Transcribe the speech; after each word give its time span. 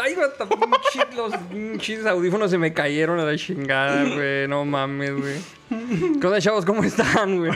Ay, 0.00 0.16
los 1.16 1.36
pinches 1.50 2.06
audífonos 2.06 2.50
se 2.50 2.58
me 2.58 2.72
cayeron 2.72 3.18
a 3.18 3.24
la 3.24 3.36
chingada, 3.36 4.04
güey. 4.04 4.46
No 4.48 4.64
mames, 4.64 5.12
güey. 5.12 5.36
¿Qué 6.20 6.26
onda, 6.26 6.40
chavos? 6.40 6.64
¿Cómo 6.64 6.84
están, 6.84 7.38
güey? 7.38 7.52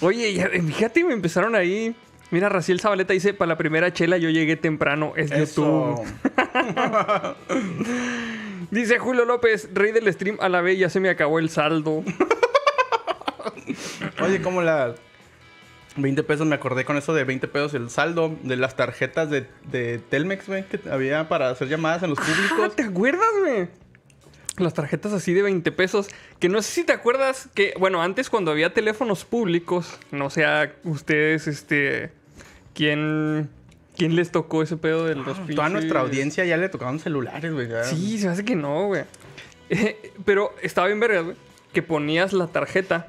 Oye, 0.00 0.32
ya, 0.34 0.48
fíjate, 0.48 1.04
me 1.04 1.12
empezaron 1.12 1.54
ahí. 1.54 1.94
Mira, 2.30 2.48
Raciel 2.48 2.80
Zabaleta 2.80 3.12
dice, 3.12 3.34
para 3.34 3.48
la 3.50 3.56
primera 3.58 3.92
chela 3.92 4.16
yo 4.16 4.30
llegué 4.30 4.56
temprano. 4.56 5.12
Es 5.16 5.30
YouTube. 5.30 6.00
Dice 8.70 8.98
Julio 9.00 9.24
López, 9.24 9.68
rey 9.74 9.90
del 9.90 10.12
stream 10.12 10.36
a 10.40 10.48
la 10.48 10.60
vez, 10.60 10.78
ya 10.78 10.88
se 10.88 11.00
me 11.00 11.08
acabó 11.08 11.40
el 11.40 11.50
saldo. 11.50 12.04
Oye, 14.22 14.40
como 14.42 14.62
la 14.62 14.94
20 15.96 16.22
pesos, 16.22 16.46
me 16.46 16.54
acordé 16.54 16.84
con 16.84 16.96
eso 16.96 17.12
de 17.14 17.24
20 17.24 17.48
pesos 17.48 17.74
el 17.74 17.90
saldo 17.90 18.36
de 18.42 18.56
las 18.56 18.76
tarjetas 18.76 19.28
de, 19.30 19.46
de 19.70 19.98
Telmex, 19.98 20.46
güey, 20.46 20.64
que 20.66 20.78
había 20.90 21.28
para 21.28 21.50
hacer 21.50 21.68
llamadas 21.68 22.02
en 22.02 22.10
los 22.10 22.18
Ah, 22.18 22.22
públicos. 22.24 22.76
¿Te 22.76 22.82
acuerdas, 22.84 23.26
güey? 23.40 23.68
Las 24.58 24.74
tarjetas 24.74 25.12
así 25.12 25.32
de 25.32 25.42
20 25.42 25.72
pesos. 25.72 26.08
Que 26.38 26.48
no 26.48 26.60
sé 26.62 26.70
si 26.72 26.84
te 26.84 26.92
acuerdas 26.92 27.48
que, 27.54 27.74
bueno, 27.78 28.02
antes 28.02 28.30
cuando 28.30 28.50
había 28.50 28.72
teléfonos 28.74 29.24
públicos, 29.24 29.98
no 30.10 30.30
sé 30.30 30.44
a 30.44 30.74
ustedes, 30.84 31.46
este. 31.46 32.12
¿Quién, 32.74 33.48
quién 33.96 34.14
les 34.16 34.30
tocó 34.30 34.62
ese 34.62 34.76
pedo 34.76 35.06
de 35.06 35.14
los 35.16 35.24
Toda 35.26 35.46
pinches- 35.46 35.70
nuestra 35.72 36.00
audiencia 36.00 36.44
ya 36.44 36.56
le 36.56 36.68
tocaban 36.68 36.98
celulares, 37.00 37.52
güey. 37.52 37.68
Sí, 37.84 38.18
se 38.18 38.26
me 38.26 38.32
hace 38.32 38.44
que 38.44 38.54
no, 38.54 38.86
güey. 38.86 39.04
Pero 40.24 40.54
estaba 40.62 40.86
bien 40.86 41.00
verga, 41.00 41.20
güey. 41.20 41.36
Que 41.72 41.82
ponías 41.82 42.32
la 42.32 42.46
tarjeta 42.48 43.08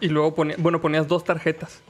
y 0.00 0.08
luego 0.08 0.34
ponías, 0.34 0.60
bueno, 0.60 0.80
ponías 0.80 1.08
dos 1.08 1.24
tarjetas. 1.24 1.80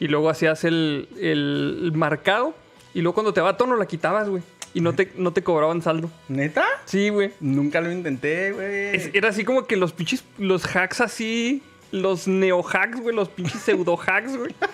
Y 0.00 0.08
luego 0.08 0.30
hacías 0.30 0.64
el, 0.64 1.08
el 1.20 1.92
marcado 1.94 2.54
y 2.94 3.00
luego 3.00 3.14
cuando 3.14 3.32
te 3.32 3.40
va 3.40 3.50
a 3.50 3.56
tono 3.56 3.76
la 3.76 3.86
quitabas, 3.86 4.28
güey. 4.28 4.42
Y 4.74 4.80
no 4.80 4.92
te, 4.92 5.10
no 5.16 5.32
te 5.32 5.42
cobraban 5.42 5.82
saldo. 5.82 6.10
¿Neta? 6.28 6.64
Sí, 6.84 7.08
güey. 7.08 7.32
Nunca 7.40 7.80
lo 7.80 7.90
intenté, 7.90 8.52
güey. 8.52 9.10
Era 9.14 9.30
así 9.30 9.44
como 9.44 9.66
que 9.66 9.76
los 9.76 9.92
pinches, 9.92 10.24
los 10.36 10.64
hacks 10.76 11.00
así, 11.00 11.62
los 11.90 12.28
neo 12.28 12.62
hacks, 12.62 13.00
güey, 13.00 13.16
los 13.16 13.28
pinches 13.30 13.60
pseudo 13.62 13.96
hacks, 13.98 14.36
güey. 14.36 14.54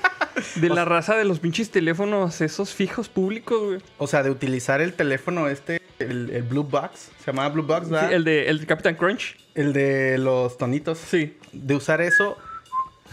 De 0.56 0.68
la 0.68 0.84
raza 0.84 1.14
de 1.16 1.24
los 1.24 1.38
pinches 1.38 1.70
teléfonos, 1.70 2.40
esos 2.40 2.74
fijos 2.74 3.08
públicos, 3.08 3.62
güey. 3.62 3.78
O 3.98 4.08
sea, 4.08 4.24
de 4.24 4.30
utilizar 4.30 4.80
el 4.80 4.92
teléfono 4.92 5.48
este, 5.48 5.80
el, 6.00 6.28
el 6.30 6.42
Blue 6.42 6.64
Box. 6.64 7.12
Se 7.24 7.26
llamaba 7.30 7.50
Blue 7.50 7.62
Box, 7.62 7.86
Sí, 7.86 7.92
¿verdad? 7.92 8.12
el 8.12 8.24
de, 8.24 8.48
el 8.48 8.58
de 8.58 8.66
Captain 8.66 8.96
Crunch. 8.96 9.36
El 9.54 9.72
de 9.72 10.18
los 10.18 10.58
tonitos. 10.58 10.98
Sí. 10.98 11.36
De 11.52 11.76
usar 11.76 12.00
eso, 12.00 12.36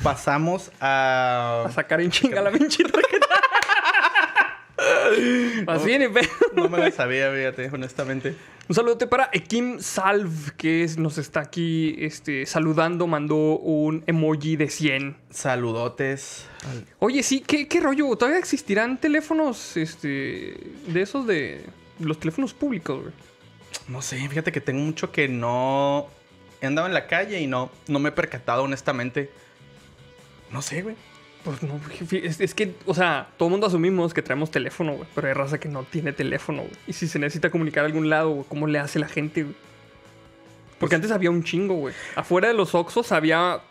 pasamos 0.03 0.71
a... 0.79 1.63
A 1.67 1.71
sacar 1.71 2.01
en 2.01 2.11
chinga 2.11 2.41
la 2.41 2.51
pinche 2.51 2.83
tarjeta. 2.83 3.27
Así 5.67 5.97
ni 5.99 6.07
pedo. 6.07 6.27
No 6.55 6.69
me 6.69 6.77
la 6.79 6.91
sabía, 6.91 7.31
fíjate, 7.31 7.69
honestamente. 7.71 8.35
Un 8.67 8.75
saludote 8.75 9.05
para 9.07 9.29
Ekim 9.33 9.79
Salv, 9.79 10.53
que 10.55 10.83
es- 10.83 10.97
nos 10.97 11.17
está 11.17 11.41
aquí 11.41 11.95
este, 11.99 12.45
saludando, 12.45 13.05
mandó 13.07 13.35
un 13.35 14.03
emoji 14.07 14.55
de 14.55 14.69
100. 14.69 15.17
Saludotes. 15.29 16.45
Oye, 16.99 17.21
sí, 17.23 17.41
¿qué, 17.45 17.67
qué 17.67 17.79
rollo? 17.81 18.15
¿Todavía 18.15 18.39
existirán 18.39 18.97
teléfonos 18.99 19.75
este, 19.77 20.57
de 20.87 21.01
esos 21.01 21.27
de 21.27 21.65
los 21.99 22.19
teléfonos 22.19 22.53
públicos, 22.53 23.01
güey? 23.01 23.13
No 23.87 24.01
sé, 24.01 24.17
fíjate 24.27 24.51
que 24.51 24.61
tengo 24.61 24.81
mucho 24.81 25.11
que 25.11 25.27
no... 25.27 26.07
He 26.61 26.67
andado 26.67 26.87
en 26.87 26.93
la 26.93 27.07
calle 27.07 27.39
y 27.41 27.47
no, 27.47 27.71
no 27.87 27.99
me 27.99 28.09
he 28.09 28.11
percatado, 28.11 28.63
honestamente. 28.63 29.31
No 30.51 30.61
sé, 30.61 30.81
güey. 30.81 30.95
Pues 31.43 31.63
no, 31.63 31.79
es, 32.11 32.39
es 32.39 32.53
que, 32.53 32.75
o 32.85 32.93
sea, 32.93 33.29
todo 33.37 33.47
el 33.47 33.51
mundo 33.51 33.65
asumimos 33.65 34.13
que 34.13 34.21
traemos 34.21 34.51
teléfono, 34.51 34.93
güey. 34.93 35.07
Pero 35.15 35.27
hay 35.27 35.33
raza 35.33 35.59
que 35.59 35.69
no 35.69 35.83
tiene 35.83 36.13
teléfono, 36.13 36.61
güey. 36.61 36.73
Y 36.87 36.93
si 36.93 37.07
se 37.07 37.17
necesita 37.17 37.49
comunicar 37.49 37.83
a 37.83 37.87
algún 37.87 38.09
lado, 38.09 38.29
güey, 38.29 38.45
¿cómo 38.47 38.67
le 38.67 38.79
hace 38.79 38.99
la 38.99 39.07
gente, 39.07 39.43
güey? 39.43 39.55
Porque 40.79 40.95
antes 40.95 41.11
había 41.11 41.31
un 41.31 41.43
chingo, 41.43 41.75
güey. 41.75 41.95
Afuera 42.15 42.47
de 42.47 42.53
los 42.53 42.75
Oxxos 42.75 43.11
había 43.11 43.61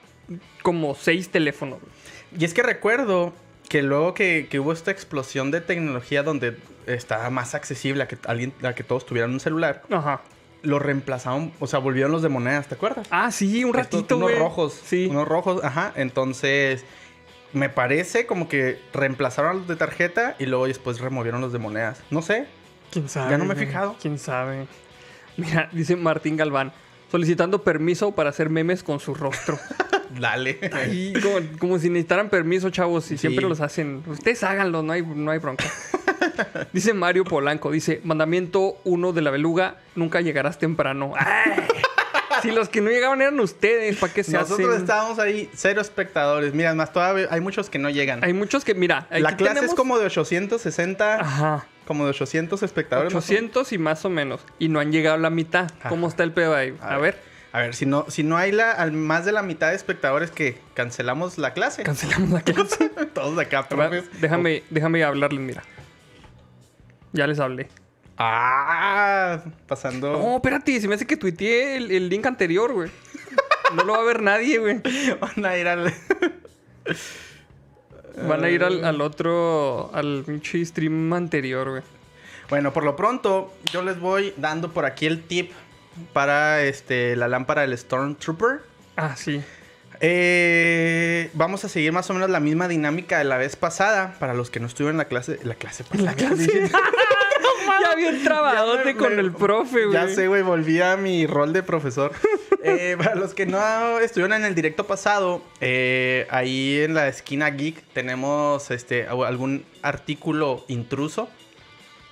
como 0.63 0.95
seis 0.95 1.29
teléfonos, 1.29 1.81
güey. 1.81 1.93
Y 2.41 2.45
es 2.45 2.55
que 2.55 2.63
recuerdo 2.63 3.33
que 3.69 3.83
luego 3.83 4.15
que, 4.15 4.49
que 4.51 4.59
hubo 4.59 4.73
esta 4.73 4.91
explosión 4.91 5.51
de 5.51 5.61
tecnología 5.61 6.23
donde 6.23 6.57
estaba 6.87 7.31
más 7.31 7.55
accesible 7.55 8.03
a 8.03 8.09
que, 8.09 8.19
alguien, 8.27 8.53
a 8.63 8.73
que 8.75 8.83
todos 8.83 9.07
tuvieran 9.07 9.31
un 9.31 9.41
celular, 9.41 9.83
Ajá. 9.91 10.23
Lo 10.63 10.79
reemplazaron, 10.79 11.53
o 11.61 11.67
sea, 11.67 11.79
volvieron 11.79 12.13
los 12.13 12.23
de 12.23 12.29
monedas, 12.29 12.67
¿te 12.69 12.75
acuerdas? 12.75 13.07
Ah, 13.11 13.31
sí, 13.31 13.65
un 13.65 13.71
Estos- 13.79 14.01
ratito, 14.01 14.17
unos 14.17 14.29
güey. 14.31 14.39
rojos. 14.41 14.81
Sí. 14.85 15.07
Unos 15.11 15.27
rojos, 15.27 15.65
ajá. 15.65 15.93
Entonces, 15.97 16.85
me 17.53 17.69
parece 17.69 18.27
como 18.27 18.49
que 18.49 18.79
reemplazaron 18.93 19.51
a 19.51 19.55
los 19.55 19.69
de 19.69 19.77
tarjeta 19.77 20.37
y 20.39 20.47
luego 20.47 20.67
después 20.67 21.01
removieron 21.01 21.41
los 21.41 21.53
de 21.53 21.59
monedas. 21.59 22.01
No 22.11 22.23
sé. 22.23 22.47
¿Quién 22.91 23.09
sabe? 23.09 23.31
Ya 23.31 23.39
no 23.39 23.45
me 23.45 23.55
he 23.55 23.57
fijado. 23.57 23.97
¿Quién 24.01 24.19
sabe? 24.19 24.67
Mira, 25.37 25.69
dice 25.73 25.97
Martín 25.97 26.37
Galván. 26.37 26.73
Solicitando 27.11 27.63
permiso 27.65 28.13
para 28.13 28.31
hacer 28.31 28.51
memes 28.51 28.83
con 28.85 29.01
su 29.01 29.15
rostro. 29.15 29.59
Dale. 30.21 30.59
Como, 31.23 31.37
como 31.59 31.79
si 31.79 31.89
necesitaran 31.89 32.29
permiso, 32.29 32.71
chavos, 32.71 33.11
y 33.11 33.19
siempre 33.19 33.49
los 33.49 33.61
hacen. 33.61 34.03
Ustedes 34.07 34.43
háganlo, 34.45 34.83
no 34.83 34.93
hay, 34.93 35.03
no 35.03 35.31
hay 35.31 35.39
bronca. 35.39 35.65
Dice 36.73 36.95
Mario 36.95 37.25
Polanco, 37.25 37.71
dice, 37.71 38.01
mandamiento 38.05 38.79
uno 38.85 39.13
de 39.13 39.23
la 39.23 39.31
beluga, 39.31 39.77
nunca 39.95 40.21
llegarás 40.21 40.59
temprano. 40.59 41.13
¡Ay! 41.19 41.53
Si 42.43 42.51
los 42.53 42.69
que 42.69 42.81
no 42.81 42.91
llegaban 42.91 43.21
eran 43.21 43.39
ustedes, 43.41 43.97
¿para 43.99 44.13
qué 44.15 44.23
se 44.25 44.33
Nosotros 44.33 44.69
hacen? 44.69 44.81
estábamos 44.83 45.19
ahí, 45.19 45.51
cero 45.55 45.81
espectadores. 45.81 46.55
Mira, 46.55 46.73
más 46.75 46.93
todavía 46.93 47.27
hay 47.31 47.41
muchos 47.41 47.69
que 47.69 47.79
no 47.79 47.91
llegan. 47.91 48.25
Hay 48.25 48.33
muchos 48.33 48.65
que, 48.65 48.75
mira, 48.75 49.07
La 49.11 49.37
clase 49.37 49.55
tenemos- 49.55 49.71
es 49.71 49.75
como 49.75 49.99
de 49.99 50.07
860, 50.07 51.21
Ajá, 51.21 51.67
como 51.87 52.05
de 52.05 52.11
800 52.11 52.63
espectadores. 52.63 53.13
más 53.13 53.25
o 53.25 53.33
menos. 53.33 53.41
800 53.51 53.73
y 53.73 53.79
más 53.79 54.05
o 54.05 54.11
menos. 54.11 54.41
Y 54.59 54.69
no 54.69 54.79
han 54.81 54.93
llegado 54.93 55.17
a 55.17 55.19
la 55.19 55.29
mitad. 55.31 55.71
¿Cómo 55.89 56.09
está 56.09 56.23
el 56.23 56.33
pedo 56.33 56.55
ahí? 56.55 56.75
A, 56.81 56.97
ver. 56.99 57.19
A 57.53 57.59
ver, 57.59 57.75
si 57.75 57.85
no, 57.85 58.07
si 58.09 58.23
no 58.23 58.37
hay 58.37 58.53
la, 58.53 58.71
al- 58.71 58.93
más 58.93 59.25
de 59.25 59.33
la 59.33 59.43
mitad 59.43 59.71
de 59.71 59.75
espectadores 59.77 60.31
que 60.31 60.57
cancelamos 60.75 61.37
la 61.37 61.53
clase. 61.53 61.83
Cancelamos 61.83 62.31
la 62.31 62.41
clase. 62.43 62.89
Todos 63.13 63.35
de 63.37 63.43
acá, 63.43 63.69
profes. 63.69 64.05
déjame, 64.21 64.63
déjame 64.71 65.03
hablarles, 65.05 65.41
mira. 65.41 65.63
Ya 67.13 67.27
les 67.27 67.41
hablé. 67.41 67.69
Ah, 68.17 69.43
pasando. 69.67 70.13
No, 70.13 70.37
espérate, 70.37 70.81
se 70.81 70.87
me 70.89 70.95
hace 70.95 71.07
que 71.07 71.17
tuiteé 71.17 71.77
el, 71.77 71.91
el 71.91 72.09
link 72.09 72.27
anterior, 72.27 72.73
güey. 72.73 72.91
No 73.75 73.85
lo 73.85 73.93
va 73.95 74.01
a 74.01 74.05
ver 74.05 74.23
nadie, 74.23 74.59
güey. 74.59 74.81
Van 75.21 75.45
a 75.47 75.57
ir 75.57 75.69
al. 75.69 75.95
Van 78.29 78.45
a 78.45 78.51
ir 78.51 78.63
al, 78.65 78.85
al 78.85 79.01
otro, 79.01 79.91
al 79.95 80.25
pinche 80.27 80.65
stream 80.65 81.13
anterior, 81.13 81.71
güey. 81.71 81.83
Bueno, 82.49 82.73
por 82.73 82.85
lo 82.85 82.97
pronto, 82.97 83.55
yo 83.73 83.83
les 83.83 83.99
voy 84.01 84.35
dando 84.37 84.73
por 84.73 84.85
aquí 84.85 85.07
el 85.07 85.23
tip 85.23 85.53
para 86.13 86.63
este, 86.63 87.17
la 87.17 87.29
lámpara 87.29 87.63
del 87.63 87.79
Stormtrooper. 87.79 88.61
Ah, 88.97 89.15
sí. 89.17 89.41
Eh, 90.03 91.31
vamos 91.35 91.65
a 91.65 91.69
seguir 91.69 91.93
más 91.93 92.09
o 92.11 92.15
menos 92.15 92.31
la 92.31 92.41
misma 92.41 92.69
dinámica 92.69 93.19
de 93.19 93.25
la 93.25 93.37
vez 93.37 93.57
pasada. 93.57 94.15
Para 94.19 94.35
los 94.35 94.51
que 94.51 94.59
no 94.61 94.67
estuvieron 94.67 94.95
en 94.95 94.99
la 94.99 95.05
clase. 95.07 95.39
La 95.45 95.55
clase 95.55 95.85
pasada. 95.85 96.05
La 96.11 96.15
clase. 96.15 96.71
ya 97.83 97.95
bien 97.97 98.23
trabadote 98.25 98.85
me- 98.85 98.97
con 98.97 99.15
me- 99.17 99.21
el 99.21 99.33
profe, 99.33 99.85
güey. 99.87 99.93
Ya 99.93 100.09
sé, 100.09 100.27
güey, 100.29 100.43
volví 100.43 100.81
a 100.81 100.97
mi 100.97 101.27
rol 101.27 101.53
de 101.53 101.63
profesor. 101.63 102.13
Eh, 102.63 102.95
para 102.99 103.15
los 103.15 103.33
que 103.33 103.47
no 103.47 103.99
estuvieron 104.01 104.35
en 104.37 104.45
el 104.45 104.55
directo 104.55 104.87
pasado, 104.87 105.43
eh, 105.63 106.27
ahí 106.29 106.81
en 106.83 106.93
la 106.93 107.09
esquina 107.09 107.49
geek 107.49 107.83
tenemos 107.95 108.71
este 108.71 109.07
algún 109.07 109.65
artículo 109.81 110.63
intruso. 110.69 111.31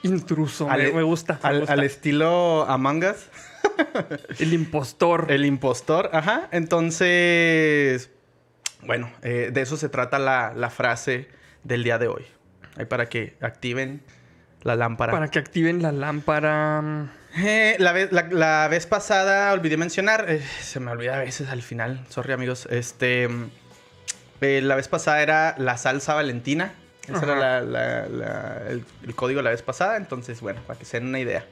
Intruso, 0.03 0.71
Al- 0.71 0.85
me, 0.85 0.93
me 0.93 1.03
gusta. 1.03 1.39
me 1.43 1.49
Al, 1.51 1.59
gusta. 1.59 1.73
al 1.75 1.83
estilo. 1.85 2.65
El 4.39 4.53
impostor. 4.53 5.31
El 5.31 5.45
impostor, 5.45 6.11
ajá. 6.13 6.49
Entonces, 6.53 8.11
bueno, 8.83 9.11
eh, 9.23 9.51
de 9.53 9.61
eso 9.61 9.77
se 9.77 9.89
trata 9.89 10.19
la, 10.19 10.53
la 10.55 10.71
frase 10.71 11.29
del 11.65 11.85
día 11.85 11.99
de 11.99 12.09
hoy. 12.09 12.25
Ahí 12.77 12.85
para 12.87 13.07
que 13.07 13.37
activen 13.41 14.03
la 14.63 14.77
lámpara. 14.77 15.13
Para 15.13 15.29
que 15.29 15.39
activen 15.39 15.83
la 15.83 15.93
lámpara. 15.93 17.13
Eh, 17.37 17.77
la, 17.79 17.93
vez, 17.93 18.11
la, 18.13 18.23
la 18.31 18.69
vez 18.69 18.87
pasada 18.87 19.53
olvidé 19.53 19.77
mencionar, 19.77 20.25
eh, 20.29 20.43
se 20.61 20.81
me 20.81 20.91
olvida 20.91 21.17
a 21.17 21.19
veces 21.21 21.49
al 21.49 21.63
final, 21.63 22.05
sorry 22.09 22.33
amigos, 22.33 22.67
este, 22.71 23.29
la 24.41 24.75
vez 24.75 24.89
pasada 24.89 25.23
era 25.23 25.55
la 25.59 25.77
salsa 25.77 26.15
valentina, 26.15 26.73
ese 27.03 27.13
Ajá. 27.15 27.27
era 27.27 27.37
la- 27.37 27.61
la- 27.61 28.09
la- 28.09 28.63
el, 28.69 28.85
el 29.07 29.15
código 29.15 29.43
la 29.43 29.51
vez 29.51 29.63
pasada, 29.63 29.97
entonces 29.99 30.41
bueno, 30.41 30.63
para 30.67 30.79
que 30.79 30.85
se 30.87 30.99
den 30.99 31.09
una 31.09 31.21
idea. 31.21 31.45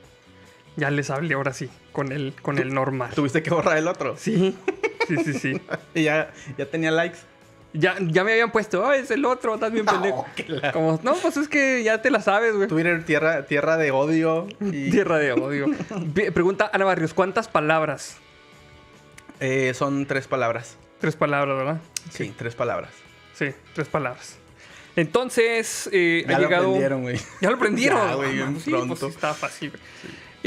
Ya 0.77 0.91
les 0.91 1.09
hablé 1.11 1.35
ahora 1.35 1.53
sí, 1.55 1.71
con 1.93 2.13
el, 2.13 2.35
con 2.43 2.59
el 2.59 2.73
normal. 2.75 3.11
Tuviste 3.15 3.43
que 3.43 3.51
borrar 3.51 3.79
el 3.79 3.89
otro. 3.89 4.17
Sí, 4.19 4.55
sí, 5.09 5.17
sí, 5.25 5.33
sí. 5.35 5.61
Y 5.95 6.03
ya, 6.05 6.31
ya 6.59 6.67
tenía 6.67 6.91
likes. 6.91 7.19
Ya, 7.73 7.97
ya 8.01 8.25
me 8.25 8.33
habían 8.33 8.53
puesto, 8.53 8.83
oh, 8.83 8.93
es 8.93 9.11
el 9.11 9.25
otro, 9.27 9.55
estás 9.55 9.71
bien 9.73 9.85
pendejo. 9.87 10.27
La- 10.49 10.73
Como, 10.73 10.99
no, 11.03 11.15
pues 11.15 11.37
es 11.37 11.49
que 11.49 11.83
ya 11.83 12.01
te 12.01 12.11
la 12.11 12.21
sabes, 12.23 12.55
güey. 12.55 12.69
Twitter, 12.69 13.05
tierra, 13.05 13.47
tierra 13.47 13.77
de 13.77 13.91
odio. 13.91 14.47
Y, 14.61 14.91
Tierra 14.91 15.19
de 15.19 15.33
odio. 15.33 15.67
Pregunta 16.35 16.71
Ana 16.73 16.85
Barrios, 16.85 17.13
¿cuántas 17.15 17.49
palabras? 17.49 18.17
eh, 19.41 19.73
son 19.75 20.07
tres 20.07 20.27
palabras. 20.27 20.77
Tres 21.01 21.17
palabras, 21.17 21.57
¿verdad? 21.59 21.81
Sí, 22.11 22.33
tres 22.37 22.55
palabras. 22.55 22.91
Sí, 23.35 23.51
tres 23.75 23.89
palabras. 23.89 24.39
Entonces, 24.95 25.91
eh, 25.93 26.25
Ya 26.27 26.37
ha 26.37 26.39
lo 26.39 26.45
llegado. 26.47 26.65
prendieron, 26.69 27.03
güey. 27.03 27.21
Ya 27.43 27.51
lo 27.51 27.59
prendieron. 27.59 28.09
Ya, 28.09 28.15
güey, 28.15 28.33
bien 28.33 28.59
sí, 28.61 28.71
pronto. 28.71 28.89
pues 28.89 29.01
sí, 29.01 29.07
está 29.09 29.35
fácil. 29.35 29.71
güey. 29.71 29.83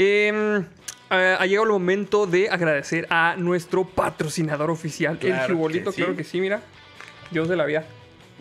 Em, 0.02 0.64
ha 1.10 1.34
ha 1.34 1.44
llegado 1.46 1.64
el 1.66 1.72
momento 1.72 2.26
de 2.26 2.48
agradecer 2.48 3.06
a 3.10 3.34
nuestro 3.36 3.84
patrocinador 3.84 4.70
oficial, 4.70 5.18
el 5.20 5.38
Jibolito. 5.40 5.92
sí. 5.92 5.98
Claro 5.98 6.16
que 6.16 6.24
sí, 6.24 6.40
mira. 6.40 6.62
Dios 7.30 7.50
de 7.50 7.56
la 7.56 7.66
vida. 7.66 7.84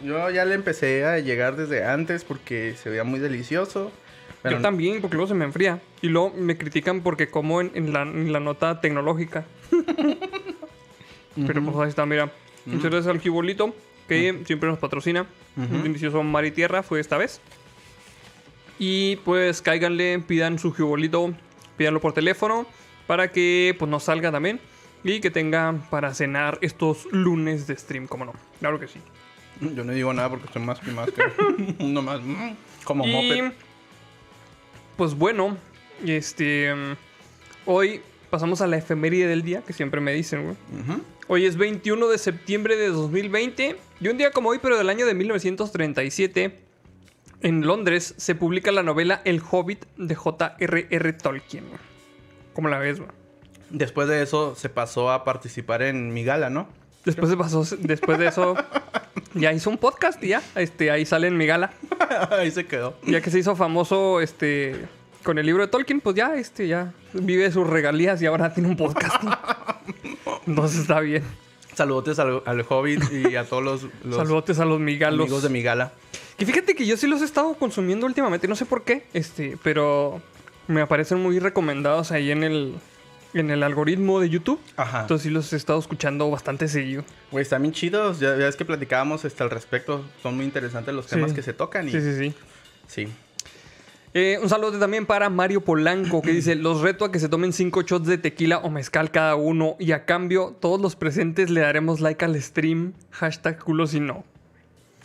Yo 0.01 0.29
ya 0.29 0.45
le 0.45 0.55
empecé 0.55 1.03
a 1.03 1.19
llegar 1.19 1.57
desde 1.57 1.83
antes 1.83 2.23
porque 2.23 2.75
se 2.81 2.89
veía 2.89 3.03
muy 3.03 3.19
delicioso. 3.19 3.91
Yo 4.49 4.59
también, 4.61 5.01
porque 5.01 5.17
luego 5.17 5.27
se 5.27 5.33
me 5.33 5.43
enfría. 5.43 5.81
Y 6.01 6.07
luego 6.07 6.33
me 6.33 6.57
critican 6.57 7.01
porque 7.01 7.27
como 7.27 7.59
en, 7.59 7.71
en 7.73 7.91
la, 7.91 8.03
en 8.03 8.31
la 8.31 8.39
nota 8.39 8.79
tecnológica. 8.79 9.43
Pero 11.45 11.61
pues 11.61 11.75
ahí 11.77 11.89
está, 11.89 12.05
mira. 12.05 12.31
Muchas 12.65 12.89
gracias 12.89 13.07
al 13.07 13.19
Jibolito, 13.19 13.75
que 14.07 14.43
siempre 14.45 14.69
nos 14.69 14.79
patrocina. 14.79 15.25
Un 15.57 15.83
delicioso 15.83 16.23
mar 16.23 16.45
y 16.45 16.51
tierra 16.51 16.83
fue 16.83 17.01
esta 17.01 17.17
vez. 17.17 17.41
Y 18.77 19.17
pues 19.17 19.61
cáiganle, 19.61 20.19
pidan 20.19 20.57
su 20.57 20.71
Jibolito, 20.73 21.33
pídanlo 21.79 21.99
por 21.99 22.13
teléfono 22.13 22.67
para 23.07 23.31
que 23.31 23.75
pues 23.79 23.89
nos 23.89 24.03
salga 24.03 24.31
también. 24.31 24.59
Y 25.03 25.21
que 25.21 25.31
tenga 25.31 25.73
para 25.89 26.13
cenar 26.13 26.57
estos 26.61 27.07
lunes 27.11 27.65
de 27.67 27.75
stream, 27.77 28.05
como 28.05 28.25
no. 28.25 28.33
Claro 28.59 28.79
que 28.81 28.87
sí. 28.87 28.99
Yo 29.61 29.83
no 29.85 29.93
digo 29.93 30.13
nada 30.13 30.29
porque 30.29 30.45
estoy 30.47 30.61
más 30.61 30.79
que 30.81 30.91
más 30.91 31.09
que 31.09 31.21
uno 31.79 32.01
más. 32.01 32.21
mm, 32.21 32.49
Como 32.83 33.05
Y 33.07 33.11
moped. 33.11 33.53
pues 34.97 35.15
bueno, 35.15 35.57
este 36.05 36.73
hoy 37.65 38.01
pasamos 38.29 38.59
a 38.61 38.67
la 38.67 38.77
efeméride 38.77 39.27
del 39.27 39.41
día, 39.43 39.61
que 39.65 39.71
siempre 39.73 40.01
me 40.01 40.11
dicen, 40.13 40.43
güey. 40.43 40.55
Hoy 41.27 41.45
es 41.45 41.55
21 41.57 42.07
de 42.09 42.17
septiembre 42.17 42.75
de 42.75 42.89
2020 42.89 43.75
y 44.01 44.07
un 44.09 44.17
día 44.17 44.31
como 44.31 44.49
hoy, 44.49 44.59
pero 44.61 44.77
del 44.77 44.89
año 44.89 45.05
de 45.05 45.13
1937, 45.13 46.59
en 47.41 47.65
Londres 47.65 48.13
se 48.17 48.35
publica 48.35 48.71
la 48.71 48.83
novela 48.83 49.21
El 49.25 49.41
Hobbit 49.49 49.85
de 49.97 50.15
J.R.R. 50.15 51.13
Tolkien. 51.13 51.65
¿Cómo 52.53 52.67
la 52.67 52.79
ves, 52.79 52.99
güey? 52.99 53.11
Después 53.69 54.07
de 54.07 54.21
eso 54.21 54.55
se 54.55 54.69
pasó 54.69 55.11
a 55.11 55.23
participar 55.23 55.81
en 55.81 56.13
mi 56.13 56.23
gala, 56.23 56.49
¿no? 56.49 56.67
Después 57.05 57.29
de, 57.29 57.37
pasó, 57.37 57.63
después 57.79 58.19
de 58.19 58.27
eso, 58.27 58.55
ya 59.33 59.53
hizo 59.53 59.69
un 59.69 59.77
podcast 59.77 60.21
y 60.23 60.29
ya, 60.29 60.41
este, 60.55 60.91
ahí 60.91 61.05
sale 61.05 61.27
en 61.27 61.37
mi 61.37 61.45
gala. 61.45 61.71
Ahí 62.31 62.49
se 62.49 62.65
quedó. 62.65 62.95
Ya 63.05 63.21
que 63.21 63.29
se 63.29 63.39
hizo 63.39 63.55
famoso 63.55 64.19
este 64.19 64.87
con 65.23 65.37
el 65.37 65.45
libro 65.45 65.63
de 65.63 65.67
Tolkien, 65.69 66.01
pues 66.01 66.15
ya 66.15 66.35
este 66.35 66.67
ya 66.67 66.93
vive 67.13 67.51
sus 67.51 67.67
regalías 67.67 68.21
y 68.21 68.25
ahora 68.25 68.53
tiene 68.53 68.69
un 68.69 68.75
podcast. 68.75 69.23
Entonces 70.47 70.81
está 70.81 70.99
bien. 71.01 71.23
Saludotes 71.79 72.19
al, 72.19 72.43
al 72.45 72.65
Hobbit 72.67 73.01
y 73.11 73.35
a 73.35 73.43
todos 73.45 73.63
los, 73.63 73.83
los 74.03 74.15
Saludotes 74.17 74.59
a 74.59 74.65
los 74.65 74.79
migalos. 74.79 75.21
amigos 75.21 75.43
de 75.43 75.49
mi 75.49 75.61
gala. 75.63 75.91
Que 76.37 76.45
fíjate 76.45 76.75
que 76.75 76.85
yo 76.85 76.95
sí 76.95 77.07
los 77.07 77.21
he 77.21 77.25
estado 77.25 77.53
consumiendo 77.55 78.05
últimamente, 78.05 78.47
no 78.47 78.55
sé 78.55 78.65
por 78.65 78.83
qué, 78.83 79.05
este, 79.13 79.57
pero 79.63 80.21
me 80.67 80.81
aparecen 80.81 81.19
muy 81.19 81.39
recomendados 81.39 82.11
ahí 82.11 82.31
en 82.31 82.43
el 82.43 82.75
en 83.33 83.51
el 83.51 83.61
algoritmo 83.63 84.19
de 84.19 84.29
YouTube. 84.29 84.59
Ajá. 84.75 85.01
Entonces 85.01 85.23
sí 85.23 85.29
los 85.29 85.53
he 85.53 85.55
estado 85.55 85.77
escuchando 85.79 86.29
bastante 86.31 86.67
seguido. 86.67 87.03
Güey, 87.31 87.43
están 87.43 87.61
bien 87.61 87.73
chidos. 87.73 88.19
Ya, 88.19 88.35
ya 88.37 88.47
es 88.47 88.55
que 88.55 88.65
platicábamos 88.65 89.23
este, 89.25 89.43
al 89.43 89.51
respecto. 89.51 90.03
Son 90.23 90.35
muy 90.35 90.45
interesantes 90.45 90.93
los 90.95 91.05
temas 91.07 91.29
Sí. 91.29 91.35
que 91.35 91.43
se 91.43 91.53
tocan. 91.53 91.87
Y... 91.87 91.91
Sí, 91.91 92.01
sí, 92.01 92.15
sí. 92.17 92.33
sí. 92.87 93.07
Eh, 94.13 94.39
un 94.41 94.49
saludo 94.49 94.79
también 94.79 95.05
para 95.05 95.29
Mario 95.29 95.61
Polanco 95.61 96.21
que 96.23 96.31
dice, 96.31 96.55
los 96.55 96.81
reto 96.81 97.05
a 97.05 97.11
que 97.11 97.19
se 97.19 97.29
tomen 97.29 97.53
cinco 97.53 97.83
shots 97.83 98.07
de 98.07 98.17
tequila 98.17 98.57
o 98.57 98.69
mezcal 98.71 99.11
cada 99.11 99.35
uno 99.35 99.75
y 99.79 99.91
a 99.91 100.05
cambio 100.05 100.55
todos 100.59 100.81
los 100.81 100.95
presentes 100.95 101.49
le 101.51 101.61
daremos 101.61 101.99
like 101.99 102.25
al 102.25 102.41
stream. 102.41 102.93
Hashtag 103.11 103.59
culo 103.59 103.85
si 103.85 103.99
no. 103.99 104.23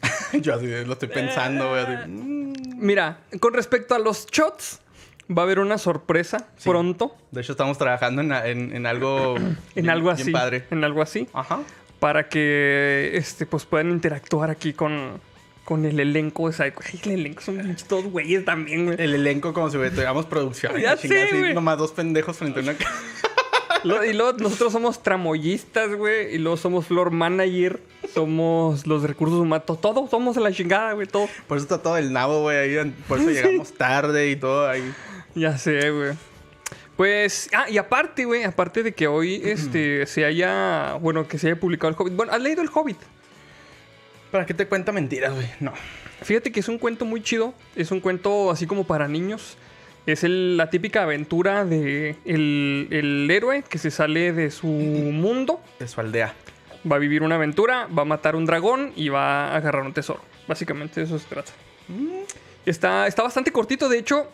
Yo 0.32 0.54
así 0.54 0.66
lo 0.66 0.94
estoy 0.94 1.08
pensando, 1.08 1.68
güey. 1.70 1.84
mm. 2.08 2.44
Mira, 2.78 3.18
con 3.40 3.52
respecto 3.54 3.94
a 3.94 3.98
los 3.98 4.26
shots, 4.26 4.80
va 5.30 5.42
a 5.42 5.44
haber 5.44 5.58
una 5.58 5.78
sorpresa 5.78 6.48
Sí. 6.56 6.68
pronto 6.68 7.16
De 7.30 7.40
hecho, 7.42 7.52
estamos 7.52 7.76
trabajando 7.78 8.20
en, 8.22 8.32
en- 8.32 8.74
en 8.76 8.86
algo... 8.86 9.36
en 9.36 9.56
bien- 9.74 9.90
algo 9.90 10.08
bien 10.14 10.20
así. 10.22 10.30
padre. 10.30 10.64
En 10.70 10.82
algo 10.82 11.02
así. 11.02 11.28
Ajá. 11.34 11.60
Para 12.00 12.28
que 12.28 13.12
este, 13.14 13.44
pues 13.46 13.64
puedan 13.66 13.90
interactuar 13.90 14.50
aquí 14.50 14.72
con, 14.74 15.20
con 15.64 15.84
el 15.84 15.98
elenco. 16.00 16.44
O 16.44 16.52
sea, 16.52 16.66
el 16.66 17.10
elenco 17.10 17.42
son 17.42 17.58
pinches 17.58 17.84
todos 17.88 18.04
güeyes 18.06 18.44
también, 18.44 18.86
güey. 18.86 18.96
El 19.00 19.14
elenco 19.14 19.52
como 19.52 19.70
si 19.70 19.76
tuviéramos 19.76 20.26
producción. 20.26 20.76
Ya 20.78 20.96
sé, 20.96 21.28
güey. 21.32 21.54
Nomás 21.54 21.78
dos 21.78 21.92
pendejos 21.92 22.36
frente 22.36 22.60
a 22.60 22.62
una... 22.62 22.74
y 24.06 24.12
luego 24.14 24.32
nosotros 24.38 24.72
somos 24.72 25.02
tramoyistas, 25.02 25.94
güey. 25.94 26.34
Y 26.34 26.38
luego 26.38 26.56
somos 26.56 26.86
floor 26.86 27.10
manager. 27.10 27.80
Somos 28.12 28.86
los 28.86 29.02
recursos 29.02 29.38
humanos. 29.40 29.66
to- 29.66 29.76
Todo 29.76 30.08
somos 30.08 30.36
la 30.36 30.52
chingada, 30.52 30.92
güey. 30.92 31.06
Todo. 31.06 31.28
Por 31.46 31.58
eso 31.58 31.64
está 31.64 31.82
todo 31.82 31.96
el 31.96 32.12
nabo, 32.12 32.42
güey. 32.42 32.56
Ahí, 32.56 32.94
por 33.08 33.18
eso 33.18 33.30
llegamos 33.30 33.72
tarde 33.72 34.30
y 34.30 34.36
todo 34.36 34.68
ahí. 34.68 34.92
Ya 35.34 35.58
sé, 35.58 35.90
güey. 35.90 36.12
Pues, 36.96 37.50
ah, 37.52 37.68
y 37.68 37.76
aparte, 37.76 38.24
güey, 38.24 38.44
aparte 38.44 38.82
de 38.84 38.92
que 38.92 39.06
hoy 39.08 39.40
este, 39.44 40.06
se 40.06 40.24
haya, 40.24 40.94
bueno, 41.00 41.26
que 41.26 41.38
se 41.38 41.48
haya 41.48 41.58
publicado 41.58 41.90
el 41.90 41.96
Hobbit. 41.98 42.14
Bueno, 42.14 42.32
¿has 42.32 42.40
leído 42.40 42.62
el 42.62 42.70
Hobbit? 42.72 42.98
¿Para 44.34 44.46
qué 44.46 44.52
te 44.54 44.66
cuenta 44.66 44.90
mentiras, 44.90 45.32
güey? 45.32 45.46
No. 45.60 45.72
Fíjate 46.22 46.50
que 46.50 46.58
es 46.58 46.68
un 46.68 46.78
cuento 46.78 47.04
muy 47.04 47.22
chido. 47.22 47.54
Es 47.76 47.92
un 47.92 48.00
cuento 48.00 48.50
así 48.50 48.66
como 48.66 48.82
para 48.82 49.06
niños. 49.06 49.56
Es 50.06 50.24
el- 50.24 50.56
la 50.56 50.70
típica 50.70 51.04
aventura 51.04 51.64
de 51.64 52.16
el, 52.24 52.88
el 52.90 53.30
héroe 53.30 53.62
que 53.62 53.78
se 53.78 53.92
sale 53.92 54.32
de 54.32 54.50
su 54.50 54.66
mundo. 54.66 55.60
De 55.78 55.86
su 55.86 56.00
aldea. 56.00 56.34
Va 56.90 56.96
a 56.96 56.98
vivir 56.98 57.22
una 57.22 57.36
aventura, 57.36 57.86
va 57.96 58.02
a 58.02 58.04
matar 58.06 58.34
un 58.34 58.44
dragón 58.44 58.92
y 58.96 59.08
va 59.08 59.50
a 59.52 59.56
agarrar 59.56 59.84
un 59.84 59.92
tesoro. 59.92 60.20
Básicamente 60.48 60.98
de 60.98 61.06
eso 61.06 61.16
se 61.16 61.26
trata. 61.28 61.52
Está, 62.66 63.06
está 63.06 63.22
bastante 63.22 63.52
cortito. 63.52 63.88
De 63.88 63.98
hecho, 63.98 64.26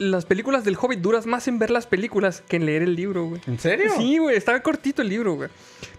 las 0.00 0.24
películas 0.24 0.64
del 0.64 0.78
Hobbit 0.80 1.00
duras 1.00 1.26
más 1.26 1.46
en 1.46 1.58
ver 1.58 1.70
las 1.70 1.86
películas 1.86 2.42
que 2.48 2.56
en 2.56 2.64
leer 2.64 2.82
el 2.82 2.96
libro, 2.96 3.26
güey. 3.26 3.42
¿En 3.46 3.58
serio? 3.58 3.92
Sí, 3.98 4.16
güey, 4.16 4.34
estaba 4.34 4.60
cortito 4.60 5.02
el 5.02 5.10
libro, 5.10 5.34
güey. 5.34 5.50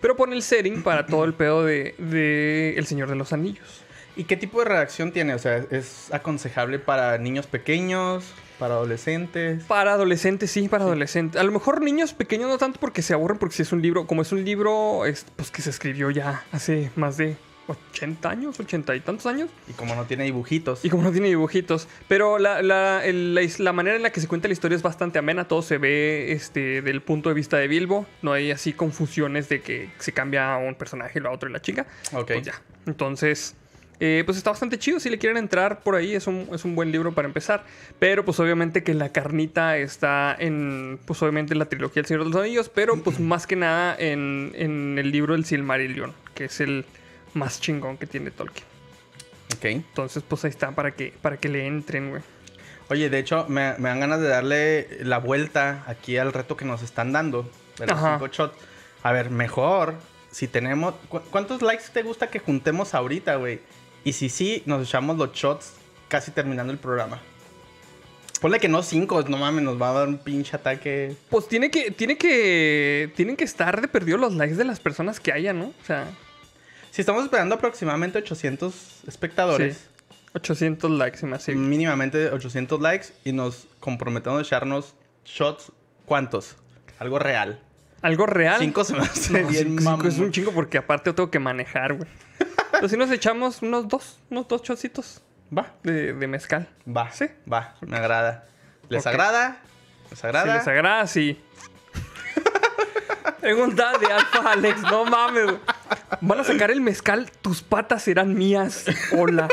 Pero 0.02 0.16
pone 0.16 0.36
el 0.36 0.42
setting 0.42 0.82
para 0.82 1.06
todo 1.06 1.24
el 1.24 1.36
pedo 1.36 1.64
de, 1.64 1.94
de 2.00 2.74
El 2.78 2.88
Señor 2.88 3.10
de 3.10 3.16
los 3.16 3.32
Anillos. 3.32 3.84
¿Y 4.16 4.24
qué 4.24 4.38
tipo 4.38 4.60
de 4.60 4.66
redacción 4.66 5.12
tiene? 5.12 5.36
O 5.36 5.40
sea, 5.40 5.58
¿es 5.70 6.12
aconsejable 6.12 6.80
para 6.80 7.20
niños 7.20 7.46
pequeños? 7.46 8.26
¿Para 8.58 8.74
adolescentes? 8.74 9.64
Para 9.66 9.94
adolescentes, 9.94 10.50
sí, 10.50 10.68
para 10.68 10.84
adolescentes. 10.84 11.40
A 11.40 11.44
lo 11.44 11.52
mejor 11.52 11.82
niños 11.82 12.14
pequeños 12.14 12.50
no 12.50 12.58
tanto 12.58 12.80
porque 12.80 13.04
se 13.04 13.14
aburren, 13.14 13.38
porque 13.38 13.56
si 13.56 13.62
es 13.62 13.72
un 13.72 13.84
libro, 13.84 14.08
como 14.08 14.24
es 14.24 14.32
un 14.32 14.44
libro 14.44 15.06
es, 15.06 15.28
pues 15.36 15.52
que 15.52 15.62
se 15.62 15.70
escribió 15.70 16.10
ya 16.10 16.44
hace 16.52 16.90
más 16.96 17.18
de 17.18 17.38
80 17.68 18.30
años, 18.30 18.60
80 18.60 18.96
y 18.96 19.00
tantos 19.02 19.26
años. 19.26 19.50
Y 19.70 19.74
como 19.74 19.96
no 19.96 20.06
tiene 20.06 20.24
dibujitos. 20.26 20.84
Y 20.84 20.90
como 20.90 21.04
no 21.04 21.12
tiene 21.12 21.28
dibujitos. 21.28 21.88
Pero 22.08 22.38
la, 22.40 22.62
la- 22.62 23.06
el- 23.06 23.34
la 23.36 23.42
his- 23.44 23.60
la 23.60 23.72
manera 23.74 23.96
en 23.96 24.04
la 24.04 24.12
que 24.12 24.20
se 24.20 24.28
cuenta 24.28 24.48
la 24.48 24.54
historia 24.54 24.76
es 24.76 24.82
bastante 24.82 25.20
amena. 25.20 25.48
Todo 25.48 25.62
se 25.62 25.78
ve 25.78 26.32
este, 26.34 26.82
del 26.82 27.02
punto 27.02 27.30
de 27.30 27.36
vista 27.36 27.58
de 27.58 27.68
Bilbo. 27.68 28.06
No 28.22 28.34
hay 28.34 28.52
así 28.52 28.74
confusiones 28.74 29.48
de 29.50 29.62
que 29.62 29.90
se 30.00 30.12
cambia 30.12 30.54
a 30.54 30.58
un 30.58 30.76
personaje 30.76 31.20
y 31.20 31.22
lo 31.22 31.30
a 31.30 31.32
otro 31.32 31.50
y 31.50 31.54
la 31.54 31.62
chica. 31.62 31.86
Ok. 32.14 32.28
Pues 32.34 32.44
ya. 32.46 32.62
Entonces, 32.88 33.56
eh, 34.00 34.24
pues 34.26 34.38
está 34.38 34.50
bastante 34.50 34.80
chido. 34.80 35.00
Si 35.00 35.10
le 35.10 35.18
quieren 35.20 35.38
entrar 35.38 35.82
por 35.84 35.96
ahí, 35.96 36.16
es 36.16 36.26
un, 36.28 36.50
es 36.52 36.66
un 36.66 36.76
buen 36.76 36.92
libro 36.92 37.14
para 37.14 37.28
empezar. 37.28 37.64
Pero 38.00 38.26
pues 38.26 38.40
obviamente 38.40 38.84
que 38.84 38.94
la 38.96 39.10
carnita 39.10 39.78
está 39.78 40.36
en, 40.38 41.00
pues 41.06 41.22
obviamente 41.22 41.54
en 41.54 41.60
la 41.60 41.66
trilogía 41.66 42.02
El 42.02 42.08
Señor 42.08 42.24
de 42.26 42.32
los 42.32 42.42
Anillos. 42.42 42.70
Pero 42.70 43.02
pues 43.04 43.20
más 43.22 43.46
que 43.48 43.56
nada 43.56 43.96
en, 43.98 44.52
en 44.56 44.98
el 44.98 45.12
libro 45.12 45.36
El 45.36 45.46
Silmarillion, 45.46 46.14
que 46.34 46.46
es 46.46 46.60
el 46.60 46.86
más 47.34 47.60
chingón 47.62 47.98
que 47.98 48.06
tiene 48.08 48.32
Tolkien. 48.32 48.66
Ok. 49.58 49.66
Entonces, 49.66 50.24
pues 50.28 50.44
ahí 50.46 50.50
está 50.50 50.72
para 50.72 50.92
que, 50.92 51.14
para 51.22 51.38
que 51.38 51.50
le 51.50 51.66
entren, 51.68 52.10
güey. 52.10 52.22
Oye, 52.90 53.10
de 53.10 53.20
hecho, 53.20 53.46
me, 53.48 53.74
me 53.78 53.90
dan 53.90 54.00
ganas 54.02 54.20
de 54.20 54.28
darle 54.28 54.98
la 55.04 55.18
vuelta 55.20 55.84
aquí 55.88 56.18
al 56.18 56.34
reto 56.34 56.58
que 56.58 56.66
nos 56.66 56.82
están 56.84 57.12
dando. 57.12 57.50
De 57.78 57.88
los 57.88 57.98
Ajá. 57.98 58.14
cinco 58.14 58.28
shots. 58.28 58.56
A 59.04 59.12
ver, 59.12 59.30
mejor 59.30 59.96
si 60.30 60.48
tenemos... 60.48 60.94
¿cu- 61.10 61.22
¿Cuántos 61.32 61.62
likes 61.62 61.86
te 61.94 62.04
gusta 62.04 62.30
que 62.30 62.40
juntemos 62.40 62.94
ahorita, 62.94 63.36
güey? 63.36 63.60
Y 64.04 64.14
si 64.14 64.30
sí, 64.30 64.64
nos 64.66 64.88
echamos 64.88 65.18
los 65.18 65.32
shots 65.34 65.74
casi 66.08 66.32
terminando 66.32 66.74
el 66.74 66.80
programa. 66.80 67.20
Ponle 68.42 68.60
que 68.60 68.68
no 68.68 68.82
cinco, 68.82 69.22
no 69.24 69.38
mames, 69.38 69.64
nos 69.64 69.80
va 69.80 69.92
a 69.92 69.94
dar 69.94 70.08
un 70.08 70.18
pinche 70.18 70.56
ataque. 70.56 71.16
Pues 71.30 71.48
tiene 71.48 71.70
que, 71.70 71.92
tiene 71.92 72.18
que, 72.18 73.12
tienen 73.16 73.36
que 73.38 73.44
estar 73.44 73.80
de 73.82 73.88
perdido 73.88 74.18
los 74.18 74.34
likes 74.34 74.56
de 74.56 74.66
las 74.66 74.80
personas 74.80 75.20
que 75.20 75.32
haya, 75.32 75.54
¿no? 75.54 75.66
O 75.68 75.86
sea, 75.86 76.08
Si 76.92 77.02
estamos 77.02 77.24
esperando 77.24 77.56
aproximadamente 77.56 78.18
800 78.20 79.04
espectadores, 79.08 79.78
sí. 79.78 79.88
800 80.34 80.92
likes 80.92 81.20
bien. 81.48 81.70
mínimamente 81.70 82.30
800 82.30 82.80
likes 82.82 83.08
y 83.24 83.34
nos 83.34 83.68
comprometemos 83.80 84.40
a 84.40 84.42
echarnos 84.42 84.94
shots, 85.26 85.72
¿cuántos? 86.06 86.56
Algo 87.00 87.18
real. 87.20 87.60
Algo 88.02 88.26
real. 88.26 88.60
Cinco 88.60 88.84
se 88.84 88.94
me 88.94 89.00
hace 89.02 89.42
No, 89.42 89.48
bien 89.50 89.78
cinco- 89.78 89.84
cinco 89.96 90.08
es 90.08 90.18
un 90.20 90.32
chingo 90.32 90.52
porque 90.52 90.78
aparte 90.78 91.10
yo 91.10 91.16
tengo 91.16 91.32
que 91.32 91.40
manejar, 91.40 91.94
güey. 91.94 92.10
Entonces 92.74 92.92
si 92.92 92.98
nos 92.98 93.12
echamos 93.12 93.62
unos 93.62 93.88
dos, 93.88 94.20
unos 94.30 94.48
dos 94.48 94.62
chocitos 94.64 95.22
Va, 95.56 95.74
de, 95.84 96.14
de 96.14 96.28
mezcal. 96.28 96.68
va, 96.88 97.12
Sí. 97.12 97.26
va, 97.52 97.76
me 97.82 97.98
agrada. 97.98 98.48
¿Les 98.90 99.06
agrada? 99.06 99.60
¿Les 100.10 100.20
Si 100.20 100.26
agrada? 100.28 100.56
les 100.58 100.68
agrada, 100.68 101.08
sí. 101.08 101.40
Pregunta 103.42 103.98
de 103.98 104.06
Alfa 104.12 104.52
Alex, 104.52 104.82
no 104.84 105.06
mames. 105.06 105.44
güey. 105.46 105.58
Van 106.22 106.40
a 106.40 106.44
sacar 106.44 106.72
el 106.72 106.82
mezcal, 106.82 107.30
tus 107.42 107.62
patas 107.62 108.04
serán 108.04 108.34
mías. 108.36 108.86
Hola. 109.18 109.48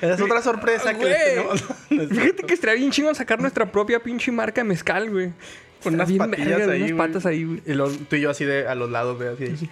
Esa 0.00 0.14
es 0.14 0.20
otra 0.20 0.40
sorpresa 0.42 0.94
que 0.96 1.04
les. 1.04 2.08
Fíjate 2.10 2.42
que 2.44 2.54
estaría 2.54 2.76
bien 2.76 2.90
chingón 2.90 3.14
sacar 3.14 3.40
nuestra 3.40 3.70
propia 3.70 4.00
pinche 4.00 4.30
marca 4.32 4.60
de 4.62 4.64
mezcal, 4.68 5.10
güey. 5.10 5.32
Con 5.82 5.94
unas 5.94 6.10
patillas 6.12 6.58
verga, 6.58 6.72
ahí, 6.72 6.92
unas 6.92 7.06
patas 7.06 7.26
ahí, 7.26 7.44
güey. 7.44 7.62
Y 7.66 7.96
tú 8.08 8.16
y 8.16 8.20
yo 8.20 8.30
así 8.30 8.44
de 8.44 8.66
a 8.66 8.74
los 8.74 8.90
lados, 8.90 9.16
güey, 9.16 9.28
así. 9.28 9.44
de- 9.44 9.68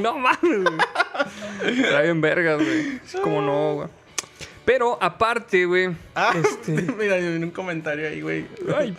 No 0.00 0.18
mames, 0.18 0.38
güey. 0.62 0.78
Está 1.84 2.02
bien 2.02 2.20
vergas, 2.20 2.56
güey. 2.62 3.00
Es 3.04 3.14
como 3.22 3.40
no, 3.40 3.74
güey. 3.74 3.88
Pero 4.64 4.98
aparte, 5.00 5.66
güey. 5.66 5.90
Ah, 6.14 6.34
Este. 6.36 6.72
mira, 6.98 7.16
en 7.18 7.44
un 7.44 7.50
comentario 7.50 8.08
ahí, 8.08 8.20
güey. 8.20 8.46
Ay. 8.76 8.96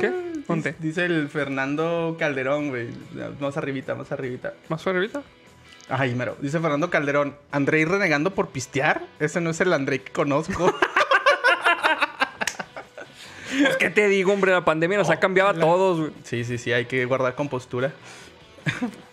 ¿Qué? 0.00 0.12
Ponte. 0.46 0.74
Dice 0.78 1.04
el 1.04 1.28
Fernando 1.28 2.16
Calderón, 2.18 2.70
güey. 2.70 2.88
Más 3.38 3.56
arribita, 3.56 3.94
más 3.94 4.10
arribita. 4.12 4.54
¿Más 4.68 4.86
arribita? 4.86 5.22
Ay, 5.88 6.14
mero. 6.14 6.36
Dice 6.40 6.58
Fernando 6.60 6.90
Calderón. 6.90 7.36
¿Andrei 7.50 7.84
renegando 7.84 8.30
por 8.34 8.48
pistear? 8.48 9.02
Ese 9.18 9.40
no 9.40 9.50
es 9.50 9.60
el 9.60 9.72
Andrei 9.72 10.00
que 10.00 10.12
conozco. 10.12 10.72
Pues, 13.62 13.76
¿qué 13.76 13.90
te 13.90 14.08
digo, 14.08 14.32
hombre? 14.32 14.52
La 14.52 14.64
pandemia 14.64 14.96
nos 14.96 15.10
ha 15.10 15.18
cambiado 15.18 15.50
a 15.50 15.54
todos, 15.54 15.98
güey. 15.98 16.12
sí, 16.22 16.44
sí, 16.44 16.56
sí. 16.56 16.72
Hay 16.72 16.86
que 16.86 17.04
guardar 17.04 17.34
compostura. 17.34 17.92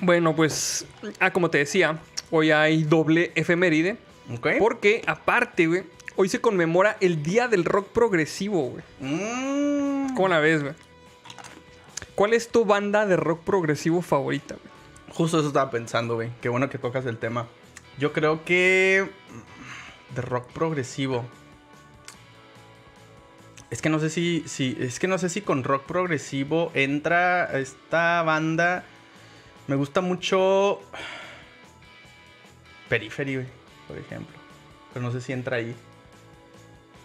Bueno, 0.00 0.34
pues. 0.34 0.84
Ah, 1.20 1.32
como 1.32 1.48
te 1.48 1.58
decía, 1.58 1.96
hoy 2.32 2.50
hay 2.50 2.82
doble 2.82 3.30
efeméride. 3.36 3.98
¿Ok? 4.34 4.48
Porque, 4.58 5.00
aparte, 5.06 5.68
güey, 5.68 5.84
hoy 6.16 6.28
se 6.28 6.40
conmemora 6.40 6.96
el 7.00 7.22
Día 7.22 7.48
del 7.48 7.64
Rock 7.64 7.88
Progresivo, 7.88 8.70
güey. 8.70 8.84
Mm. 9.00 10.14
¿Cómo 10.14 10.28
la 10.28 10.38
ves, 10.40 10.62
güey? 10.62 10.74
¿Cuál 12.14 12.34
es 12.34 12.50
tu 12.50 12.64
banda 12.64 13.06
de 13.06 13.16
rock 13.16 13.40
progresivo 13.42 14.02
favorita, 14.02 14.54
güey? 14.54 14.72
Justo 15.16 15.38
eso 15.38 15.48
estaba 15.48 15.70
pensando, 15.70 16.14
güey. 16.14 16.30
Qué 16.40 16.48
bueno 16.48 16.68
que 16.68 16.78
tocas 16.78 17.06
el 17.06 17.18
tema. 17.18 17.46
Yo 17.98 18.12
creo 18.12 18.44
que. 18.44 19.08
mm, 19.30 20.14
De 20.14 20.22
rock 20.22 20.50
progresivo. 20.52 21.24
Es 23.70 23.80
que 23.80 23.88
no 23.88 23.98
sé 23.98 24.10
si, 24.10 24.44
si. 24.46 24.76
Es 24.78 24.98
que 24.98 25.08
no 25.08 25.16
sé 25.18 25.30
si 25.30 25.40
con 25.40 25.64
rock 25.64 25.84
progresivo 25.84 26.70
entra 26.74 27.58
esta 27.58 28.22
banda. 28.22 28.84
Me 29.66 29.76
gusta 29.76 30.02
mucho. 30.02 30.80
Periphery, 32.88 33.36
güey, 33.36 33.46
por 33.88 33.96
ejemplo. 33.96 34.36
Pero 34.92 35.04
no 35.06 35.12
sé 35.12 35.22
si 35.22 35.32
entra 35.32 35.56
ahí. 35.56 35.74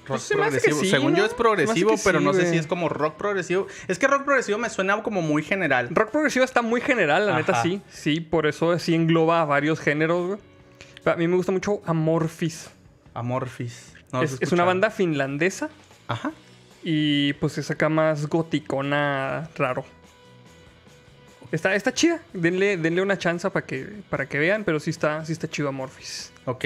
Rock 0.07 0.19
Pues 0.19 0.27
progresivo. 0.29 0.79
sí, 0.79 0.89
Según 0.89 1.11
¿no? 1.11 1.17
yo 1.19 1.25
es 1.25 1.33
progresivo, 1.33 1.95
pero 2.03 2.19
sí, 2.19 2.25
no 2.25 2.33
sé 2.33 2.49
si 2.49 2.57
es 2.57 2.65
como 2.67 2.89
rock 2.89 3.15
progresivo. 3.17 3.67
Es 3.87 3.99
que 3.99 4.07
rock 4.07 4.23
progresivo 4.23 4.57
me 4.57 4.69
suena 4.69 5.01
como 5.03 5.21
muy 5.21 5.43
general. 5.43 5.89
Rock 5.91 6.11
progresivo 6.11 6.45
está 6.45 6.61
muy 6.61 6.81
general, 6.81 7.27
la 7.27 7.35
neta 7.35 7.61
sí. 7.61 7.81
Sí, 7.89 8.19
por 8.21 8.47
eso 8.47 8.77
sí 8.79 8.95
engloba 8.95 9.41
a 9.41 9.45
varios 9.45 9.79
géneros, 9.79 10.27
güey. 10.27 10.39
A 11.05 11.15
mí 11.15 11.27
me 11.27 11.35
gusta 11.35 11.51
mucho 11.51 11.81
Amorphis. 11.85 12.69
Amorphis. 13.13 13.93
No 14.11 14.21
es, 14.23 14.37
es 14.39 14.51
una 14.51 14.63
banda 14.63 14.89
finlandesa 14.89 15.69
Ajá. 16.07 16.31
y 16.83 17.33
pues 17.33 17.53
se 17.53 17.63
saca 17.63 17.89
más 17.89 18.27
goticona 18.27 19.49
raro. 19.57 19.83
Está, 21.51 21.75
está 21.75 21.93
chida. 21.93 22.21
Denle, 22.33 22.77
denle 22.77 23.01
una 23.01 23.17
chance 23.17 23.49
para 23.49 23.65
que, 23.65 23.87
para 24.09 24.27
que 24.27 24.37
vean, 24.37 24.63
pero 24.63 24.79
sí 24.79 24.89
está, 24.89 25.23
sí 25.25 25.31
está 25.31 25.47
chido 25.49 25.69
Amorphis. 25.69 26.31
Ok. 26.45 26.65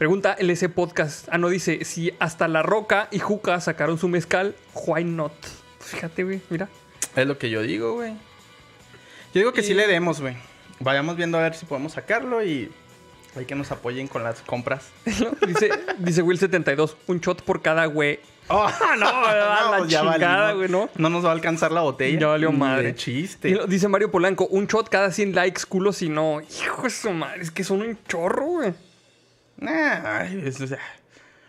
Pregunta 0.00 0.34
LS 0.40 0.66
Podcast. 0.70 1.28
Ah, 1.30 1.36
no, 1.36 1.50
dice, 1.50 1.84
si 1.84 2.14
hasta 2.20 2.48
La 2.48 2.62
Roca 2.62 3.08
y 3.10 3.18
Juca 3.18 3.60
sacaron 3.60 3.98
su 3.98 4.08
mezcal, 4.08 4.54
why 4.86 5.04
not? 5.04 5.34
Pues 5.76 5.90
fíjate, 5.90 6.24
güey, 6.24 6.40
mira. 6.48 6.70
Es 7.14 7.26
lo 7.26 7.36
que 7.36 7.50
yo 7.50 7.60
digo, 7.60 7.92
güey. 7.92 8.12
Yo 9.34 9.40
digo 9.40 9.52
que 9.52 9.62
sí 9.62 9.74
le 9.74 9.86
demos, 9.86 10.22
güey. 10.22 10.38
Vayamos 10.78 11.16
viendo 11.16 11.36
a 11.36 11.42
ver 11.42 11.54
si 11.54 11.66
podemos 11.66 11.92
sacarlo 11.92 12.42
y 12.42 12.72
hay 13.36 13.44
que 13.44 13.54
nos 13.54 13.72
apoyen 13.72 14.08
con 14.08 14.24
las 14.24 14.40
compras. 14.40 14.88
dice, 15.46 15.68
dice 15.98 16.24
Will72, 16.24 16.94
un 17.06 17.20
shot 17.20 17.42
por 17.42 17.60
cada 17.60 17.84
güey. 17.84 18.20
Oh, 18.52 18.68
no, 18.98 19.04
la 19.04 19.74
pues 19.78 19.90
ya 19.90 20.00
chingada, 20.00 20.52
güey, 20.54 20.68
¿no? 20.70 20.88
No 20.96 21.08
nos 21.10 21.24
va 21.24 21.28
a 21.28 21.32
alcanzar 21.32 21.70
la 21.72 21.82
botella. 21.82 22.18
Ya 22.18 22.26
valió 22.26 22.50
madre. 22.50 22.84
De 22.84 22.90
Y 22.90 22.94
chiste. 22.94 23.50
lo- 23.50 23.66
dice 23.66 23.86
Mario 23.86 24.10
Polanco, 24.10 24.46
un 24.46 24.66
shot 24.66 24.88
cada 24.88 25.12
100 25.12 25.34
likes, 25.36 25.62
culo 25.68 25.92
si 25.92 26.08
no. 26.08 26.40
Hijo 26.40 26.82
de 26.84 26.90
su 26.90 27.10
madre, 27.12 27.42
es 27.42 27.50
que 27.52 27.62
son 27.64 27.82
un 27.82 27.96
chorro, 28.08 28.46
güey. 28.46 28.72
Nah, 29.60 30.18
ay, 30.20 30.42
es- 30.44 30.60
o 30.60 30.66
sea, 30.66 30.78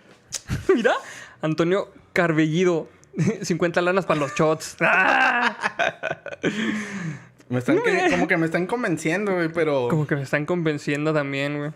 Mira, 0.76 0.94
Antonio 1.42 1.90
Carbellido, 2.14 2.88
50 3.42 3.82
lanas 3.82 4.06
para 4.06 4.20
los 4.20 4.34
shots. 4.36 4.76
¡Ah! 4.82 5.58
me 7.50 7.60
están 7.60 7.82
que- 7.82 8.08
como 8.12 8.28
que 8.28 8.38
me 8.38 8.46
están 8.46 8.66
convenciendo, 8.68 9.34
güey, 9.34 9.50
pero. 9.50 9.88
Como 9.90 10.08
que 10.08 10.16
me 10.16 10.22
están 10.24 10.46
convenciendo 10.46 11.14
también, 11.14 11.58
güey. 11.58 11.72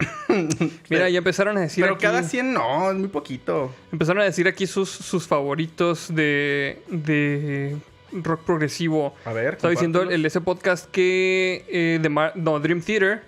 Mira, 0.89 1.10
ya 1.10 1.18
empezaron 1.20 1.58
a 1.58 1.62
decir 1.62 1.84
Pero 1.84 1.96
aquí- 1.96 2.04
cada 2.04 2.24
100 2.24 2.54
no, 2.54 2.92
es 2.92 2.98
muy 2.98 3.10
poquito. 3.10 3.74
Empezaron 3.92 4.22
a 4.22 4.25
decir 4.25 4.48
aquí 4.48 4.68
sus, 4.68 4.89
sus 4.89 5.27
favoritos 5.27 6.13
de, 6.13 6.82
de 6.88 7.77
rock 8.12 8.42
progresivo. 8.46 9.13
A 9.25 9.34
ver, 9.34 9.56
Estaba 9.56 9.72
diciendo 9.72 10.04
el, 10.04 10.25
ese 10.25 10.39
podcast 10.42 10.89
que 10.92 11.65
eh, 11.68 12.00
de 12.01 12.10
Mar- 12.10 12.34
no, 12.36 12.60
Dream 12.60 12.82
Theater. 12.82 13.24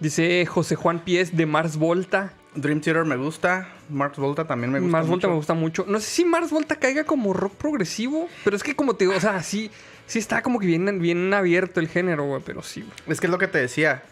Dice 0.00 0.46
José 0.46 0.76
Juan 0.76 1.00
Pies 1.00 1.36
de 1.36 1.44
Mars 1.46 1.76
Volta. 1.76 2.32
Dream 2.60 2.80
Theater 2.80 3.04
me 3.04 3.16
gusta. 3.16 3.68
Mars 3.88 4.16
Volta 4.16 4.46
también 4.46 4.72
me 4.72 4.80
gusta. 4.80 4.92
Mars 4.92 5.06
Volta 5.08 5.26
mucho. 5.26 5.28
me 5.28 5.36
gusta 5.36 5.54
mucho. 5.54 5.84
No 5.88 6.00
sé 6.00 6.06
si 6.06 6.24
Mars 6.24 6.50
Volta 6.50 6.76
caiga 6.76 7.04
como 7.04 7.32
rock 7.32 7.54
progresivo, 7.54 8.28
pero 8.44 8.56
es 8.56 8.62
que 8.62 8.74
como 8.74 8.94
te 8.94 9.04
digo, 9.04 9.16
o 9.16 9.20
sea, 9.20 9.42
sí, 9.42 9.70
sí 10.06 10.18
está 10.18 10.42
como 10.42 10.58
que 10.58 10.66
bien, 10.66 11.00
bien 11.00 11.32
abierto 11.32 11.80
el 11.80 11.88
género, 11.88 12.24
güey, 12.24 12.42
pero 12.44 12.62
sí, 12.62 12.82
güey. 12.82 12.92
Es 13.08 13.20
que 13.20 13.26
es 13.26 13.30
lo 13.30 13.38
que 13.38 13.48
te 13.48 13.58
decía. 13.58 14.02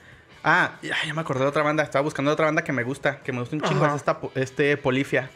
Ah, 0.44 0.78
ya, 0.80 0.96
me 1.12 1.20
acordé 1.20 1.40
de 1.40 1.48
otra 1.48 1.62
banda. 1.62 1.82
Estaba 1.82 2.02
buscando 2.02 2.30
otra 2.30 2.46
banda 2.46 2.62
que 2.62 2.72
me 2.72 2.84
gusta, 2.84 3.18
que 3.18 3.32
me 3.32 3.40
gusta 3.40 3.56
un 3.56 3.62
chingo. 3.62 3.84
Es 3.86 3.94
esta, 3.94 4.20
este 4.36 4.76
Polifia. 4.76 5.28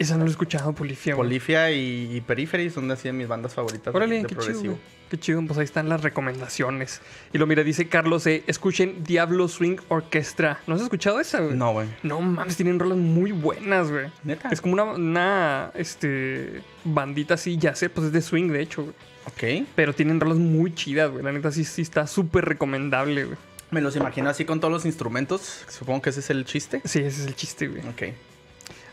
Esa 0.00 0.14
no 0.16 0.24
lo 0.24 0.28
he 0.28 0.30
escuchado, 0.30 0.72
Polifia, 0.72 1.14
güey. 1.14 1.28
Polifia 1.28 1.70
y, 1.70 2.16
y 2.16 2.20
Periphery 2.22 2.70
son 2.70 2.90
así 2.90 3.06
de 3.08 3.12
mis 3.12 3.28
bandas 3.28 3.52
favoritas 3.52 3.94
Órale, 3.94 4.16
de, 4.16 4.22
qué 4.22 4.28
chido, 4.28 4.38
progresivo. 4.40 4.72
güey. 4.74 5.00
Qué 5.10 5.18
chido, 5.18 5.42
pues 5.46 5.58
ahí 5.58 5.64
están 5.64 5.90
las 5.90 6.00
recomendaciones. 6.02 7.02
Y 7.34 7.38
lo 7.38 7.46
mira, 7.46 7.62
dice 7.64 7.86
Carlos, 7.88 8.26
eh, 8.26 8.42
escuchen 8.46 9.04
Diablo 9.04 9.46
Swing 9.46 9.76
Orchestra. 9.88 10.60
¿No 10.66 10.74
has 10.74 10.80
escuchado 10.80 11.20
esa, 11.20 11.40
güey? 11.40 11.54
No, 11.54 11.72
güey. 11.72 11.88
No 12.02 12.20
mames, 12.22 12.56
tienen 12.56 12.78
rolas 12.78 12.96
muy 12.96 13.32
buenas, 13.32 13.90
güey. 13.90 14.06
Neta. 14.24 14.48
Es 14.50 14.62
como 14.62 14.72
una, 14.72 14.84
una 14.84 15.70
este, 15.74 16.62
bandita 16.84 17.34
así, 17.34 17.58
ya 17.58 17.74
sé, 17.74 17.90
pues 17.90 18.06
es 18.06 18.12
de 18.12 18.22
swing, 18.22 18.48
de 18.48 18.62
hecho, 18.62 18.84
güey. 18.84 18.94
Ok. 19.26 19.66
Pero 19.74 19.92
tienen 19.94 20.18
rolas 20.18 20.38
muy 20.38 20.74
chidas, 20.74 21.10
güey. 21.10 21.22
La 21.22 21.32
neta 21.32 21.52
sí, 21.52 21.64
sí 21.64 21.82
está 21.82 22.06
súper 22.06 22.46
recomendable, 22.46 23.24
güey. 23.24 23.36
Me 23.70 23.82
los 23.82 23.96
imagino 23.96 24.30
así 24.30 24.46
con 24.46 24.60
todos 24.60 24.72
los 24.72 24.86
instrumentos. 24.86 25.64
Supongo 25.68 26.00
que 26.00 26.10
ese 26.10 26.20
es 26.20 26.30
el 26.30 26.46
chiste. 26.46 26.80
Sí, 26.86 27.00
ese 27.00 27.20
es 27.20 27.26
el 27.26 27.36
chiste, 27.36 27.68
güey. 27.68 27.80
Ok. 27.86 28.14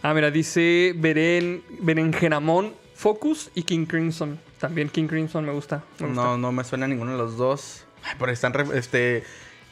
Ah, 0.09 0.13
mira, 0.13 0.31
dice 0.31 0.93
Beren, 0.95 1.63
Berenjenamón, 1.81 2.73
Focus 2.95 3.51
y 3.55 3.63
King 3.63 3.85
Crimson. 3.85 4.39
También 4.57 4.87
King 4.89 5.07
Crimson 5.07 5.43
me 5.45 5.51
gusta. 5.51 5.83
Me 5.99 6.07
gusta. 6.07 6.21
No, 6.23 6.37
no 6.37 6.51
me 6.53 6.63
suena 6.63 6.87
ninguno 6.87 7.11
de 7.11 7.17
los 7.17 7.35
dos. 7.35 7.85
Ay, 8.03 8.15
por 8.17 8.29
ahí 8.29 8.33
están 8.33 8.53
re- 8.53 8.77
este, 8.77 9.23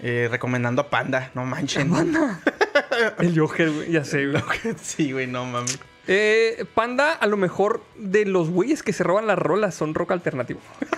eh, 0.01 0.27
recomendando 0.30 0.82
a 0.82 0.89
Panda. 0.89 1.32
No 1.36 1.46
manchen. 1.46 1.89
El 3.20 3.39
Joker, 3.39 3.72
güey, 3.72 3.92
ya 3.92 4.04
sé, 4.04 4.27
güey. 4.27 4.44
sí, 4.82 5.13
güey, 5.13 5.25
no 5.27 5.46
mames. 5.46 5.80
Eh, 6.08 6.65
Panda, 6.75 7.13
a 7.13 7.27
lo 7.27 7.38
mejor 7.38 7.82
de 7.96 8.25
los 8.25 8.50
güeyes 8.50 8.84
que 8.84 8.92
se 8.92 9.04
roban 9.04 9.27
las 9.27 9.39
rolas 9.39 9.74
son 9.74 9.94
rock 9.96 10.12
alternativo. 10.12 10.60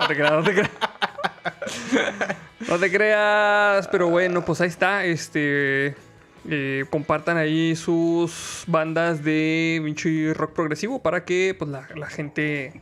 No 0.00 0.08
te 0.08 0.16
creas, 0.16 0.32
no 0.32 0.42
te 0.42 0.52
creas. 0.52 0.70
No 2.68 2.78
te 2.78 2.90
creas, 2.90 3.88
pero 3.88 4.08
bueno, 4.08 4.44
pues 4.44 4.60
ahí 4.60 4.68
está. 4.68 5.04
Este. 5.04 5.94
Eh, 6.48 6.84
compartan 6.90 7.36
ahí 7.36 7.74
sus 7.76 8.64
bandas 8.66 9.24
de 9.24 9.80
pinche 9.84 10.34
rock 10.34 10.52
progresivo 10.52 11.02
para 11.02 11.24
que 11.24 11.54
pues, 11.58 11.70
la, 11.70 11.88
la 11.96 12.06
gente 12.06 12.80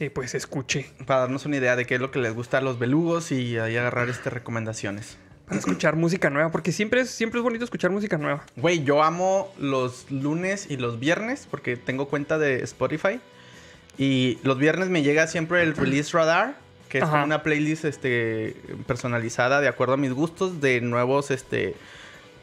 eh, 0.00 0.10
pues 0.10 0.34
escuche. 0.34 0.90
Para 1.06 1.20
darnos 1.20 1.46
una 1.46 1.56
idea 1.56 1.76
de 1.76 1.84
qué 1.84 1.94
es 1.94 2.00
lo 2.00 2.10
que 2.10 2.18
les 2.18 2.34
gusta 2.34 2.58
a 2.58 2.60
los 2.60 2.78
belugos 2.78 3.30
y 3.30 3.58
ahí 3.58 3.76
agarrar 3.76 4.08
este 4.08 4.28
recomendaciones. 4.28 5.18
Para 5.46 5.58
escuchar 5.58 5.94
música 5.94 6.30
nueva, 6.30 6.50
porque 6.50 6.72
siempre 6.72 7.02
es, 7.02 7.10
siempre 7.10 7.38
es 7.38 7.44
bonito 7.44 7.64
escuchar 7.64 7.90
música 7.90 8.16
nueva. 8.16 8.44
Güey, 8.56 8.82
yo 8.82 9.02
amo 9.02 9.52
los 9.58 10.10
lunes 10.10 10.66
y 10.70 10.78
los 10.78 10.98
viernes 10.98 11.46
porque 11.50 11.76
tengo 11.76 12.08
cuenta 12.08 12.38
de 12.38 12.62
Spotify. 12.62 13.20
Y 13.96 14.38
los 14.42 14.58
viernes 14.58 14.88
me 14.88 15.02
llega 15.02 15.26
siempre 15.26 15.62
el 15.62 15.76
Release 15.76 16.16
Radar, 16.16 16.56
que 16.88 16.98
es 16.98 17.04
Ajá. 17.04 17.22
una 17.24 17.42
playlist 17.42 17.84
este, 17.84 18.56
personalizada 18.86 19.60
de 19.60 19.68
acuerdo 19.68 19.94
a 19.94 19.96
mis 19.96 20.12
gustos 20.12 20.60
de 20.60 20.80
nuevos, 20.80 21.30
este, 21.30 21.76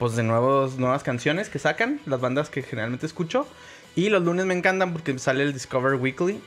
pues 0.01 0.15
de 0.15 0.23
nuevos, 0.23 0.79
nuevas 0.79 1.03
canciones 1.03 1.47
que 1.47 1.59
sacan, 1.59 1.99
las 2.07 2.19
bandas 2.19 2.49
que 2.49 2.63
generalmente 2.63 3.05
escucho. 3.05 3.47
Y 3.95 4.09
los 4.09 4.23
lunes 4.23 4.47
me 4.47 4.55
encantan 4.55 4.93
porque 4.93 5.19
sale 5.19 5.43
el 5.43 5.53
Discover 5.53 5.93
Weekly. 5.93 6.41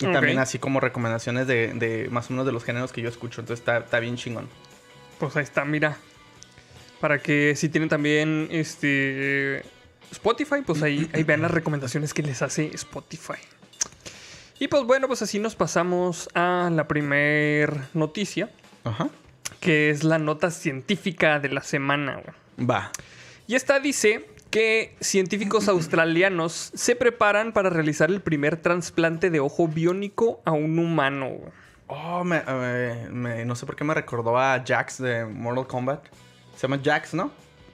Y 0.00 0.12
también 0.12 0.38
así 0.38 0.58
como 0.58 0.78
recomendaciones 0.78 1.46
de, 1.46 1.72
de 1.72 2.10
más 2.10 2.28
o 2.28 2.34
menos 2.34 2.44
de 2.44 2.52
los 2.52 2.64
géneros 2.64 2.92
que 2.92 3.00
yo 3.00 3.08
escucho. 3.08 3.40
Entonces 3.40 3.60
está, 3.62 3.78
está 3.78 3.98
bien 3.98 4.16
chingón. 4.18 4.46
Pues 5.18 5.34
ahí 5.36 5.42
está, 5.42 5.64
mira. 5.64 5.96
Para 7.00 7.18
que 7.18 7.56
si 7.56 7.70
tienen 7.70 7.88
también 7.88 8.48
este 8.50 9.62
Spotify, 10.10 10.56
pues 10.66 10.82
ahí, 10.82 11.08
ahí 11.14 11.22
vean 11.22 11.40
las 11.40 11.50
recomendaciones 11.50 12.12
que 12.12 12.22
les 12.22 12.42
hace 12.42 12.66
Spotify. 12.74 13.40
Y 14.58 14.68
pues 14.68 14.82
bueno, 14.84 15.06
pues 15.08 15.22
así 15.22 15.38
nos 15.38 15.56
pasamos 15.56 16.28
a 16.34 16.68
la 16.70 16.86
primer 16.86 17.74
noticia, 17.94 18.50
Ajá. 18.84 19.08
que 19.60 19.88
es 19.88 20.04
la 20.04 20.18
nota 20.18 20.50
científica 20.50 21.40
de 21.40 21.48
la 21.48 21.62
semana. 21.62 22.16
güey. 22.16 22.47
Va. 22.58 22.90
Y 23.46 23.54
esta 23.54 23.80
dice 23.80 24.28
que 24.50 24.96
científicos 25.00 25.68
australianos 25.68 26.70
se 26.74 26.96
preparan 26.96 27.52
para 27.52 27.70
realizar 27.70 28.10
el 28.10 28.20
primer 28.20 28.56
trasplante 28.56 29.30
de 29.30 29.40
ojo 29.40 29.68
biónico 29.68 30.40
a 30.44 30.52
un 30.52 30.78
humano. 30.78 31.32
Oh, 31.86 32.24
me, 32.24 32.42
me- 33.10 33.44
no 33.44 33.54
sé 33.56 33.64
por 33.66 33.76
qué 33.76 33.84
me 33.84 33.94
recordó 33.94 34.38
a 34.38 34.62
Jax 34.66 34.98
de 35.02 35.24
Mortal 35.24 35.66
Kombat. 35.66 36.04
Se 36.56 36.62
llama 36.66 36.80
Jax, 36.84 37.14
¿no? 37.14 37.30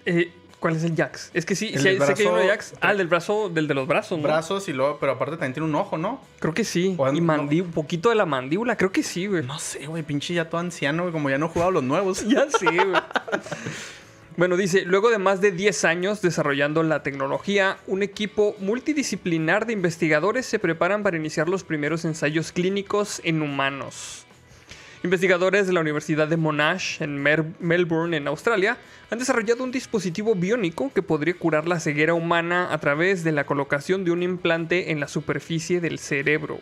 Eh, 0.07 0.33
¿Cuál 0.61 0.77
es 0.77 0.85
el 0.85 0.97
Jax? 0.97 1.31
Es 1.35 1.45
que 1.45 1.55
sí, 1.57 1.73
El 1.75 1.81
sí 1.81 1.89
del 1.91 2.03
sé 2.03 2.15
que 2.15 2.23
hay 2.23 2.29
uno 2.29 2.37
de 2.39 2.45
brazo- 2.47 2.71
Jax. 2.71 2.75
Ah, 2.81 2.93
el 2.93 2.99
del 2.99 3.09
brazo, 3.09 3.49
del 3.51 3.69
de 3.69 3.75
los 3.75 3.87
brazos, 3.87 4.19
¿no? 4.19 4.25
Brazos 4.25 4.69
y 4.69 4.73
luego, 4.73 4.99
pero 4.99 5.13
aparte 5.13 5.33
también 5.33 5.53
tiene 5.53 5.69
un 5.69 5.75
ojo, 5.75 5.99
¿no? 5.99 6.21
Creo 6.39 6.55
que 6.55 6.65
sí. 6.65 6.95
O 6.97 7.13
y 7.13 7.21
mandí 7.21 7.61
un 7.61 7.71
poquito 7.71 8.09
de 8.09 8.15
la 8.15 8.25
mandíbula, 8.25 8.77
creo 8.77 8.91
que 8.93 9.03
sí, 9.03 9.27
güey. 9.27 9.45
No 9.45 9.59
sé, 9.59 9.87
güey, 9.87 10.03
pinche 10.03 10.33
ya 10.35 10.49
todo 10.49 10.61
anciano, 10.61 11.03
güey, 11.03 11.13
como 11.13 11.29
ya 11.29 11.37
no 11.39 11.47
he 11.47 11.49
jugado 11.51 11.71
los 11.73 11.83
nuevos. 11.83 12.25
Ya 12.29 12.47
sí, 12.51 12.67
güey. 12.67 12.93
Bueno, 14.37 14.57
dice, 14.57 14.85
luego 14.85 15.11
de 15.11 15.19
más 15.19 15.41
de 15.41 15.53
10 15.53 15.85
años 15.85 16.21
desarrollando 16.21 16.83
la 16.83 17.05
tecnología, 17.05 17.79
un 17.87 18.03
equipo 18.03 18.57
multidisciplinar 18.59 19.65
de 19.65 19.75
investigadores 19.75 20.45
se 20.45 20.59
preparan 20.59 21.05
para 21.05 21.17
iniciar 21.17 21.49
los 21.49 21.63
primeros 21.63 22.05
ensayos 22.05 22.51
clínicos 22.51 23.21
en 23.23 23.43
humanos. 23.43 24.27
Investigadores 25.05 25.69
de 25.69 25.73
la 25.73 25.83
Universidad 25.83 26.27
de 26.27 26.37
Monash 26.37 27.01
en 27.01 27.23
Melbourne, 27.61 28.17
en 28.17 28.27
Australia, 28.27 28.77
han 29.09 29.21
desarrollado 29.21 29.63
un 29.63 29.71
dispositivo 29.71 30.35
biónico 30.35 30.93
que 30.93 31.03
podría 31.03 31.35
curar 31.35 31.69
la 31.69 31.79
ceguera 31.79 32.15
humana 32.15 32.73
a 32.73 32.79
través 32.79 33.23
de 33.23 33.31
la 33.31 33.47
colocación 33.47 34.05
de 34.05 34.11
un 34.11 34.25
implante 34.25 34.91
en 34.91 34.99
la 34.99 35.07
superficie 35.07 35.81
del 35.81 36.01
cerebro. 36.01 36.59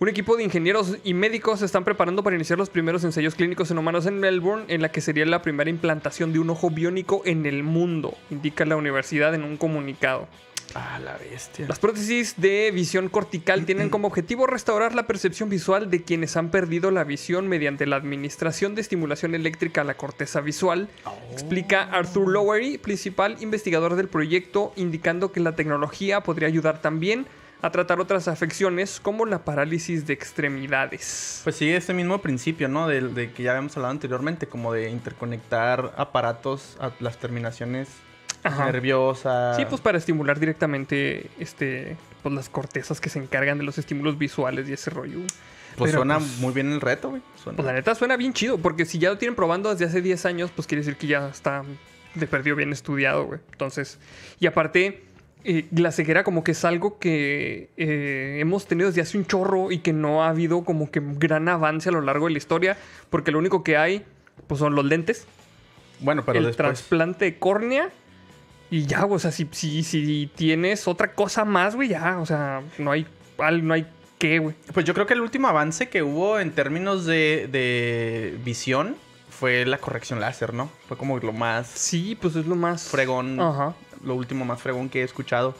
Un 0.00 0.08
equipo 0.08 0.36
de 0.36 0.42
ingenieros 0.42 0.98
y 1.04 1.14
médicos 1.14 1.60
se 1.60 1.66
están 1.66 1.84
preparando 1.84 2.24
para 2.24 2.34
iniciar 2.34 2.58
los 2.58 2.68
primeros 2.68 3.04
ensayos 3.04 3.36
clínicos 3.36 3.70
en 3.70 3.78
humanos 3.78 4.06
en 4.06 4.18
Melbourne, 4.18 4.64
en 4.66 4.82
la 4.82 4.90
que 4.90 5.00
sería 5.00 5.24
la 5.24 5.40
primera 5.40 5.70
implantación 5.70 6.32
de 6.32 6.40
un 6.40 6.50
ojo 6.50 6.68
biónico 6.68 7.22
en 7.24 7.46
el 7.46 7.62
mundo, 7.62 8.16
indica 8.28 8.64
la 8.64 8.74
universidad 8.74 9.34
en 9.36 9.44
un 9.44 9.56
comunicado. 9.56 10.26
Ah, 10.74 10.98
la 10.98 11.16
bestia. 11.16 11.66
Las 11.68 11.78
prótesis 11.78 12.34
de 12.38 12.72
visión 12.72 13.08
cortical 13.08 13.64
tienen 13.64 13.88
como 13.88 14.08
objetivo 14.08 14.48
restaurar 14.48 14.96
la 14.96 15.06
percepción 15.06 15.48
visual 15.48 15.88
de 15.88 16.02
quienes 16.02 16.36
han 16.36 16.50
perdido 16.50 16.90
la 16.90 17.04
visión 17.04 17.46
mediante 17.46 17.86
la 17.86 17.94
administración 17.94 18.74
de 18.74 18.80
estimulación 18.80 19.36
eléctrica 19.36 19.82
a 19.82 19.84
la 19.84 19.96
corteza 19.96 20.40
visual, 20.40 20.88
explica 21.30 21.82
Arthur 21.84 22.28
Lowery, 22.28 22.78
principal 22.78 23.36
investigador 23.40 23.94
del 23.94 24.08
proyecto, 24.08 24.72
indicando 24.74 25.30
que 25.30 25.38
la 25.38 25.54
tecnología 25.54 26.22
podría 26.22 26.48
ayudar 26.48 26.82
también 26.82 27.20
a 27.20 27.43
tratar 27.70 28.00
otras 28.00 28.28
afecciones 28.28 29.00
como 29.00 29.26
la 29.26 29.44
parálisis 29.44 30.06
de 30.06 30.12
extremidades. 30.14 31.40
Pues 31.44 31.56
sigue 31.56 31.76
este 31.76 31.94
mismo 31.94 32.20
principio, 32.20 32.68
¿no? 32.68 32.88
De, 32.88 33.00
de 33.00 33.32
que 33.32 33.42
ya 33.42 33.52
habíamos 33.52 33.76
hablado 33.76 33.92
anteriormente, 33.92 34.46
como 34.46 34.72
de 34.72 34.90
interconectar 34.90 35.92
aparatos 35.96 36.76
a 36.80 36.90
las 37.00 37.18
terminaciones 37.18 37.88
Ajá. 38.42 38.66
nerviosas. 38.66 39.56
Sí, 39.56 39.64
pues 39.66 39.80
para 39.80 39.98
estimular 39.98 40.38
directamente 40.38 41.30
este, 41.38 41.96
pues 42.22 42.34
las 42.34 42.48
cortezas 42.48 43.00
que 43.00 43.08
se 43.08 43.18
encargan 43.18 43.58
de 43.58 43.64
los 43.64 43.78
estímulos 43.78 44.18
visuales 44.18 44.68
y 44.68 44.72
ese 44.74 44.90
rollo. 44.90 45.20
Pues 45.76 45.90
pero, 45.90 46.00
suena 46.02 46.18
pues, 46.18 46.38
muy 46.38 46.52
bien 46.52 46.70
el 46.72 46.80
reto, 46.80 47.10
güey. 47.10 47.22
Suena- 47.42 47.56
Pues 47.56 47.66
la 47.66 47.72
neta 47.72 47.94
suena 47.94 48.16
bien 48.16 48.32
chido, 48.32 48.58
porque 48.58 48.84
si 48.84 48.98
ya 48.98 49.08
lo 49.10 49.18
tienen 49.18 49.34
probando 49.34 49.70
desde 49.70 49.86
hace 49.86 50.02
10 50.02 50.24
años, 50.26 50.50
pues 50.54 50.68
quiere 50.68 50.82
decir 50.82 50.96
que 50.96 51.06
ya 51.08 51.28
está 51.28 51.64
de 52.14 52.26
perdido 52.28 52.54
bien 52.54 52.72
estudiado, 52.72 53.24
güey. 53.24 53.40
Entonces, 53.50 53.98
y 54.38 54.46
aparte, 54.46 55.02
eh, 55.44 55.66
la 55.72 55.92
ceguera 55.92 56.24
como 56.24 56.42
que 56.42 56.52
es 56.52 56.64
algo 56.64 56.98
que 56.98 57.70
eh, 57.76 58.38
hemos 58.40 58.66
tenido 58.66 58.88
desde 58.88 59.02
hace 59.02 59.18
un 59.18 59.26
chorro 59.26 59.70
y 59.70 59.78
que 59.78 59.92
no 59.92 60.24
ha 60.24 60.30
habido 60.30 60.64
como 60.64 60.90
que 60.90 61.00
gran 61.02 61.48
avance 61.48 61.90
a 61.90 61.92
lo 61.92 62.00
largo 62.00 62.26
de 62.26 62.32
la 62.32 62.38
historia, 62.38 62.76
porque 63.10 63.30
lo 63.30 63.38
único 63.38 63.62
que 63.62 63.76
hay, 63.76 64.04
pues 64.46 64.58
son 64.58 64.74
los 64.74 64.84
lentes, 64.84 65.26
Bueno, 66.00 66.24
pero 66.24 66.38
el 66.38 66.46
después... 66.46 66.56
trasplante 66.68 67.26
de 67.26 67.38
córnea. 67.38 67.90
Y 68.70 68.86
ya, 68.86 69.04
o 69.04 69.18
sea, 69.18 69.30
si, 69.30 69.46
si, 69.52 69.82
si 69.84 70.30
tienes 70.34 70.88
otra 70.88 71.12
cosa 71.12 71.44
más, 71.44 71.76
güey, 71.76 71.90
ya, 71.90 72.18
o 72.18 72.26
sea, 72.26 72.62
no 72.78 72.90
hay, 72.90 73.06
no 73.62 73.74
hay 73.74 73.86
qué, 74.18 74.38
güey. 74.38 74.56
Pues 74.72 74.84
yo 74.86 74.94
creo 74.94 75.06
que 75.06 75.14
el 75.14 75.20
último 75.20 75.46
avance 75.48 75.88
que 75.88 76.02
hubo 76.02 76.40
en 76.40 76.50
términos 76.52 77.04
de, 77.04 77.48
de 77.52 78.36
visión 78.44 78.96
fue 79.28 79.66
la 79.66 79.78
corrección 79.78 80.20
láser, 80.20 80.54
¿no? 80.54 80.70
Fue 80.88 80.96
como 80.96 81.18
lo 81.18 81.32
más 81.32 81.66
Sí, 81.68 82.16
pues 82.20 82.34
es 82.36 82.46
lo 82.46 82.56
más... 82.56 82.88
fregón, 82.88 83.38
Ajá. 83.40 83.74
Lo 84.04 84.14
último 84.14 84.44
más 84.44 84.60
fregón 84.60 84.88
que 84.88 85.00
he 85.00 85.04
escuchado. 85.04 85.54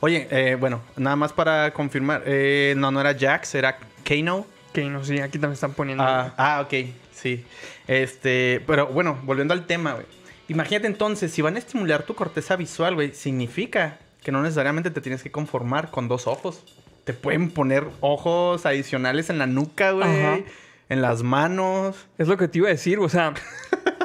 Oye, 0.00 0.28
eh, 0.30 0.56
bueno, 0.56 0.80
nada 0.96 1.16
más 1.16 1.32
para 1.32 1.72
confirmar. 1.72 2.22
eh, 2.26 2.74
no, 2.76 2.90
no 2.90 3.00
era 3.00 3.16
Jax, 3.18 3.54
era 3.54 3.78
Kano. 4.04 4.46
Que 4.72 4.84
no 4.84 5.04
sé, 5.04 5.22
aquí 5.22 5.38
también 5.38 5.52
están 5.52 5.72
poniendo. 5.72 6.02
Ah, 6.02 6.34
ah, 6.36 6.60
ok, 6.64 6.88
sí. 7.12 7.44
Este, 7.86 8.62
pero 8.66 8.88
bueno, 8.88 9.18
volviendo 9.22 9.54
al 9.54 9.66
tema, 9.66 9.94
güey. 9.94 10.06
Imagínate 10.48 10.86
entonces, 10.86 11.32
si 11.32 11.42
van 11.42 11.56
a 11.56 11.58
estimular 11.58 12.02
tu 12.02 12.14
corteza 12.14 12.56
visual, 12.56 12.94
güey, 12.94 13.12
significa 13.14 13.98
que 14.22 14.32
no 14.32 14.42
necesariamente 14.42 14.90
te 14.90 15.00
tienes 15.00 15.22
que 15.22 15.30
conformar 15.30 15.90
con 15.90 16.08
dos 16.08 16.26
ojos. 16.26 16.62
Te 17.04 17.12
pueden 17.12 17.50
poner 17.50 17.86
ojos 18.00 18.66
adicionales 18.66 19.30
en 19.30 19.38
la 19.38 19.46
nuca, 19.46 19.92
güey. 19.92 20.44
En 20.88 21.02
las 21.02 21.22
manos. 21.22 21.96
Es 22.18 22.28
lo 22.28 22.36
que 22.36 22.48
te 22.48 22.58
iba 22.58 22.68
a 22.68 22.72
decir, 22.72 22.98
o 22.98 23.08
sea, 23.08 23.32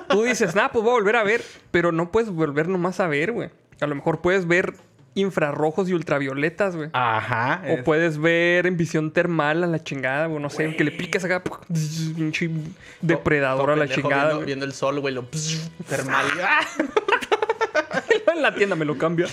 tú 0.09 0.23
dices, 0.23 0.55
nah, 0.55 0.67
pues 0.69 0.83
voy 0.83 0.91
a 0.91 0.95
volver 0.95 1.15
a 1.15 1.23
ver, 1.23 1.43
pero 1.71 1.91
no 1.91 2.11
puedes 2.11 2.29
volver 2.29 2.67
nomás 2.67 2.99
a 2.99 3.07
ver, 3.07 3.31
güey. 3.31 3.49
A 3.81 3.87
lo 3.87 3.95
mejor 3.95 4.21
puedes 4.21 4.47
ver 4.47 4.73
infrarrojos 5.15 5.89
y 5.89 5.93
ultravioletas, 5.93 6.75
güey. 6.75 6.89
Ajá. 6.93 7.61
O 7.65 7.69
es- 7.69 7.83
puedes 7.83 8.17
ver 8.19 8.67
en 8.67 8.77
visión 8.77 9.11
termal 9.11 9.63
a 9.63 9.67
la 9.67 9.83
chingada, 9.83 10.27
güey. 10.27 10.41
No 10.41 10.49
sé, 10.49 10.75
que 10.75 10.83
le 10.83 10.91
piques 10.91 11.23
acá, 11.25 11.43
pinche 12.15 12.49
depredador 13.01 13.71
a 13.71 13.75
la 13.75 13.87
chingada. 13.87 14.23
Viendo, 14.23 14.35
güey. 14.37 14.45
viendo 14.45 14.65
el 14.65 14.73
sol, 14.73 14.99
güey, 14.99 15.13
lo 15.13 15.25
termal. 15.87 16.25
En 18.33 18.41
la 18.43 18.53
tienda 18.53 18.75
me 18.75 18.85
lo 18.85 18.97
cambia. 18.97 19.27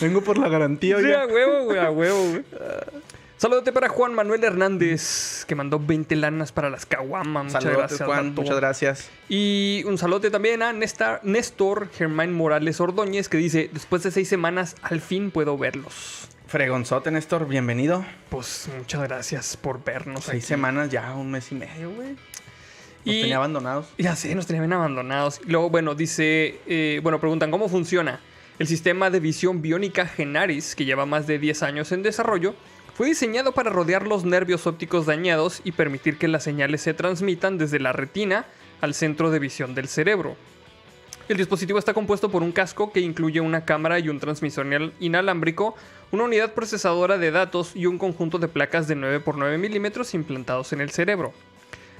Vengo 0.00 0.20
por 0.22 0.38
la 0.38 0.48
garantía, 0.48 0.98
Sí, 0.98 1.04
oiga. 1.04 1.22
a 1.22 1.26
huevo, 1.26 1.64
güey, 1.64 1.78
a 1.78 1.90
huevo, 1.90 2.18
güey. 2.30 2.44
Saludote 3.36 3.72
para 3.72 3.88
Juan 3.88 4.14
Manuel 4.14 4.42
Hernández, 4.44 5.44
que 5.46 5.54
mandó 5.54 5.78
20 5.78 6.14
lanas 6.16 6.52
para 6.52 6.70
las 6.70 6.86
caguamas. 6.86 7.52
Muchas 7.52 7.64
gracias, 7.64 8.02
Juan. 8.02 8.34
Muchas 8.34 8.56
gracias. 8.56 9.10
Y 9.28 9.82
un 9.86 9.98
saludo 9.98 10.30
también 10.30 10.62
a 10.62 10.72
Néstor, 10.72 11.20
Néstor 11.24 11.90
Germán 11.90 12.32
Morales 12.32 12.80
Ordóñez, 12.80 13.28
que 13.28 13.36
dice, 13.36 13.68
después 13.72 14.02
de 14.04 14.12
seis 14.12 14.28
semanas, 14.28 14.76
al 14.82 15.00
fin 15.00 15.30
puedo 15.30 15.58
verlos. 15.58 16.28
Fregonzote, 16.46 17.10
Néstor. 17.10 17.46
Bienvenido. 17.48 18.04
Pues 18.30 18.68
muchas 18.78 19.02
gracias 19.02 19.56
por 19.56 19.82
vernos. 19.84 20.24
Seis 20.24 20.44
aquí. 20.44 20.48
semanas 20.48 20.88
ya, 20.90 21.12
un 21.14 21.30
mes 21.32 21.50
y 21.52 21.56
medio, 21.56 21.90
güey. 21.90 22.10
Nos 22.10 23.14
Y- 23.16 23.20
tenía 23.22 23.36
abandonados. 23.36 23.86
Ya 23.98 24.14
sé, 24.16 24.34
nos 24.34 24.46
tenían 24.46 24.62
bien 24.64 24.72
abandonados. 24.74 25.40
Y 25.44 25.50
luego, 25.50 25.68
bueno, 25.68 25.94
dice, 25.94 26.60
eh, 26.66 27.00
bueno, 27.02 27.18
preguntan, 27.18 27.50
¿cómo 27.50 27.68
funciona? 27.68 28.20
El 28.58 28.68
sistema 28.68 29.10
de 29.10 29.18
visión 29.18 29.60
biónica 29.60 30.06
Genaris, 30.06 30.76
que 30.76 30.84
lleva 30.84 31.04
más 31.04 31.26
de 31.26 31.40
10 31.40 31.62
años 31.64 31.90
en 31.90 32.02
desarrollo, 32.04 32.54
fue 32.94 33.08
diseñado 33.08 33.52
para 33.52 33.70
rodear 33.70 34.06
los 34.06 34.24
nervios 34.24 34.66
ópticos 34.66 35.06
dañados 35.06 35.60
y 35.64 35.72
permitir 35.72 36.16
que 36.16 36.28
las 36.28 36.44
señales 36.44 36.80
se 36.80 36.94
transmitan 36.94 37.58
desde 37.58 37.80
la 37.80 37.92
retina 37.92 38.46
al 38.80 38.94
centro 38.94 39.30
de 39.30 39.38
visión 39.40 39.74
del 39.74 39.88
cerebro. 39.88 40.36
El 41.28 41.38
dispositivo 41.38 41.78
está 41.78 41.94
compuesto 41.94 42.30
por 42.30 42.42
un 42.42 42.52
casco 42.52 42.92
que 42.92 43.00
incluye 43.00 43.40
una 43.40 43.64
cámara 43.64 43.98
y 43.98 44.08
un 44.10 44.20
transmisor 44.20 44.66
inal- 44.66 44.92
inalámbrico, 45.00 45.74
una 46.12 46.24
unidad 46.24 46.52
procesadora 46.52 47.16
de 47.18 47.30
datos 47.30 47.74
y 47.74 47.86
un 47.86 47.98
conjunto 47.98 48.38
de 48.38 48.46
placas 48.46 48.86
de 48.86 48.94
9 48.94 49.16
x 49.16 49.34
9 49.34 49.58
milímetros 49.58 50.14
implantados 50.14 50.72
en 50.74 50.80
el 50.82 50.90
cerebro. 50.90 51.32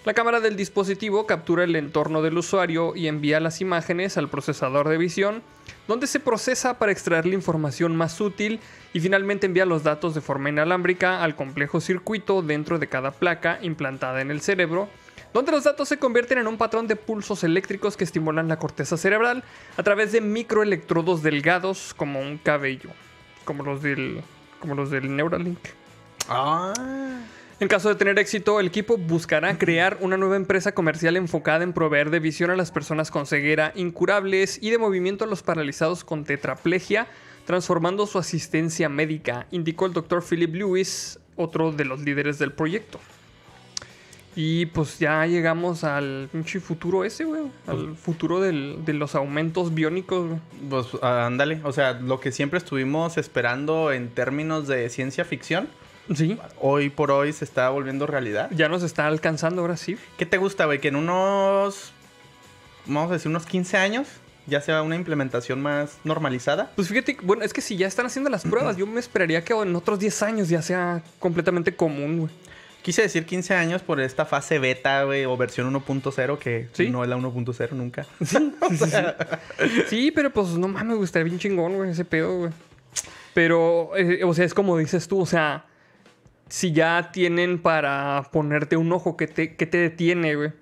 La 0.04 0.12
cámara 0.12 0.40
del 0.40 0.54
dispositivo 0.54 1.26
captura 1.26 1.64
el 1.64 1.74
entorno 1.76 2.20
del 2.20 2.36
usuario 2.36 2.94
y 2.94 3.08
envía 3.08 3.40
las 3.40 3.62
imágenes 3.62 4.18
al 4.18 4.28
procesador 4.28 4.86
de 4.90 4.98
visión, 4.98 5.42
donde 5.88 6.06
se 6.06 6.20
procesa 6.20 6.78
para 6.78 6.92
extraer 6.92 7.24
la 7.24 7.32
información 7.32 7.96
más 7.96 8.20
útil 8.20 8.60
y 8.92 9.00
finalmente 9.00 9.46
envía 9.46 9.64
los 9.64 9.82
datos 9.82 10.14
de 10.14 10.20
forma 10.20 10.50
inalámbrica 10.50 11.24
al 11.24 11.36
complejo 11.36 11.80
circuito 11.80 12.42
dentro 12.42 12.78
de 12.78 12.86
cada 12.86 13.12
placa 13.12 13.58
implantada 13.62 14.20
en 14.20 14.30
el 14.30 14.42
cerebro, 14.42 14.90
donde 15.32 15.52
los 15.52 15.64
datos 15.64 15.88
se 15.88 15.98
convierten 15.98 16.36
en 16.36 16.48
un 16.48 16.58
patrón 16.58 16.86
de 16.86 16.96
pulsos 16.96 17.42
eléctricos 17.42 17.96
que 17.96 18.04
estimulan 18.04 18.46
la 18.46 18.58
corteza 18.58 18.98
cerebral 18.98 19.42
a 19.78 19.82
través 19.82 20.12
de 20.12 20.20
microelectrodos 20.20 21.22
delgados 21.22 21.94
como 21.94 22.20
un 22.20 22.36
cabello, 22.36 22.90
como 23.46 23.62
los 23.62 23.80
del, 23.80 24.20
como 24.60 24.74
los 24.74 24.90
del 24.90 25.16
Neuralink. 25.16 25.60
Ah. 26.28 26.74
En 27.60 27.68
caso 27.68 27.88
de 27.88 27.94
tener 27.94 28.18
éxito, 28.18 28.58
el 28.60 28.66
equipo 28.66 28.96
buscará 28.96 29.56
crear 29.58 29.98
una 30.00 30.16
nueva 30.16 30.36
empresa 30.36 30.72
comercial 30.72 31.16
enfocada 31.16 31.62
en 31.62 31.72
proveer 31.72 32.10
de 32.10 32.18
visión 32.20 32.50
a 32.50 32.56
las 32.56 32.72
personas 32.72 33.10
con 33.10 33.26
ceguera 33.26 33.72
incurables 33.76 34.58
y 34.60 34.70
de 34.70 34.78
movimiento 34.78 35.24
a 35.24 35.28
los 35.28 35.42
paralizados 35.42 36.02
con 36.04 36.24
tetraplegia, 36.24 37.06
transformando 37.46 38.06
su 38.06 38.18
asistencia 38.18 38.88
médica, 38.88 39.46
indicó 39.50 39.86
el 39.86 39.92
doctor 39.92 40.22
Philip 40.28 40.54
Lewis, 40.54 41.20
otro 41.36 41.70
de 41.72 41.84
los 41.84 42.00
líderes 42.00 42.38
del 42.38 42.52
proyecto. 42.52 42.98
Y 44.36 44.66
pues 44.66 44.98
ya 44.98 45.24
llegamos 45.26 45.84
al 45.84 46.28
pinche 46.32 46.58
futuro 46.58 47.04
ese, 47.04 47.22
güey. 47.24 47.42
Al 47.68 47.94
futuro 47.96 48.40
del- 48.40 48.84
de 48.84 48.92
los 48.94 49.14
aumentos 49.14 49.72
biónicos, 49.72 50.26
güey. 50.26 50.40
Pues 50.68 50.88
ándale. 51.02 51.60
O 51.62 51.72
sea, 51.72 51.92
lo 51.92 52.18
que 52.18 52.32
siempre 52.32 52.58
estuvimos 52.58 53.16
esperando 53.16 53.92
en 53.92 54.08
términos 54.08 54.66
de 54.66 54.88
ciencia 54.90 55.24
ficción, 55.24 55.68
Sí, 56.14 56.38
hoy 56.60 56.90
por 56.90 57.10
hoy 57.10 57.32
se 57.32 57.44
está 57.44 57.70
volviendo 57.70 58.06
realidad. 58.06 58.50
ya 58.52 58.68
nos 58.68 58.82
está 58.82 59.06
alcanzando 59.06 59.62
ahora 59.62 59.76
sí. 59.76 59.96
¿Qué 60.18 60.26
te 60.26 60.36
gusta, 60.36 60.66
güey? 60.66 60.80
Que 60.80 60.88
en 60.88 60.96
unos. 60.96 61.92
Vamos 62.86 63.10
a 63.10 63.14
decir, 63.14 63.28
unos 63.30 63.46
15 63.46 63.76
años 63.78 64.08
ya 64.46 64.60
sea 64.60 64.82
una 64.82 64.96
implementación 64.96 65.62
más 65.62 65.98
normalizada. 66.04 66.70
Pues 66.76 66.88
fíjate, 66.88 67.16
bueno, 67.22 67.44
es 67.44 67.54
que 67.54 67.62
si 67.62 67.76
ya 67.76 67.86
están 67.86 68.06
haciendo 68.06 68.28
las 68.30 68.42
pruebas, 68.50 68.76
yo 68.76 68.86
me 68.86 69.00
esperaría 69.00 69.42
que 69.44 69.54
en 69.54 69.74
otros 69.74 69.98
10 69.98 70.22
años 70.22 70.48
ya 70.48 70.62
sea 70.62 71.02
completamente 71.18 71.74
común, 71.74 72.18
güey. 72.18 72.30
Quise 72.82 73.00
decir 73.00 73.24
15 73.24 73.54
años 73.54 73.80
por 73.80 73.98
esta 73.98 74.26
fase 74.26 74.58
beta, 74.58 75.04
güey, 75.04 75.24
o 75.24 75.34
versión 75.38 75.72
1.0, 75.72 76.38
que 76.38 76.68
¿Sí? 76.74 76.90
no 76.90 77.02
es 77.02 77.08
la 77.08 77.16
1.0 77.16 77.70
nunca. 77.72 78.04
Sí, 78.22 78.36
sí, 78.68 78.76
sí, 78.76 78.84
sí. 78.90 79.82
Sí, 79.88 80.10
pero 80.10 80.30
pues 80.30 80.48
no 80.48 80.68
mames, 80.68 80.96
güey, 80.96 81.04
estaría 81.06 81.24
bien 81.24 81.38
chingón, 81.38 81.76
güey, 81.76 81.90
ese 81.92 82.04
pedo, 82.04 82.36
güey. 82.40 82.50
Pero, 83.32 83.96
eh, 83.96 84.22
o 84.24 84.34
sea, 84.34 84.44
es 84.44 84.52
como 84.52 84.76
dices 84.76 85.08
tú, 85.08 85.20
o 85.20 85.26
sea, 85.26 85.64
si 86.48 86.72
ya 86.72 87.10
tienen 87.12 87.58
para 87.58 88.28
ponerte 88.32 88.76
un 88.76 88.92
ojo 88.92 89.16
que 89.16 89.26
te, 89.26 89.56
que 89.56 89.66
te 89.66 89.78
detiene, 89.78 90.34
güey, 90.34 90.52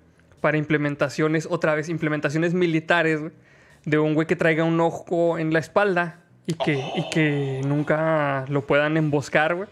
para 0.40 0.56
implementaciones, 0.56 1.46
otra 1.50 1.74
vez, 1.74 1.88
implementaciones 1.88 2.54
militares, 2.54 3.20
güey, 3.20 3.32
de 3.84 3.98
un 3.98 4.14
güey 4.14 4.26
que 4.26 4.36
traiga 4.36 4.64
un 4.64 4.80
ojo 4.80 5.38
en 5.38 5.52
la 5.52 5.58
espalda 5.58 6.20
y 6.46 6.54
que, 6.54 6.74
y 6.96 7.10
que 7.10 7.60
nunca 7.66 8.44
lo 8.48 8.66
puedan 8.66 8.96
emboscar, 8.96 9.54
güey. 9.54 9.68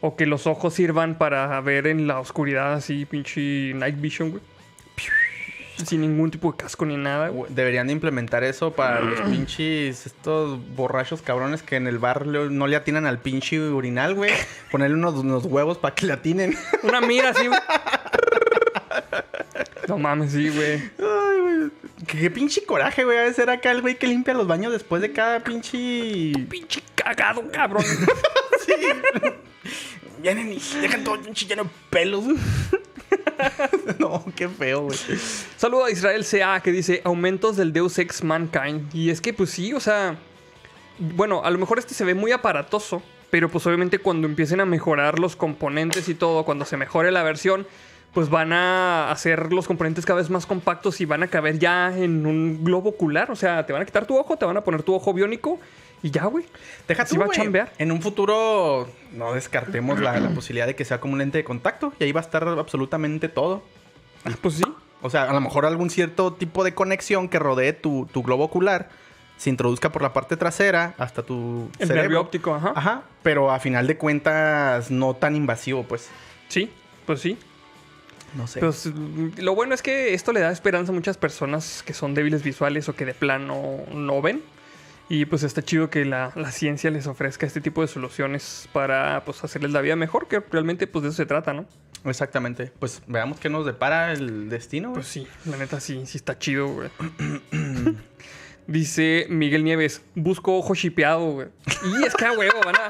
O 0.00 0.16
que 0.16 0.26
los 0.26 0.46
ojos 0.46 0.74
sirvan 0.74 1.16
para 1.16 1.58
ver 1.62 1.86
en 1.86 2.06
la 2.06 2.20
oscuridad 2.20 2.74
así, 2.74 3.06
pinche 3.06 3.72
night 3.74 3.98
vision, 3.98 4.30
güey. 4.30 4.42
Sin 5.86 6.02
ningún 6.02 6.30
tipo 6.30 6.52
de 6.52 6.56
casco 6.58 6.84
ni 6.86 6.96
nada, 6.96 7.28
güey. 7.28 7.40
Güey, 7.40 7.54
Deberían 7.54 7.86
de 7.88 7.92
implementar 7.92 8.44
eso 8.44 8.72
para 8.72 9.00
los 9.00 9.20
pinches, 9.30 10.06
estos 10.06 10.58
borrachos 10.76 11.20
cabrones 11.22 11.62
que 11.62 11.76
en 11.76 11.86
el 11.86 11.98
bar 11.98 12.26
le- 12.26 12.50
no 12.50 12.66
le 12.66 12.76
atinan 12.76 13.06
al 13.06 13.18
pinche 13.18 13.58
urinal, 13.60 14.14
güey. 14.14 14.30
Ponerle 14.70 14.96
unos, 14.96 15.14
unos 15.14 15.44
huevos 15.46 15.78
para 15.78 15.94
que 15.94 16.06
le 16.06 16.12
atinen. 16.12 16.56
Una 16.82 17.00
mira 17.00 17.30
así, 17.30 17.46
güey. 17.46 17.60
No 19.88 19.98
mames, 19.98 20.32
sí, 20.32 20.48
güey. 20.48 20.76
Ay, 20.98 21.40
güey. 21.40 21.70
¿Qué, 22.06 22.18
qué 22.18 22.30
pinche 22.30 22.64
coraje, 22.64 23.04
güey. 23.04 23.18
Debe 23.18 23.34
ser 23.34 23.50
acá 23.50 23.70
el 23.70 23.82
güey 23.82 23.98
que 23.98 24.06
limpia 24.06 24.32
los 24.32 24.46
baños 24.46 24.72
después 24.72 25.02
de 25.02 25.12
cada 25.12 25.40
pinche... 25.40 26.32
Pinche 26.48 26.82
cagado, 26.94 27.44
cabrón. 27.52 27.84
Vienen 30.22 30.52
y 30.54 30.80
dejan 30.80 31.04
todo 31.04 31.20
pinche 31.20 31.44
lleno 31.46 31.64
de 31.64 31.70
pelos. 31.90 32.24
no, 33.98 34.24
qué 34.36 34.48
feo, 34.48 34.82
güey. 34.82 34.98
Saludo 35.56 35.84
a 35.84 35.90
Israel 35.90 36.24
CA 36.28 36.60
que 36.60 36.72
dice 36.72 37.00
aumentos 37.04 37.56
del 37.56 37.72
Deus 37.72 37.98
Ex 37.98 38.22
Mankind. 38.22 38.94
Y 38.94 39.10
es 39.10 39.20
que, 39.20 39.32
pues 39.32 39.50
sí, 39.50 39.72
o 39.72 39.80
sea. 39.80 40.16
Bueno, 40.98 41.42
a 41.44 41.50
lo 41.50 41.58
mejor 41.58 41.78
este 41.78 41.94
se 41.94 42.04
ve 42.04 42.14
muy 42.14 42.32
aparatoso. 42.32 43.02
Pero 43.30 43.48
pues 43.48 43.66
obviamente 43.66 43.98
cuando 43.98 44.28
empiecen 44.28 44.60
a 44.60 44.64
mejorar 44.64 45.18
los 45.18 45.34
componentes 45.34 46.08
y 46.08 46.14
todo, 46.14 46.44
cuando 46.44 46.64
se 46.64 46.76
mejore 46.76 47.10
la 47.10 47.24
versión, 47.24 47.66
pues 48.12 48.30
van 48.30 48.52
a 48.52 49.10
hacer 49.10 49.52
los 49.52 49.66
componentes 49.66 50.06
cada 50.06 50.20
vez 50.20 50.30
más 50.30 50.46
compactos 50.46 51.00
y 51.00 51.04
van 51.04 51.24
a 51.24 51.26
caber 51.26 51.58
ya 51.58 51.92
en 51.98 52.26
un 52.26 52.62
globo 52.62 52.90
ocular. 52.90 53.32
O 53.32 53.36
sea, 53.36 53.66
te 53.66 53.72
van 53.72 53.82
a 53.82 53.86
quitar 53.86 54.06
tu 54.06 54.16
ojo, 54.16 54.36
te 54.36 54.44
van 54.46 54.56
a 54.56 54.62
poner 54.62 54.84
tu 54.84 54.94
ojo 54.94 55.12
biónico 55.12 55.58
y 56.04 56.10
ya, 56.10 56.26
güey. 56.26 56.44
Deja 56.86 57.04
tú, 57.06 57.18
va 57.18 57.24
a 57.24 57.28
chambear. 57.30 57.72
En 57.78 57.90
un 57.90 58.02
futuro 58.02 58.86
no 59.12 59.32
descartemos 59.32 59.98
la, 60.00 60.20
la 60.20 60.28
posibilidad 60.30 60.66
de 60.66 60.76
que 60.76 60.84
sea 60.84 61.00
como 61.00 61.14
un 61.14 61.18
lente 61.18 61.38
de 61.38 61.44
contacto. 61.44 61.94
Y 61.98 62.04
ahí 62.04 62.12
va 62.12 62.20
a 62.20 62.24
estar 62.24 62.46
absolutamente 62.46 63.28
todo. 63.30 63.62
Ah, 64.24 64.30
Pues 64.40 64.56
sí. 64.56 64.62
O 65.00 65.08
sea, 65.10 65.24
a 65.30 65.32
lo 65.32 65.40
mejor 65.40 65.64
algún 65.66 65.88
cierto 65.90 66.34
tipo 66.34 66.62
de 66.62 66.74
conexión 66.74 67.28
que 67.28 67.38
rodee 67.38 67.72
tu, 67.72 68.06
tu 68.12 68.22
globo 68.22 68.44
ocular 68.44 68.90
se 69.36 69.50
introduzca 69.50 69.90
por 69.90 70.00
la 70.02 70.12
parte 70.12 70.36
trasera 70.36 70.94
hasta 70.98 71.22
tu 71.22 71.68
El 71.78 71.88
cerebro. 71.88 72.02
nervio 72.02 72.20
óptico, 72.20 72.54
ajá. 72.54 72.72
Ajá, 72.76 73.02
pero 73.22 73.50
a 73.50 73.58
final 73.58 73.86
de 73.86 73.96
cuentas 73.98 74.90
no 74.90 75.14
tan 75.14 75.34
invasivo, 75.36 75.84
pues. 75.84 76.08
Sí, 76.48 76.70
pues 77.06 77.20
sí. 77.20 77.36
No 78.36 78.46
sé. 78.46 78.60
Pues 78.60 78.86
lo 78.86 79.54
bueno 79.54 79.74
es 79.74 79.82
que 79.82 80.14
esto 80.14 80.32
le 80.32 80.40
da 80.40 80.50
esperanza 80.52 80.92
a 80.92 80.94
muchas 80.94 81.16
personas 81.16 81.82
que 81.84 81.94
son 81.94 82.14
débiles 82.14 82.42
visuales 82.42 82.88
o 82.88 82.94
que 82.94 83.04
de 83.04 83.14
plano 83.14 83.78
no 83.92 84.22
ven. 84.22 84.42
Y 85.08 85.26
pues 85.26 85.42
está 85.42 85.62
chido 85.62 85.90
que 85.90 86.04
la, 86.04 86.32
la 86.34 86.50
ciencia 86.50 86.90
les 86.90 87.06
ofrezca 87.06 87.46
este 87.46 87.60
tipo 87.60 87.82
de 87.82 87.88
soluciones 87.88 88.68
para 88.72 89.22
pues 89.24 89.44
hacerles 89.44 89.72
la 89.72 89.80
vida 89.80 89.96
mejor, 89.96 90.28
que 90.28 90.40
realmente 90.40 90.86
pues 90.86 91.02
de 91.02 91.08
eso 91.10 91.16
se 91.16 91.26
trata, 91.26 91.52
¿no? 91.52 91.66
Exactamente. 92.04 92.72
Pues 92.78 93.02
veamos 93.06 93.38
qué 93.40 93.48
nos 93.48 93.66
depara 93.66 94.12
el 94.12 94.48
destino. 94.48 94.90
güey. 94.90 95.02
Pues 95.02 95.08
sí, 95.08 95.26
la 95.46 95.56
neta 95.56 95.80
sí, 95.80 96.04
sí 96.06 96.18
está 96.18 96.38
chido, 96.38 96.68
güey. 96.68 96.90
Dice 98.66 99.26
Miguel 99.28 99.62
Nieves, 99.62 100.02
busco 100.14 100.56
ojo 100.56 100.74
shipeado, 100.74 101.32
güey. 101.32 101.48
Y 101.98 102.04
es 102.04 102.14
que 102.14 102.24
a 102.24 102.32
huevo, 102.32 102.60
van 102.64 102.76
a, 102.76 102.88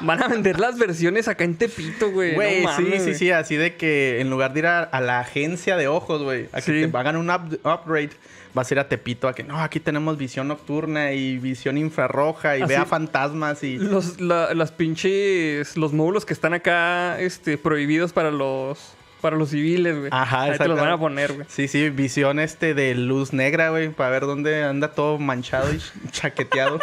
van 0.00 0.22
a 0.22 0.28
vender 0.28 0.58
las 0.60 0.78
versiones 0.78 1.28
acá 1.28 1.44
en 1.44 1.56
Tepito, 1.56 2.10
güey. 2.10 2.34
Güey, 2.34 2.62
No 2.64 2.76
sí, 2.76 2.82
mames, 2.82 3.04
sí, 3.04 3.14
sí, 3.14 3.30
así 3.30 3.56
de 3.56 3.76
que 3.76 4.20
en 4.20 4.30
lugar 4.30 4.52
de 4.52 4.60
ir 4.60 4.66
a, 4.66 4.82
a 4.82 5.00
la 5.00 5.20
agencia 5.20 5.76
de 5.76 5.88
ojos, 5.88 6.22
güey, 6.22 6.48
a 6.52 6.60
que 6.60 6.86
te 6.86 6.96
hagan 6.96 7.16
un 7.16 7.30
up- 7.30 7.60
upgrade, 7.64 8.10
vas 8.54 8.70
a 8.70 8.74
ir 8.74 8.80
a 8.80 8.88
Tepito 8.88 9.28
a 9.28 9.34
que 9.34 9.42
no, 9.44 9.60
aquí 9.60 9.80
tenemos 9.80 10.16
visión 10.18 10.48
nocturna 10.48 11.12
y 11.12 11.38
visión 11.38 11.78
infrarroja 11.78 12.56
y 12.56 12.62
Así- 12.62 12.68
vea 12.70 12.84
fantasmas 12.86 13.62
y. 13.62 13.78
Los, 13.78 14.20
la- 14.20 14.54
las 14.54 14.72
pinches. 14.72 15.76
Los 15.76 15.92
módulos 15.92 16.24
que 16.24 16.32
están 16.32 16.54
acá 16.54 17.20
este, 17.20 17.58
prohibidos 17.58 18.12
para 18.12 18.30
los. 18.30 18.94
Para 19.20 19.34
los 19.36 19.50
civiles, 19.50 19.96
güey. 19.98 20.08
Ajá, 20.12 20.42
Ahí 20.42 20.56
te 20.58 20.68
los 20.68 20.78
van 20.78 20.90
a 20.90 20.96
poner, 20.96 21.32
güey. 21.32 21.44
Sí, 21.50 21.66
sí, 21.66 21.90
visión 21.90 22.38
este 22.38 22.72
de 22.74 22.94
luz 22.94 23.32
negra, 23.32 23.70
güey, 23.70 23.88
para 23.88 24.10
ver 24.10 24.22
dónde 24.26 24.62
anda 24.62 24.92
todo 24.92 25.18
manchado 25.18 25.74
y 25.74 25.80
chaqueteado. 26.12 26.78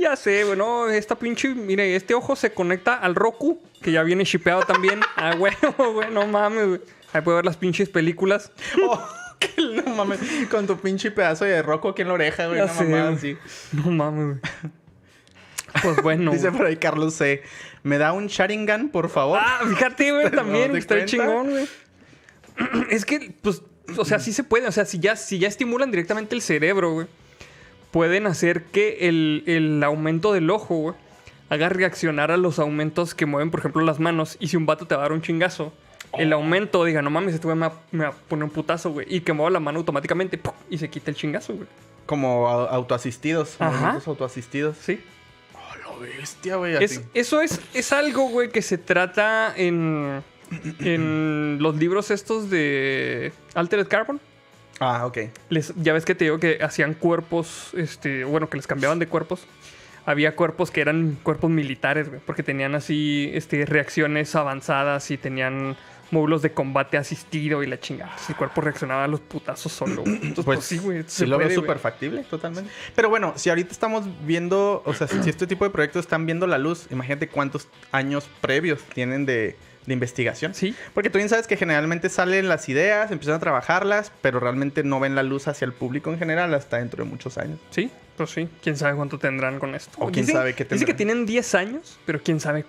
Ya 0.00 0.16
sé, 0.16 0.44
güey. 0.44 0.56
No, 0.56 0.88
esta 0.88 1.16
pinche. 1.18 1.48
Mire, 1.54 1.94
este 1.96 2.14
ojo 2.14 2.36
se 2.36 2.52
conecta 2.52 2.94
al 2.94 3.14
Roku, 3.14 3.60
que 3.82 3.92
ya 3.92 4.02
viene 4.02 4.24
shipeado 4.24 4.62
también. 4.62 5.00
Ah, 5.16 5.34
huevo, 5.36 5.92
güey. 5.94 6.10
No 6.10 6.26
mames, 6.26 6.66
güey. 6.68 6.80
Ahí 7.12 7.22
puede 7.22 7.36
ver 7.36 7.44
las 7.44 7.56
pinches 7.56 7.88
películas. 7.88 8.52
Oh, 8.86 9.02
que 9.40 9.50
no 9.62 9.94
mames, 9.94 10.20
con 10.50 10.66
tu 10.66 10.76
pinche 10.78 11.10
pedazo 11.10 11.44
de 11.44 11.62
roco 11.62 11.88
aquí 11.90 12.02
en 12.02 12.08
la 12.08 12.14
oreja, 12.14 12.46
güey, 12.46 12.58
Ya 12.58 12.64
una 12.64 12.74
sé, 12.74 12.84
mamada 12.84 13.04
güey. 13.04 13.16
así. 13.16 13.36
No 13.72 13.90
mames, 13.90 14.26
güey. 14.26 14.72
Pues 15.82 16.02
bueno. 16.02 16.32
Dice 16.32 16.50
por 16.52 16.66
ahí 16.66 16.76
Carlos 16.76 17.14
C. 17.14 17.42
¿Me 17.82 17.98
da 17.98 18.12
un 18.12 18.26
Sharingan, 18.26 18.88
por 18.88 19.08
favor? 19.08 19.38
Ah, 19.42 19.60
fíjate, 19.68 20.12
güey, 20.12 20.24
¿No 20.24 20.30
también. 20.30 20.72
te 20.72 20.78
Está 20.78 21.04
chingón, 21.04 21.50
güey. 21.50 21.68
Es 22.90 23.04
que, 23.04 23.32
pues, 23.42 23.62
o 23.96 24.04
sea, 24.04 24.18
sí 24.18 24.32
se 24.32 24.42
puede. 24.44 24.66
O 24.66 24.72
sea, 24.72 24.84
si 24.84 24.98
ya, 24.98 25.14
si 25.16 25.38
ya 25.38 25.46
estimulan 25.48 25.90
directamente 25.90 26.34
el 26.34 26.42
cerebro, 26.42 26.92
güey, 26.92 27.06
pueden 27.90 28.26
hacer 28.26 28.64
que 28.64 29.08
el, 29.08 29.44
el 29.46 29.82
aumento 29.82 30.32
del 30.32 30.50
ojo, 30.50 30.74
güey, 30.76 30.94
haga 31.50 31.68
reaccionar 31.70 32.30
a 32.30 32.36
los 32.36 32.58
aumentos 32.58 33.14
que 33.14 33.24
mueven, 33.26 33.50
por 33.50 33.60
ejemplo, 33.60 33.82
las 33.82 33.98
manos. 34.00 34.36
Y 34.40 34.48
si 34.48 34.56
un 34.56 34.66
vato 34.66 34.86
te 34.86 34.94
va 34.94 35.02
a 35.02 35.04
dar 35.04 35.12
un 35.12 35.22
chingazo, 35.22 35.72
el 36.18 36.32
aumento 36.32 36.84
diga, 36.84 37.00
no 37.02 37.10
mames, 37.10 37.34
este 37.34 37.46
güey 37.46 37.56
me 37.58 37.68
va, 37.68 37.80
me 37.90 38.04
va 38.04 38.10
a 38.10 38.12
poner 38.12 38.44
un 38.44 38.50
putazo, 38.50 38.90
güey. 38.92 39.06
Y 39.08 39.20
que 39.20 39.32
mueva 39.32 39.50
la 39.50 39.60
mano 39.60 39.78
automáticamente 39.78 40.38
¡pum! 40.38 40.52
y 40.70 40.78
se 40.78 40.88
quita 40.90 41.10
el 41.10 41.16
chingazo, 41.16 41.54
güey. 41.54 41.66
Como 42.06 42.46
au- 42.48 42.68
autoasistidos, 42.70 43.56
Ajá. 43.60 44.00
autoasistidos. 44.06 44.76
Sí. 44.78 45.00
Oh, 45.54 45.94
lo 45.94 46.00
bestia, 46.00 46.56
güey, 46.56 46.82
Es- 46.82 47.02
eso 47.14 47.40
es, 47.40 47.60
es 47.74 47.92
algo, 47.92 48.28
güey, 48.28 48.50
que 48.50 48.62
se 48.62 48.78
trata 48.78 49.52
en, 49.56 50.22
en 50.80 51.58
los 51.60 51.76
libros 51.76 52.10
estos 52.10 52.50
de 52.50 53.32
Altered 53.54 53.88
Carbon. 53.88 54.20
Ah, 54.80 55.06
ok. 55.06 55.18
Les, 55.50 55.74
ya 55.76 55.92
ves 55.92 56.04
que 56.04 56.14
te 56.14 56.24
digo 56.24 56.38
que 56.38 56.58
hacían 56.62 56.94
cuerpos, 56.94 57.70
este, 57.74 58.24
bueno, 58.24 58.48
que 58.48 58.56
les 58.56 58.66
cambiaban 58.66 58.98
de 58.98 59.06
cuerpos. 59.06 59.46
Había 60.06 60.36
cuerpos 60.36 60.70
que 60.70 60.80
eran 60.80 61.18
cuerpos 61.22 61.50
militares, 61.50 62.08
güey, 62.08 62.20
porque 62.24 62.42
tenían 62.42 62.74
así 62.74 63.30
este, 63.34 63.66
reacciones 63.66 64.34
avanzadas 64.34 65.10
y 65.10 65.18
tenían 65.18 65.76
módulos 66.10 66.40
de 66.40 66.52
combate 66.52 66.96
asistido 66.96 67.62
y 67.62 67.66
la 67.66 67.78
chingada. 67.78 68.10
Entonces, 68.12 68.30
el 68.30 68.36
cuerpo 68.36 68.60
reaccionaba 68.62 69.04
a 69.04 69.08
los 69.08 69.20
putazos 69.20 69.70
solo, 69.70 70.02
güey. 70.02 70.14
Entonces, 70.14 70.44
pues, 70.44 70.64
sí, 70.64 70.78
güey. 70.78 71.04
Sí 71.06 71.26
lo 71.26 71.36
veo 71.36 71.50
súper 71.50 71.78
factible, 71.78 72.24
totalmente. 72.24 72.70
Pero 72.94 73.10
bueno, 73.10 73.34
si 73.36 73.50
ahorita 73.50 73.72
estamos 73.72 74.06
viendo, 74.24 74.82
o 74.86 74.94
sea, 74.94 75.06
si 75.06 75.28
este 75.28 75.46
tipo 75.46 75.64
de 75.64 75.70
proyectos 75.70 76.06
están 76.06 76.24
viendo 76.24 76.46
la 76.46 76.56
luz, 76.56 76.86
imagínate 76.90 77.28
cuántos 77.28 77.68
años 77.92 78.30
previos 78.40 78.80
tienen 78.94 79.26
de, 79.26 79.56
de 79.88 79.94
investigación. 79.94 80.54
Sí, 80.54 80.74
Porque 80.94 81.10
tú 81.10 81.18
bien 81.18 81.28
sabes 81.28 81.46
que 81.46 81.56
generalmente 81.56 82.08
salen 82.10 82.48
las 82.48 82.68
ideas, 82.68 83.10
empiezan 83.10 83.36
a 83.36 83.38
trabajarlas, 83.40 84.12
pero 84.20 84.38
realmente 84.38 84.84
no 84.84 85.00
ven 85.00 85.14
la 85.14 85.22
luz 85.22 85.48
hacia 85.48 85.64
el 85.64 85.72
público 85.72 86.12
en 86.12 86.18
general 86.18 86.54
hasta 86.54 86.76
dentro 86.76 87.02
de 87.02 87.10
muchos 87.10 87.38
años. 87.38 87.58
Sí, 87.70 87.90
pues 88.16 88.30
sí. 88.30 88.48
¿Quién 88.62 88.76
sabe 88.76 88.94
cuánto 88.96 89.18
tendrán 89.18 89.58
con 89.58 89.74
esto? 89.74 89.92
O 89.98 90.10
quién 90.10 90.26
sabe 90.26 90.54
qué 90.54 90.64
Dice 90.64 90.84
que 90.84 90.92
tendrán. 90.92 90.96
tienen 90.96 91.26
10 91.26 91.54
años, 91.54 91.98
pero 92.04 92.20
quién 92.22 92.38
sabe 92.38 92.66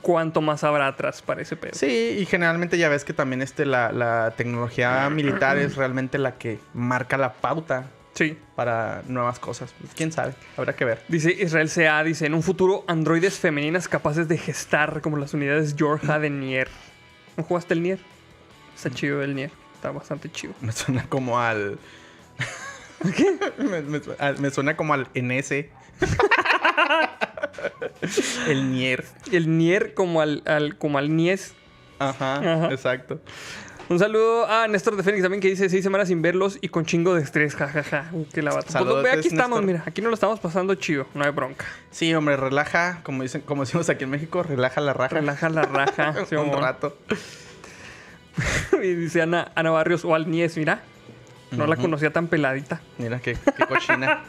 cuánto 0.00 0.40
más 0.40 0.64
habrá 0.64 0.88
atrás 0.88 1.22
para 1.22 1.42
ese 1.42 1.56
pedo. 1.56 1.72
Sí, 1.74 2.16
y 2.18 2.24
generalmente 2.26 2.78
ya 2.78 2.88
ves 2.88 3.04
que 3.04 3.12
también 3.12 3.42
este, 3.42 3.66
la, 3.66 3.92
la 3.92 4.32
tecnología 4.36 5.08
militar 5.10 5.58
es 5.58 5.76
realmente 5.76 6.18
la 6.18 6.38
que 6.38 6.58
marca 6.74 7.16
la 7.18 7.34
pauta 7.34 7.84
Sí. 8.14 8.36
para 8.56 9.02
nuevas 9.06 9.38
cosas. 9.38 9.74
Pues, 9.80 9.92
quién 9.94 10.12
sabe, 10.12 10.34
habrá 10.56 10.74
que 10.76 10.84
ver. 10.84 11.02
Dice 11.08 11.32
Israel 11.32 11.70
CA, 11.70 12.02
dice, 12.04 12.26
en 12.26 12.34
un 12.34 12.42
futuro 12.42 12.84
androides 12.86 13.38
femeninas 13.38 13.88
capaces 13.88 14.28
de 14.28 14.36
gestar 14.38 15.00
como 15.00 15.16
las 15.16 15.32
unidades 15.34 15.76
Yorha 15.76 16.18
de 16.18 16.30
Nier. 16.30 16.68
¿No 17.36 17.44
jugaste 17.44 17.74
el 17.74 17.82
Nier? 17.82 17.98
Está 18.76 18.90
chido 18.90 19.22
el 19.22 19.34
Nier. 19.34 19.50
Está 19.74 19.90
bastante 19.90 20.30
chido. 20.30 20.54
Me 20.60 20.72
suena 20.72 21.06
como 21.08 21.40
al... 21.40 21.78
¿Qué? 23.16 23.36
me, 24.38 24.50
suena 24.50 24.76
como 24.76 24.94
al 24.94 25.08
NS. 25.14 25.52
El 28.48 28.72
Nier. 28.72 29.04
El 29.30 29.56
Nier 29.58 29.94
como 29.94 30.20
al, 30.20 30.42
al- 30.46 30.76
como 30.78 30.98
al 30.98 31.14
Nies. 31.16 31.54
Ajá, 31.98 32.36
Ajá. 32.36 32.68
exacto. 32.72 33.20
Un 33.88 33.98
saludo 33.98 34.46
a 34.46 34.68
Néstor 34.68 34.96
de 34.96 35.02
Fénix 35.02 35.22
también 35.22 35.40
que 35.40 35.48
dice 35.48 35.68
seis 35.68 35.82
semanas 35.82 36.08
sin 36.08 36.22
verlos 36.22 36.58
y 36.60 36.68
con 36.68 36.86
chingo 36.86 37.14
de 37.14 37.22
estrés, 37.22 37.54
jajaja. 37.56 38.08
Uh, 38.12 38.24
qué 38.32 38.42
la 38.42 38.52
bata. 38.54 38.78
Pues, 38.78 39.02
ve, 39.02 39.10
aquí 39.10 39.28
estamos, 39.28 39.62
mira, 39.62 39.82
aquí 39.86 40.00
nos 40.00 40.10
lo 40.10 40.14
estamos 40.14 40.40
pasando 40.40 40.74
chido, 40.74 41.06
no 41.14 41.24
hay 41.24 41.30
bronca. 41.30 41.66
Sí, 41.90 42.14
hombre, 42.14 42.36
relaja, 42.36 43.00
como 43.02 43.22
dicen, 43.22 43.42
como 43.42 43.64
decimos 43.64 43.88
aquí 43.90 44.04
en 44.04 44.10
México, 44.10 44.42
relaja 44.42 44.80
la 44.80 44.92
raja. 44.92 45.16
Relaja 45.16 45.48
la 45.50 45.62
raja. 45.62 46.14
sí, 46.28 46.36
un 46.36 46.52
rato. 46.52 46.96
y 48.82 48.94
dice 48.94 49.22
Ana, 49.22 49.52
Ana 49.54 49.70
Barrios 49.70 50.04
o 50.04 50.14
Alnies, 50.14 50.56
mira. 50.56 50.82
No 51.50 51.66
la 51.66 51.76
conocía 51.76 52.10
tan 52.10 52.28
peladita. 52.28 52.80
Mira 52.96 53.20
qué, 53.20 53.36
qué 53.56 53.66
cochina. 53.66 54.22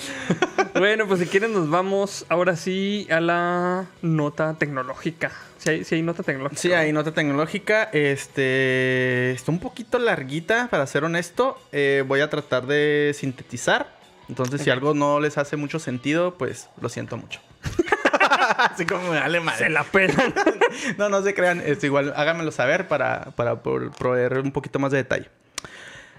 bueno, 0.74 1.06
pues 1.06 1.20
si 1.20 1.26
quieren 1.26 1.52
nos 1.52 1.68
vamos 1.68 2.24
ahora 2.28 2.56
sí 2.56 3.06
a 3.10 3.20
la 3.20 3.86
nota 4.00 4.54
tecnológica. 4.58 5.32
Si 5.58 5.70
hay, 5.70 5.84
sí 5.84 5.94
hay 5.96 6.02
nota 6.02 6.22
tecnológica. 6.22 6.60
Sí, 6.60 6.72
hay 6.72 6.92
nota 6.92 7.12
tecnológica. 7.12 7.84
Este. 7.92 9.32
Está 9.32 9.52
un 9.52 9.60
poquito 9.60 9.98
larguita, 9.98 10.68
para 10.68 10.86
ser 10.86 11.04
honesto. 11.04 11.58
Eh, 11.72 12.04
voy 12.06 12.20
a 12.20 12.30
tratar 12.30 12.66
de 12.66 13.12
sintetizar. 13.14 13.96
Entonces, 14.28 14.62
si 14.62 14.70
algo 14.70 14.94
no 14.94 15.20
les 15.20 15.36
hace 15.38 15.56
mucho 15.56 15.78
sentido, 15.78 16.34
pues 16.34 16.68
lo 16.80 16.88
siento 16.88 17.16
mucho. 17.16 17.40
Así 18.56 18.86
como 18.86 19.10
me 19.10 19.20
vale 19.20 19.38
Se 19.38 19.44
madre. 19.44 19.70
la 19.70 19.84
pelan. 19.84 20.34
No, 20.96 21.10
no 21.10 21.22
se 21.22 21.34
crean. 21.34 21.62
Esto 21.64 21.84
igual, 21.86 22.14
háganmelo 22.16 22.50
saber 22.50 22.88
para, 22.88 23.32
para 23.36 23.62
proveer 23.62 24.38
un 24.38 24.52
poquito 24.52 24.78
más 24.78 24.90
de 24.90 24.98
detalle. 24.98 25.28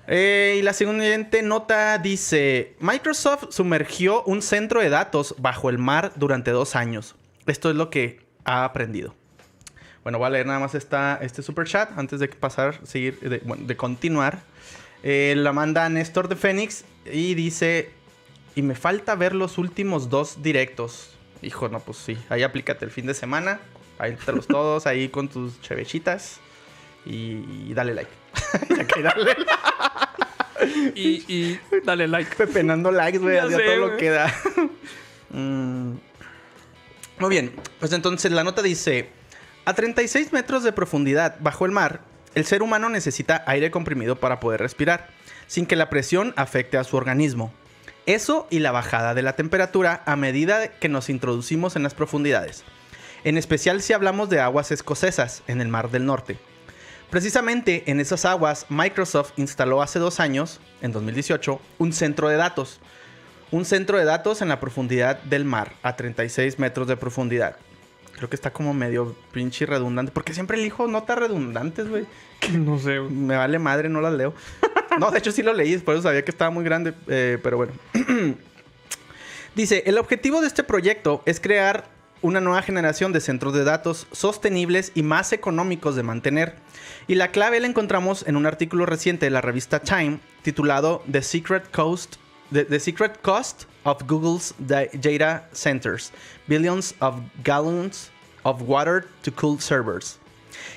Eh, 0.07 0.57
y 0.59 0.61
la 0.61 0.73
siguiente 0.73 1.41
nota 1.41 1.97
dice: 1.97 2.75
Microsoft 2.79 3.47
sumergió 3.51 4.23
un 4.23 4.41
centro 4.41 4.81
de 4.81 4.89
datos 4.89 5.35
bajo 5.37 5.69
el 5.69 5.77
mar 5.77 6.11
durante 6.15 6.51
dos 6.51 6.75
años. 6.75 7.15
Esto 7.45 7.69
es 7.69 7.75
lo 7.75 7.89
que 7.89 8.19
ha 8.43 8.65
aprendido. 8.65 9.15
Bueno, 10.03 10.17
voy 10.17 10.27
a 10.27 10.31
leer 10.31 10.45
nada 10.45 10.59
más 10.59 10.75
esta, 10.75 11.17
este 11.21 11.41
super 11.41 11.65
chat 11.65 11.97
antes 11.97 12.19
de 12.19 12.27
pasar, 12.27 12.79
seguir, 12.83 13.19
de, 13.21 13.39
bueno, 13.39 13.65
de 13.65 13.77
continuar. 13.77 14.41
Eh, 15.01 15.33
la 15.37 15.53
manda 15.53 15.87
Néstor 15.87 16.27
de 16.27 16.35
Fénix 16.35 16.83
y 17.05 17.35
dice: 17.35 17.91
Y 18.55 18.61
me 18.61 18.75
falta 18.75 19.15
ver 19.15 19.33
los 19.33 19.57
últimos 19.57 20.09
dos 20.09 20.43
directos. 20.43 21.15
Hijo, 21.41 21.69
no, 21.69 21.79
pues 21.79 21.97
sí. 21.97 22.17
Ahí 22.29 22.43
aplícate 22.43 22.83
el 22.83 22.91
fin 22.91 23.05
de 23.05 23.13
semana. 23.13 23.61
Ahí 23.99 24.17
los 24.27 24.47
todos, 24.47 24.85
ahí 24.85 25.07
con 25.07 25.29
tus 25.29 25.61
chevechitas. 25.61 26.39
Y, 27.05 27.67
y 27.67 27.73
dale 27.73 27.93
like. 27.93 28.22
Que 28.93 29.01
dale 29.01 29.23
like. 29.23 29.51
y, 30.95 31.23
y 31.27 31.59
dale 31.83 32.07
like. 32.07 32.35
Pepenando 32.35 32.91
likes, 32.91 33.19
güey. 33.19 33.37
Sé, 33.49 33.59
todo 33.59 33.75
lo 33.87 33.97
que 33.97 34.09
da. 34.09 34.33
Mm. 35.35 35.95
Muy 37.17 37.29
bien. 37.31 37.55
Pues 37.79 37.91
entonces 37.91 38.31
la 38.31 38.43
nota 38.43 38.61
dice: 38.61 39.09
A 39.65 39.73
36 39.73 40.31
metros 40.31 40.63
de 40.63 40.71
profundidad 40.71 41.37
bajo 41.39 41.65
el 41.65 41.71
mar, 41.71 42.01
el 42.35 42.45
ser 42.45 42.61
humano 42.61 42.87
necesita 42.89 43.43
aire 43.47 43.71
comprimido 43.71 44.15
para 44.15 44.39
poder 44.39 44.59
respirar, 44.59 45.07
sin 45.47 45.65
que 45.65 45.75
la 45.75 45.89
presión 45.89 46.35
afecte 46.35 46.77
a 46.77 46.83
su 46.83 46.97
organismo. 46.97 47.51
Eso 48.05 48.47
y 48.51 48.59
la 48.59 48.71
bajada 48.71 49.13
de 49.15 49.21
la 49.21 49.35
temperatura 49.35 50.03
a 50.05 50.15
medida 50.15 50.67
que 50.67 50.89
nos 50.89 51.09
introducimos 51.09 51.75
en 51.75 51.83
las 51.83 51.95
profundidades. 51.95 52.63
En 53.23 53.37
especial 53.37 53.81
si 53.81 53.93
hablamos 53.93 54.29
de 54.29 54.41
aguas 54.41 54.71
escocesas 54.71 55.41
en 55.47 55.61
el 55.61 55.69
Mar 55.69 55.89
del 55.89 56.05
Norte. 56.05 56.37
Precisamente 57.13 57.83
en 57.85 57.99
esas 57.99 58.25
aguas, 58.25 58.65
Microsoft 58.69 59.33
instaló 59.37 59.83
hace 59.83 59.99
dos 59.99 60.19
años, 60.19 60.59
en 60.81 60.91
2018, 60.91 61.61
un 61.77 61.93
centro 61.93 62.27
de 62.27 62.37
datos. 62.37 62.79
Un 63.51 63.65
centro 63.65 63.99
de 63.99 64.03
datos 64.03 64.41
en 64.41 64.49
la 64.49 64.59
profundidad 64.59 65.21
del 65.21 65.45
mar, 65.45 65.73
a 65.83 65.95
36 65.95 66.57
metros 66.57 66.87
de 66.87 66.97
profundidad. 66.97 67.57
Creo 68.13 68.31
que 68.31 68.35
está 68.35 68.51
como 68.51 68.73
medio 68.73 69.15
pinche 69.31 69.67
redundante. 69.67 70.11
Porque 70.11 70.33
siempre 70.33 70.57
elijo 70.57 70.87
notas 70.87 71.19
redundantes, 71.19 71.87
güey. 71.87 72.07
No 72.53 72.79
sé. 72.79 72.99
Me 72.99 73.35
vale 73.35 73.59
madre, 73.59 73.89
no 73.89 74.01
las 74.01 74.13
leo. 74.13 74.33
No, 74.99 75.11
de 75.11 75.19
hecho 75.19 75.31
sí 75.31 75.43
lo 75.43 75.53
leí, 75.53 75.77
por 75.77 75.93
eso 75.93 76.01
sabía 76.01 76.25
que 76.25 76.31
estaba 76.31 76.49
muy 76.49 76.63
grande, 76.63 76.95
eh, 77.07 77.37
pero 77.43 77.57
bueno. 77.57 77.73
Dice, 79.55 79.83
el 79.85 79.99
objetivo 79.99 80.41
de 80.41 80.47
este 80.47 80.63
proyecto 80.63 81.21
es 81.27 81.39
crear 81.39 81.85
una 82.23 82.41
nueva 82.41 82.63
generación 82.63 83.13
de 83.13 83.21
centros 83.21 83.53
de 83.53 83.63
datos 83.63 84.07
sostenibles 84.11 84.91
y 84.95 85.03
más 85.03 85.31
económicos 85.33 85.95
de 85.95 86.01
mantener. 86.03 86.55
Y 87.07 87.15
la 87.15 87.27
clave 87.29 87.59
la 87.59 87.67
encontramos 87.67 88.25
en 88.27 88.35
un 88.35 88.45
artículo 88.47 88.85
reciente 88.87 89.27
de 89.27 89.29
la 89.29 89.41
revista 89.41 89.79
Time 89.81 90.19
titulado 90.41 91.03
The 91.11 91.21
Secret 91.21 91.69
Cost, 91.69 92.15
The, 92.51 92.79
Secret 92.79 93.21
Cost 93.21 93.65
of 93.83 94.01
Google's 94.07 94.55
Da- 94.57 94.87
Data 94.93 95.47
Centers. 95.53 96.11
Billions 96.47 96.95
of 96.99 97.15
gallons 97.43 98.09
of 98.43 98.61
water 98.65 99.05
to 99.21 99.31
cool 99.33 99.59
servers 99.59 100.19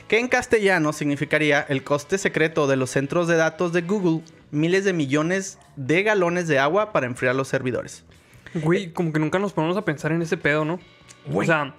que 0.09 0.19
en 0.19 0.29
castellano 0.29 0.93
significaría 0.93 1.61
el 1.69 1.83
coste 1.85 2.17
secreto 2.19 2.67
de 2.67 2.77
los 2.77 2.91
centros 2.91 3.29
de 3.29 3.37
datos 3.37 3.73
de 3.73 3.83
Google, 3.83 4.23
miles 4.51 4.85
de 4.85 4.93
millones 4.93 5.59
de 5.77 6.03
galones 6.03 6.49
de 6.49 6.59
agua 6.59 6.93
para 6.93 7.07
enfriar 7.07 7.35
los 7.35 7.49
servidores. 7.49 8.05
Güey, 8.55 8.93
como 8.93 9.13
que 9.13 9.19
nunca 9.19 9.39
nos 9.39 9.53
ponemos 9.53 9.77
a 9.77 9.85
pensar 9.85 10.13
en 10.13 10.23
ese 10.23 10.37
pedo, 10.37 10.65
¿no? 10.65 10.81
O 11.33 11.45
sea, 11.45 11.75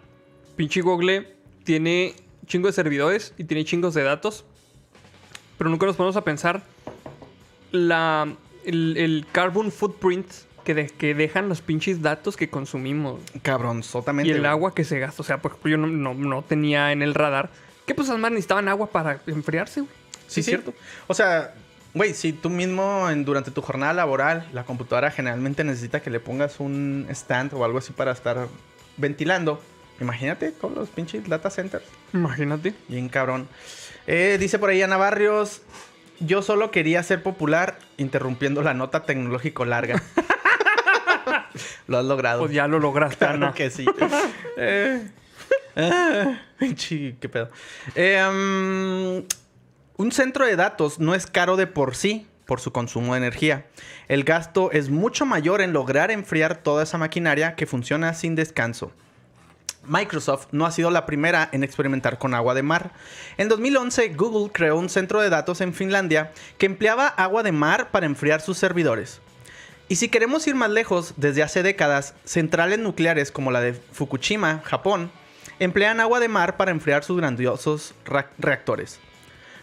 pinche 0.56 0.82
Google 0.82 1.34
tiene 1.64 2.16
chingo 2.46 2.68
de 2.68 2.74
servidores 2.74 3.34
y 3.38 3.44
tiene 3.46 3.64
chingos 3.66 3.94
de 3.94 4.04
datos. 4.04 4.46
Pero 5.58 5.70
nunca 5.70 5.86
nos 5.86 5.96
ponemos 5.96 6.16
a 6.18 6.24
pensar 6.24 6.62
la, 7.72 8.28
el, 8.66 8.98
el 8.98 9.26
carbon 9.32 9.72
footprint 9.72 10.28
que, 10.64 10.74
de- 10.74 10.88
que 10.88 11.14
dejan 11.14 11.50
los 11.50 11.62
pinches 11.62 12.02
datos 12.02 12.38
que 12.38 12.50
consumimos. 12.50 13.20
Cabronzotamente. 13.42 14.30
Y 14.30 14.34
el 14.36 14.46
agua 14.46 14.74
que 14.76 14.84
se 14.84 15.00
gasta. 15.00 15.22
O 15.22 15.26
sea, 15.26 15.42
por 15.42 15.52
ejemplo, 15.52 15.72
yo 15.72 15.78
no, 15.78 15.88
no- 15.88 16.14
no 16.14 16.42
tenía 16.44 16.92
en 16.92 17.02
el 17.02 17.14
radar 17.14 17.50
que 17.86 17.96
pues 17.96 18.10
además 18.10 18.32
necesitaban 18.32 18.68
agua 18.68 18.88
para 18.88 19.22
enfriarse, 19.28 19.82
güey. 19.82 19.94
Sí, 20.28 20.42
¿Es 20.42 20.46
sí. 20.46 20.52
cierto? 20.52 20.74
O 21.08 21.14
sea, 21.14 21.54
güey, 21.94 22.14
si 22.14 22.34
tú 22.34 22.50
mismo 22.50 23.10
en- 23.10 23.24
durante 23.24 23.50
tu 23.52 23.62
jornada 23.62 23.94
laboral, 23.94 24.48
la 24.54 24.66
computadora 24.66 25.10
generalmente 25.10 25.64
necesita 25.64 26.02
que 26.02 26.10
le 26.10 26.20
pongas 26.20 26.60
un 26.60 27.08
stand 27.10 27.54
o 27.54 27.64
algo 27.64 27.78
así 27.78 27.94
para 27.94 28.12
estar 28.12 28.48
ventilando. 28.98 29.62
Imagínate 30.00 30.54
con 30.54 30.76
los 30.76 30.90
pinches 30.90 31.28
data 31.28 31.50
centers. 31.50 31.86
Imagínate. 32.14 32.74
Bien 32.88 33.10
cabrón. 33.10 33.48
Eh, 34.06 34.38
dice 34.40 34.60
por 34.60 34.70
ahí 34.70 34.82
Ana 34.82 34.98
Barrios. 34.98 35.62
Yo 36.20 36.42
solo 36.42 36.72
quería 36.72 37.04
ser 37.04 37.22
popular 37.22 37.78
interrumpiendo 37.98 38.62
la 38.64 38.74
nota 38.74 39.04
tecnológico 39.04 39.66
larga. 39.66 40.02
lo 41.88 41.98
has 41.98 42.06
logrado. 42.06 42.42
Pues 42.42 42.54
ya 42.54 42.68
lo 42.68 42.80
lograste, 42.80 43.18
Claro 43.18 43.36
Ana. 43.36 43.54
que 43.54 43.70
sí. 43.70 43.86
Eh, 44.58 45.08
ah, 45.76 46.40
qué 46.60 47.30
pedo. 47.32 47.50
Eh, 47.96 48.24
um, 48.28 49.24
un 49.98 50.12
centro 50.12 50.46
de 50.46 50.56
datos 50.56 51.00
no 51.00 51.14
es 51.16 51.28
caro 51.28 51.56
de 51.56 51.68
por 51.68 51.96
sí 51.96 52.28
por 52.48 52.60
su 52.60 52.72
consumo 52.72 53.14
de 53.14 53.20
energía. 53.20 53.68
El 54.08 54.24
gasto 54.24 54.72
es 54.72 54.90
mucho 54.90 55.26
mayor 55.28 55.62
en 55.62 55.74
lograr 55.74 56.10
enfriar 56.10 56.58
toda 56.58 56.82
esa 56.84 56.98
maquinaria 56.98 57.54
que 57.56 57.68
funciona 57.68 58.14
sin 58.16 58.34
descanso. 58.36 58.92
Microsoft 59.86 60.48
no 60.52 60.66
ha 60.66 60.72
sido 60.72 60.92
la 60.92 61.06
primera 61.06 61.48
en 61.52 61.64
experimentar 61.64 62.18
con 62.18 62.34
agua 62.34 62.54
de 62.54 62.64
mar. 62.64 62.92
En 63.38 63.48
2011, 63.48 64.10
Google 64.16 64.52
creó 64.52 64.78
un 64.78 64.90
centro 64.90 65.22
de 65.22 65.30
datos 65.30 65.62
en 65.62 65.74
Finlandia 65.74 66.32
que 66.58 66.66
empleaba 66.66 67.08
agua 67.08 67.44
de 67.44 67.52
mar 67.54 67.90
para 67.92 68.06
enfriar 68.06 68.42
sus 68.42 68.58
servidores. 68.58 69.22
Y 69.90 69.96
si 69.96 70.10
queremos 70.10 70.46
ir 70.48 70.56
más 70.56 70.70
lejos, 70.70 71.14
desde 71.16 71.44
hace 71.44 71.64
décadas, 71.64 72.16
centrales 72.26 72.80
nucleares 72.80 73.32
como 73.32 73.52
la 73.52 73.62
de 73.62 73.74
Fukushima, 73.74 74.62
Japón, 74.66 75.10
emplean 75.60 76.02
agua 76.02 76.20
de 76.20 76.28
mar 76.28 76.58
para 76.58 76.72
enfriar 76.72 77.06
sus 77.06 77.16
grandiosos 77.18 77.94
ra- 78.06 78.30
reactores. 78.38 79.00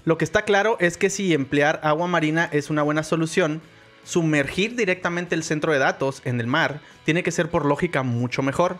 Lo 0.04 0.18
que 0.18 0.24
está 0.24 0.42
claro 0.42 0.76
es 0.80 0.96
que 0.98 1.08
si 1.10 1.32
emplear 1.32 1.80
agua 1.82 2.06
marina 2.06 2.48
es 2.52 2.68
una 2.70 2.82
buena 2.82 3.02
solución, 3.02 3.62
sumergir 4.04 4.76
directamente 4.76 5.34
el 5.34 5.42
centro 5.42 5.72
de 5.72 5.78
datos 5.78 6.20
en 6.24 6.40
el 6.40 6.46
mar 6.46 6.80
tiene 7.04 7.22
que 7.22 7.30
ser 7.30 7.48
por 7.48 7.64
lógica 7.64 8.02
mucho 8.02 8.42
mejor. 8.42 8.76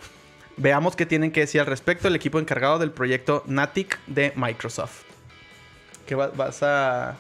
Veamos 0.57 0.97
qué 0.97 1.07
tienen 1.07 1.33
que 1.33 1.41
decir 1.41 1.61
al 1.61 1.67
respecto 1.67 2.09
el 2.09 2.15
equipo 2.15 2.39
encargado 2.39 2.79
del 2.79 2.91
proyecto 2.91 3.43
Natic 3.47 3.99
de 4.07 4.33
Microsoft. 4.37 5.03
¿Qué 6.07 6.15
va- 6.15 6.29
vas 6.29 6.63
a...? 6.63 7.17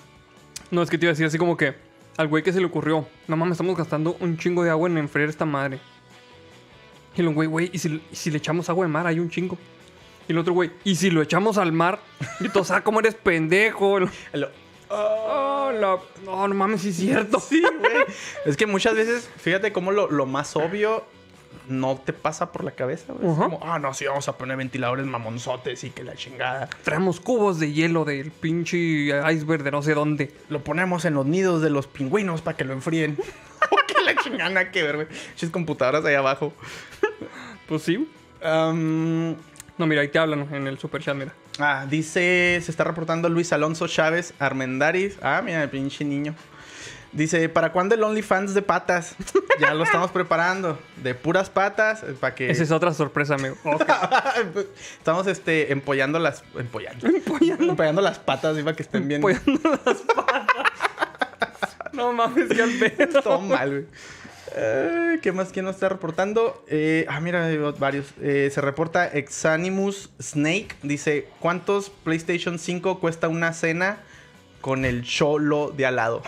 No, 0.70 0.82
es 0.82 0.90
que 0.90 0.98
te 0.98 1.06
iba 1.06 1.10
a 1.10 1.14
decir 1.14 1.26
así 1.26 1.38
como 1.38 1.56
que 1.56 1.74
al 2.16 2.28
güey 2.28 2.42
que 2.42 2.52
se 2.52 2.60
le 2.60 2.66
ocurrió, 2.66 3.08
no 3.26 3.36
mames, 3.36 3.52
estamos 3.54 3.76
gastando 3.76 4.16
un 4.20 4.36
chingo 4.36 4.62
de 4.62 4.70
agua 4.70 4.88
en 4.88 4.98
enfriar 4.98 5.28
esta 5.28 5.44
madre. 5.46 5.80
Y 7.16 7.22
el 7.22 7.30
güey, 7.30 7.48
güey, 7.48 7.70
¿y 7.72 7.78
si, 7.78 8.02
y 8.12 8.16
si 8.16 8.30
le 8.30 8.38
echamos 8.38 8.68
agua 8.68 8.84
de 8.86 8.92
mar? 8.92 9.06
Hay 9.06 9.18
un 9.18 9.30
chingo. 9.30 9.56
Y 10.28 10.32
el 10.32 10.38
otro 10.38 10.52
güey, 10.54 10.70
¿y 10.84 10.96
si 10.96 11.10
lo 11.10 11.20
echamos 11.22 11.58
al 11.58 11.72
mar? 11.72 11.98
Y 12.40 12.48
todos, 12.48 12.70
ah, 12.70 12.82
¿cómo 12.82 13.00
eres 13.00 13.14
pendejo? 13.14 13.98
el- 13.98 14.08
Oh, 14.90 15.70
la- 15.72 15.98
No, 16.24 16.46
no 16.46 16.54
mames, 16.54 16.82
sí 16.82 16.90
es 16.90 16.96
cierto. 16.96 17.40
Sí, 17.40 17.60
güey. 17.62 18.04
Es 18.44 18.56
que 18.56 18.66
muchas 18.66 18.94
veces, 18.94 19.28
fíjate 19.38 19.72
cómo 19.72 19.90
lo, 19.92 20.10
lo 20.10 20.26
más 20.26 20.54
obvio 20.56 21.04
no 21.68 21.96
te 21.96 22.12
pasa 22.12 22.52
por 22.52 22.62
la 22.62 22.72
cabeza. 22.72 23.14
Es 23.22 23.28
Ajá. 23.28 23.44
como, 23.44 23.60
ah, 23.64 23.78
no, 23.78 23.94
sí, 23.94 24.04
vamos 24.04 24.28
a 24.28 24.36
poner 24.36 24.56
ventiladores 24.58 25.06
mamonzotes 25.06 25.82
y 25.84 25.90
que 25.90 26.04
la 26.04 26.14
chingada. 26.14 26.68
Traemos 26.84 27.20
cubos 27.20 27.58
de 27.58 27.72
hielo 27.72 28.04
del 28.04 28.30
pinche 28.30 28.78
iceberg 29.32 29.62
de 29.62 29.70
no 29.70 29.82
sé 29.82 29.94
dónde. 29.94 30.30
Lo 30.50 30.62
ponemos 30.62 31.04
en 31.06 31.14
los 31.14 31.24
nidos 31.26 31.62
de 31.62 31.70
los 31.70 31.86
pingüinos 31.86 32.42
para 32.42 32.56
que 32.56 32.64
lo 32.64 32.74
enfríen. 32.74 33.16
que 33.86 34.02
la 34.04 34.14
chingada 34.22 34.70
que 34.70 34.82
ver, 34.82 34.96
güey. 34.96 35.08
Chis 35.36 35.48
computadoras 35.50 36.04
ahí 36.04 36.14
abajo. 36.14 36.52
Pues 37.66 37.82
sí. 37.82 38.06
Am, 38.42 39.34
No, 39.76 39.86
mira, 39.86 40.02
ahí 40.02 40.08
te 40.08 40.18
hablan 40.18 40.48
en 40.54 40.68
el 40.68 40.78
super 40.78 41.02
chat, 41.02 41.16
mira. 41.16 41.32
Ah, 41.58 41.86
dice, 41.88 42.60
se 42.62 42.70
está 42.70 42.84
reportando 42.84 43.28
Luis 43.28 43.52
Alonso 43.52 43.88
Chávez 43.88 44.32
Armendáriz. 44.38 45.18
Ah, 45.20 45.42
mira, 45.44 45.62
el 45.62 45.70
pinche 45.70 46.04
niño. 46.04 46.34
Dice, 47.14 47.48
¿para 47.48 47.72
cuándo 47.72 47.94
el 47.94 48.02
OnlyFans 48.02 48.54
de 48.54 48.62
patas? 48.62 49.14
ya 49.60 49.74
lo 49.74 49.84
estamos 49.84 50.10
preparando. 50.10 50.78
De 50.96 51.14
puras 51.14 51.48
patas, 51.48 52.02
eh, 52.02 52.14
para 52.18 52.34
que... 52.34 52.50
Esa 52.50 52.64
es 52.64 52.72
otra 52.72 52.92
sorpresa, 52.92 53.34
amigo. 53.34 53.56
Ok. 53.64 53.84
estamos, 54.98 55.26
este, 55.28 55.72
empollando 55.72 56.18
las... 56.18 56.42
Empollando. 56.56 57.08
Empollando. 57.58 58.02
las 58.02 58.18
patas, 58.18 58.56
para 58.58 58.76
que 58.76 58.82
estén 58.82 59.06
bien... 59.06 59.20
Apoyando 59.20 59.80
las 59.84 59.98
patas. 60.02 61.76
no 61.92 62.12
mames, 62.12 62.48
qué 62.48 62.90
pedo. 62.96 63.22
Todo 63.22 63.40
mal, 63.40 63.70
güey. 63.70 63.86
¿Qué 65.24 65.32
más? 65.32 65.52
¿Quién 65.52 65.64
nos 65.64 65.76
está 65.76 65.88
reportando? 65.88 66.62
Eh, 66.68 67.06
ah, 67.08 67.18
mira, 67.18 67.48
varios. 67.78 68.08
Eh, 68.20 68.50
se 68.52 68.60
reporta 68.60 69.06
Exanimus 69.06 70.10
Snake. 70.20 70.68
Dice, 70.82 71.28
¿cuántos 71.40 71.90
PlayStation 71.90 72.58
5 72.58 73.00
cuesta 73.00 73.28
una 73.28 73.52
cena 73.52 73.98
con 74.60 74.84
el 74.84 75.02
cholo 75.02 75.72
de 75.74 75.86
al 75.86 75.96
lado? 75.96 76.22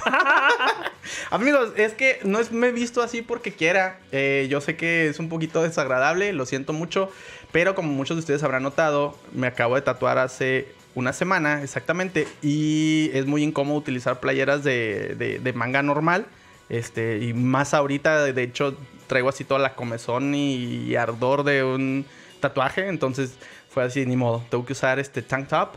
Amigos, 1.30 1.72
es 1.76 1.92
que 1.92 2.20
no 2.24 2.38
me 2.52 2.68
he 2.68 2.72
visto 2.72 3.02
así 3.02 3.22
porque 3.22 3.52
quiera. 3.52 4.00
Eh, 4.12 4.46
yo 4.48 4.60
sé 4.60 4.76
que 4.76 5.08
es 5.08 5.18
un 5.18 5.28
poquito 5.28 5.62
desagradable, 5.62 6.32
lo 6.32 6.46
siento 6.46 6.72
mucho. 6.72 7.10
Pero 7.52 7.74
como 7.74 7.92
muchos 7.92 8.16
de 8.16 8.20
ustedes 8.20 8.42
habrán 8.42 8.62
notado, 8.62 9.16
me 9.32 9.46
acabo 9.46 9.74
de 9.74 9.82
tatuar 9.82 10.18
hace 10.18 10.68
una 10.94 11.12
semana 11.12 11.62
exactamente. 11.62 12.26
Y 12.40 13.10
es 13.12 13.26
muy 13.26 13.42
incómodo 13.42 13.76
utilizar 13.78 14.20
playeras 14.20 14.64
de 14.64 15.52
manga 15.54 15.82
normal. 15.82 16.26
Este, 16.68 17.18
y 17.18 17.32
más 17.34 17.74
ahorita, 17.74 18.24
de 18.32 18.42
hecho, 18.42 18.76
traigo 19.06 19.28
así 19.28 19.44
toda 19.44 19.60
la 19.60 19.74
comezón 19.74 20.34
y, 20.34 20.94
ardor 20.96 21.44
de 21.44 21.62
un 21.62 22.04
tatuaje. 22.40 22.88
Entonces 22.88 23.34
fue 23.68 23.84
así, 23.84 24.04
ni 24.06 24.16
modo. 24.16 24.44
Tengo 24.50 24.64
que 24.66 24.72
usar 24.72 24.98
este 24.98 25.22
tank 25.22 25.48
top 25.48 25.70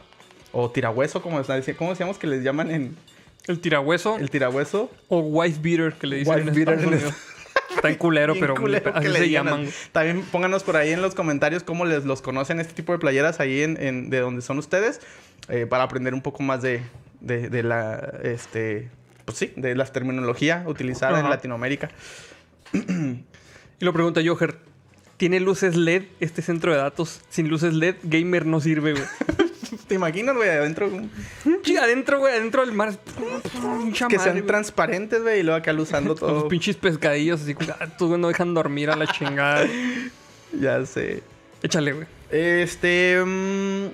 o 0.52 0.70
tirahueso, 0.72 1.22
como 1.22 1.40
¿cómo 1.78 1.92
decíamos 1.92 2.18
que 2.18 2.26
les 2.28 2.44
llaman 2.44 2.72
en 2.72 2.96
El 3.48 3.60
tirahueso 3.60 4.18
el 4.18 4.30
tirahueso? 4.32 4.90
o 5.08 5.20
wife 5.20 5.60
beater 5.62 5.94
que 5.94 6.08
le 6.08 6.18
dicen 6.18 6.34
Wife 6.36 6.50
en 6.50 6.56
beater 6.56 6.80
en. 6.94 7.14
Está 7.76 7.90
en 7.90 7.96
culero, 7.96 8.34
pero 8.40 8.56
culero 8.56 8.92
así 8.96 9.08
se 9.12 9.30
llaman. 9.30 9.68
También 9.92 10.24
pónganos 10.24 10.64
por 10.64 10.76
ahí 10.76 10.92
en 10.92 11.04
los 11.04 11.14
comentarios 11.14 11.64
cómo 11.64 11.86
les 11.86 12.04
los 12.04 12.22
conocen 12.22 12.60
este 12.60 12.74
tipo 12.74 12.92
de 12.94 12.98
playeras 13.00 13.40
ahí 13.40 13.62
en, 13.62 13.82
en- 13.82 14.10
de 14.10 14.20
donde 14.20 14.42
son 14.42 14.58
ustedes. 14.58 15.02
eh, 15.50 15.66
para 15.68 15.84
aprender 15.84 16.14
un 16.16 16.22
poco 16.22 16.42
más 16.44 16.62
de, 16.64 16.82
de, 17.22 17.48
de 17.50 17.64
la 17.64 18.14
este 18.24 18.90
pues 19.30 19.38
sí, 19.38 19.54
de 19.56 19.76
la 19.76 19.86
terminología 19.86 20.64
utilizada 20.68 21.20
en. 21.20 21.30
Latinoamérica. 21.30 21.90
Y 23.82 23.86
lo 23.86 23.94
pregunta 23.94 24.20
Joher. 24.26 24.58
¿Tiene 25.16 25.40
luces 25.40 25.76
LED 25.78 26.04
este 26.20 26.42
centro 26.42 26.72
de 26.74 26.78
datos? 26.80 27.22
Sin 27.30 27.48
luces 27.50 27.74
LED, 27.74 27.96
gamer 28.04 28.46
no 28.46 28.60
sirve, 28.60 28.92
güey. 28.92 29.04
¿Te 29.88 29.96
imaginas, 29.96 30.36
güey, 30.36 30.50
adentro 30.50 30.90
Sí, 31.64 31.78
adentro, 31.78 32.20
güey, 32.20 32.34
adentro 32.36 32.66
del 32.66 32.74
mar. 32.76 32.98
Que 34.10 34.20
sean 34.20 34.46
transparentes, 34.46 35.22
güey, 35.22 35.40
y 35.40 35.44
luego 35.44 35.58
acá 35.60 35.72
usando 35.74 36.16
Con 36.16 36.28
los 36.34 36.40
todo. 36.42 36.50
pinches 36.50 36.76
pescadillos 36.76 37.42
así. 37.42 37.56
ah, 37.80 37.88
Tú, 37.98 38.08
güey, 38.10 38.20
no 38.20 38.28
dejan 38.28 38.54
dormir 38.54 38.90
a 38.90 38.96
la 38.98 39.08
chingada. 39.08 39.66
ya 40.60 40.86
sé. 40.86 41.24
Échale, 41.64 41.94
güey. 41.94 42.08
Este. 42.32 43.22
mm, 43.26 43.88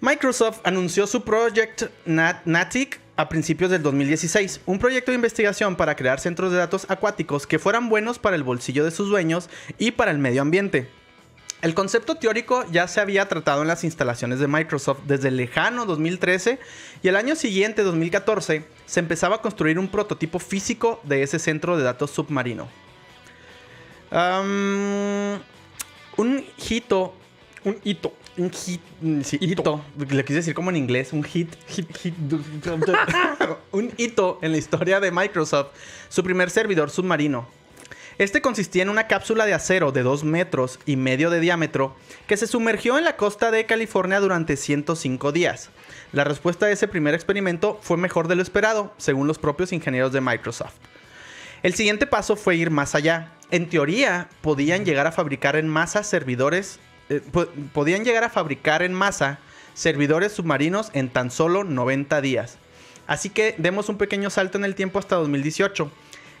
Microsoft 0.00 0.60
anunció 0.64 1.06
su 1.06 1.22
Project 1.22 1.84
Nat- 2.06 2.42
Natic 2.44 3.00
a 3.16 3.28
principios 3.28 3.70
del 3.70 3.82
2016, 3.82 4.60
un 4.66 4.78
proyecto 4.78 5.10
de 5.10 5.16
investigación 5.16 5.76
para 5.76 5.94
crear 5.94 6.18
centros 6.18 6.50
de 6.50 6.58
datos 6.58 6.86
acuáticos 6.88 7.46
que 7.46 7.58
fueran 7.58 7.88
buenos 7.88 8.18
para 8.18 8.36
el 8.36 8.42
bolsillo 8.42 8.84
de 8.84 8.90
sus 8.90 9.08
dueños 9.08 9.48
y 9.78 9.92
para 9.92 10.10
el 10.10 10.18
medio 10.18 10.42
ambiente. 10.42 10.88
El 11.62 11.74
concepto 11.74 12.16
teórico 12.16 12.66
ya 12.70 12.86
se 12.88 13.00
había 13.00 13.26
tratado 13.26 13.62
en 13.62 13.68
las 13.68 13.84
instalaciones 13.84 14.38
de 14.38 14.48
Microsoft 14.48 15.00
desde 15.06 15.28
el 15.28 15.38
lejano 15.38 15.86
2013 15.86 16.58
y 17.02 17.08
el 17.08 17.16
año 17.16 17.36
siguiente, 17.36 17.82
2014, 17.82 18.64
se 18.84 19.00
empezaba 19.00 19.36
a 19.36 19.40
construir 19.40 19.78
un 19.78 19.88
prototipo 19.88 20.38
físico 20.38 21.00
de 21.04 21.22
ese 21.22 21.38
centro 21.38 21.78
de 21.78 21.84
datos 21.84 22.10
submarino. 22.10 22.68
Un 24.10 25.40
hito 26.68 27.14
Un 27.64 27.78
hito. 27.82 28.12
Un 28.36 28.50
hit. 28.50 28.80
mm, 29.00 29.20
Sí, 29.22 29.38
Hito. 29.40 29.82
hito. 29.96 30.06
Le 30.14 30.24
quise 30.24 30.36
decir 30.38 30.54
como 30.54 30.70
en 30.70 30.76
inglés. 30.76 31.12
Un 31.12 31.22
hit. 31.24 31.54
Hit. 31.68 31.96
hit 31.98 32.14
un 33.72 33.92
hito 33.96 34.38
en 34.42 34.52
la 34.52 34.58
historia 34.58 35.00
de 35.00 35.10
Microsoft. 35.10 35.68
Su 36.08 36.22
primer 36.22 36.50
servidor 36.50 36.90
submarino. 36.90 37.46
Este 38.16 38.40
consistía 38.40 38.82
en 38.84 38.90
una 38.90 39.08
cápsula 39.08 39.44
de 39.44 39.54
acero 39.54 39.90
de 39.90 40.04
2 40.04 40.22
metros 40.22 40.78
y 40.86 40.94
medio 40.94 41.30
de 41.30 41.40
diámetro 41.40 41.96
que 42.28 42.36
se 42.36 42.46
sumergió 42.46 42.96
en 42.96 43.04
la 43.04 43.16
costa 43.16 43.50
de 43.50 43.66
California 43.66 44.20
durante 44.20 44.56
105 44.56 45.32
días. 45.32 45.70
La 46.12 46.22
respuesta 46.22 46.66
de 46.66 46.74
ese 46.74 46.86
primer 46.86 47.14
experimento 47.14 47.76
fue 47.82 47.96
mejor 47.96 48.28
de 48.28 48.36
lo 48.36 48.42
esperado, 48.42 48.94
según 48.98 49.26
los 49.26 49.38
propios 49.38 49.72
ingenieros 49.72 50.12
de 50.12 50.20
Microsoft. 50.20 50.74
El 51.64 51.74
siguiente 51.74 52.06
paso 52.06 52.36
fue 52.36 52.54
ir 52.54 52.70
más 52.70 52.94
allá. 52.94 53.32
En 53.50 53.68
teoría, 53.68 54.28
podían 54.42 54.84
llegar 54.84 55.08
a 55.08 55.12
fabricar 55.12 55.56
en 55.56 55.66
masa 55.66 56.04
servidores. 56.04 56.78
Eh, 57.08 57.20
po- 57.32 57.46
podían 57.72 58.04
llegar 58.04 58.24
a 58.24 58.30
fabricar 58.30 58.82
en 58.82 58.92
masa 58.94 59.38
servidores 59.74 60.32
submarinos 60.32 60.90
en 60.92 61.08
tan 61.08 61.30
solo 61.30 61.64
90 61.64 62.20
días. 62.20 62.58
Así 63.06 63.28
que 63.30 63.54
demos 63.58 63.88
un 63.88 63.98
pequeño 63.98 64.30
salto 64.30 64.56
en 64.58 64.64
el 64.64 64.74
tiempo 64.74 64.98
hasta 64.98 65.16
2018. 65.16 65.90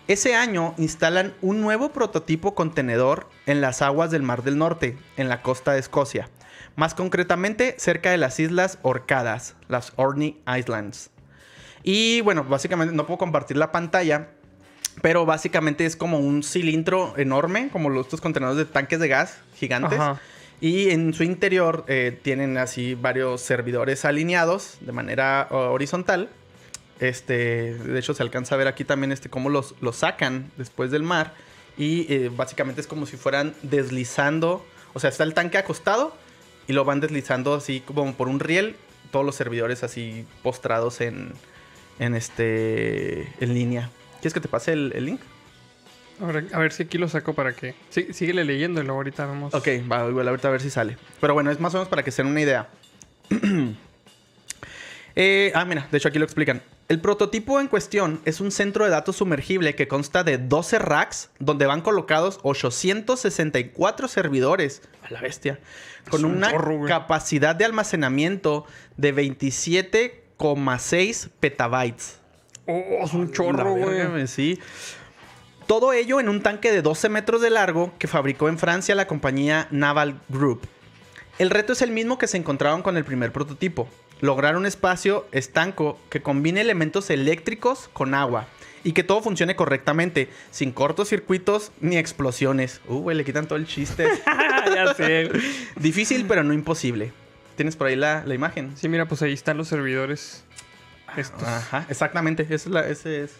Ese 0.06 0.34
año 0.34 0.74
instalan 0.78 1.34
un 1.40 1.60
nuevo 1.60 1.90
prototipo 1.92 2.54
contenedor 2.54 3.28
en 3.46 3.60
las 3.60 3.82
aguas 3.82 4.10
del 4.10 4.22
Mar 4.22 4.42
del 4.42 4.58
Norte, 4.58 4.96
en 5.16 5.28
la 5.28 5.42
costa 5.42 5.72
de 5.72 5.80
Escocia. 5.80 6.28
Más 6.76 6.94
concretamente, 6.94 7.74
cerca 7.78 8.10
de 8.10 8.18
las 8.18 8.38
islas 8.40 8.78
Orcadas, 8.82 9.54
las 9.68 9.92
Orkney 9.96 10.40
Islands. 10.58 11.10
Y 11.82 12.20
bueno, 12.22 12.44
básicamente 12.44 12.94
no 12.94 13.06
puedo 13.06 13.18
compartir 13.18 13.56
la 13.56 13.70
pantalla, 13.72 14.28
pero 15.02 15.26
básicamente 15.26 15.84
es 15.86 15.96
como 15.96 16.18
un 16.18 16.42
cilindro 16.42 17.14
enorme, 17.16 17.68
como 17.70 18.00
estos 18.00 18.20
contenedores 18.20 18.58
de 18.58 18.64
tanques 18.72 19.00
de 19.00 19.08
gas 19.08 19.38
gigantes. 19.56 19.98
Ajá. 19.98 20.20
Y 20.60 20.90
en 20.90 21.12
su 21.12 21.24
interior 21.24 21.84
eh, 21.88 22.18
tienen 22.22 22.56
así 22.58 22.94
varios 22.94 23.40
servidores 23.40 24.04
alineados 24.04 24.78
de 24.80 24.92
manera 24.92 25.48
horizontal. 25.50 26.30
Este, 27.00 27.74
de 27.74 27.98
hecho, 27.98 28.14
se 28.14 28.22
alcanza 28.22 28.54
a 28.54 28.58
ver 28.58 28.68
aquí 28.68 28.84
también 28.84 29.12
este, 29.12 29.28
cómo 29.28 29.50
los, 29.50 29.74
los 29.80 29.96
sacan 29.96 30.50
después 30.56 30.90
del 30.90 31.02
mar. 31.02 31.34
Y 31.76 32.12
eh, 32.12 32.30
básicamente 32.34 32.80
es 32.80 32.86
como 32.86 33.06
si 33.06 33.16
fueran 33.16 33.54
deslizando. 33.62 34.64
O 34.94 35.00
sea, 35.00 35.10
está 35.10 35.24
el 35.24 35.34
tanque 35.34 35.58
acostado 35.58 36.16
y 36.66 36.72
lo 36.72 36.84
van 36.84 37.00
deslizando 37.00 37.54
así 37.54 37.80
como 37.80 38.14
por 38.14 38.28
un 38.28 38.40
riel. 38.40 38.76
Todos 39.10 39.26
los 39.26 39.34
servidores 39.34 39.82
así 39.82 40.24
postrados 40.42 41.00
en, 41.00 41.32
en, 41.98 42.14
este, 42.14 43.32
en 43.40 43.54
línea. 43.54 43.90
¿Quieres 44.20 44.32
que 44.34 44.40
te 44.40 44.48
pase 44.48 44.72
el, 44.72 44.92
el 44.94 45.04
link? 45.04 45.20
A 46.20 46.26
ver, 46.26 46.46
a 46.52 46.58
ver 46.58 46.72
si 46.72 46.82
aquí 46.84 46.98
lo 46.98 47.08
saco 47.08 47.34
para 47.34 47.54
que. 47.54 47.74
Sí, 47.90 48.12
síguele 48.12 48.44
leyendo 48.44 48.80
y 48.80 48.84
luego 48.84 48.98
ahorita 48.98 49.26
vamos. 49.26 49.52
Ok, 49.54 49.68
va, 49.90 50.08
igual 50.08 50.28
ahorita 50.28 50.48
a 50.48 50.52
ver 50.52 50.60
si 50.60 50.70
sale. 50.70 50.96
Pero 51.20 51.34
bueno, 51.34 51.50
es 51.50 51.58
más 51.60 51.74
o 51.74 51.78
menos 51.78 51.88
para 51.88 52.02
que 52.02 52.10
se 52.10 52.22
den 52.22 52.30
una 52.30 52.40
idea. 52.40 52.68
Eh, 55.16 55.52
ah, 55.54 55.64
mira, 55.64 55.86
de 55.92 55.98
hecho 55.98 56.08
aquí 56.08 56.18
lo 56.18 56.24
explican. 56.24 56.60
El 56.88 57.00
prototipo 57.00 57.60
en 57.60 57.68
cuestión 57.68 58.20
es 58.24 58.40
un 58.40 58.50
centro 58.50 58.84
de 58.84 58.90
datos 58.90 59.14
sumergible 59.16 59.76
que 59.76 59.86
consta 59.86 60.24
de 60.24 60.38
12 60.38 60.80
racks 60.80 61.30
donde 61.38 61.66
van 61.66 61.82
colocados 61.82 62.40
864 62.42 64.08
servidores. 64.08 64.82
A 65.02 65.12
la 65.12 65.20
bestia. 65.20 65.60
Con 66.10 66.24
un 66.24 66.38
una 66.38 66.50
capacidad 66.88 67.54
de 67.54 67.64
almacenamiento 67.64 68.66
de 68.96 69.14
27,6 69.14 71.28
petabytes. 71.38 72.18
Oh, 72.66 73.04
es 73.04 73.12
un 73.12 73.30
chorro, 73.32 73.76
güey. 73.76 74.26
Sí. 74.26 74.58
Todo 75.66 75.94
ello 75.94 76.20
en 76.20 76.28
un 76.28 76.42
tanque 76.42 76.70
de 76.70 76.82
12 76.82 77.08
metros 77.08 77.40
de 77.40 77.48
largo 77.48 77.94
que 77.98 78.06
fabricó 78.06 78.48
en 78.50 78.58
Francia 78.58 78.94
la 78.94 79.06
compañía 79.06 79.66
Naval 79.70 80.20
Group. 80.28 80.60
El 81.38 81.48
reto 81.48 81.72
es 81.72 81.80
el 81.80 81.90
mismo 81.90 82.18
que 82.18 82.26
se 82.26 82.36
encontraron 82.36 82.82
con 82.82 82.98
el 82.98 83.04
primer 83.04 83.32
prototipo. 83.32 83.88
Lograr 84.20 84.56
un 84.56 84.66
espacio 84.66 85.26
estanco 85.32 85.98
que 86.10 86.20
combine 86.20 86.60
elementos 86.60 87.08
eléctricos 87.08 87.88
con 87.94 88.14
agua 88.14 88.46
y 88.84 88.92
que 88.92 89.02
todo 89.02 89.22
funcione 89.22 89.56
correctamente, 89.56 90.28
sin 90.50 90.70
cortocircuitos 90.70 91.72
ni 91.80 91.96
explosiones. 91.96 92.82
Uh, 92.86 92.98
güey, 92.98 93.16
le 93.16 93.24
quitan 93.24 93.46
todo 93.46 93.58
el 93.58 93.66
chiste. 93.66 94.06
ya 94.74 94.94
sé. 94.94 95.30
Difícil, 95.76 96.26
pero 96.26 96.44
no 96.44 96.52
imposible. 96.52 97.12
¿Tienes 97.56 97.74
por 97.74 97.86
ahí 97.86 97.96
la, 97.96 98.22
la 98.26 98.34
imagen? 98.34 98.76
Sí, 98.76 98.88
mira, 98.90 99.08
pues 99.08 99.22
ahí 99.22 99.32
están 99.32 99.56
los 99.56 99.68
servidores. 99.68 100.44
Estos. 101.16 101.42
Ajá, 101.42 101.86
exactamente. 101.88 102.42
Esa 102.42 102.54
es 102.54 102.66
la, 102.66 102.86
ese 102.86 103.24
es. 103.24 103.32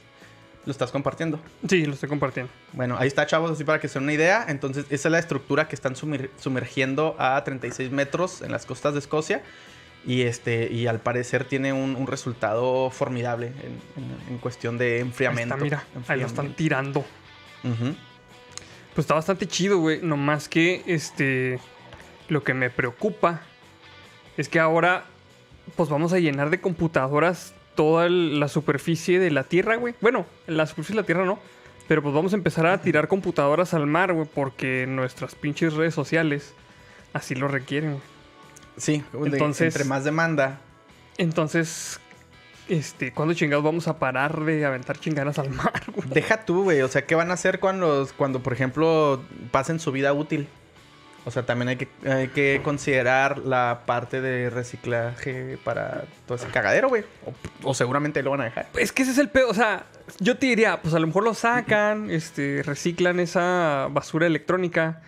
Lo 0.66 0.72
estás 0.72 0.90
compartiendo. 0.90 1.40
Sí, 1.68 1.84
lo 1.84 1.92
estoy 1.94 2.08
compartiendo. 2.08 2.50
Bueno, 2.72 2.96
ahí 2.98 3.06
está, 3.08 3.26
chavos, 3.26 3.50
así 3.50 3.64
para 3.64 3.78
que 3.80 3.88
se 3.88 3.94
den 3.98 4.04
una 4.04 4.12
idea. 4.14 4.46
Entonces, 4.48 4.86
esa 4.90 5.08
es 5.08 5.12
la 5.12 5.18
estructura 5.18 5.68
que 5.68 5.74
están 5.74 5.94
sumer- 5.94 6.30
sumergiendo 6.38 7.16
a 7.18 7.42
36 7.44 7.90
metros 7.90 8.40
en 8.42 8.50
las 8.52 8.64
costas 8.66 8.94
de 8.94 9.00
Escocia. 9.00 9.42
Y, 10.06 10.22
este, 10.22 10.70
y 10.72 10.86
al 10.86 11.00
parecer 11.00 11.44
tiene 11.44 11.72
un, 11.72 11.96
un 11.96 12.06
resultado 12.06 12.90
formidable 12.90 13.48
en, 13.48 14.02
en- 14.02 14.28
en 14.34 14.38
cuestión 14.38 14.76
de 14.78 14.94
Ahí 14.96 15.00
enfriamiento. 15.00 15.54
está, 15.54 15.64
mira. 15.64 15.84
Ahí 16.08 16.20
lo 16.20 16.26
están 16.26 16.54
tirando. 16.54 17.04
Pues 18.94 19.04
está 19.04 19.14
bastante 19.14 19.46
chido, 19.48 19.78
güey. 19.78 20.00
No 20.02 20.16
más 20.16 20.48
que, 20.48 20.82
este... 20.86 21.58
Lo 22.28 22.42
que 22.42 22.54
me 22.54 22.70
preocupa 22.70 23.42
es 24.38 24.48
que 24.48 24.58
ahora 24.58 25.04
pues 25.76 25.90
vamos 25.90 26.12
a 26.14 26.18
llenar 26.18 26.48
de 26.48 26.58
computadoras 26.60 27.52
toda 27.74 28.06
el- 28.06 28.40
la 28.40 28.48
superficie 28.48 29.18
de 29.18 29.30
la 29.30 29.44
Tierra, 29.44 29.76
güey. 29.76 29.94
Bueno, 30.00 30.26
la 30.46 30.66
superficie 30.66 30.94
de 30.96 31.02
la 31.02 31.06
Tierra 31.06 31.24
no. 31.24 31.38
Pero 31.86 32.02
pues 32.02 32.14
vamos 32.14 32.32
a 32.32 32.36
empezar 32.36 32.66
a 32.66 32.80
tirar 32.80 33.08
computadoras 33.08 33.74
al 33.74 33.86
mar, 33.86 34.12
güey, 34.14 34.26
porque 34.32 34.86
nuestras 34.88 35.34
pinches 35.34 35.74
redes 35.74 35.94
sociales 35.94 36.54
así 37.12 37.34
lo 37.34 37.46
requieren, 37.48 37.90
güey. 37.92 38.02
Sí, 38.76 39.04
Entonces- 39.12 39.74
entre 39.74 39.84
más 39.88 40.02
demanda. 40.04 40.60
Entonces, 41.18 42.00
este, 42.68 43.12
¿cuándo 43.12 43.34
chingados 43.34 43.64
vamos 43.64 43.86
a 43.86 43.98
parar 43.98 44.40
de 44.44 44.64
aventar 44.64 44.98
chingadas 44.98 45.38
al 45.38 45.50
mar, 45.50 45.82
güey? 45.94 46.08
Deja 46.08 46.44
tú, 46.44 46.64
güey. 46.64 46.80
O 46.80 46.88
sea, 46.88 47.04
¿qué 47.06 47.14
van 47.14 47.30
a 47.30 47.34
hacer 47.34 47.60
cuando, 47.60 48.08
cuando, 48.16 48.42
por 48.42 48.52
ejemplo, 48.52 49.22
pasen 49.50 49.78
su 49.78 49.92
vida 49.92 50.12
útil? 50.12 50.48
O 51.26 51.30
sea, 51.30 51.46
también 51.46 51.68
hay 51.68 51.76
que, 51.76 51.88
hay 52.06 52.28
que 52.28 52.60
considerar 52.62 53.38
la 53.38 53.82
parte 53.86 54.20
de 54.20 54.50
reciclaje 54.50 55.58
para 55.64 56.04
todo 56.26 56.36
ese 56.36 56.48
cagadero, 56.48 56.88
güey. 56.88 57.04
O, 57.24 57.70
o 57.70 57.74
seguramente 57.74 58.22
lo 58.22 58.30
van 58.30 58.42
a 58.42 58.44
dejar. 58.44 58.68
Es 58.76 58.92
que 58.92 59.02
ese 59.02 59.12
es 59.12 59.18
el 59.18 59.30
pedo, 59.30 59.48
o 59.48 59.54
sea, 59.54 59.86
yo 60.20 60.36
te 60.36 60.46
diría, 60.46 60.82
pues 60.82 60.94
a 60.94 60.98
lo 60.98 61.06
mejor 61.06 61.24
lo 61.24 61.34
sacan, 61.34 62.10
este, 62.10 62.62
reciclan 62.62 63.20
esa 63.20 63.88
basura 63.90 64.26
electrónica. 64.26 65.00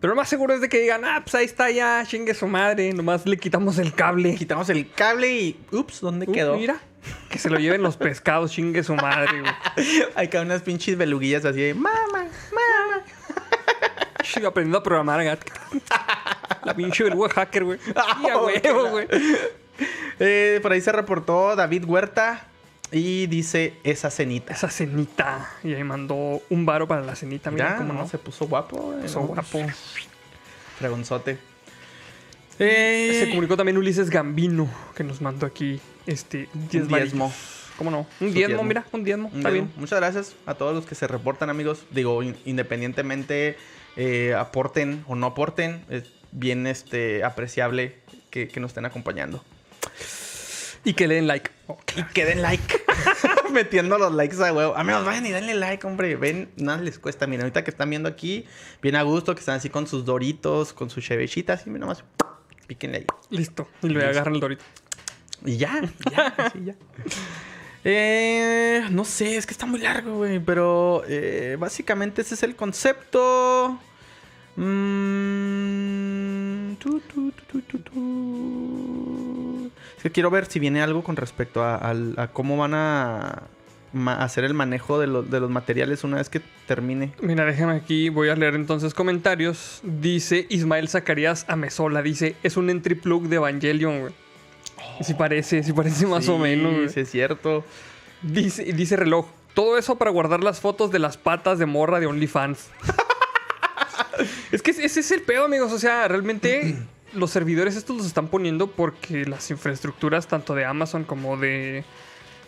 Pero 0.00 0.14
lo 0.14 0.16
más 0.16 0.28
seguro 0.28 0.52
es 0.52 0.60
de 0.60 0.68
que 0.68 0.80
digan, 0.80 1.04
ah, 1.04 1.20
pues 1.22 1.34
ahí 1.36 1.44
está 1.44 1.70
ya, 1.70 2.02
chingue 2.04 2.34
su 2.34 2.48
madre, 2.48 2.92
nomás 2.92 3.24
le 3.24 3.38
quitamos 3.38 3.78
el 3.78 3.94
cable. 3.94 4.34
Quitamos 4.34 4.68
el 4.68 4.90
cable 4.90 5.32
y... 5.32 5.60
Ups, 5.70 6.00
¿dónde 6.00 6.26
quedó? 6.26 6.56
Mira, 6.56 6.80
que 7.30 7.38
se 7.38 7.48
lo 7.48 7.58
lleven 7.58 7.82
los 7.82 7.96
pescados, 7.96 8.50
chingue 8.50 8.82
su 8.82 8.96
madre, 8.96 9.40
güey. 9.40 9.52
Hay 10.16 10.26
cada 10.28 10.44
unas 10.44 10.62
pinches 10.62 10.98
beluguillas 10.98 11.44
así 11.44 11.60
de... 11.60 11.74
Mamá, 11.74 12.00
mamá. 12.10 12.61
Sigo 14.32 14.48
aprendiendo 14.48 14.78
a 14.78 14.82
programar, 14.82 15.22
gat. 15.24 15.40
La 16.64 16.74
pinche 16.74 17.04
beluga 17.04 17.28
hacker, 17.30 17.64
güey. 17.64 17.78
Y 18.24 18.28
a 18.28 18.38
Oh, 18.38 18.46
qué 18.46 18.72
huevo, 18.72 18.90
güey. 18.90 19.06
Eh, 20.20 20.58
por 20.62 20.72
ahí 20.72 20.80
se 20.80 20.92
reportó 20.92 21.56
David 21.56 21.84
Huerta 21.86 22.46
y 22.92 23.26
dice 23.26 23.74
esa 23.84 24.10
cenita. 24.10 24.52
Esa 24.52 24.68
cenita. 24.70 25.50
Y 25.64 25.74
ahí 25.74 25.82
mandó 25.84 26.40
un 26.50 26.64
varo 26.66 26.86
para 26.86 27.00
la 27.02 27.16
cenita, 27.16 27.50
mira 27.50 27.76
cómo 27.78 27.92
no, 27.92 28.00
no. 28.02 28.08
se 28.08 28.18
puso 28.18 28.46
guapo. 28.46 28.94
eh, 28.98 29.02
Puso 29.02 29.20
no, 29.20 29.26
guapo. 29.28 29.58
Fregonzote. 30.78 31.38
Se 32.58 33.22
Eh, 33.24 33.28
comunicó 33.30 33.56
también 33.56 33.76
Ulises 33.78 34.10
Gambino, 34.10 34.68
que 34.94 35.04
nos 35.04 35.20
mandó 35.20 35.46
aquí 35.46 35.80
este 36.06 36.48
diez 36.70 36.84
Un 36.84 36.88
diezmo. 36.88 37.32
¿Cómo 37.78 37.90
no? 37.90 38.00
Un 38.20 38.32
diezmo, 38.32 38.48
diezmo. 38.48 38.62
mira, 38.64 38.84
un 38.92 39.02
diezmo. 39.04 39.28
un 39.32 39.38
Está 39.38 39.50
bien. 39.50 39.72
Muchas 39.76 39.98
gracias 39.98 40.36
a 40.46 40.54
todos 40.54 40.74
los 40.74 40.86
que 40.86 40.94
se 40.94 41.06
reportan, 41.08 41.50
amigos. 41.50 41.84
Digo, 41.90 42.22
in- 42.22 42.36
independientemente 42.44 43.56
eh, 43.96 44.34
aporten 44.34 45.04
o 45.06 45.14
no 45.14 45.26
aporten, 45.26 45.84
es 45.90 46.04
bien 46.32 46.66
este, 46.66 47.24
apreciable 47.24 47.96
que, 48.30 48.48
que 48.48 48.60
nos 48.60 48.70
estén 48.70 48.84
acompañando. 48.84 49.44
Y 50.84 50.94
que 50.94 51.06
le 51.06 51.14
den 51.14 51.26
like. 51.26 51.50
Y 51.96 52.02
que 52.12 52.24
den 52.24 52.42
like. 52.42 52.82
Metiendo 53.52 53.98
los 53.98 54.12
likes 54.12 54.36
a 54.42 54.52
huevo. 54.52 54.76
Amigos, 54.76 55.04
vayan 55.04 55.26
y 55.26 55.30
denle 55.30 55.54
like, 55.54 55.86
hombre. 55.86 56.16
Ven, 56.16 56.50
nada 56.56 56.80
les 56.80 56.98
cuesta. 56.98 57.26
Miren, 57.26 57.42
ahorita 57.42 57.62
que 57.62 57.70
están 57.70 57.88
viendo 57.90 58.08
aquí, 58.08 58.46
bien 58.80 58.96
a 58.96 59.02
gusto, 59.02 59.34
que 59.34 59.40
están 59.40 59.56
así 59.56 59.68
con 59.70 59.86
sus 59.86 60.04
doritos, 60.04 60.72
con 60.72 60.90
sus 60.90 61.04
chevechitas. 61.04 61.66
Y 61.66 61.70
nomás, 61.70 62.02
píquenle 62.66 62.98
ahí. 62.98 63.06
Listo. 63.30 63.68
Y 63.82 63.90
le 63.90 64.04
agarran 64.04 64.34
el 64.34 64.40
dorito. 64.40 64.64
Y 65.44 65.56
ya, 65.56 65.82
ya, 66.10 66.26
así 66.36 66.64
ya. 66.64 66.74
Eh, 67.84 68.86
no 68.90 69.04
sé, 69.04 69.36
es 69.36 69.46
que 69.46 69.52
está 69.52 69.66
muy 69.66 69.80
largo, 69.80 70.18
güey. 70.18 70.38
Pero 70.38 71.02
eh, 71.08 71.56
básicamente 71.58 72.22
ese 72.22 72.34
es 72.34 72.42
el 72.42 72.56
concepto. 72.56 73.78
Mm, 74.56 76.74
que 80.02 80.10
quiero 80.10 80.30
ver 80.30 80.46
si 80.46 80.58
viene 80.58 80.82
algo 80.82 81.02
con 81.02 81.16
respecto 81.16 81.62
a, 81.64 82.28
cómo 82.32 82.56
van 82.56 82.74
a 82.74 83.42
hacer 84.18 84.44
el 84.44 84.54
manejo 84.54 84.98
de 84.98 85.06
los 85.06 85.50
materiales 85.50 86.04
una 86.04 86.18
vez 86.18 86.28
que 86.28 86.40
termine. 86.66 87.12
Mira, 87.20 87.44
déjame 87.44 87.74
aquí, 87.74 88.08
voy 88.08 88.28
a 88.28 88.36
leer 88.36 88.54
entonces 88.54 88.94
comentarios. 88.94 89.80
Dice 89.82 90.46
Ismael 90.50 90.88
Zacarías 90.88 91.46
Amezola, 91.48 92.02
dice, 92.02 92.36
es 92.42 92.56
un 92.56 92.68
entry 92.68 92.94
plug 92.94 93.28
de 93.28 93.36
Evangelion, 93.36 94.00
güey. 94.00 94.21
Sí 95.00 95.14
parece, 95.14 95.62
sí 95.62 95.72
parece 95.72 96.06
más 96.06 96.28
o 96.28 96.38
menos. 96.38 96.92
Sí, 96.92 97.00
es 97.00 97.10
cierto. 97.10 97.64
Dice, 98.22 98.64
dice 98.72 98.96
reloj, 98.96 99.26
todo 99.54 99.78
eso 99.78 99.96
para 99.96 100.10
guardar 100.10 100.42
las 100.42 100.60
fotos 100.60 100.90
de 100.90 100.98
las 100.98 101.16
patas 101.16 101.58
de 101.58 101.66
morra 101.66 102.00
de 102.00 102.06
OnlyFans. 102.06 102.68
es 104.52 104.62
que 104.62 104.70
ese 104.70 105.00
es 105.00 105.10
el 105.10 105.22
pedo, 105.22 105.44
amigos. 105.44 105.72
O 105.72 105.78
sea, 105.78 106.08
realmente 106.08 106.76
los 107.12 107.30
servidores 107.30 107.76
estos 107.76 107.96
los 107.96 108.06
están 108.06 108.28
poniendo 108.28 108.68
porque 108.68 109.24
las 109.24 109.50
infraestructuras 109.50 110.26
tanto 110.26 110.54
de 110.54 110.64
Amazon 110.64 111.04
como 111.04 111.36
de... 111.36 111.84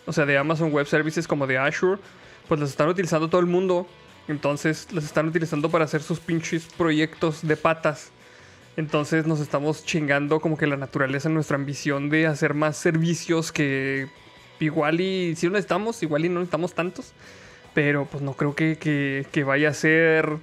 O 0.07 0.13
sea, 0.13 0.25
de 0.25 0.37
Amazon 0.37 0.71
Web 0.71 0.85
Services 0.85 1.27
como 1.27 1.47
de 1.47 1.57
Azure, 1.57 1.99
pues 2.47 2.59
las 2.59 2.69
están 2.69 2.87
utilizando 2.87 3.27
todo 3.27 3.41
el 3.41 3.47
mundo. 3.47 3.87
Entonces, 4.27 4.87
las 4.91 5.03
están 5.03 5.27
utilizando 5.27 5.69
para 5.69 5.85
hacer 5.85 6.01
sus 6.03 6.19
pinches 6.19 6.67
proyectos 6.77 7.45
de 7.45 7.57
patas. 7.57 8.11
Entonces 8.77 9.25
nos 9.25 9.39
estamos 9.39 9.85
chingando 9.85 10.39
como 10.41 10.57
que 10.57 10.67
la 10.67 10.75
naturaleza, 10.77 11.29
nuestra 11.29 11.55
ambición 11.55 12.09
de 12.09 12.27
hacer 12.27 12.53
más 12.53 12.75
servicios 12.77 13.51
que 13.51 14.07
igual 14.59 14.99
y 15.01 15.35
si 15.35 15.45
lo 15.47 15.53
necesitamos, 15.53 16.03
igual 16.03 16.25
y 16.25 16.29
no 16.29 16.39
necesitamos 16.39 16.73
tantos. 16.73 17.13
Pero 17.73 18.05
pues 18.05 18.21
no 18.23 18.33
creo 18.33 18.55
que, 18.55 18.77
que- 18.77 19.25
que 19.31 19.43
vaya 19.43 19.69
a 19.69 19.73
ser 19.73 20.37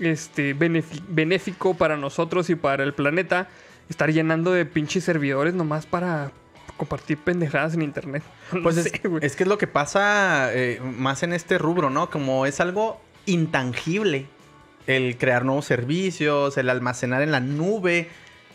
este, 0.00 0.54
benéfico 1.08 1.74
para 1.74 1.96
nosotros 1.96 2.50
y 2.50 2.54
para 2.56 2.82
el 2.84 2.92
planeta 2.94 3.48
estar 3.88 4.12
llenando 4.12 4.52
de 4.52 4.64
pinches 4.64 5.04
servidores 5.04 5.54
nomás 5.54 5.86
para 5.86 6.30
compartir 6.76 7.18
pendejadas 7.18 7.74
en 7.74 7.82
internet. 7.82 8.22
No 8.52 8.62
Pues 8.62 8.76
es, 8.76 8.84
sé, 8.84 9.00
es 9.22 9.36
que 9.36 9.42
es 9.44 9.48
lo 9.48 9.58
que 9.58 9.66
pasa 9.66 10.50
eh, 10.54 10.80
más 10.80 11.22
en 11.22 11.32
este 11.32 11.58
rubro, 11.58 11.90
¿no? 11.90 12.10
Como 12.10 12.46
es 12.46 12.60
algo 12.60 13.00
intangible 13.26 14.26
el 14.86 15.16
crear 15.16 15.44
nuevos 15.44 15.64
servicios, 15.64 16.56
el 16.58 16.68
almacenar 16.70 17.22
en 17.22 17.30
la 17.30 17.40
nube, 17.40 18.08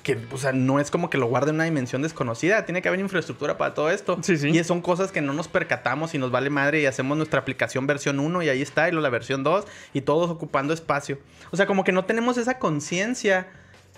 que 0.03 0.17
o 0.31 0.37
sea, 0.37 0.53
no 0.53 0.79
es 0.79 0.89
como 0.89 1.09
que 1.09 1.17
lo 1.17 1.27
guarde 1.27 1.49
en 1.49 1.55
una 1.55 1.65
dimensión 1.65 2.01
desconocida, 2.01 2.65
tiene 2.65 2.81
que 2.81 2.87
haber 2.87 2.99
infraestructura 2.99 3.57
para 3.57 3.73
todo 3.73 3.89
esto. 3.89 4.17
Sí, 4.21 4.37
sí. 4.37 4.49
Y 4.49 4.63
son 4.63 4.81
cosas 4.81 5.11
que 5.11 5.21
no 5.21 5.33
nos 5.33 5.47
percatamos 5.47 6.13
y 6.13 6.17
nos 6.17 6.31
vale 6.31 6.49
madre 6.49 6.81
y 6.81 6.85
hacemos 6.85 7.17
nuestra 7.17 7.41
aplicación 7.41 7.87
versión 7.87 8.19
1 8.19 8.43
y 8.43 8.49
ahí 8.49 8.61
está, 8.61 8.87
y 8.87 8.91
luego 8.91 9.03
la 9.03 9.09
versión 9.09 9.43
2 9.43 9.65
y 9.93 10.01
todos 10.01 10.29
ocupando 10.29 10.73
espacio. 10.73 11.19
O 11.51 11.57
sea, 11.57 11.65
como 11.65 11.83
que 11.83 11.91
no 11.91 12.05
tenemos 12.05 12.37
esa 12.37 12.57
conciencia 12.57 13.47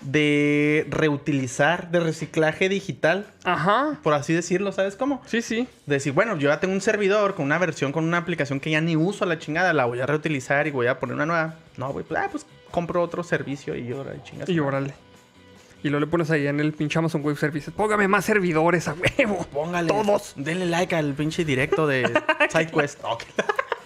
de 0.02 0.86
reutilizar, 0.88 1.90
de 1.90 2.00
reciclaje 2.00 2.68
digital, 2.68 3.26
Ajá. 3.44 3.98
por 4.02 4.14
así 4.14 4.32
decirlo, 4.32 4.72
¿sabes 4.72 4.96
cómo? 4.96 5.22
Sí, 5.26 5.42
sí. 5.42 5.68
De 5.86 5.96
decir, 5.96 6.12
bueno, 6.12 6.36
yo 6.38 6.48
ya 6.48 6.58
tengo 6.58 6.72
un 6.74 6.80
servidor 6.80 7.34
con 7.34 7.44
una 7.44 7.58
versión, 7.58 7.92
con 7.92 8.04
una 8.04 8.18
aplicación 8.18 8.60
que 8.60 8.70
ya 8.70 8.80
ni 8.80 8.96
uso 8.96 9.24
a 9.24 9.26
la 9.26 9.38
chingada, 9.38 9.72
la 9.72 9.84
voy 9.84 10.00
a 10.00 10.06
reutilizar 10.06 10.66
y 10.66 10.70
voy 10.70 10.86
a 10.86 10.98
poner 10.98 11.16
una 11.16 11.26
nueva. 11.26 11.54
No, 11.80 11.92
güey, 11.94 12.04
pues, 12.04 12.20
ah, 12.20 12.28
pues 12.30 12.46
compro 12.70 13.02
otro 13.02 13.22
servicio 13.24 13.74
y 13.74 13.90
ahora 13.90 14.22
chingas. 14.22 14.48
Y 14.50 14.60
órale. 14.60 14.92
Y 15.82 15.88
luego 15.88 16.04
le 16.04 16.10
pones 16.10 16.30
ahí 16.30 16.46
en 16.46 16.60
el 16.60 16.74
pinche 16.74 16.98
Amazon 16.98 17.22
Web 17.22 17.38
Services. 17.38 17.72
Póngame 17.74 18.06
más 18.06 18.26
servidores 18.26 18.86
a 18.86 18.94
huevo. 18.94 19.46
Póngale. 19.50 19.88
Todos. 19.88 20.34
Denle 20.36 20.66
like 20.66 20.94
al 20.94 21.14
pinche 21.14 21.42
directo 21.42 21.86
de 21.86 22.02
SideQuest. 22.50 23.02
Ok. 23.04 23.24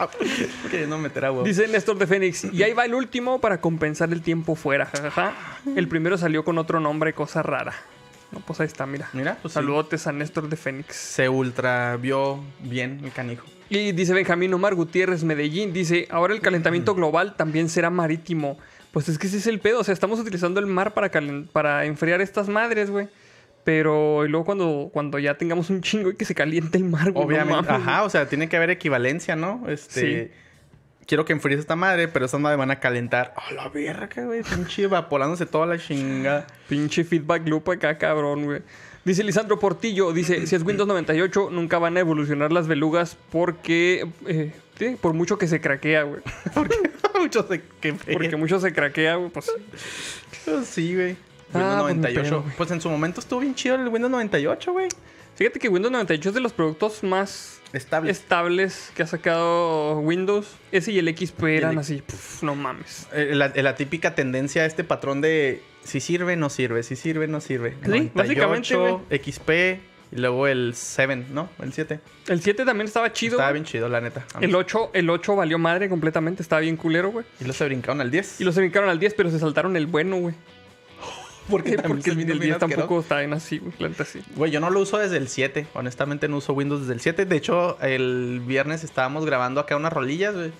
Queriendo 0.73 0.99
meter 0.99 1.27
a 1.27 1.31
huevo. 1.31 1.45
Dice 1.45 1.69
Néstor 1.69 1.97
de 1.97 2.09
Fénix. 2.09 2.53
Y 2.53 2.65
ahí 2.65 2.73
va 2.73 2.85
el 2.85 2.95
último 2.95 3.41
para 3.41 3.61
compensar 3.61 4.13
el 4.13 4.23
tiempo 4.23 4.57
fuera. 4.57 4.87
jajaja. 4.87 5.35
El 5.77 5.87
primero 5.87 6.19
salió 6.19 6.45
con 6.45 6.59
otro 6.59 6.81
nombre, 6.81 7.13
cosa 7.13 7.45
rara. 7.45 7.75
No, 8.33 8.41
pues 8.41 8.59
ahí 8.59 8.67
está, 8.67 8.87
mira. 8.87 9.09
Mira, 9.13 9.39
pues 9.41 9.53
sí. 9.53 9.61
Saludotes 9.61 10.09
a 10.09 10.13
Néstor 10.13 10.49
de 10.49 10.57
Fénix. 10.57 10.97
Se 10.97 11.29
ultra 11.29 11.97
vio 11.97 12.41
bien 12.59 13.03
el 13.05 13.13
canijo. 13.13 13.47
Y 13.75 13.91
dice 13.91 14.15
Benjamín 14.15 14.55
Omar 14.55 14.75
Gutiérrez 14.77 15.25
Medellín. 15.25 15.73
Dice, 15.73 16.07
ahora 16.11 16.33
el 16.33 16.41
calentamiento 16.41 16.95
global 16.95 17.35
también 17.37 17.69
será 17.69 17.91
marítimo. 17.91 18.57
Pues 18.93 19.09
es 19.09 19.19
que 19.19 19.27
ese 19.27 19.39
es 19.39 19.49
el 19.49 19.59
pedo. 19.59 19.81
O 19.81 19.85
sea, 19.85 19.93
estamos 19.93 20.21
utilizando 20.21 20.61
el 20.61 20.67
mar 20.67 20.95
para, 20.95 21.85
enfriar 21.85 22.21
estas 22.21 22.49
madres, 22.49 22.91
güey. 22.91 23.09
Pero 23.65 24.25
y 24.25 24.29
luego 24.29 24.45
cuando, 24.45 24.91
cuando 24.93 25.19
ya 25.19 25.37
tengamos 25.37 25.71
un 25.71 25.81
chingo 25.81 26.11
y 26.11 26.17
que 26.17 26.25
se 26.25 26.35
caliente 26.35 26.79
el 26.79 26.85
mar, 26.85 27.11
güey. 27.11 27.27
Obviamente. 27.27 27.69
Ajá, 27.69 28.05
o 28.05 28.11
sea, 28.11 28.29
tiene 28.29 28.49
que 28.49 28.57
haber 28.57 28.71
equivalencia, 28.71 29.35
¿no? 29.35 29.65
Este. 29.69 30.01
Sí. 30.01 30.31
Quiero 31.07 31.25
que 31.25 31.33
enfríes 31.33 31.61
esta 31.61 31.77
madre, 31.77 32.09
pero 32.09 32.27
estas 32.27 32.41
madres 32.41 32.59
van 32.59 32.71
a 32.71 32.81
calentar. 32.81 33.35
¡A 33.37 33.53
la 33.53 33.69
verga, 33.69 34.25
güey! 34.25 34.43
Pinche 34.43 34.85
evaporándose 34.85 35.45
toda 35.47 35.67
la 35.67 35.79
chingada. 35.79 36.47
Pinche 36.69 37.05
feedback 37.05 37.47
loop 37.49 37.69
acá, 37.71 37.99
cabrón, 37.99 38.45
güey. 38.45 38.63
Dice 39.05 39.23
Lisandro 39.23 39.59
Portillo, 39.59 40.13
dice, 40.13 40.47
si 40.47 40.55
es 40.57 40.63
Windows 40.63 40.89
98, 40.89 41.51
nunca 41.51 41.79
van 41.79 41.97
a 41.97 42.01
evolucionar 42.01 42.53
las 42.53 42.67
belugas 42.67 43.19
porque... 43.31 44.09
eh, 44.27 44.53
sí, 44.79 44.97
por 45.01 45.13
mucho 45.13 45.37
que 45.37 45.47
se 45.47 45.61
craquea, 45.61 46.05
güey. 46.05 46.23
Muchos 47.21 47.49
de 47.49 47.63
que 47.81 47.93
Porque 48.13 48.37
mucho 48.37 48.59
se 48.61 48.73
craquea, 48.73 49.17
güey, 49.17 49.31
pues... 49.31 49.51
Sí, 50.65 50.95
güey. 50.95 51.17
Ah, 51.53 51.83
Windows 51.83 51.83
pues, 51.83 51.97
mi 51.97 52.01
98. 52.03 52.23
pedo, 52.23 52.43
güey. 52.43 52.57
Pues 52.57 52.71
en 52.71 52.81
su 52.81 52.91
momento 52.91 53.21
estuvo 53.21 53.41
bien 53.41 53.55
chido 53.55 53.77
el 53.77 53.89
Windows 53.89 54.11
98, 54.11 54.73
güey. 54.73 54.89
Fíjate 55.37 55.59
que 55.59 55.69
Windows 55.69 55.91
98 55.93 56.29
es 56.29 56.35
de 56.35 56.41
los 56.41 56.53
productos 56.53 57.03
más 57.03 57.61
Estable. 57.73 58.11
estables 58.11 58.93
que 58.95 59.03
ha 59.03 59.07
sacado 59.07 59.99
Windows. 59.99 60.47
Ese 60.71 60.93
y 60.93 60.99
el 60.99 61.09
XP 61.17 61.43
eran 61.57 61.73
el- 61.73 61.79
así, 61.79 62.03
puf, 62.07 62.43
no 62.43 62.55
mames. 62.55 63.09
Eh, 63.13 63.33
la, 63.35 63.49
la 63.55 63.75
típica 63.75 64.15
tendencia, 64.15 64.65
este 64.65 64.85
patrón 64.85 65.21
de 65.21 65.61
si 65.83 66.01
sirve, 66.01 66.37
no 66.37 66.51
sirve, 66.51 66.83
si 66.85 66.95
sirve, 66.97 67.27
no 67.27 67.41
sirve. 67.41 67.75
Sí, 67.85 68.11
básicamente, 68.15 68.77
güey. 68.77 68.99
XP 69.11 69.51
y 70.13 70.17
luego 70.21 70.47
el 70.47 70.75
7, 70.77 71.25
¿no? 71.33 71.49
El 71.61 71.73
7. 71.73 71.99
El 72.29 72.41
7 72.41 72.65
también 72.65 72.87
estaba 72.87 73.13
chido. 73.13 73.33
Estaba 73.33 73.51
güey. 73.51 73.61
bien 73.63 73.65
chido, 73.65 73.89
la 73.89 74.01
neta. 74.01 74.25
El 74.41 74.55
8, 74.55 74.91
el 74.95 75.11
8 75.11 75.35
valió 75.35 75.59
madre 75.59 75.89
completamente, 75.89 76.43
estaba 76.43 76.61
bien 76.61 76.77
culero, 76.77 77.11
güey. 77.11 77.27
Y 77.41 77.45
luego 77.45 77.55
se 77.55 77.65
brincaron 77.65 78.01
al 78.01 78.13
10. 78.13 78.41
Y 78.41 78.45
los 78.45 78.55
se 78.55 78.61
brincaron 78.61 78.89
al 78.89 79.01
10, 79.01 79.15
pero 79.15 79.31
se 79.31 79.41
saltaron 79.41 79.77
el 79.77 79.87
bueno, 79.89 80.17
güey. 80.19 80.35
Porque 81.51 81.77
Porque 81.79 82.11
el, 82.11 82.31
el 82.31 82.39
10 82.39 82.59
tampoco 82.59 83.01
está 83.01 83.19
bien 83.19 83.33
así, 83.33 83.59
güey. 83.59 83.73
La 83.79 83.89
neta 83.89 84.05
sí. 84.05 84.23
Güey, 84.37 84.51
yo 84.51 84.61
no 84.61 84.71
lo 84.71 84.81
uso 84.81 84.99
desde 84.99 85.17
el 85.17 85.29
7. 85.29 85.67
Honestamente 85.75 86.29
no 86.29 86.39
uso 86.39 86.53
Windows 86.53 86.83
desde 86.83 86.95
el 86.95 87.01
7. 87.01 87.27
De 87.27 87.37
hecho, 87.37 87.79
el 87.81 88.41
viernes 88.47 88.85
estábamos 88.85 89.27
grabando 89.27 89.61
acá 89.61 89.77
unas 89.77 89.93
rolillas, 89.93 90.35
güey. 90.35 90.53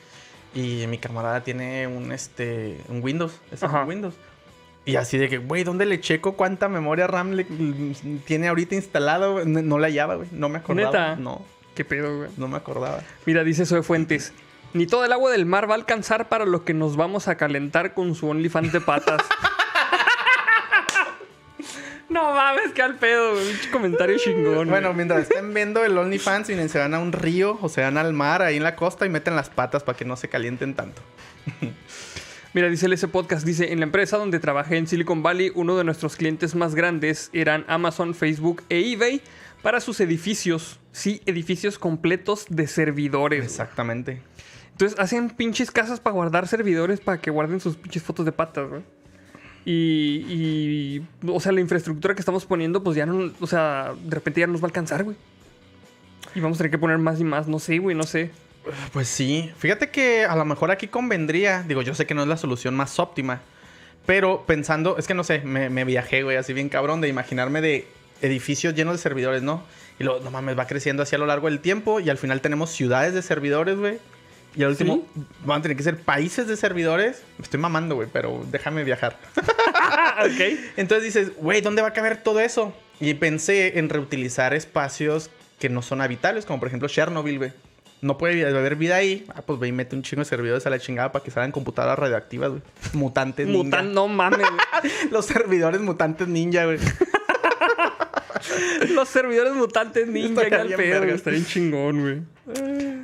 Y 0.55 0.87
mi 0.87 0.99
camarada 0.99 1.43
tiene 1.43 1.87
un, 1.87 2.13
este, 2.13 2.79
un 2.89 3.03
Windows. 3.03 3.41
Es 3.51 3.63
un. 3.63 3.75
Windows. 3.87 4.15
Y 4.87 4.97
así 4.97 5.17
de 5.17 5.29
que, 5.29 5.39
güey, 5.39 5.65
¿dónde 5.65 5.87
le 5.87 6.01
checo 6.01 6.37
cuánta 6.37 6.69
memoria 6.69 7.07
RAM 7.07 7.33
le, 7.33 7.47
tiene 8.27 8.49
ahorita 8.49 8.75
instalado? 8.75 9.45
No, 9.45 9.63
no 9.63 9.79
la 9.79 9.87
hallaba, 9.87 10.17
güey. 10.17 10.29
No 10.31 10.49
me 10.49 10.59
acordaba. 10.59 10.91
¿Neta? 10.91 11.17
No, 11.17 11.43
¿Qué 11.75 11.85
pedo, 11.85 12.19
güey? 12.19 12.31
no 12.37 12.49
me 12.49 12.57
acordaba. 12.57 13.01
Mira, 13.25 13.43
dice 13.45 13.65
Zoe 13.65 13.83
Fuentes. 13.83 14.33
Ni 14.75 14.87
todo 14.87 15.05
el 15.05 15.13
agua 15.13 15.31
del 15.31 15.47
mar 15.47 15.69
va 15.69 15.75
a 15.75 15.77
alcanzar 15.77 16.29
para 16.29 16.45
lo 16.45 16.65
que 16.65 16.75
nos 16.75 16.97
vamos 16.97 17.29
a 17.29 17.37
calentar 17.37 17.95
con 17.95 18.15
su 18.15 18.29
OnlyFans 18.29 18.73
de 18.73 18.81
patas. 18.81 19.23
no 22.25 22.35
mames, 22.35 22.73
qué 22.73 22.83
al 22.83 22.97
pedo, 22.97 23.33
güey. 23.33 23.47
Comentario 23.71 24.17
chingón. 24.19 24.69
Bueno, 24.69 24.89
güey. 24.89 24.97
mientras 24.97 25.23
estén 25.23 25.53
viendo 25.53 25.85
el 25.85 25.97
OnlyFans, 25.97 26.49
miren, 26.49 26.69
se 26.69 26.79
van 26.79 26.95
a 26.95 26.99
un 26.99 27.13
río 27.13 27.59
o 27.61 27.69
se 27.69 27.83
van 27.83 27.99
al 27.99 28.13
mar 28.13 28.43
ahí 28.43 28.57
en 28.57 28.63
la 28.63 28.77
costa 28.77 29.07
y 29.07 29.09
meten 29.09 29.37
las 29.37 29.51
patas 29.51 29.83
para 29.83 29.97
que 29.97 30.05
no 30.05 30.17
se 30.17 30.29
calienten 30.29 30.75
tanto. 30.75 31.03
Mira, 32.55 32.69
dice 32.69 32.87
el 32.87 32.93
ese 32.93 33.09
podcast, 33.09 33.45
dice, 33.45 33.73
en 33.73 33.81
la 33.81 33.87
empresa 33.87 34.17
donde 34.17 34.39
trabajé 34.39 34.77
en 34.77 34.87
Silicon 34.87 35.25
Valley, 35.25 35.51
uno 35.57 35.77
de 35.77 35.83
nuestros 35.83 36.15
clientes 36.17 36.55
más 36.55 36.77
grandes 36.77 37.29
eran 37.33 37.65
Amazon, 37.67 38.15
Facebook 38.15 38.63
e 38.69 38.93
eBay 38.93 39.21
para 39.61 39.81
sus 39.81 39.99
edificios. 40.01 40.79
Sí, 40.93 41.21
edificios 41.27 41.79
completos 41.79 42.47
de 42.49 42.69
servidores. 42.69 43.45
Exactamente. 43.45 44.23
Entonces 44.71 44.99
hacen 45.01 45.31
pinches 45.31 45.71
casas 45.73 45.99
para 45.99 46.15
guardar 46.15 46.47
servidores 46.47 47.01
para 47.01 47.21
que 47.21 47.31
guarden 47.31 47.59
sus 47.61 47.77
pinches 47.77 48.03
fotos 48.03 48.25
de 48.25 48.33
patas, 48.33 48.69
güey. 48.69 48.83
Y, 49.65 50.25
y, 50.29 51.07
o 51.27 51.41
sea, 51.41 51.53
la 51.53 51.61
infraestructura 51.61 52.15
que 52.15 52.21
estamos 52.21 52.45
poniendo, 52.45 52.83
pues 52.83 52.97
ya 52.97 53.07
no, 53.07 53.33
o 53.41 53.47
sea, 53.47 53.95
de 54.05 54.15
repente 54.15 54.41
ya 54.41 54.47
nos 54.47 54.61
va 54.61 54.67
a 54.67 54.69
alcanzar, 54.69 55.05
güey. 55.05 55.17
Y 56.35 56.41
vamos 56.41 56.57
a 56.57 56.59
tener 56.59 56.71
que 56.71 56.79
poner 56.79 56.99
más 56.99 57.21
y 57.21 57.25
más, 57.25 57.49
no 57.49 57.59
sé, 57.59 57.79
güey, 57.79 57.97
no 57.97 58.03
sé. 58.03 58.31
Pues 58.93 59.09
sí, 59.09 59.51
fíjate 59.59 59.91
que 59.91 60.25
a 60.25 60.37
lo 60.37 60.45
mejor 60.45 60.71
aquí 60.71 60.89
convendría, 60.89 61.63
digo, 61.63 61.83
yo 61.83 61.95
sé 61.95 62.07
que 62.07 62.15
no 62.15 62.23
es 62.23 62.29
la 62.29 62.37
solución 62.37 62.75
más 62.75 62.99
óptima, 62.99 63.41
pero 64.07 64.45
pensando, 64.47 64.97
es 64.99 65.07
que 65.07 65.15
no 65.15 65.25
sé, 65.25 65.41
me, 65.41 65.71
me 65.71 65.85
viajé, 65.85 66.23
güey, 66.23 66.37
así 66.37 66.53
bien 66.53 66.69
cabrón, 66.69 67.01
de 67.01 67.09
imaginarme 67.09 67.61
de 67.61 67.87
edificios 68.23 68.75
llenos 68.75 68.95
de 68.95 68.99
servidores, 68.99 69.43
¿no? 69.43 69.63
Y 69.99 70.05
luego, 70.05 70.21
no 70.21 70.31
mames, 70.31 70.59
va 70.59 70.67
creciendo 70.67 71.03
así 71.03 71.15
a 71.15 71.19
lo 71.19 71.27
largo 71.27 71.49
del 71.49 71.61
tiempo 71.61 72.01
y 72.01 72.11
al 72.11 72.19
final 72.19 72.41
tenemos 72.41 72.71
ciudades 72.71 73.15
de 73.15 73.23
servidores, 73.23 73.79
güey. 73.79 73.99
Y 74.57 74.63
al 74.63 74.71
último 74.71 75.07
van 75.45 75.59
a 75.59 75.63
tener 75.63 75.77
que 75.77 75.83
ser 75.83 75.99
países 75.99 76.47
de 76.47 76.57
servidores. 76.57 77.23
Me 77.39 77.45
estoy 77.45 77.59
mamando, 77.59 77.97
güey, 77.97 78.09
pero 78.13 78.45
déjame 78.51 78.85
viajar. 78.85 79.19
ok. 79.37 80.59
Entonces 80.77 81.05
dices, 81.05 81.37
güey, 81.37 81.61
¿dónde 81.61 81.83
va 81.83 81.89
a 81.89 81.93
caber 81.93 82.23
todo 82.23 82.41
eso? 82.41 82.73
Y 83.01 83.15
pensé 83.15 83.79
en 83.79 83.89
reutilizar 83.89 84.55
espacios 84.55 85.31
que 85.59 85.69
no 85.69 85.83
son 85.83 86.01
habitables, 86.01 86.47
como 86.47 86.61
por 86.61 86.69
ejemplo 86.69 86.89
Chernobyl, 86.89 87.39
güey. 87.39 87.53
No 88.01 88.19
puede 88.19 88.47
haber 88.47 88.77
vida 88.77 88.97
ahí. 88.97 89.25
Ah, 89.35 89.43
pues 89.43 89.59
ve 89.59 89.69
y 89.69 89.73
mete 89.73 89.97
un 89.97 90.03
chingo 90.03 90.21
de 90.21 90.27
servidores 90.27 90.67
a 90.67 90.71
la 90.71 90.79
chingada 90.79 91.11
para 91.11 91.25
que 91.25 91.31
salgan 91.31 91.53
computadoras 91.53 91.99
radioactivas, 91.99 92.51
güey. 92.51 92.63
Mutantes 92.93 93.47
ninja. 93.47 93.65
Mutan, 93.65 93.95
no 93.95 94.09
mames. 94.09 94.47
Los 95.11 95.25
servidores 95.25 95.81
mutantes 95.81 96.29
ninja, 96.29 96.67
güey. 96.67 96.79
Los 98.91 99.09
servidores 99.09 99.55
mutantes 99.55 100.09
ninja, 100.09 100.43
al 100.43 100.69
pedo, 100.75 101.01
verga. 101.01 101.31
bien 101.31 101.47
chingón, 101.47 102.01
güey. 102.01 102.23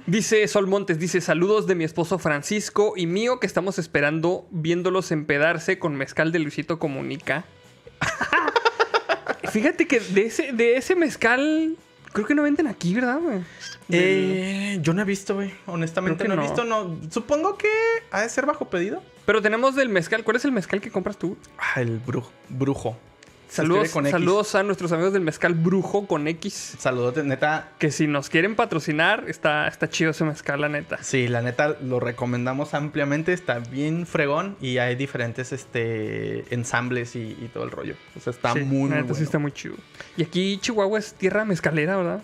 Dice 0.07 0.47
Sol 0.49 0.67
Montes, 0.67 0.99
dice 0.99 1.21
saludos 1.21 1.67
de 1.67 1.75
mi 1.75 1.85
esposo 1.85 2.19
Francisco 2.19 2.95
y 2.97 3.07
mío 3.07 3.41
que 3.41 3.47
estamos 3.47 3.79
esperando 3.79 4.47
viéndolos 4.51 5.13
empedarse 5.13 5.79
con 5.79 5.97
mezcal 5.97 6.33
de 6.33 6.41
Luisito 6.41 6.79
Comunica. 6.79 7.45
Fíjate 9.51 9.87
que 9.87 10.01
de 10.01 10.27
ese, 10.27 10.53
de 10.53 10.77
ese 10.77 10.95
mezcal 10.95 11.77
creo 12.13 12.27
que 12.27 12.35
no 12.35 12.43
venden 12.43 12.67
aquí, 12.67 12.95
¿verdad, 12.95 13.19
güey? 13.21 13.41
Eh, 13.89 14.79
yo 14.83 14.93
no 14.93 15.03
he 15.03 15.05
visto, 15.05 15.35
güey. 15.35 15.53
Honestamente 15.67 16.25
no 16.25 16.29
que 16.29 16.33
he 16.35 16.37
no. 16.37 16.43
visto. 16.43 16.65
No. 16.65 16.99
Supongo 17.11 17.57
que 17.57 17.69
ha 18.11 18.21
de 18.23 18.29
ser 18.29 18.47
bajo 18.47 18.69
pedido. 18.69 19.03
Pero 19.27 19.43
tenemos 19.43 19.75
del 19.75 19.89
mezcal. 19.89 20.25
¿Cuál 20.25 20.37
es 20.37 20.45
el 20.45 20.53
mezcal 20.53 20.81
que 20.81 20.91
compras 20.91 21.19
tú? 21.19 21.37
Ah, 21.59 21.81
el 21.81 21.99
brujo. 21.99 22.31
Brujo. 22.49 22.97
Saludos, 23.51 23.91
con 23.91 24.07
X. 24.07 24.13
saludos 24.13 24.55
a 24.55 24.63
nuestros 24.63 24.93
amigos 24.93 25.13
del 25.13 25.23
mezcal 25.23 25.55
brujo 25.55 26.07
con 26.07 26.29
X. 26.29 26.77
Saludos, 26.79 27.17
neta. 27.25 27.73
Que 27.79 27.91
si 27.91 28.07
nos 28.07 28.29
quieren 28.29 28.55
patrocinar, 28.55 29.25
está, 29.27 29.67
está 29.67 29.89
chido 29.91 30.13
ese 30.13 30.25
mezcal, 30.25 30.61
la 30.61 30.69
neta. 30.69 31.03
Sí, 31.03 31.27
la 31.27 31.43
neta 31.43 31.77
lo 31.83 31.99
recomendamos 31.99 32.75
ampliamente, 32.75 33.33
está 33.33 33.59
bien 33.59 34.07
fregón 34.07 34.57
y 34.61 34.79
hay 34.79 34.95
diferentes 34.95 35.53
este 35.53 36.45
ensambles 36.55 37.17
y, 37.17 37.37
y 37.41 37.51
todo 37.53 37.65
el 37.65 37.71
rollo. 37.73 37.95
O 38.17 38.21
sea, 38.21 38.31
está 38.33 38.53
Sí, 38.53 38.61
muy, 38.61 38.89
la 38.89 38.97
muy 38.97 39.03
neta 39.05 39.15
sí 39.15 39.25
está 39.25 39.39
muy 39.39 39.53
chido. 39.53 39.75
Y 40.17 40.23
aquí 40.23 40.59
Chihuahua 40.59 40.99
es 41.01 41.15
tierra 41.15 41.45
mezcalera, 41.45 41.97
¿verdad? 41.97 42.23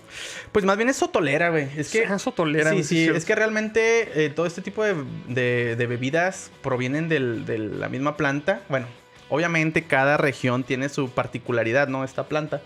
Pues 0.52 0.64
más 0.64 0.76
bien 0.76 0.88
es 0.88 0.96
sotolera, 0.96 1.50
güey. 1.50 1.68
Es 1.76 1.90
que 1.90 2.06
Ah, 2.06 2.18
sotolera, 2.20 2.70
Sí, 2.70 2.84
sí, 2.84 3.08
es 3.08 3.24
que 3.24 3.34
realmente 3.34 4.24
eh, 4.24 4.30
todo 4.30 4.46
este 4.46 4.62
tipo 4.62 4.84
de, 4.84 4.94
de- 5.28 5.74
de 5.76 5.86
bebidas 5.86 6.50
provienen 6.62 7.08
del- 7.08 7.44
de 7.46 7.58
la 7.58 7.88
misma 7.88 8.16
planta. 8.16 8.62
Bueno, 8.68 8.86
obviamente 9.28 9.84
cada 9.84 10.16
región 10.16 10.64
tiene 10.64 10.88
su 10.88 11.10
particularidad, 11.10 11.88
¿no? 11.88 12.04
Esta 12.04 12.24
planta. 12.28 12.60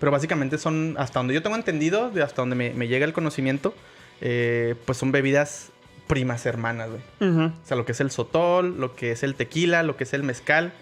Pero 0.00 0.12
básicamente 0.12 0.58
son, 0.58 0.96
hasta 0.98 1.18
donde 1.18 1.34
yo 1.34 1.42
tengo 1.42 1.56
entendido, 1.56 2.12
hasta 2.22 2.42
donde 2.42 2.56
me, 2.56 2.74
me 2.74 2.88
llega 2.88 3.04
el 3.06 3.12
conocimiento, 3.12 3.74
eh, 4.20 4.74
pues 4.84 4.98
son 4.98 5.12
bebidas 5.12 5.70
primas 6.06 6.44
hermanas, 6.44 6.90
güey. 6.90 7.02
O 7.46 7.52
sea, 7.64 7.76
lo 7.76 7.86
que 7.86 7.92
es 7.92 8.00
el 8.00 8.10
sotol, 8.10 8.78
lo 8.78 8.94
que 8.94 9.12
es 9.12 9.22
el 9.22 9.34
tequila, 9.34 9.82
lo 9.82 9.96
que 9.96 10.04
es 10.04 10.12
el 10.12 10.22
mezcal. 10.22 10.72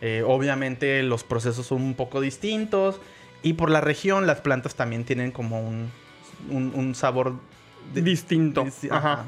Eh, 0.00 0.22
obviamente 0.26 1.02
los 1.02 1.22
procesos 1.24 1.66
son 1.66 1.82
un 1.82 1.94
poco 1.94 2.20
distintos. 2.22 3.00
Y 3.42 3.52
por 3.54 3.70
la 3.70 3.80
región 3.82 4.26
las 4.26 4.40
plantas 4.40 4.74
también 4.74 5.04
tienen 5.04 5.30
como 5.32 5.60
un, 5.60 5.90
un, 6.50 6.72
un 6.74 6.94
sabor... 6.94 7.34
de- 7.92 8.02
Distinto. 8.02 8.64
disti- 8.64 8.90
Ajá. 8.90 9.12
ajá. 9.12 9.26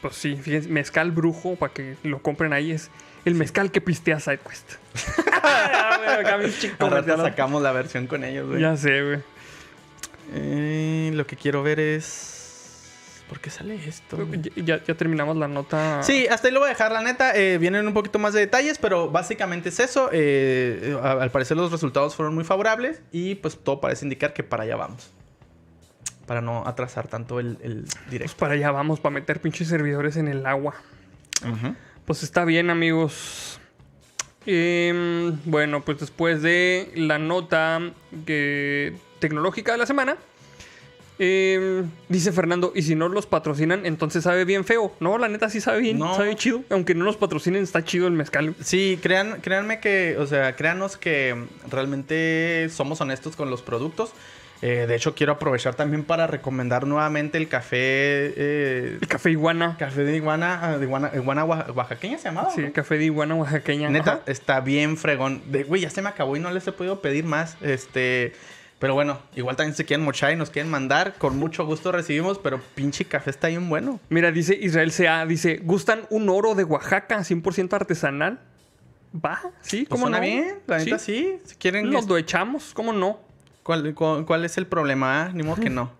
Pues 0.00 0.14
sí, 0.14 0.36
fíjense, 0.36 0.68
mezcal 0.68 1.10
brujo, 1.10 1.56
para 1.56 1.72
que 1.72 1.96
lo 2.04 2.22
compren 2.22 2.52
ahí, 2.52 2.70
es 2.72 2.90
el 3.24 3.34
mezcal 3.34 3.70
que 3.70 3.80
pistea 3.80 4.20
SideQuest. 4.20 4.72
Ah, 5.42 6.22
comercial. 6.78 7.20
sacamos 7.22 7.62
la 7.62 7.72
versión 7.72 8.06
con 8.06 8.24
ellos, 8.24 8.48
güey. 8.48 8.60
Ya 8.60 8.76
sé, 8.76 9.02
güey. 9.02 9.18
Eh, 10.34 11.10
lo 11.14 11.26
que 11.26 11.36
quiero 11.36 11.62
ver 11.62 11.80
es... 11.80 12.36
¿Por 13.28 13.40
qué 13.40 13.48
sale 13.50 13.76
esto? 13.86 14.18
Ya, 14.56 14.80
terminamos 14.82 15.36
la 15.36 15.46
nota. 15.48 16.02
Sí, 16.02 16.26
hasta 16.26 16.48
ahí 16.48 16.54
lo 16.54 16.60
voy 16.60 16.66
a 16.66 16.70
dejar, 16.70 16.90
la 16.92 17.00
neta. 17.00 17.34
Eh, 17.36 17.58
vienen 17.58 17.86
un 17.86 17.94
poquito 17.94 18.18
más 18.18 18.34
de 18.34 18.40
detalles, 18.40 18.78
pero 18.78 19.08
básicamente 19.10 19.68
es 19.68 19.78
eso. 19.80 20.10
Eh, 20.12 20.98
al 21.02 21.30
parecer 21.30 21.56
los 21.56 21.70
resultados 21.70 22.16
fueron 22.16 22.34
muy 22.34 22.44
favorables 22.44 23.00
y 23.12 23.36
pues 23.36 23.56
todo 23.56 23.80
parece 23.80 24.04
indicar 24.04 24.32
que 24.32 24.42
para 24.42 24.64
allá 24.64 24.76
vamos. 24.76 25.10
Para 26.26 26.40
no 26.40 26.66
atrasar 26.66 27.06
tanto 27.08 27.38
el, 27.40 27.56
el 27.62 27.82
Pues 27.84 28.10
directo. 28.10 28.36
para 28.36 28.54
allá 28.54 28.72
vamos, 28.72 28.98
para 29.00 29.14
meter 29.14 29.40
pinches 29.40 29.68
servidores 29.68 30.16
en 30.16 30.26
el 30.28 30.44
agua. 30.44 30.74
Pues 32.06 32.22
está 32.22 32.44
bien, 32.44 32.70
amigos. 32.70 33.60
Em, 34.46 35.38
bueno, 35.44 35.82
pues 35.84 36.00
después 36.00 36.42
de 36.42 36.90
la 36.96 37.18
nota 37.18 37.80
que- 38.26 38.94
tecnológica 39.20 39.72
de 39.72 39.78
la 39.78 39.86
semana, 39.86 40.16
em, 41.18 41.88
dice 42.08 42.32
Fernando, 42.32 42.72
y 42.74 42.82
si 42.82 42.94
no 42.94 43.08
los 43.10 43.26
patrocinan, 43.26 43.84
entonces 43.84 44.24
sabe 44.24 44.46
bien 44.46 44.64
feo. 44.64 44.92
No, 44.98 45.18
la 45.18 45.28
neta 45.28 45.50
sí 45.50 45.60
sabe 45.60 45.80
bien, 45.80 45.98
No. 45.98 46.16
sabe 46.16 46.34
chido. 46.36 46.64
Aunque 46.70 46.94
no 46.94 47.04
nos 47.04 47.16
patrocinen, 47.18 47.62
está 47.62 47.84
chido 47.84 48.06
el 48.06 48.14
mezcal. 48.14 48.54
Sí, 48.62 48.98
crean, 49.02 49.40
créanme 49.42 49.78
que, 49.80 50.16
o 50.18 50.26
sea, 50.26 50.56
créanos 50.56 50.96
que 50.96 51.44
realmente 51.70 52.68
somos 52.70 53.00
honestos 53.02 53.36
con 53.36 53.50
los 53.50 53.60
productos. 53.60 54.10
Eh, 54.62 54.84
de 54.86 54.94
hecho, 54.94 55.14
quiero 55.14 55.32
aprovechar 55.32 55.74
también 55.74 56.04
para 56.04 56.26
recomendar 56.26 56.86
nuevamente 56.86 57.38
el 57.38 57.48
café. 57.48 57.78
eh, 58.36 58.98
El 59.00 59.08
café 59.08 59.30
iguana. 59.30 59.76
café 59.78 60.04
de 60.04 60.14
iguana, 60.16 60.58
ah, 60.62 60.78
de 60.78 60.84
iguana, 60.84 61.10
iguana 61.14 61.44
oaxa- 61.46 61.72
oaxaqueña 61.74 62.18
se 62.18 62.24
llamaba. 62.24 62.50
Sí, 62.50 62.60
¿no? 62.60 62.66
el 62.66 62.72
café 62.72 62.98
de 62.98 63.04
iguana 63.06 63.34
oaxaqueña. 63.36 63.88
Neta, 63.88 64.12
Ajá. 64.12 64.20
está 64.26 64.60
bien 64.60 64.96
fregón. 64.98 65.42
De, 65.50 65.62
güey, 65.64 65.80
ya 65.82 65.90
se 65.90 66.02
me 66.02 66.10
acabó 66.10 66.36
y 66.36 66.40
no 66.40 66.50
les 66.50 66.66
he 66.66 66.72
podido 66.72 67.00
pedir 67.00 67.24
más. 67.24 67.56
Este. 67.62 68.34
Pero 68.78 68.94
bueno, 68.94 69.18
igual 69.36 69.56
también 69.56 69.74
se 69.76 69.84
quieren 69.84 70.04
mochar 70.04 70.32
y 70.32 70.36
nos 70.36 70.48
quieren 70.50 70.70
mandar. 70.70 71.14
Con 71.18 71.38
mucho 71.38 71.66
gusto 71.66 71.92
recibimos, 71.92 72.38
pero 72.38 72.60
pinche 72.74 73.04
café 73.04 73.30
está 73.30 73.48
bien 73.48 73.68
bueno. 73.68 74.00
Mira, 74.08 74.30
dice 74.32 74.58
Israel 74.60 74.90
CA, 74.92 75.26
dice, 75.26 75.58
¿gustan 75.62 76.02
un 76.08 76.28
oro 76.30 76.54
de 76.54 76.64
Oaxaca 76.64 77.18
100% 77.22 77.74
artesanal? 77.74 78.40
Va, 79.14 79.40
sí, 79.60 79.78
Pues 79.78 79.88
¿cómo 79.88 80.02
suena 80.04 80.18
no? 80.18 80.22
bien, 80.24 80.54
la 80.66 80.78
neta 80.78 80.98
sí. 80.98 81.38
Si 81.44 81.56
quieren 81.56 81.90
Nos 81.90 82.06
lo 82.08 82.16
echamos, 82.16 82.72
¿cómo 82.72 82.92
no? 82.94 83.18
¿Cuál, 83.70 83.94
cuál, 83.94 84.26
cuál 84.26 84.44
es 84.44 84.58
el 84.58 84.66
problema? 84.66 85.22
ah? 85.26 85.30
Ni 85.32 85.44
modo 85.44 85.62
que 85.62 85.70
no. 85.70 85.92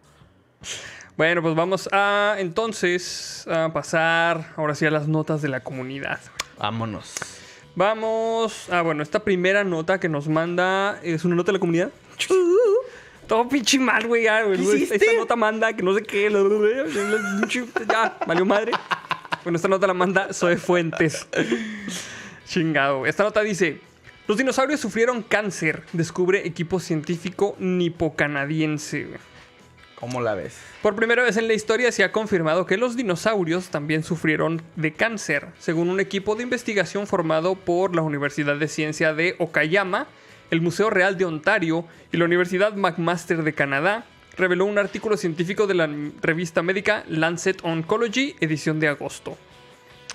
Bueno, 1.16 1.40
pues 1.40 1.54
vamos 1.54 1.88
a 1.92 2.34
entonces 2.38 3.46
a 3.46 3.72
pasar 3.72 4.54
ahora 4.56 4.74
sí 4.74 4.86
a 4.86 4.90
las 4.90 5.06
notas 5.06 5.40
de 5.40 5.48
la 5.48 5.60
comunidad. 5.60 6.18
Vámonos. 6.58 7.14
Vamos. 7.76 8.66
Ah, 8.72 8.80
bueno, 8.82 9.04
esta 9.04 9.20
primera 9.20 9.62
nota 9.62 10.00
que 10.00 10.08
nos 10.08 10.26
manda 10.28 10.98
es 11.04 11.24
una 11.24 11.36
nota 11.36 11.52
de 11.52 11.58
la 11.58 11.60
comunidad. 11.60 11.90
Todo 13.28 13.48
pinche 13.48 13.78
mal, 13.78 14.04
güey. 14.08 14.24
Ya, 14.24 14.42
güey. 14.42 14.58
¿Qué 14.88 14.94
Esta- 14.96 15.12
nota 15.16 15.36
manda 15.36 15.72
que 15.72 15.82
no 15.84 15.94
sé 15.94 16.02
qué. 16.02 16.28
Ya, 17.88 18.16
valió 18.26 18.44
madre. 18.46 18.72
Bueno, 19.44 19.56
esta 19.56 19.68
nota 19.68 19.86
la 19.86 19.94
manda 19.94 20.32
Zoe 20.32 20.56
Fuentes. 20.56 21.28
Chingado. 22.46 23.06
Esta 23.06 23.22
nota 23.22 23.42
dice: 23.42 23.80
Los 24.30 24.38
dinosaurios 24.38 24.78
sufrieron 24.78 25.24
cáncer. 25.24 25.82
Descubre 25.92 26.46
equipo 26.46 26.78
científico 26.78 27.56
nipo-canadiense. 27.58 29.08
¿Cómo 29.96 30.20
la 30.20 30.36
ves? 30.36 30.56
Por 30.82 30.94
primera 30.94 31.24
vez 31.24 31.36
en 31.36 31.48
la 31.48 31.54
historia 31.54 31.90
se 31.90 32.04
ha 32.04 32.12
confirmado 32.12 32.64
que 32.64 32.76
los 32.76 32.94
dinosaurios 32.94 33.70
también 33.70 34.04
sufrieron 34.04 34.62
de 34.76 34.92
cáncer, 34.92 35.48
según 35.58 35.90
un 35.90 35.98
equipo 35.98 36.36
de 36.36 36.44
investigación 36.44 37.08
formado 37.08 37.56
por 37.56 37.96
la 37.96 38.02
Universidad 38.02 38.54
de 38.54 38.68
Ciencia 38.68 39.14
de 39.14 39.34
Okayama, 39.40 40.06
el 40.52 40.60
Museo 40.60 40.90
Real 40.90 41.18
de 41.18 41.24
Ontario 41.24 41.84
y 42.12 42.16
la 42.16 42.26
Universidad 42.26 42.76
McMaster 42.76 43.42
de 43.42 43.52
Canadá, 43.52 44.06
reveló 44.36 44.64
un 44.64 44.78
artículo 44.78 45.16
científico 45.16 45.66
de 45.66 45.74
la 45.74 45.90
revista 46.22 46.62
médica 46.62 47.02
Lancet 47.08 47.58
Oncology, 47.64 48.36
edición 48.38 48.78
de 48.78 48.86
agosto. 48.86 49.36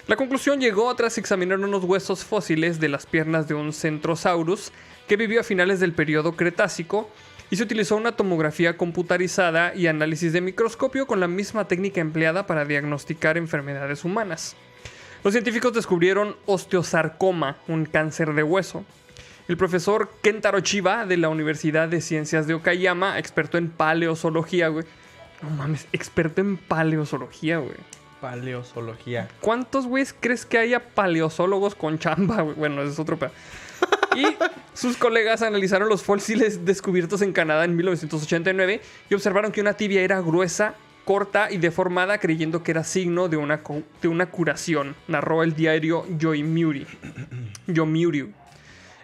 La 0.07 0.17
conclusión 0.17 0.61
llegó 0.61 0.93
tras 0.95 1.17
examinar 1.17 1.59
unos 1.59 1.83
huesos 1.83 2.23
fósiles 2.23 2.79
de 2.79 2.89
las 2.89 3.07
piernas 3.07 3.47
de 3.47 3.55
un 3.55 3.73
Centrosaurus 3.73 4.71
que 5.07 5.17
vivió 5.17 5.41
a 5.41 5.43
finales 5.43 5.79
del 5.79 5.93
periodo 5.93 6.35
Cretácico 6.35 7.09
y 7.49 7.55
se 7.55 7.63
utilizó 7.63 7.95
una 7.95 8.11
tomografía 8.11 8.77
computarizada 8.77 9.73
y 9.73 9.87
análisis 9.87 10.31
de 10.31 10.41
microscopio 10.41 11.07
con 11.07 11.19
la 11.19 11.27
misma 11.27 11.67
técnica 11.67 12.01
empleada 12.01 12.45
para 12.45 12.65
diagnosticar 12.65 13.35
enfermedades 13.35 14.05
humanas. 14.05 14.55
Los 15.23 15.33
científicos 15.33 15.73
descubrieron 15.73 16.35
osteosarcoma, 16.45 17.57
un 17.67 17.85
cáncer 17.85 18.35
de 18.35 18.43
hueso. 18.43 18.85
El 19.47 19.57
profesor 19.57 20.11
Kentaro 20.21 20.59
Chiba 20.59 21.07
de 21.07 21.17
la 21.17 21.29
Universidad 21.29 21.87
de 21.87 22.01
Ciencias 22.01 22.45
de 22.45 22.53
Okayama, 22.53 23.17
experto 23.17 23.57
en 23.57 23.71
paleozoología, 23.71 24.67
güey. 24.67 24.85
No 25.41 25.49
mames, 25.49 25.87
experto 25.93 26.41
en 26.41 26.57
paleozoología, 26.57 27.57
güey. 27.57 27.94
Paleozoología. 28.25 29.27
¿Cuántos 29.39 29.85
güeyes 29.85 30.15
crees 30.19 30.47
que 30.47 30.57
haya 30.57 30.79
paleozoólogos 30.79 31.75
con 31.75 31.99
chamba? 31.99 32.41
Bueno, 32.41 32.81
ese 32.81 32.93
es 32.93 32.99
otro 32.99 33.19
pedo. 33.19 33.29
Y 34.15 34.25
sus 34.73 34.97
colegas 34.97 35.43
analizaron 35.43 35.89
los 35.89 36.01
fósiles 36.01 36.65
descubiertos 36.65 37.21
en 37.21 37.33
Canadá 37.33 37.65
en 37.65 37.75
1989 37.75 38.81
y 39.11 39.13
observaron 39.13 39.51
que 39.51 39.61
una 39.61 39.73
tibia 39.73 40.01
era 40.01 40.21
gruesa, 40.21 40.73
corta 41.03 41.51
y 41.51 41.57
deformada, 41.57 42.17
creyendo 42.17 42.63
que 42.63 42.71
era 42.71 42.83
signo 42.83 43.29
de 43.29 43.37
una, 43.37 43.61
de 44.01 44.07
una 44.07 44.25
curación, 44.25 44.95
narró 45.07 45.43
el 45.43 45.53
diario 45.53 46.07
Yomiuri. 46.17 46.87
Yomiuri. 47.67 48.33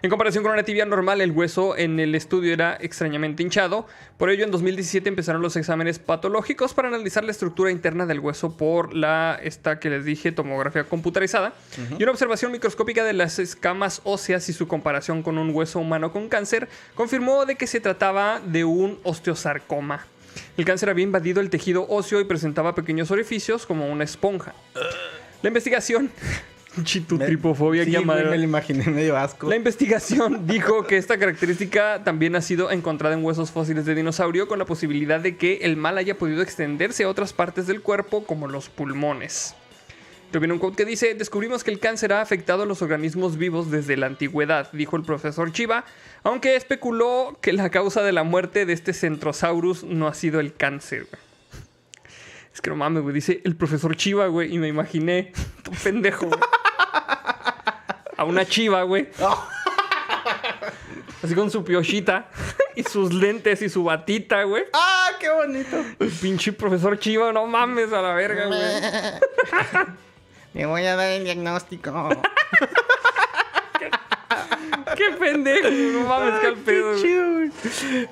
En 0.02 0.10
comparación 0.10 0.42
con 0.42 0.52
una 0.52 0.64
tibia 0.64 0.84
normal, 0.84 1.20
el 1.20 1.30
hueso 1.30 1.76
en 1.76 2.00
el 2.00 2.16
estudio 2.16 2.52
era 2.52 2.76
extrañamente 2.80 3.44
hinchado. 3.44 3.86
Por 4.18 4.30
ello, 4.30 4.42
en 4.42 4.50
2017 4.50 5.08
empezaron 5.08 5.42
los 5.42 5.54
exámenes 5.54 6.00
patológicos 6.00 6.74
para 6.74 6.88
analizar 6.88 7.22
la 7.22 7.30
estructura 7.30 7.70
interna 7.70 8.04
del 8.04 8.18
hueso 8.18 8.56
por 8.56 8.94
la, 8.94 9.38
esta 9.40 9.78
que 9.78 9.90
les 9.90 10.04
dije, 10.04 10.32
tomografía 10.32 10.82
computarizada. 10.82 11.52
Y 12.00 12.02
una 12.02 12.10
observación 12.10 12.50
microscópica 12.50 13.04
de 13.04 13.12
las 13.12 13.38
escamas 13.38 14.00
óseas 14.02 14.48
y 14.48 14.52
su 14.52 14.66
comparación 14.66 15.22
con 15.22 15.38
un 15.38 15.54
hueso 15.54 15.78
humano 15.78 16.12
con 16.12 16.28
cáncer 16.28 16.68
confirmó 16.96 17.46
de 17.46 17.54
que 17.54 17.68
se 17.68 17.78
trataba 17.78 18.40
de 18.44 18.64
un 18.64 18.98
osteosarcoma. 19.04 20.04
El 20.56 20.64
cáncer 20.64 20.90
había 20.90 21.04
invadido 21.04 21.40
el 21.40 21.48
tejido 21.48 21.86
óseo 21.88 22.20
y 22.20 22.24
presentaba 22.24 22.74
pequeños 22.74 23.12
orificios 23.12 23.66
como 23.66 23.86
una 23.86 24.02
esponja. 24.02 24.52
La 25.42 25.48
investigación... 25.48 26.10
Chitu 26.84 27.18
tripofobia, 27.18 27.84
sí, 27.84 27.94
güey, 27.94 28.04
me 28.04 28.38
lo 28.38 28.42
imaginé 28.42 28.84
medio 28.86 29.16
asco. 29.16 29.48
La 29.48 29.56
investigación 29.56 30.46
dijo 30.46 30.86
que 30.86 30.96
esta 30.96 31.18
característica 31.18 32.02
también 32.02 32.34
ha 32.34 32.40
sido 32.40 32.70
encontrada 32.70 33.14
en 33.14 33.24
huesos 33.24 33.50
fósiles 33.50 33.84
de 33.84 33.94
dinosaurio 33.94 34.48
con 34.48 34.58
la 34.58 34.64
posibilidad 34.64 35.20
de 35.20 35.36
que 35.36 35.58
el 35.62 35.76
mal 35.76 35.98
haya 35.98 36.16
podido 36.16 36.42
extenderse 36.42 37.04
a 37.04 37.08
otras 37.08 37.32
partes 37.32 37.66
del 37.66 37.82
cuerpo 37.82 38.24
como 38.24 38.48
los 38.48 38.70
pulmones. 38.70 39.54
Viene 40.38 40.54
un 40.54 40.58
quote 40.58 40.76
que 40.76 40.84
dice, 40.86 41.14
descubrimos 41.14 41.62
que 41.62 41.70
el 41.70 41.78
cáncer 41.78 42.12
ha 42.14 42.22
afectado 42.22 42.62
a 42.62 42.66
los 42.66 42.80
organismos 42.80 43.36
vivos 43.36 43.70
desde 43.70 43.98
la 43.98 44.06
antigüedad, 44.06 44.70
dijo 44.72 44.96
el 44.96 45.02
profesor 45.02 45.52
Chiba, 45.52 45.84
aunque 46.22 46.56
especuló 46.56 47.38
que 47.42 47.52
la 47.52 47.68
causa 47.68 48.02
de 48.02 48.12
la 48.12 48.22
muerte 48.22 48.64
de 48.64 48.72
este 48.72 48.94
Centrosaurus 48.94 49.84
no 49.84 50.08
ha 50.08 50.14
sido 50.14 50.40
el 50.40 50.54
cáncer. 50.54 51.06
güey. 51.10 51.22
Es 52.54 52.60
que 52.60 52.70
no 52.70 52.76
mames, 52.76 53.02
güey, 53.02 53.14
dice 53.14 53.42
el 53.44 53.56
profesor 53.56 53.94
Chiva, 53.94 54.26
güey, 54.28 54.54
y 54.54 54.58
me 54.58 54.68
imaginé, 54.68 55.32
un 55.70 55.76
pendejo, 55.76 56.26
güey. 56.26 56.40
A 58.16 58.24
una 58.24 58.44
chiva, 58.46 58.82
güey. 58.82 59.08
Así 61.22 61.34
con 61.34 61.50
su 61.50 61.64
piochita 61.64 62.28
y 62.74 62.82
sus 62.82 63.12
lentes 63.12 63.62
y 63.62 63.68
su 63.68 63.84
batita, 63.84 64.42
güey. 64.42 64.64
¡Ah, 64.72 65.10
qué 65.20 65.30
bonito! 65.30 65.84
El 66.00 66.10
pinche 66.10 66.52
profesor 66.52 66.98
Chiva, 66.98 67.32
no 67.32 67.46
mames 67.46 67.92
a 67.92 68.02
la 68.02 68.12
verga, 68.12 68.46
güey. 68.46 68.60
Me 70.54 70.66
voy 70.66 70.84
a 70.84 70.96
dar 70.96 71.12
el 71.12 71.24
diagnóstico. 71.24 72.08
Qué 74.96 75.10
pendejo, 75.18 75.68
no 75.70 76.06
mames, 76.06 76.40
qué 76.40 76.46
al 76.46 76.56
pedo, 76.56 76.92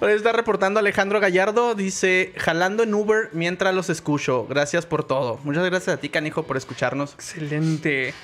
está 0.09 0.33
reportando 0.33 0.81
Alejandro 0.81 1.21
Gallardo. 1.21 1.75
Dice, 1.75 2.33
jalando 2.39 2.83
en 2.83 2.95
Uber 2.95 3.29
mientras 3.33 3.75
los 3.75 3.91
escucho. 3.91 4.47
Gracias 4.49 4.87
por 4.87 5.05
todo. 5.05 5.39
Muchas 5.45 5.65
gracias 5.67 5.97
a 5.97 6.01
ti, 6.01 6.09
canijo, 6.09 6.45
por 6.45 6.57
escucharnos. 6.57 7.13
Excelente. 7.15 8.15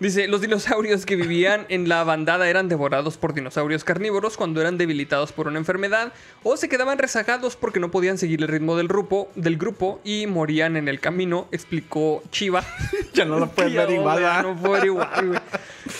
Dice, 0.00 0.28
los 0.28 0.40
dinosaurios 0.40 1.04
que 1.04 1.16
vivían 1.16 1.66
en 1.68 1.88
la 1.88 2.04
bandada 2.04 2.48
eran 2.48 2.68
devorados 2.68 3.16
por 3.16 3.34
dinosaurios 3.34 3.82
carnívoros 3.82 4.36
cuando 4.36 4.60
eran 4.60 4.78
debilitados 4.78 5.32
por 5.32 5.48
una 5.48 5.58
enfermedad 5.58 6.12
o 6.44 6.56
se 6.56 6.68
quedaban 6.68 6.98
rezagados 6.98 7.56
porque 7.56 7.80
no 7.80 7.90
podían 7.90 8.16
seguir 8.16 8.40
el 8.40 8.46
ritmo 8.46 8.76
del 8.76 8.86
grupo, 8.86 9.28
del 9.34 9.56
grupo 9.56 10.00
y 10.04 10.28
morían 10.28 10.76
en 10.76 10.86
el 10.86 11.00
camino, 11.00 11.48
explicó 11.50 12.22
Chiva. 12.30 12.64
Ya 13.12 13.24
no 13.24 13.40
lo 13.40 13.48
puedes 13.48 13.72
Ya, 13.78 13.86
ver 13.86 13.96
igual. 13.96 14.42
No 14.42 14.56
puedo 14.56 14.74
ver 14.74 14.84
igual, 14.84 15.26
güey. 15.26 15.40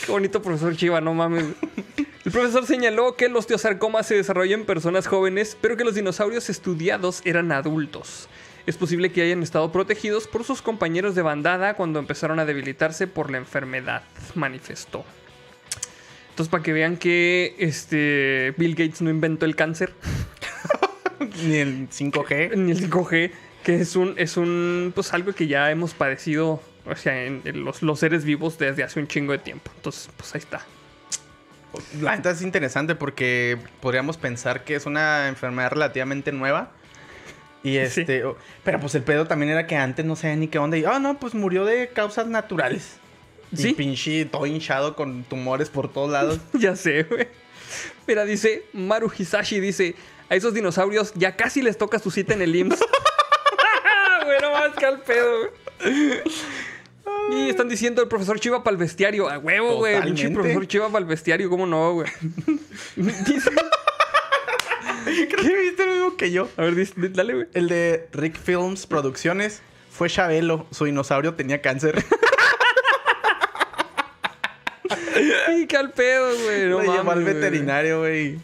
Qué 0.07 0.13
bonito 0.13 0.41
profesor 0.41 0.77
Chiva, 0.77 1.01
no 1.01 1.15
mames. 1.15 1.47
El 2.25 2.33
profesor 2.33 2.67
señaló 2.67 3.17
que 3.17 3.25
el 3.25 3.35
osteosarcoma 3.35 4.05
se 4.05 4.15
desarrolla 4.15 4.55
en 4.55 4.65
personas 4.65 5.09
jóvenes, 5.09 5.57
pero 5.61 5.77
que 5.77 5.83
los 5.83 5.97
dinosaurios 5.97 6.51
estudiados 6.51 7.21
eran 7.25 7.51
adultos. 7.51 8.29
Es 8.69 8.77
posible 8.77 9.11
que 9.11 9.23
hayan 9.23 9.43
estado 9.43 9.73
protegidos 9.73 10.27
por 10.27 10.45
sus 10.45 10.61
compañeros 10.61 11.15
de 11.15 11.23
bandada 11.23 11.73
cuando 11.73 11.99
empezaron 11.99 12.39
a 12.39 12.45
debilitarse 12.45 13.07
por 13.07 13.31
la 13.31 13.39
enfermedad, 13.39 14.03
manifestó. 14.35 15.07
Entonces, 16.29 16.51
para 16.51 16.63
que 16.63 16.75
vean 16.75 16.99
que 16.99 17.57
este 17.59 18.53
Bill 18.59 18.75
Gates 18.75 19.01
no 19.01 19.09
inventó 19.09 19.47
el 19.47 19.57
cáncer, 19.57 19.95
Ni 21.47 21.57
el 21.57 21.89
5G. 21.89 22.57
ni 22.57 22.73
el 22.73 22.91
5G, 22.91 23.31
que 23.65 23.81
es 23.81 23.97
un, 23.97 24.13
es 24.19 24.37
un, 24.37 24.93
pues 24.95 25.15
algo 25.15 25.33
que 25.33 25.47
ya 25.47 25.71
hemos 25.71 25.95
padecido, 25.95 26.63
o 26.85 26.95
sea, 26.95 27.25
en, 27.25 27.41
en 27.47 27.65
los, 27.65 27.81
los 27.81 27.99
seres 27.99 28.27
vivos 28.27 28.59
desde 28.59 28.83
hace 28.83 29.01
un 29.01 29.09
chingo 29.09 29.33
de 29.33 29.39
tiempo. 29.39 29.71
Entonces, 29.77 30.11
pues 30.15 30.35
ahí 30.35 30.41
está. 30.41 30.67
La 32.03 32.15
neta 32.15 32.33
es 32.33 32.43
interesante 32.43 32.95
porque 32.95 33.57
podríamos 33.81 34.19
pensar 34.19 34.65
que 34.65 34.75
es 34.75 34.85
una 34.85 35.29
enfermedad 35.29 35.71
relativamente 35.71 36.33
nueva. 36.33 36.73
Y 37.63 37.73
Sí. 37.73 37.77
este, 37.79 38.23
pero 38.65 38.79
pues 38.81 38.95
el 38.95 39.03
pedo 39.03 39.27
también 39.27 39.51
era 39.53 39.67
que 39.67 39.77
antes 39.77 40.05
no 40.07 40.15
sabía 40.17 40.37
ni 40.37 40.49
qué 40.49 40.59
onda. 40.59 40.77
Y, 40.77 40.85
ah, 40.85 40.99
no, 40.99 41.19
pues 41.19 41.35
murió 41.35 41.65
de 41.65 41.89
causas 41.89 42.27
naturales. 42.29 42.97
Sí. 43.55 43.69
Y 43.71 43.75
pinche 43.75 44.25
todo 44.27 44.47
hinchado 44.47 44.95
con 44.95 45.25
tumores 45.25 45.69
por 45.71 45.93
todos 45.93 46.11
lados. 46.11 46.39
Ya 46.53 46.77
sé, 46.77 47.03
güey. 47.05 47.29
Mira, 48.07 48.25
dice 48.25 48.65
Maru 48.73 49.11
Hisashi, 49.17 49.61
dice, 49.61 49.95
a 50.31 50.35
esos 50.37 50.55
dinosaurios 50.55 51.13
ya 51.15 51.37
casi 51.37 51.61
les 51.63 51.77
toca 51.77 51.99
su 51.99 52.11
cita 52.11 52.35
en 52.35 52.43
el 52.43 52.55
IMSS. 52.55 52.81
Güey, 54.25 54.41
no 54.43 54.53
más 54.53 54.75
que 54.77 54.85
al 54.87 55.01
pedo, 55.01 55.31
güey. 55.81 56.23
Y 57.31 57.49
están 57.51 57.69
diciendo 57.69 58.03
el 58.03 58.09
profesor 58.09 58.39
Chiva 58.41 58.63
para 58.63 58.73
el 58.73 58.79
bestiario. 58.79 59.29
A 59.29 59.39
huevo, 59.39 59.77
güey. 59.77 60.01
Pinche 60.03 60.31
profesor 60.31 60.67
Chiva 60.67 60.87
para 60.89 60.99
el 61.01 61.05
bestiario, 61.07 61.49
¿cómo 61.51 61.67
no, 61.67 61.95
güey? 61.95 62.09
Dice- 62.97 63.51
Creo 65.31 65.45
que 65.45 65.57
viste 65.63 65.87
lo 65.87 65.93
mismo 65.93 66.17
que 66.17 66.31
yo. 66.31 66.49
a 66.57 66.63
ver, 66.63 66.75
dale, 67.13 67.35
güey. 67.35 67.47
El 67.55 67.69
de 67.69 68.09
Rick 68.13 68.39
Films 68.39 68.87
Producciones 68.87 69.61
fue 69.91 70.09
Chabelo. 70.09 70.67
Su 70.71 70.85
dinosaurio 70.85 71.35
tenía 71.35 71.61
cáncer. 71.61 72.05
Ay, 75.49 75.67
qué 75.67 75.77
al 75.77 75.91
pedo, 75.93 76.31
güey. 76.45 76.67
No 76.69 76.81
llevó 76.83 77.11
al 77.11 77.25
veterinario, 77.25 78.01
güey. 78.01 78.39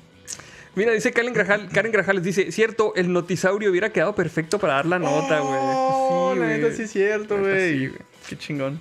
Mira, 0.75 0.93
dice 0.93 1.13
Karen, 1.13 1.33
Grajal, 1.33 1.69
Karen 1.69 1.93
Grajales, 1.93 2.25
dice, 2.25 2.51
cierto, 2.51 2.95
el 2.97 3.13
notisaurio 3.13 3.71
hubiera 3.71 3.91
quedado 3.93 4.15
perfecto 4.17 4.59
para 4.59 4.75
dar 4.75 4.87
la 4.87 4.99
nota, 4.99 5.39
güey. 5.39 5.55
Oh, 5.63 6.33
Sí, 6.35 6.41
la 6.41 6.47
neta 6.49 6.73
sí 6.73 6.83
es 6.83 6.91
cierto, 6.91 7.39
güey. 7.39 7.73
sí, 7.79 7.87
güey. 7.87 8.01
Qué 8.29 8.37
chingón. 8.37 8.81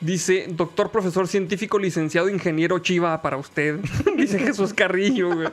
Dice, 0.00 0.46
doctor, 0.48 0.92
profesor, 0.92 1.26
científico, 1.26 1.76
licenciado, 1.76 2.28
ingeniero 2.28 2.78
Chiva 2.78 3.20
para 3.20 3.36
usted. 3.36 3.80
Dice 4.16 4.38
Jesús 4.38 4.72
Carrillo, 4.72 5.34
güey. 5.34 5.48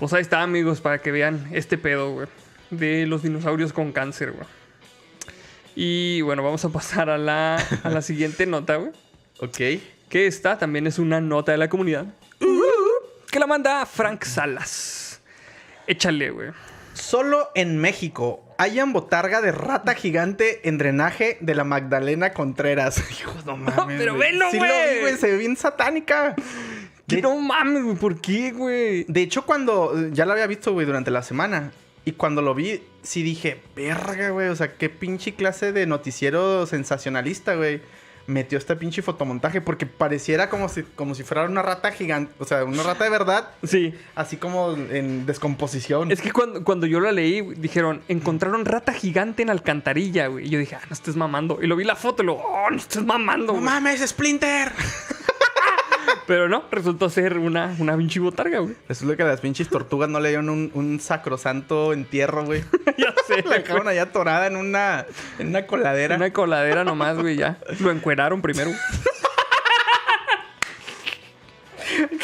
Pues 0.00 0.12
ahí 0.14 0.22
está, 0.22 0.42
amigos, 0.42 0.80
para 0.80 0.98
que 0.98 1.12
vean 1.12 1.48
este 1.52 1.78
pedo, 1.78 2.12
güey. 2.12 2.26
De 2.70 3.06
los 3.06 3.22
dinosaurios 3.22 3.72
con 3.72 3.92
cáncer, 3.92 4.32
güey. 4.32 4.46
Y 5.76 6.20
bueno, 6.22 6.42
vamos 6.42 6.64
a 6.64 6.70
pasar 6.70 7.10
a 7.10 7.18
la, 7.18 7.56
a 7.84 7.90
la 7.90 8.02
siguiente 8.02 8.46
nota, 8.46 8.76
güey. 8.76 8.90
Ok. 9.42 9.56
Que 10.10 10.26
esta 10.26 10.58
también 10.58 10.86
es 10.86 10.98
una 10.98 11.18
nota 11.20 11.52
de 11.52 11.56
la 11.58 11.70
comunidad. 11.70 12.04
Que 13.30 13.38
la 13.38 13.46
manda 13.46 13.86
Frank 13.86 14.24
Salas. 14.24 15.22
Échale, 15.86 16.28
güey. 16.30 16.50
Solo 16.92 17.48
en 17.54 17.78
México 17.78 18.44
hayan 18.58 18.92
botarga 18.92 19.40
de 19.40 19.50
rata 19.52 19.94
gigante 19.94 20.68
en 20.68 20.76
drenaje 20.76 21.38
de 21.40 21.54
la 21.54 21.64
Magdalena 21.64 22.34
Contreras. 22.34 23.02
Hijo, 23.18 23.32
no 23.46 23.56
mames. 23.56 23.96
pero 23.98 24.14
güey. 24.16 24.32
velo, 24.32 24.50
Sí 24.50 24.58
lo 24.58 24.64
güey. 24.66 24.94
vi, 24.96 25.00
güey. 25.00 25.16
Se 25.16 25.28
ve 25.30 25.36
bien 25.38 25.56
satánica. 25.56 26.34
No 27.22 27.36
mames, 27.38 27.84
güey. 27.84 27.96
¿Por 27.96 28.20
qué, 28.20 28.52
güey? 28.52 29.04
de 29.08 29.22
hecho, 29.22 29.44
cuando 29.46 30.08
ya 30.10 30.26
lo 30.26 30.32
había 30.32 30.46
visto, 30.46 30.72
güey, 30.72 30.86
durante 30.86 31.10
la 31.10 31.22
semana. 31.22 31.72
Y 32.04 32.12
cuando 32.12 32.40
lo 32.42 32.54
vi, 32.54 32.82
sí 33.02 33.22
dije, 33.22 33.60
verga, 33.76 34.30
güey. 34.30 34.48
O 34.48 34.56
sea, 34.56 34.74
qué 34.76 34.88
pinche 34.88 35.34
clase 35.34 35.72
de 35.72 35.86
noticiero 35.86 36.66
sensacionalista, 36.66 37.54
güey. 37.54 37.80
Metió 38.26 38.58
este 38.58 38.76
pinche 38.76 39.02
fotomontaje 39.02 39.60
porque 39.60 39.86
pareciera 39.86 40.48
como 40.50 40.68
si, 40.68 40.82
como 40.82 41.14
si 41.16 41.24
fuera 41.24 41.46
una 41.46 41.62
rata 41.62 41.90
gigante. 41.90 42.32
O 42.38 42.44
sea, 42.44 42.64
una 42.64 42.82
rata 42.84 43.02
de 43.04 43.10
verdad. 43.10 43.50
Sí. 43.64 43.92
Así 44.14 44.36
como 44.36 44.72
en 44.74 45.26
descomposición. 45.26 46.12
Es 46.12 46.20
que 46.22 46.30
cuando, 46.30 46.62
cuando 46.64 46.86
yo 46.86 47.00
la 47.00 47.10
leí, 47.12 47.42
dijeron, 47.56 48.02
encontraron 48.08 48.64
rata 48.66 48.92
gigante 48.92 49.42
en 49.42 49.50
alcantarilla, 49.50 50.28
güey. 50.28 50.46
Y 50.46 50.50
yo 50.50 50.58
dije, 50.58 50.76
ah, 50.76 50.82
no 50.88 50.94
estés 50.94 51.16
mamando. 51.16 51.58
Y 51.60 51.66
lo 51.66 51.74
vi 51.76 51.84
la 51.84 51.96
foto 51.96 52.22
y 52.22 52.26
lo, 52.26 52.34
oh, 52.34 52.70
no 52.70 52.76
estés 52.76 53.04
mamando, 53.04 53.46
¡No 53.46 53.52
güey. 53.54 53.64
mames, 53.64 54.00
Splinter! 54.08 54.70
Pero 56.30 56.48
no, 56.48 56.62
resultó 56.70 57.10
ser 57.10 57.38
una, 57.38 57.74
una 57.80 57.96
pinche 57.96 58.20
botarga, 58.20 58.60
güey. 58.60 58.76
Resulta 58.88 59.16
que 59.16 59.24
las 59.24 59.40
pinches 59.40 59.68
tortugas 59.68 60.08
no 60.08 60.20
le 60.20 60.28
dieron 60.28 60.48
un, 60.48 60.70
un 60.74 61.00
sacrosanto 61.00 61.92
entierro, 61.92 62.44
güey. 62.44 62.62
ya 62.96 63.12
sé. 63.26 63.42
La 63.42 63.58
dejaron 63.58 63.88
allá 63.88 64.02
atorada 64.02 64.46
en 64.46 64.54
una, 64.54 65.06
en 65.40 65.48
una 65.48 65.66
coladera. 65.66 66.14
Una 66.14 66.32
coladera 66.32 66.84
nomás, 66.84 67.18
güey, 67.18 67.34
ya. 67.34 67.58
Lo 67.80 67.90
encueraron 67.90 68.42
primero. 68.42 68.70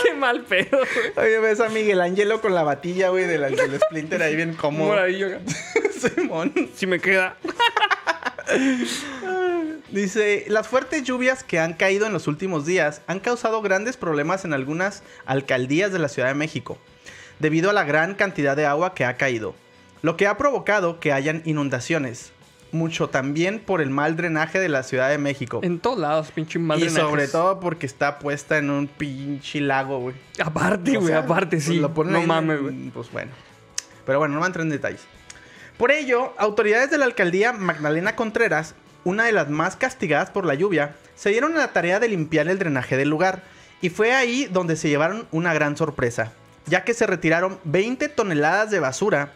Qué 0.04 0.14
mal 0.14 0.42
pedo, 0.42 0.78
güey. 0.78 1.26
Oye, 1.26 1.40
ves 1.40 1.58
a 1.58 1.68
Miguel 1.68 2.00
Ángelo 2.00 2.40
con 2.40 2.54
la 2.54 2.62
batilla, 2.62 3.08
güey, 3.08 3.24
del, 3.24 3.56
del 3.56 3.80
Splinter 3.80 4.22
ahí 4.22 4.36
bien 4.36 4.54
cómodo. 4.54 4.90
Moradillo. 4.90 5.40
Simón. 6.14 6.52
Si 6.76 6.86
me 6.86 7.00
queda. 7.00 7.38
Dice, 9.90 10.44
las 10.48 10.68
fuertes 10.68 11.04
lluvias 11.04 11.44
que 11.44 11.58
han 11.58 11.74
caído 11.74 12.06
en 12.06 12.12
los 12.12 12.26
últimos 12.26 12.66
días 12.66 13.02
han 13.06 13.20
causado 13.20 13.62
grandes 13.62 13.96
problemas 13.96 14.44
en 14.44 14.52
algunas 14.52 15.02
alcaldías 15.24 15.92
de 15.92 15.98
la 15.98 16.08
Ciudad 16.08 16.28
de 16.28 16.34
México, 16.34 16.78
debido 17.38 17.70
a 17.70 17.72
la 17.72 17.84
gran 17.84 18.14
cantidad 18.14 18.56
de 18.56 18.66
agua 18.66 18.94
que 18.94 19.04
ha 19.04 19.16
caído, 19.16 19.54
lo 20.02 20.16
que 20.16 20.26
ha 20.26 20.36
provocado 20.36 21.00
que 21.00 21.12
hayan 21.12 21.42
inundaciones, 21.44 22.32
mucho 22.72 23.08
también 23.08 23.60
por 23.60 23.80
el 23.80 23.90
mal 23.90 24.16
drenaje 24.16 24.58
de 24.58 24.68
la 24.68 24.82
Ciudad 24.82 25.08
de 25.08 25.18
México. 25.18 25.60
En 25.62 25.78
todos 25.78 25.98
lados, 25.98 26.30
pinche 26.30 26.58
madre. 26.58 26.86
y 26.86 26.90
sobre 26.90 27.28
todo 27.28 27.60
porque 27.60 27.86
está 27.86 28.18
puesta 28.18 28.58
en 28.58 28.70
un 28.70 28.86
pinche 28.86 29.60
lago, 29.60 30.00
güey. 30.00 30.14
Aparte, 30.38 30.96
güey, 30.96 31.14
aparte, 31.14 31.60
sí. 31.60 31.78
lo 31.78 31.94
ponen 31.94 32.12
No 32.12 32.18
ahí 32.20 32.26
mames, 32.26 32.60
güey. 32.60 32.90
Pues 32.90 33.10
bueno. 33.10 33.32
Pero 34.04 34.18
bueno, 34.18 34.34
no 34.34 34.40
me 34.40 34.46
entro 34.46 34.62
en 34.62 34.68
detalles. 34.68 35.00
Por 35.78 35.90
ello, 35.90 36.32
autoridades 36.38 36.90
de 36.90 36.98
la 36.98 37.04
alcaldía 37.04 37.52
Magdalena 37.52 38.16
Contreras, 38.16 38.74
una 39.06 39.24
de 39.24 39.32
las 39.32 39.48
más 39.48 39.76
castigadas 39.76 40.30
por 40.30 40.44
la 40.44 40.54
lluvia, 40.54 40.96
se 41.14 41.30
dieron 41.30 41.54
a 41.54 41.58
la 41.58 41.72
tarea 41.72 42.00
de 42.00 42.08
limpiar 42.08 42.48
el 42.48 42.58
drenaje 42.58 42.96
del 42.96 43.08
lugar. 43.08 43.44
Y 43.80 43.88
fue 43.88 44.12
ahí 44.12 44.48
donde 44.50 44.74
se 44.74 44.88
llevaron 44.88 45.28
una 45.30 45.54
gran 45.54 45.76
sorpresa, 45.76 46.32
ya 46.66 46.82
que 46.82 46.92
se 46.92 47.06
retiraron 47.06 47.60
20 47.62 48.08
toneladas 48.08 48.72
de 48.72 48.80
basura, 48.80 49.32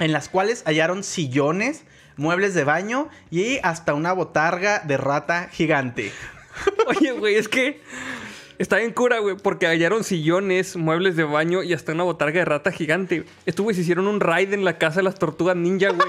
en 0.00 0.10
las 0.10 0.28
cuales 0.28 0.64
hallaron 0.66 1.04
sillones, 1.04 1.84
muebles 2.16 2.52
de 2.54 2.64
baño 2.64 3.08
y 3.30 3.58
hasta 3.62 3.94
una 3.94 4.12
botarga 4.12 4.80
de 4.80 4.96
rata 4.96 5.50
gigante. 5.52 6.10
Oye, 6.88 7.12
güey, 7.12 7.36
es 7.36 7.48
que 7.48 7.80
está 8.58 8.78
bien 8.78 8.92
cura, 8.92 9.20
güey, 9.20 9.36
porque 9.36 9.68
hallaron 9.68 10.02
sillones, 10.02 10.74
muebles 10.74 11.14
de 11.14 11.22
baño 11.22 11.62
y 11.62 11.74
hasta 11.74 11.92
una 11.92 12.02
botarga 12.02 12.40
de 12.40 12.44
rata 12.44 12.72
gigante. 12.72 13.24
Estos 13.44 13.62
güeyes 13.62 13.80
hicieron 13.80 14.08
un 14.08 14.18
raid 14.18 14.52
en 14.52 14.64
la 14.64 14.78
casa 14.78 14.96
de 14.96 15.04
las 15.04 15.16
tortugas 15.16 15.54
ninja, 15.54 15.90
güey. 15.90 16.08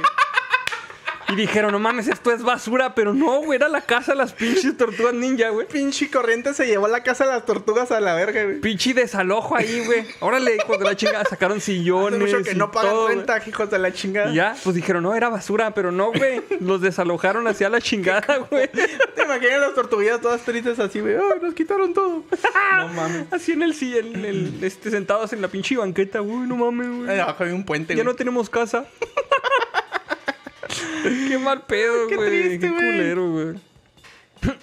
Y 1.29 1.35
dijeron, 1.35 1.73
no 1.73 1.79
mames, 1.79 2.07
esto 2.07 2.31
es 2.31 2.41
basura, 2.41 2.95
pero 2.95 3.13
no, 3.13 3.41
güey, 3.41 3.57
era 3.57 3.67
la 3.67 3.81
casa 3.81 4.13
de 4.13 4.17
las 4.17 4.31
pinches 4.31 4.77
tortugas 4.77 5.13
ninja, 5.13 5.49
güey. 5.49 5.67
Pinche 5.67 6.09
corriente 6.09 6.53
se 6.53 6.65
llevó 6.67 6.87
la 6.87 7.03
casa 7.03 7.25
de 7.25 7.31
las 7.31 7.45
tortugas 7.45 7.91
a 7.91 7.99
la 7.99 8.13
verga, 8.15 8.43
güey. 8.45 8.61
Pinche 8.61 8.93
desalojo 8.93 9.55
ahí, 9.55 9.83
güey. 9.85 10.05
Órale, 10.21 10.55
hijos 10.55 10.79
de 10.79 10.85
la 10.85 10.95
chingada, 10.95 11.25
sacaron 11.25 11.57
Hace 11.57 11.73
sillones. 11.73 12.19
mucho 12.19 12.41
que 12.43 12.51
y 12.51 12.55
no 12.55 12.71
pagan 12.71 12.91
todo, 12.91 13.03
güey. 13.03 13.15
renta, 13.17 13.41
hijos 13.45 13.69
de 13.69 13.77
la 13.79 13.91
chingada. 13.91 14.31
Y 14.31 14.35
ya, 14.35 14.55
pues 14.63 14.75
dijeron, 14.75 15.03
no, 15.03 15.15
era 15.15 15.27
basura, 15.29 15.71
pero 15.73 15.91
no, 15.91 16.13
güey. 16.13 16.41
Los 16.61 16.79
desalojaron 16.81 17.45
hacia 17.47 17.67
la 17.69 17.81
chingada, 17.81 18.37
güey. 18.49 18.69
Te 18.71 19.23
imaginas 19.23 19.59
las 19.59 19.73
tortuguillas 19.73 20.21
todas 20.21 20.41
tristes 20.43 20.79
así, 20.79 21.01
güey. 21.01 21.15
Ay, 21.15 21.39
nos 21.41 21.53
quitaron 21.53 21.93
todo. 21.93 22.23
no 22.77 22.87
mames. 22.93 23.25
Así 23.33 23.51
en 23.51 23.63
el 23.63 23.73
sí, 23.73 23.97
en 23.97 24.23
el, 24.23 24.63
este, 24.63 24.91
sentados 24.91 25.33
en 25.33 25.41
la 25.41 25.49
pinche 25.49 25.75
banqueta, 25.75 26.19
güey, 26.19 26.47
no 26.47 26.55
mames, 26.55 26.87
güey. 26.89 27.09
Ahí 27.09 27.19
abajo 27.19 27.43
hay 27.43 27.51
un 27.51 27.65
puente, 27.65 27.93
Ya 27.95 28.03
güey. 28.03 28.13
no 28.13 28.15
tenemos 28.15 28.49
casa. 28.49 28.85
Qué 31.03 31.37
mal 31.37 31.65
pedo, 31.65 32.07
Qué 32.07 32.15
güey. 32.15 32.29
triste, 32.29 32.59
Qué 32.59 32.69
güey. 32.69 32.85
culero, 32.85 33.31
güey. 33.31 33.55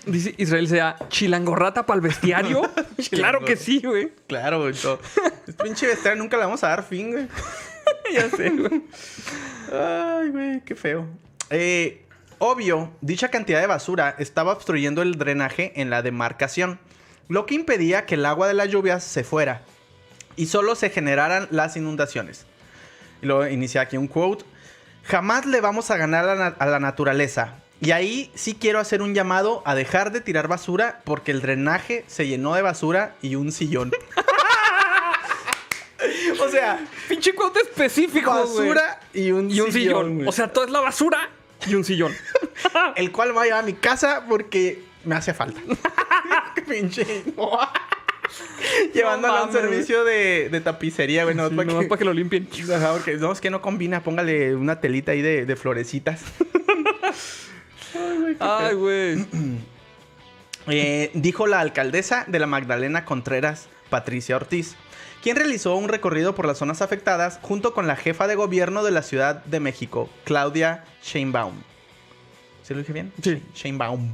Dice 0.06 0.34
Israel 0.38 0.68
sea 0.68 0.96
chilangorrata 1.08 1.84
para 1.84 1.96
el 1.96 2.00
bestiario. 2.00 2.62
claro 3.10 3.44
que 3.44 3.56
sí, 3.56 3.80
güey. 3.84 4.12
Claro, 4.28 4.60
güey. 4.62 4.74
todo. 4.74 5.00
Es 5.46 5.54
pinche 5.56 5.86
bestiario 5.86 6.22
nunca 6.22 6.36
le 6.36 6.44
vamos 6.44 6.62
a 6.62 6.68
dar 6.68 6.84
fin, 6.84 7.10
güey. 7.10 7.26
ya 8.12 8.30
sé, 8.30 8.50
güey. 8.50 8.82
Ay, 9.72 10.28
güey, 10.30 10.60
qué 10.64 10.74
feo. 10.74 11.06
Eh, 11.50 12.04
obvio, 12.38 12.92
dicha 13.00 13.28
cantidad 13.30 13.60
de 13.60 13.66
basura 13.66 14.14
estaba 14.18 14.52
obstruyendo 14.52 15.02
el 15.02 15.16
drenaje 15.18 15.72
en 15.80 15.90
la 15.90 16.02
demarcación, 16.02 16.78
lo 17.28 17.44
que 17.46 17.54
impedía 17.54 18.06
que 18.06 18.14
el 18.14 18.26
agua 18.26 18.46
de 18.48 18.54
las 18.54 18.68
lluvias 18.68 19.02
se 19.02 19.24
fuera 19.24 19.62
y 20.36 20.46
solo 20.46 20.74
se 20.76 20.90
generaran 20.90 21.48
las 21.50 21.76
inundaciones. 21.76 22.46
Y 23.22 23.26
luego 23.26 23.46
inicia 23.48 23.80
aquí 23.82 23.96
un 23.96 24.06
quote. 24.06 24.44
Jamás 25.04 25.46
le 25.46 25.60
vamos 25.60 25.90
a 25.90 25.96
ganar 25.96 26.28
a 26.28 26.34
la, 26.34 26.46
a 26.46 26.66
la 26.66 26.80
naturaleza. 26.80 27.54
Y 27.80 27.90
ahí 27.90 28.30
sí 28.34 28.56
quiero 28.58 28.78
hacer 28.78 29.02
un 29.02 29.14
llamado 29.14 29.62
a 29.66 29.74
dejar 29.74 30.12
de 30.12 30.20
tirar 30.20 30.48
basura 30.48 31.00
porque 31.04 31.32
el 31.32 31.42
drenaje 31.42 32.04
se 32.06 32.26
llenó 32.26 32.54
de 32.54 32.62
basura 32.62 33.14
y 33.20 33.34
un 33.34 33.52
sillón. 33.52 33.92
o 36.40 36.48
sea, 36.48 36.80
Pinche 37.08 37.34
cuento 37.34 37.60
específico, 37.60 38.30
basura 38.30 39.00
y 39.12 39.32
un, 39.32 39.50
Y 39.50 39.60
un 39.60 39.72
sillón. 39.72 40.14
güey. 40.16 40.28
O 40.28 40.32
sea, 40.32 40.52
todo 40.52 40.64
es 40.64 40.70
la 40.70 40.80
basura 40.80 41.28
y 41.66 41.74
un 41.74 41.84
sillón. 41.84 42.14
el 42.96 43.12
cual 43.12 43.32
voy 43.32 43.42
a 43.42 43.44
llevar 43.44 43.62
a 43.62 43.66
mi 43.66 43.74
casa 43.74 44.24
porque 44.28 44.82
me 45.04 45.16
hace 45.16 45.34
falta. 45.34 45.60
Pinche. 46.68 47.24
Llevándolo 48.94 49.34
a 49.34 49.44
un 49.44 49.52
servicio 49.52 50.04
de, 50.04 50.48
de 50.50 50.60
tapicería, 50.60 51.24
güey. 51.24 51.34
No, 51.34 51.48
Sí, 51.48 51.54
para 51.54 51.66
nomás 51.66 51.84
que, 51.84 51.88
para 51.88 51.98
que 51.98 52.04
lo 52.04 52.12
limpien. 52.12 52.48
Ajá, 52.74 52.92
porque 52.92 53.16
no, 53.16 53.32
es 53.32 53.40
que 53.40 53.50
no 53.50 53.60
combina. 53.60 54.02
Póngale 54.02 54.54
una 54.54 54.80
telita 54.80 55.12
ahí 55.12 55.22
de, 55.22 55.46
de 55.46 55.56
florecitas. 55.56 56.22
Ay, 58.40 58.74
güey. 58.74 59.26
Eh, 60.66 61.10
dijo 61.12 61.46
la 61.46 61.60
alcaldesa 61.60 62.24
de 62.26 62.38
la 62.38 62.46
Magdalena 62.46 63.04
Contreras, 63.04 63.68
Patricia 63.90 64.34
Ortiz, 64.34 64.76
quien 65.22 65.36
realizó 65.36 65.76
un 65.76 65.90
recorrido 65.90 66.34
por 66.34 66.46
las 66.46 66.56
zonas 66.56 66.80
afectadas 66.80 67.38
junto 67.42 67.74
con 67.74 67.86
la 67.86 67.96
jefa 67.96 68.26
de 68.26 68.34
gobierno 68.34 68.82
de 68.82 68.90
la 68.90 69.02
Ciudad 69.02 69.44
de 69.44 69.60
México, 69.60 70.08
Claudia 70.24 70.84
Sheinbaum. 71.02 71.52
¿Sí 72.62 72.72
lo 72.72 72.80
dije 72.80 72.94
bien? 72.94 73.12
Sí. 73.22 73.42
Sheinbaum. 73.54 74.10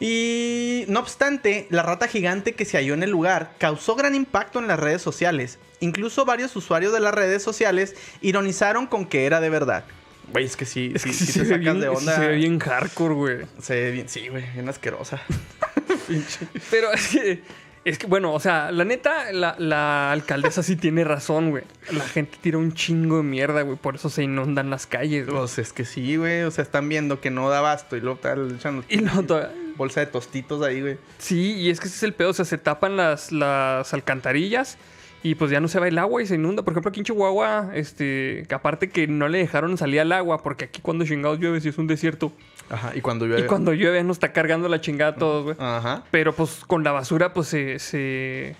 Y 0.00 0.84
no 0.88 0.98
obstante, 1.00 1.66
la 1.70 1.82
rata 1.82 2.08
gigante 2.08 2.54
que 2.54 2.64
se 2.64 2.78
halló 2.78 2.94
en 2.94 3.02
el 3.02 3.10
lugar 3.10 3.52
causó 3.58 3.94
gran 3.96 4.14
impacto 4.14 4.58
en 4.58 4.66
las 4.66 4.80
redes 4.80 5.02
sociales. 5.02 5.58
Incluso 5.80 6.24
varios 6.24 6.56
usuarios 6.56 6.92
de 6.92 7.00
las 7.00 7.14
redes 7.14 7.42
sociales 7.42 7.94
ironizaron 8.22 8.86
con 8.86 9.04
que 9.06 9.26
era 9.26 9.40
de 9.40 9.50
verdad. 9.50 9.84
Güey, 10.32 10.44
es 10.46 10.56
que 10.56 10.64
sí, 10.64 10.92
Es 10.94 11.02
sí, 11.02 11.08
que 11.10 11.14
sí 11.14 11.26
sí 11.26 11.32
te 11.32 11.32
se, 11.32 11.40
ve 11.40 11.44
sacas 11.46 11.60
bien, 11.60 11.80
de 11.80 11.88
onda. 11.88 12.14
se 12.16 12.20
ve 12.28 12.36
bien 12.36 12.58
hardcore, 12.58 13.14
güey. 13.14 13.36
Se 13.60 13.74
ve 13.74 13.90
bien, 13.90 14.08
sí, 14.08 14.28
güey, 14.28 14.44
bien 14.54 14.68
asquerosa. 14.68 15.20
Pero 16.70 16.92
es 16.92 17.08
que, 17.08 17.42
es 17.84 17.98
que, 17.98 18.06
bueno, 18.06 18.32
o 18.32 18.40
sea, 18.40 18.70
la 18.72 18.84
neta, 18.84 19.32
la, 19.32 19.56
la 19.58 20.12
alcaldesa 20.12 20.62
sí 20.62 20.76
tiene 20.76 21.04
razón, 21.04 21.50
güey. 21.50 21.64
La 21.92 22.04
gente 22.04 22.38
tira 22.40 22.58
un 22.58 22.72
chingo 22.74 23.18
de 23.18 23.22
mierda, 23.24 23.62
güey. 23.62 23.76
Por 23.76 23.96
eso 23.96 24.08
se 24.10 24.22
inundan 24.22 24.70
las 24.70 24.86
calles, 24.86 25.26
güey. 25.26 25.38
Pues 25.38 25.58
es 25.58 25.72
que 25.72 25.84
sí, 25.84 26.16
güey. 26.16 26.42
O 26.42 26.50
sea, 26.50 26.62
están 26.62 26.88
viendo 26.88 27.20
que 27.20 27.30
no 27.30 27.48
da 27.50 27.58
abasto 27.58 27.96
y 27.96 28.00
luego 28.00 28.18
tal, 28.20 28.54
echan 28.56 28.84
Y 28.88 28.98
no, 28.98 29.22
todavía- 29.24 29.52
bolsa 29.80 30.00
de 30.00 30.06
tostitos 30.06 30.62
ahí, 30.62 30.82
güey. 30.82 30.98
Sí, 31.18 31.54
y 31.54 31.70
es 31.70 31.80
que 31.80 31.88
ese 31.88 31.96
es 31.96 32.02
el 32.02 32.12
pedo. 32.12 32.30
O 32.30 32.32
sea, 32.34 32.44
se 32.44 32.58
tapan 32.58 32.96
las, 32.96 33.32
las 33.32 33.92
alcantarillas 33.94 34.76
y 35.22 35.34
pues 35.36 35.50
ya 35.50 35.58
no 35.60 35.68
se 35.68 35.80
va 35.80 35.88
el 35.88 35.98
agua 35.98 36.22
y 36.22 36.26
se 36.26 36.34
inunda. 36.34 36.62
Por 36.62 36.74
ejemplo, 36.74 36.90
aquí 36.90 37.00
en 37.00 37.06
Chihuahua, 37.06 37.70
este, 37.74 38.44
que 38.46 38.54
aparte 38.54 38.90
que 38.90 39.06
no 39.06 39.28
le 39.28 39.38
dejaron 39.38 39.76
salir 39.78 40.00
al 40.00 40.12
agua, 40.12 40.42
porque 40.42 40.66
aquí 40.66 40.82
cuando 40.82 41.06
chingados 41.06 41.38
llueve, 41.38 41.62
si 41.62 41.70
es 41.70 41.78
un 41.78 41.86
desierto. 41.86 42.30
Ajá, 42.68 42.92
y 42.94 43.00
cuando 43.00 43.24
llueve. 43.26 43.42
Y 43.42 43.46
cuando 43.46 43.72
llueve 43.72 44.04
nos 44.04 44.16
está 44.16 44.32
cargando 44.32 44.68
la 44.68 44.82
chingada 44.82 45.12
a 45.12 45.16
todos, 45.16 45.44
güey. 45.44 45.56
Ajá. 45.58 46.04
Pero 46.10 46.34
pues 46.34 46.62
con 46.66 46.84
la 46.84 46.92
basura, 46.92 47.32
pues 47.32 47.48
se. 47.48 47.78
se 47.78 48.56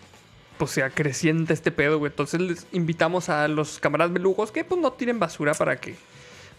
pues 0.57 0.73
sea 0.73 0.91
creciente 0.91 1.55
este 1.55 1.71
pedo, 1.71 1.99
güey. 1.99 2.11
Entonces 2.11 2.41
les 2.41 2.67
invitamos 2.73 3.31
a 3.31 3.49
los 3.49 3.79
camaradas 3.79 4.13
belugos 4.13 4.53
que 4.53 4.63
pues 4.63 4.79
no 4.81 4.93
tiren 4.93 5.19
basura 5.19 5.55
para 5.55 5.77
que 5.77 5.95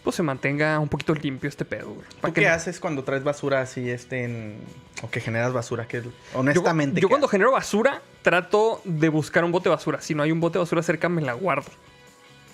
pues 0.02 0.16
se 0.16 0.22
mantenga 0.22 0.78
un 0.78 0.88
poquito 0.88 1.14
limpio 1.14 1.48
este 1.48 1.64
pedo, 1.64 1.90
güey. 1.94 2.06
¿Tú 2.08 2.16
Para 2.20 2.34
qué 2.34 2.40
no- 2.46 2.52
haces 2.54 2.80
cuando 2.80 3.04
traes 3.04 3.22
basura 3.24 3.60
así, 3.60 3.88
este, 3.90 4.24
en... 4.24 4.58
o 5.02 5.10
que 5.10 5.20
generas 5.20 5.52
basura? 5.52 5.86
Que 5.86 6.02
honestamente. 6.34 7.00
Yo 7.00 7.08
¿qué 7.08 7.10
cuando 7.12 7.26
haces? 7.26 7.32
genero 7.32 7.52
basura, 7.52 8.02
trato 8.22 8.80
de 8.84 9.08
buscar 9.08 9.44
un 9.44 9.52
bote 9.52 9.68
de 9.68 9.74
basura. 9.76 10.00
Si 10.00 10.14
no 10.14 10.22
hay 10.22 10.32
un 10.32 10.40
bote 10.40 10.54
de 10.54 10.60
basura 10.60 10.82
cerca, 10.82 11.08
me 11.08 11.22
la 11.22 11.34
guardo. 11.34 11.70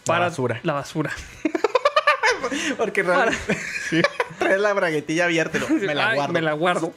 La 0.07 0.19
basura. 0.19 0.61
La 0.63 0.73
basura. 0.75 1.11
Porque 2.79 3.03
realmente 3.03 3.59
traes 4.39 4.61
la 4.61 4.73
braguetilla 4.73 5.25
abierta, 5.25 5.59
me 5.71 5.95
la 5.95 6.11
Ay, 6.11 6.17
guardo. 6.17 6.33
Me 6.33 6.41
la 6.43 6.53
guardo. 6.53 6.93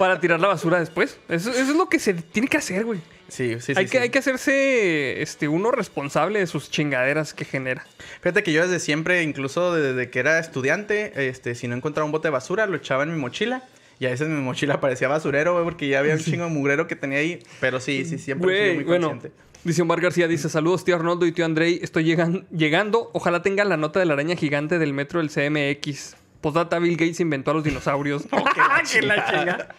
Para 0.00 0.18
tirar 0.18 0.40
la 0.40 0.48
basura 0.48 0.80
después. 0.80 1.18
Eso, 1.28 1.50
eso 1.50 1.60
es 1.60 1.76
lo 1.76 1.88
que 1.88 1.98
se 1.98 2.14
tiene 2.14 2.48
que 2.48 2.56
hacer, 2.56 2.84
güey. 2.84 3.00
Sí, 3.28 3.54
sí, 3.60 3.74
sí. 3.74 3.74
hay, 3.76 3.86
que, 3.86 3.98
hay 3.98 4.08
que 4.10 4.18
hacerse 4.18 5.20
este, 5.22 5.46
uno 5.46 5.70
responsable 5.70 6.40
de 6.40 6.46
sus 6.48 6.70
chingaderas 6.70 7.32
que 7.34 7.44
genera. 7.44 7.86
Fíjate 8.22 8.42
que 8.42 8.52
yo 8.52 8.62
desde 8.62 8.80
siempre, 8.80 9.22
incluso 9.22 9.72
desde 9.74 10.10
que 10.10 10.18
era 10.18 10.38
estudiante, 10.40 11.28
este, 11.28 11.54
si 11.54 11.68
no 11.68 11.76
encontraba 11.76 12.06
un 12.06 12.12
bote 12.12 12.28
de 12.28 12.32
basura, 12.32 12.66
lo 12.66 12.76
echaba 12.76 13.02
en 13.04 13.12
mi 13.14 13.20
mochila. 13.20 13.62
Y 14.00 14.06
a 14.06 14.10
veces 14.10 14.28
mi 14.28 14.40
mochila 14.40 14.80
parecía 14.80 15.06
basurero, 15.08 15.52
güey, 15.52 15.64
porque 15.64 15.86
ya 15.86 15.98
había 15.98 16.14
un 16.14 16.20
chingo 16.20 16.44
de 16.44 16.50
mugrero 16.50 16.86
que 16.86 16.96
tenía 16.96 17.18
ahí. 17.18 17.38
Pero 17.60 17.78
sí, 17.80 18.04
sí, 18.06 18.16
siempre 18.18 18.56
he 18.58 18.62
sido 18.64 18.74
muy 18.76 18.84
bueno. 18.84 19.08
consciente. 19.10 19.36
Dice 19.62 19.82
Omar 19.82 20.00
García, 20.00 20.26
dice, 20.26 20.48
saludos 20.48 20.84
tío 20.86 20.96
Arnoldo 20.96 21.26
y 21.26 21.32
tío 21.32 21.44
Andrei, 21.44 21.78
estoy 21.82 22.04
llegan- 22.04 22.46
llegando, 22.50 23.10
ojalá 23.12 23.42
tenga 23.42 23.62
la 23.66 23.76
nota 23.76 24.00
de 24.00 24.06
la 24.06 24.14
araña 24.14 24.34
gigante 24.34 24.78
del 24.78 24.94
metro 24.94 25.20
del 25.20 25.28
CMX. 25.28 26.16
Postdata, 26.40 26.78
Bill 26.78 26.96
Gates 26.96 27.20
inventó 27.20 27.50
a 27.50 27.54
los 27.54 27.64
dinosaurios. 27.64 28.24
Que 28.92 29.02
la 29.02 29.26
chinga. 29.26 29.74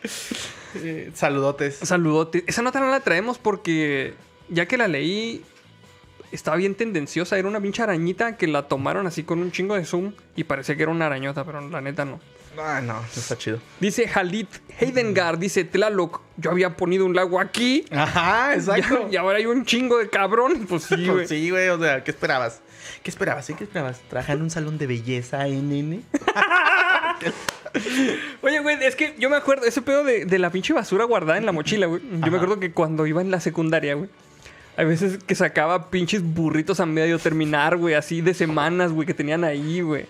Eh, 0.76 1.12
saludotes. 1.14 1.76
Saludote. 1.78 2.44
Esa 2.48 2.62
nota 2.62 2.80
no 2.80 2.90
la 2.90 3.00
traemos 3.00 3.38
porque 3.38 4.14
ya 4.50 4.68
que 4.68 4.78
la 4.78 4.88
leí, 4.88 5.44
estaba 6.32 6.58
bien 6.58 6.76
tendenciosa. 6.76 7.38
Era 7.38 7.48
una 7.48 7.60
pinche 7.60 7.82
arañita 7.82 8.38
que 8.38 8.48
la 8.48 8.68
tomaron 8.68 9.08
así 9.08 9.24
con 9.24 9.40
un 9.40 9.52
chingo 9.52 9.76
de 9.76 9.86
zoom 9.86 10.14
y 10.36 10.44
parecía 10.44 10.76
que 10.76 10.84
era 10.84 10.92
una 10.92 11.08
arañota, 11.08 11.44
pero 11.46 11.68
la 11.68 11.82
neta 11.82 12.06
no. 12.06 12.20
Ah, 12.58 12.82
no, 12.82 12.94
no 12.94 13.06
está 13.16 13.38
chido. 13.38 13.60
Dice 13.80 14.10
Halit 14.14 14.50
Heidengar, 14.80 15.40
dice 15.40 15.64
Tlaloc, 15.64 16.22
yo 16.38 16.52
había 16.52 16.76
ponido 16.76 17.06
un 17.06 17.16
lago 17.16 17.40
aquí 17.40 17.86
Ajá, 17.92 18.54
exacto. 18.56 19.08
y 19.12 19.16
ahora 19.16 19.38
hay 19.38 19.46
un 19.46 19.66
chingo 19.66 19.98
de 19.98 20.10
cabrón. 20.10 20.66
Pues 20.68 20.84
sí, 20.84 20.96
güey. 20.96 21.10
Pues 21.10 21.30
sí, 21.30 21.50
güey, 21.50 21.70
o 21.70 21.80
sea, 21.80 22.04
¿qué 22.04 22.12
esperabas? 22.12 22.62
¿Qué 23.04 23.10
esperabas? 23.10 23.46
¿Sí? 23.46 23.54
¿Qué 23.54 23.64
esperabas? 23.64 24.00
¿Trabajar 24.10 24.38
en 24.38 24.44
un 24.44 24.50
salón 24.50 24.78
de 24.78 24.88
belleza, 24.88 25.48
NN? 25.48 26.04
Oye, 28.42 28.60
güey, 28.60 28.84
es 28.84 28.96
que 28.96 29.16
yo 29.18 29.30
me 29.30 29.38
acuerdo, 29.38 29.66
ese 29.66 29.82
pedo 29.82 30.04
de, 30.04 30.26
de 30.26 30.40
la 30.40 30.50
pinche 30.50 30.74
basura 30.74 31.06
guardada 31.06 31.38
en 31.38 31.46
la 31.46 31.52
mochila, 31.52 31.88
güey. 31.88 32.02
Yo 32.02 32.32
me 32.32 32.38
acuerdo 32.38 32.60
que 32.60 32.74
cuando 32.74 33.06
iba 33.08 33.22
en 33.22 33.32
la 33.32 33.40
secundaria, 33.40 33.96
güey. 33.96 34.10
Hay 34.78 34.86
veces 34.86 35.24
que 35.24 35.36
sacaba 35.36 35.90
pinches 35.90 36.24
burritos 36.24 36.80
a 36.80 36.86
medio 36.86 37.20
terminar, 37.20 37.78
güey, 37.78 37.94
así 37.94 38.22
de 38.22 38.34
semanas, 38.34 38.92
güey, 38.92 39.06
que 39.06 39.14
tenían 39.14 39.44
ahí, 39.44 39.82
güey. 39.82 40.06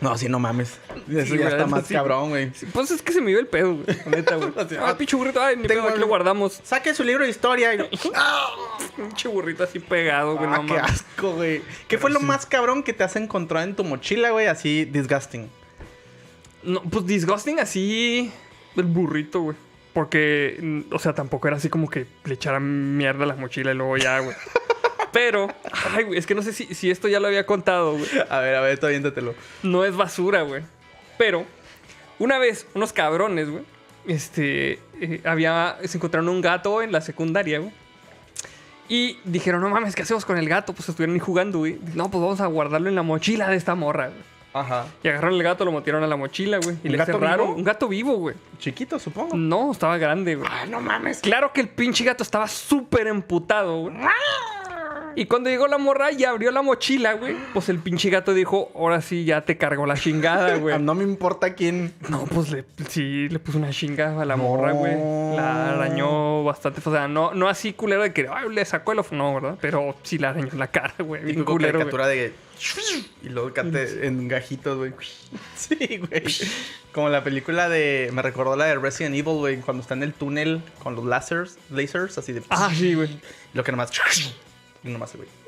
No, 0.00 0.16
sí, 0.18 0.28
no 0.28 0.38
mames. 0.38 0.78
Eso 1.10 1.32
Sí, 1.34 1.38
ya 1.38 1.48
está 1.48 1.66
más 1.66 1.86
sí. 1.86 1.94
cabrón, 1.94 2.28
güey. 2.28 2.50
Pues 2.72 2.90
es 2.90 3.00
que 3.00 3.12
se 3.12 3.20
me 3.22 3.30
iba 3.30 3.40
el 3.40 3.46
pedo, 3.46 3.76
güey. 3.76 3.96
Neta, 4.06 4.36
güey. 4.36 4.52
Ay, 4.80 4.94
pinche 4.98 5.16
burrito, 5.16 5.40
ay, 5.40 5.56
tengo 5.56 5.68
pedo, 5.68 5.88
aquí 5.88 5.98
lo 6.00 6.06
guardamos. 6.06 6.60
Saque 6.64 6.92
su 6.94 7.02
libro 7.02 7.24
de 7.24 7.30
historia 7.30 7.74
y... 7.74 7.78
Pinche 8.96 9.28
burrito 9.28 9.64
así 9.64 9.78
pegado, 9.78 10.36
güey, 10.36 10.48
Ah, 10.50 10.56
no 10.58 10.66
qué 10.66 10.74
mames. 10.74 10.90
asco, 10.92 11.32
güey. 11.32 11.62
¿Qué 11.88 11.96
fue 11.98 12.10
lo 12.10 12.20
más 12.20 12.44
cabrón 12.46 12.82
que 12.82 12.92
te 12.92 13.04
has 13.04 13.16
encontrado 13.16 13.64
en 13.66 13.74
tu 13.74 13.84
mochila, 13.84 14.30
güey? 14.30 14.46
Así, 14.46 14.84
disgusting. 14.84 15.48
No, 16.62 16.82
pues 16.82 17.06
disgusting 17.06 17.58
así 17.60 18.30
el 18.76 18.84
burrito, 18.84 19.40
güey. 19.40 19.56
Porque, 19.94 20.84
o 20.92 20.98
sea, 20.98 21.14
tampoco 21.14 21.48
era 21.48 21.56
así 21.56 21.70
como 21.70 21.88
que 21.88 22.06
le 22.24 22.34
echara 22.34 22.60
mierda 22.60 23.24
a 23.24 23.26
la 23.28 23.36
mochila 23.36 23.70
y 23.72 23.74
luego 23.74 23.96
ya, 23.96 24.18
güey. 24.20 24.36
Pero, 25.16 25.48
ay, 25.94 26.04
güey, 26.04 26.18
es 26.18 26.26
que 26.26 26.34
no 26.34 26.42
sé 26.42 26.52
si, 26.52 26.74
si 26.74 26.90
esto 26.90 27.08
ya 27.08 27.20
lo 27.20 27.26
había 27.28 27.46
contado, 27.46 27.92
güey. 27.92 28.04
A 28.28 28.38
ver, 28.40 28.54
a 28.54 28.60
ver, 28.60 28.78
tú 28.78 28.84
aviéntatelo. 28.84 29.34
No 29.62 29.82
es 29.86 29.96
basura, 29.96 30.42
güey. 30.42 30.62
Pero, 31.16 31.46
una 32.18 32.38
vez, 32.38 32.66
unos 32.74 32.92
cabrones, 32.92 33.48
güey, 33.48 33.64
este, 34.06 34.78
eh, 35.00 35.22
había, 35.24 35.78
se 35.84 35.96
encontraron 35.96 36.28
un 36.28 36.42
gato 36.42 36.82
en 36.82 36.92
la 36.92 37.00
secundaria, 37.00 37.60
güey. 37.60 37.72
Y 38.90 39.18
dijeron, 39.24 39.62
no 39.62 39.70
mames, 39.70 39.94
¿qué 39.94 40.02
hacemos 40.02 40.26
con 40.26 40.36
el 40.36 40.50
gato? 40.50 40.74
Pues 40.74 40.86
estuvieron 40.90 41.14
ahí 41.14 41.20
jugando, 41.20 41.60
güey. 41.60 41.78
No, 41.94 42.10
pues 42.10 42.20
vamos 42.22 42.42
a 42.42 42.46
guardarlo 42.46 42.90
en 42.90 42.94
la 42.94 43.02
mochila 43.02 43.48
de 43.48 43.56
esta 43.56 43.74
morra, 43.74 44.08
güey. 44.08 44.20
Ajá. 44.52 44.84
Y 45.02 45.08
agarraron 45.08 45.36
el 45.36 45.42
gato, 45.42 45.64
lo 45.64 45.72
metieron 45.72 46.02
a 46.02 46.06
la 46.06 46.16
mochila, 46.16 46.58
güey. 46.58 46.76
Y 46.84 46.88
¿Un 46.88 46.92
le 46.92 46.98
gato 46.98 47.12
cerraron. 47.12 47.46
vivo? 47.46 47.56
Un 47.58 47.64
gato 47.64 47.88
vivo, 47.88 48.16
güey. 48.16 48.36
Chiquito, 48.58 48.98
supongo. 48.98 49.34
No, 49.34 49.72
estaba 49.72 49.96
grande, 49.96 50.34
güey. 50.36 50.48
Ah, 50.52 50.66
no 50.68 50.82
mames. 50.82 51.20
Claro 51.20 51.54
que 51.54 51.62
el 51.62 51.68
pinche 51.68 52.04
gato 52.04 52.22
estaba 52.22 52.46
súper 52.48 53.06
emputado, 53.06 53.80
güey. 53.80 53.96
Y 55.16 55.24
cuando 55.24 55.48
llegó 55.48 55.66
la 55.66 55.78
morra 55.78 56.12
y 56.12 56.24
abrió 56.24 56.50
la 56.50 56.60
mochila, 56.60 57.14
güey, 57.14 57.34
pues 57.54 57.70
el 57.70 57.78
pinche 57.78 58.10
gato 58.10 58.34
dijo, 58.34 58.70
ahora 58.74 59.00
sí 59.00 59.24
ya 59.24 59.40
te 59.46 59.56
cargó 59.56 59.86
la 59.86 59.94
chingada, 59.94 60.56
güey. 60.58 60.78
No 60.78 60.94
me 60.94 61.04
importa 61.04 61.54
quién. 61.54 61.94
No, 62.10 62.24
pues 62.24 62.50
le, 62.50 62.66
sí, 62.90 63.26
le 63.30 63.38
puso 63.38 63.56
una 63.56 63.70
chinga 63.70 64.20
a 64.20 64.24
la 64.26 64.36
morra, 64.36 64.72
güey. 64.72 64.94
La 65.34 65.70
arañó 65.70 66.44
bastante. 66.44 66.82
O 66.84 66.92
sea, 66.92 67.08
no, 67.08 67.32
no 67.32 67.48
así 67.48 67.72
culero 67.72 68.02
de 68.02 68.12
que 68.12 68.28
ay, 68.30 68.50
le 68.50 68.62
sacó 68.66 68.92
el 68.92 68.98
ojo, 68.98 69.14
no, 69.14 69.34
¿verdad? 69.34 69.58
Pero 69.58 69.96
sí 70.02 70.18
la 70.18 70.30
arañó 70.30 70.48
en 70.52 70.58
la 70.58 70.66
cara, 70.66 70.94
güey. 70.98 71.24
Bien 71.24 71.44
culero, 71.44 71.78
güey. 71.78 71.90
caricatura 71.90 72.06
de... 72.08 72.34
Y 73.22 73.28
luego 73.30 73.52
cante 73.54 74.06
en 74.06 74.28
gajitos, 74.28 74.76
güey. 74.76 74.92
Sí, 75.56 75.98
güey. 75.98 76.24
Como 76.92 77.08
la 77.08 77.24
película 77.24 77.70
de... 77.70 78.10
Me 78.12 78.20
recordó 78.20 78.54
la 78.54 78.66
de 78.66 78.76
Resident 78.76 79.14
Evil, 79.14 79.36
güey. 79.36 79.56
Cuando 79.60 79.80
está 79.82 79.94
en 79.94 80.02
el 80.02 80.12
túnel 80.12 80.62
con 80.82 80.94
los 80.94 81.06
lasers. 81.06 81.58
Lasers, 81.70 82.18
así 82.18 82.32
de... 82.32 82.42
Ah, 82.50 82.70
sí, 82.74 82.94
güey. 82.94 83.18
Lo 83.54 83.64
que 83.64 83.72
nomás... 83.72 83.90
Y 84.86 84.90
nomás, 84.90 85.14
güey. 85.16 85.28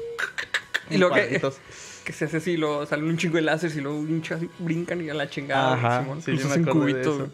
Y 0.91 0.97
lo 0.97 1.13
que, 1.13 1.39
que 2.05 2.13
se 2.15 2.25
hace 2.25 2.39
así, 2.39 2.57
lo, 2.57 2.87
salen 2.87 3.05
un 3.05 3.19
chingo 3.19 3.37
de 3.37 3.43
láseres 3.43 3.77
y 3.77 3.83
luego 3.83 3.99
un 3.99 4.23
chingo 4.23 4.37
así 4.37 4.51
brincan 4.59 5.05
y 5.05 5.11
a 5.11 5.15
la 5.15 5.29
chingada. 5.29 5.75
Ajá, 5.75 6.01
Simón. 6.01 6.23
sí, 6.23 6.35
yo 6.35 6.49
me 6.49 6.93
de 6.95 7.01
eso. 7.03 7.17
güey. 7.17 7.31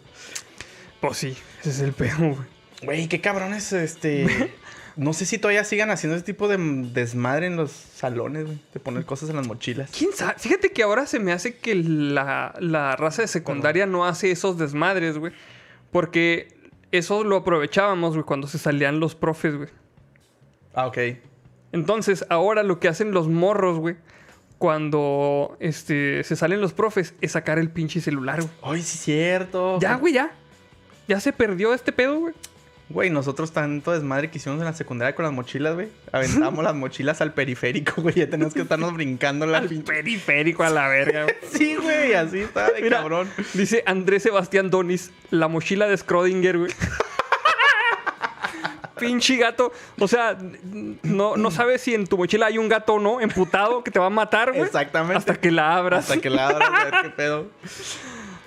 Pues 0.99 1.17
sí, 1.17 1.37
ese 1.61 1.69
es 1.69 1.79
el 1.79 1.93
pedo, 1.93 2.17
güey. 2.17 2.47
Güey, 2.83 3.07
qué 3.07 3.21
cabrones, 3.21 3.71
este... 3.71 4.53
No 4.97 5.11
sé 5.11 5.25
si 5.25 5.37
todavía 5.37 5.65
sigan 5.65 5.91
haciendo 5.91 6.15
ese 6.15 6.23
tipo 6.23 6.47
de 6.47 6.57
desmadre 6.57 7.47
en 7.47 7.57
los 7.57 7.71
salones, 7.71 8.45
güey. 8.45 8.61
De 8.73 8.79
poner 8.79 9.05
cosas 9.05 9.29
en 9.29 9.35
las 9.35 9.45
mochilas. 9.45 9.91
¿Quién 9.91 10.13
sabe? 10.13 10.35
Fíjate 10.37 10.71
que 10.71 10.83
ahora 10.83 11.05
se 11.05 11.19
me 11.19 11.33
hace 11.33 11.57
que 11.57 11.75
la, 11.75 12.55
la 12.59 12.95
raza 12.95 13.21
de 13.21 13.27
secundaria 13.27 13.85
no 13.85 14.05
hace 14.05 14.31
esos 14.31 14.57
desmadres, 14.57 15.17
güey. 15.17 15.33
Porque 15.91 16.55
eso 16.93 17.25
lo 17.25 17.37
aprovechábamos, 17.37 18.13
güey, 18.13 18.23
cuando 18.23 18.47
se 18.47 18.57
salían 18.57 19.01
los 19.01 19.15
profes, 19.15 19.57
güey. 19.57 19.69
Ah, 20.73 20.87
ok. 20.87 20.97
Entonces, 21.75 22.25
ahora 22.29 22.63
lo 22.63 22.79
que 22.79 22.87
hacen 22.87 23.11
los 23.11 23.27
morros, 23.27 23.77
güey, 23.79 23.95
cuando 24.57 25.57
este, 25.59 26.23
se 26.23 26.35
salen 26.35 26.61
los 26.61 26.73
profes, 26.73 27.13
es 27.21 27.33
sacar 27.33 27.59
el 27.59 27.69
pinche 27.69 27.99
celular, 28.01 28.41
güey. 28.41 28.51
Ay, 28.77 28.81
sí, 28.81 28.97
cierto. 28.97 29.77
Ya, 29.79 29.95
güey, 29.95 30.13
ya. 30.13 30.31
Ya 31.07 31.19
se 31.19 31.33
perdió 31.33 31.73
este 31.73 31.91
pedo, 31.91 32.19
güey. 32.19 32.33
Güey, 32.87 33.09
nosotros 33.09 33.51
tanto 33.51 33.91
desmadre 33.91 34.29
que 34.29 34.37
hicimos 34.37 34.59
en 34.59 34.65
la 34.65 34.73
secundaria 34.73 35.15
con 35.15 35.23
las 35.25 35.33
mochilas, 35.33 35.73
güey. 35.73 35.89
Aventamos 36.11 36.63
las 36.63 36.75
mochilas 36.75 37.19
al 37.19 37.33
periférico, 37.33 38.01
güey. 38.01 38.15
Ya 38.15 38.29
tenemos 38.29 38.53
que 38.53 38.61
estarnos 38.61 38.93
brincando 38.93 39.45
la 39.45 39.57
Al 39.57 39.67
pinche. 39.67 39.91
periférico 39.91 40.63
a 40.63 40.69
la 40.69 40.87
verga, 40.87 41.23
güey. 41.23 41.35
Sí, 41.51 41.75
güey, 41.75 42.13
así 42.13 42.39
está 42.39 42.71
de 42.71 42.81
Mira, 42.81 42.97
cabrón. 42.99 43.27
Dice 43.53 43.83
Andrés 43.85 44.23
Sebastián 44.23 44.69
Donis, 44.69 45.11
la 45.31 45.47
mochila 45.47 45.87
de 45.87 45.95
Schrödinger, 45.97 46.57
güey. 46.59 46.71
Pinche 48.99 49.37
gato. 49.37 49.71
O 49.99 50.07
sea, 50.07 50.37
no, 51.03 51.37
no 51.37 51.51
sabes 51.51 51.81
si 51.81 51.93
en 51.93 52.07
tu 52.07 52.17
mochila 52.17 52.47
hay 52.47 52.57
un 52.57 52.69
gato 52.69 52.93
o 52.95 52.99
no, 52.99 53.19
emputado, 53.21 53.83
que 53.83 53.91
te 53.91 53.99
va 53.99 54.07
a 54.07 54.09
matar, 54.09 54.51
güey. 54.51 54.63
Exactamente. 54.63 55.17
Hasta 55.17 55.35
que 55.35 55.51
la 55.51 55.75
abras. 55.77 56.09
Hasta 56.09 56.21
que 56.21 56.29
la 56.29 56.47
abras, 56.49 56.69
a 56.73 56.83
ver 56.85 56.93
qué 57.03 57.09
pedo. 57.09 57.45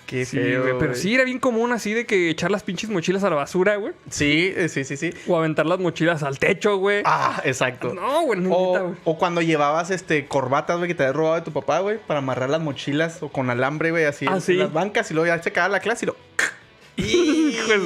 Qué 0.06 0.24
Sí, 0.24 0.38
feo. 0.38 0.78
Pero 0.78 0.94
sí, 0.94 1.14
era 1.14 1.22
bien 1.24 1.38
común 1.38 1.70
así 1.70 1.92
de 1.92 2.06
que 2.06 2.30
echar 2.30 2.50
las 2.50 2.62
pinches 2.62 2.88
mochilas 2.88 3.24
a 3.24 3.28
la 3.30 3.36
basura, 3.36 3.76
güey. 3.76 3.92
Sí, 4.08 4.54
eh, 4.56 4.70
sí, 4.70 4.82
sí, 4.84 4.96
sí. 4.96 5.10
O 5.26 5.36
aventar 5.36 5.66
las 5.66 5.78
mochilas 5.80 6.22
al 6.22 6.38
techo, 6.38 6.78
güey. 6.78 7.02
Ah, 7.04 7.42
exacto. 7.44 7.92
No, 7.92 8.22
güey, 8.22 8.40
neta, 8.40 8.54
O, 8.56 8.80
güey. 8.84 8.94
o 9.04 9.18
cuando 9.18 9.42
llevabas 9.42 9.90
este 9.90 10.26
corbatas, 10.26 10.78
güey, 10.78 10.88
que 10.88 10.94
te 10.94 11.02
habías 11.02 11.14
robado 11.14 11.34
de 11.34 11.42
tu 11.42 11.52
papá, 11.52 11.80
güey, 11.80 11.98
para 11.98 12.20
amarrar 12.20 12.48
las 12.48 12.62
mochilas 12.62 13.22
o 13.22 13.28
con 13.28 13.50
alambre, 13.50 13.90
güey, 13.90 14.06
así 14.06 14.24
Ah, 14.26 14.36
en 14.36 14.40
sí. 14.40 14.54
las 14.54 14.72
bancas 14.72 15.10
y 15.10 15.14
luego 15.14 15.26
ya 15.26 15.42
se 15.42 15.50
acababa 15.50 15.72
la 15.72 15.80
clase 15.80 16.06
y 16.06 16.08
lo. 16.08 16.16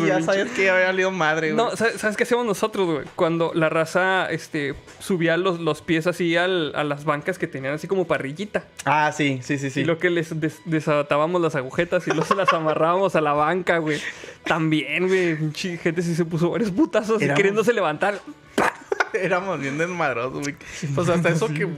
Ya 0.07 0.23
sabías 0.23 0.51
que 0.51 0.71
había 0.71 0.87
salido 0.87 1.11
madre, 1.11 1.53
güey. 1.53 1.57
No, 1.65 1.77
¿sabes, 1.77 2.01
sabes 2.01 2.17
qué 2.17 2.23
hacíamos 2.23 2.47
nosotros, 2.47 2.87
güey? 2.87 3.05
Cuando 3.15 3.53
la 3.55 3.69
raza 3.69 4.27
este, 4.31 4.75
subía 5.01 5.37
los, 5.37 5.61
los 5.61 5.83
pies 5.83 6.07
así 6.07 6.37
al- 6.37 6.73
a 6.75 6.83
las 6.85 7.05
bancas 7.05 7.39
que 7.39 7.47
tenían 7.47 7.75
así 7.75 7.87
como 7.89 8.07
parrillita. 8.07 8.65
Ah, 8.85 9.13
sí, 9.13 9.41
sí, 9.43 9.59
sí, 9.59 9.71
sí. 9.71 9.81
Y 9.81 9.85
lo 9.85 9.99
que 9.99 10.09
les 10.11 10.39
des- 10.41 10.61
desatábamos 10.65 11.41
las 11.43 11.55
agujetas 11.55 12.07
y 12.07 12.11
luego 12.11 12.25
se 12.25 12.35
las 12.35 12.53
amarrábamos 12.53 13.15
a 13.17 13.21
la 13.21 13.33
banca, 13.33 13.79
güey. 13.79 14.01
También, 14.45 15.09
güey. 15.09 15.37
Pinche 15.37 15.77
gente 15.79 16.03
sí 16.03 16.15
se 16.15 16.25
puso 16.25 16.51
varios 16.51 16.71
putazos 16.71 17.21
y 17.21 17.27
queriéndose 17.35 17.73
levantar. 17.73 18.19
Éramos 19.13 19.61
bien 19.61 19.77
desmadrosos, 19.77 20.41
güey. 20.41 20.57
Pues 20.95 21.09
hasta 21.09 21.29
eso 21.29 21.49
que. 21.49 21.69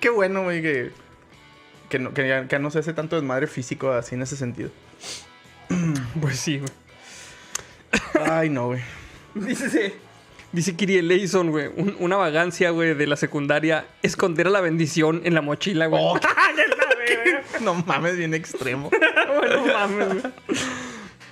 Qué 0.00 0.10
bueno, 0.10 0.42
güey, 0.42 0.60
que. 0.60 0.90
Que 1.88 1.98
no, 1.98 2.12
que, 2.12 2.26
ya- 2.28 2.48
que 2.48 2.58
no 2.58 2.70
se 2.70 2.80
hace 2.80 2.92
tanto 2.92 3.16
desmadre 3.16 3.46
físico 3.46 3.92
así 3.92 4.14
en 4.14 4.22
ese 4.22 4.36
sentido. 4.36 4.70
Pues 6.20 6.38
sí, 6.38 6.58
güey. 6.58 6.70
Ay, 8.30 8.48
no, 8.50 8.68
güey. 8.68 8.80
Dice, 9.34 9.94
Dice 10.52 10.76
Kiri 10.76 10.96
Eleison, 10.98 11.50
güey. 11.50 11.68
un- 11.76 11.96
una 11.98 12.16
vagancia, 12.16 12.70
güey, 12.70 12.94
de 12.94 13.06
la 13.06 13.16
secundaria. 13.16 13.86
Esconder 14.02 14.46
a 14.46 14.50
la 14.50 14.60
bendición 14.60 15.22
en 15.24 15.34
la 15.34 15.42
mochila, 15.42 15.86
güey. 15.86 16.00
Oh, 16.04 16.18
no 17.62 17.74
mames, 17.74 18.16
bien 18.16 18.34
extremo. 18.34 18.90
Bueno, 19.34 19.66
mames, 19.66 20.08
güey. 20.22 20.32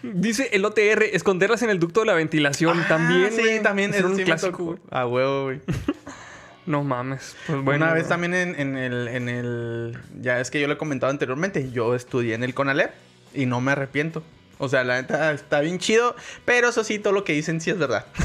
Dice 0.03 0.49
el 0.53 0.64
OTR, 0.64 1.05
esconderlas 1.12 1.62
en 1.62 1.70
el 1.70 1.78
ducto 1.78 2.01
de 2.01 2.07
la 2.07 2.14
ventilación. 2.14 2.83
también, 2.89 3.26
Ah, 3.26 3.37
sí, 3.37 3.43
güey. 3.43 3.62
también. 3.62 3.95
Es 3.95 4.03
un 4.03 4.16
sí 4.16 4.24
clásico, 4.24 4.64
güey. 4.64 4.78
A 4.91 5.07
huevo, 5.07 5.45
güey. 5.45 5.61
No 6.66 6.85
mames. 6.85 7.35
Pues 7.49 7.61
bueno. 7.62 7.85
Una 7.85 7.93
vez 7.95 8.05
güey. 8.05 8.09
también 8.11 8.35
en, 8.35 8.55
en 8.61 8.76
el, 8.76 9.09
en 9.09 9.28
el... 9.28 9.99
Ya 10.20 10.39
es 10.41 10.49
que 10.51 10.61
yo 10.61 10.68
lo 10.68 10.74
he 10.74 10.78
comentado 10.78 11.11
anteriormente. 11.11 11.70
Yo 11.72 11.97
estudié 11.97 12.35
en 12.35 12.45
el 12.45 12.55
CONALEP 12.55 12.93
y 13.35 13.47
no 13.47 13.61
me 13.61 13.72
arrepiento. 13.72 14.22
O 14.59 14.68
sea, 14.68 14.85
la 14.85 15.01
neta 15.01 15.33
está 15.33 15.61
bien 15.61 15.78
chido. 15.78 16.14
Pero 16.45 16.68
eso 16.68 16.85
sí, 16.85 16.99
todo 16.99 17.12
lo 17.12 17.24
que 17.24 17.33
dicen 17.33 17.61
sí 17.61 17.70
es 17.70 17.78
verdad. 17.78 18.07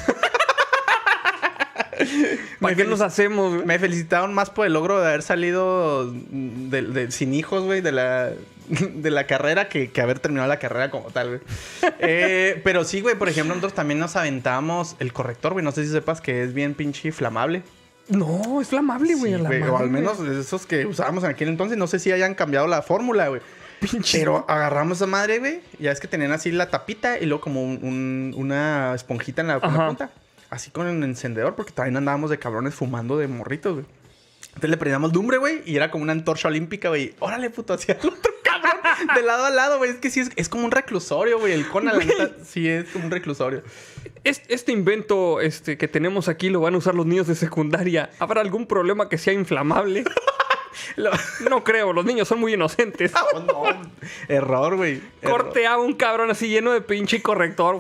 ¿Para 2.62 2.76
qué 2.76 2.84
nos 2.86 3.01
hacemos, 3.01 3.53
güey? 3.55 3.66
Me 3.66 3.80
felicitaron 3.80 4.34
más 4.34 4.49
por 4.49 4.68
el 4.68 4.74
logro 4.74 4.99
de 4.99 5.08
haber 5.08 5.24
salido 5.24 6.12
de- 6.12 6.82
de- 6.84 7.12
sin 7.12 7.34
hijos, 7.34 7.64
güey, 7.64 7.82
de 7.82 7.91
la, 7.91 8.32
de 8.70 9.12
la 9.12 9.26
carrera 9.26 9.68
que, 9.68 9.89
que 9.91 10.01
haber 10.01 10.20
terminado 10.20 10.47
la 10.47 10.60
carrera 10.60 10.91
como 10.91 11.10
tal, 11.10 11.28
güey. 11.30 11.39
Eh, 11.99 12.62
pero 12.64 12.84
sí, 12.84 13.01
güey, 13.01 13.16
por 13.16 13.30
ejemplo, 13.30 13.55
nosotros 13.55 13.74
también 13.74 13.99
nos 13.99 14.16
aventamos 14.16 14.95
el 14.99 15.12
corrector, 15.14 15.53
güey. 15.53 15.66
No 15.66 15.72
sé 15.72 15.86
si 15.86 15.91
sepas 15.91 16.22
que 16.22 16.43
es 16.43 16.53
bien 16.53 16.76
pinche 16.76 17.08
inflamable. 17.08 17.64
No, 18.10 18.62
es 18.62 18.68
flamable, 18.70 19.16
güey. 19.16 19.36
Sí, 19.36 19.39
güey, 19.41 19.62
o 19.64 19.78
al 19.78 19.89
menos 19.89 20.20
esos 20.20 20.66
que 20.66 20.86
usábamos 20.86 21.24
en 21.24 21.32
aquel 21.32 21.49
entonces. 21.49 21.78
No 21.78 21.88
sé 21.88 21.99
si 21.99 22.12
hayan 22.12 22.36
cambiado 22.36 22.68
la 22.68 22.82
fórmula, 22.82 23.28
güey. 23.28 23.41
Pinche- 23.82 24.20
Pero 24.20 24.45
agarramos 24.47 24.97
esa 24.97 25.08
madre, 25.08 25.39
güey. 25.39 25.60
Ya 25.80 25.91
es 25.91 25.99
que 25.99 26.08
tenían 26.08 26.32
así 26.32 26.51
la 26.51 26.70
tapita 26.70 27.20
y 27.20 27.26
luego 27.26 27.41
como 27.41 27.64
un- 27.64 27.80
un- 27.84 28.34
una 28.38 28.93
esponjita 28.95 29.41
en 29.41 29.47
la, 29.49 29.53
en 29.55 29.62
la 29.62 29.68
Ajá. 29.68 29.88
punta. 29.88 30.10
Así 30.49 30.72
con 30.72 30.88
el 30.88 31.03
encendedor, 31.03 31.55
porque 31.55 31.74
también 31.74 31.97
andábamos 31.97 32.30
de 32.30 32.39
cabrones 32.39 32.74
fumando 32.74 33.18
de 33.18 33.28
morritos, 33.28 33.74
güey. 33.74 33.86
Entonces 34.47 34.70
le 34.70 34.78
prendíamos 34.78 35.14
lumbre, 35.14 35.38
güey, 35.38 35.62
y 35.66 35.76
era 35.76 35.91
como 35.91 36.03
una 36.03 36.14
antorcha 36.14 36.47
olímpica, 36.47 36.89
güey. 36.89 37.14
Órale, 37.20 37.49
puto, 37.49 37.74
hacia 37.76 37.93
el 38.01 38.08
otro. 38.08 38.32
De 39.15 39.21
lado 39.21 39.45
a 39.45 39.49
lado, 39.49 39.77
güey. 39.77 39.91
Es 39.91 39.97
que 39.97 40.09
sí, 40.09 40.19
es, 40.21 40.31
es 40.35 40.49
como 40.49 40.65
un 40.65 40.71
reclusorio, 40.71 41.39
güey. 41.39 41.53
El 41.53 41.67
Conan, 41.67 41.97
la 41.99 42.03
neta, 42.05 42.31
sí 42.43 42.67
es 42.67 42.85
como 42.89 43.05
un 43.05 43.11
reclusorio. 43.11 43.63
Es- 44.23 44.41
Este 44.47 44.71
invento 44.71 45.39
este, 45.41 45.77
que 45.77 45.87
tenemos 45.87 46.27
aquí 46.27 46.49
lo 46.49 46.61
van 46.61 46.75
a 46.75 46.77
usar 46.77 46.95
los 46.95 47.05
niños 47.05 47.27
de 47.27 47.35
secundaria. 47.35 48.09
¿Habrá 48.19 48.41
algún 48.41 48.65
problema 48.67 49.09
que 49.09 49.17
sea 49.17 49.33
inflamable? 49.33 50.03
Lo- 50.95 51.09
No 51.49 51.63
creo, 51.63 51.91
los 51.91 52.05
niños 52.05 52.27
son 52.27 52.39
muy 52.39 52.53
inocentes. 52.53 53.11
Oh, 53.33 53.39
no. 53.39 53.63
Error, 54.27 54.75
güey. 54.75 55.01
A 55.67 55.77
un 55.79 55.93
cabrón 55.95 56.29
así 56.29 56.49
lleno 56.49 56.71
de 56.71 56.81
pinche 56.81 57.21
corrector. 57.21 57.79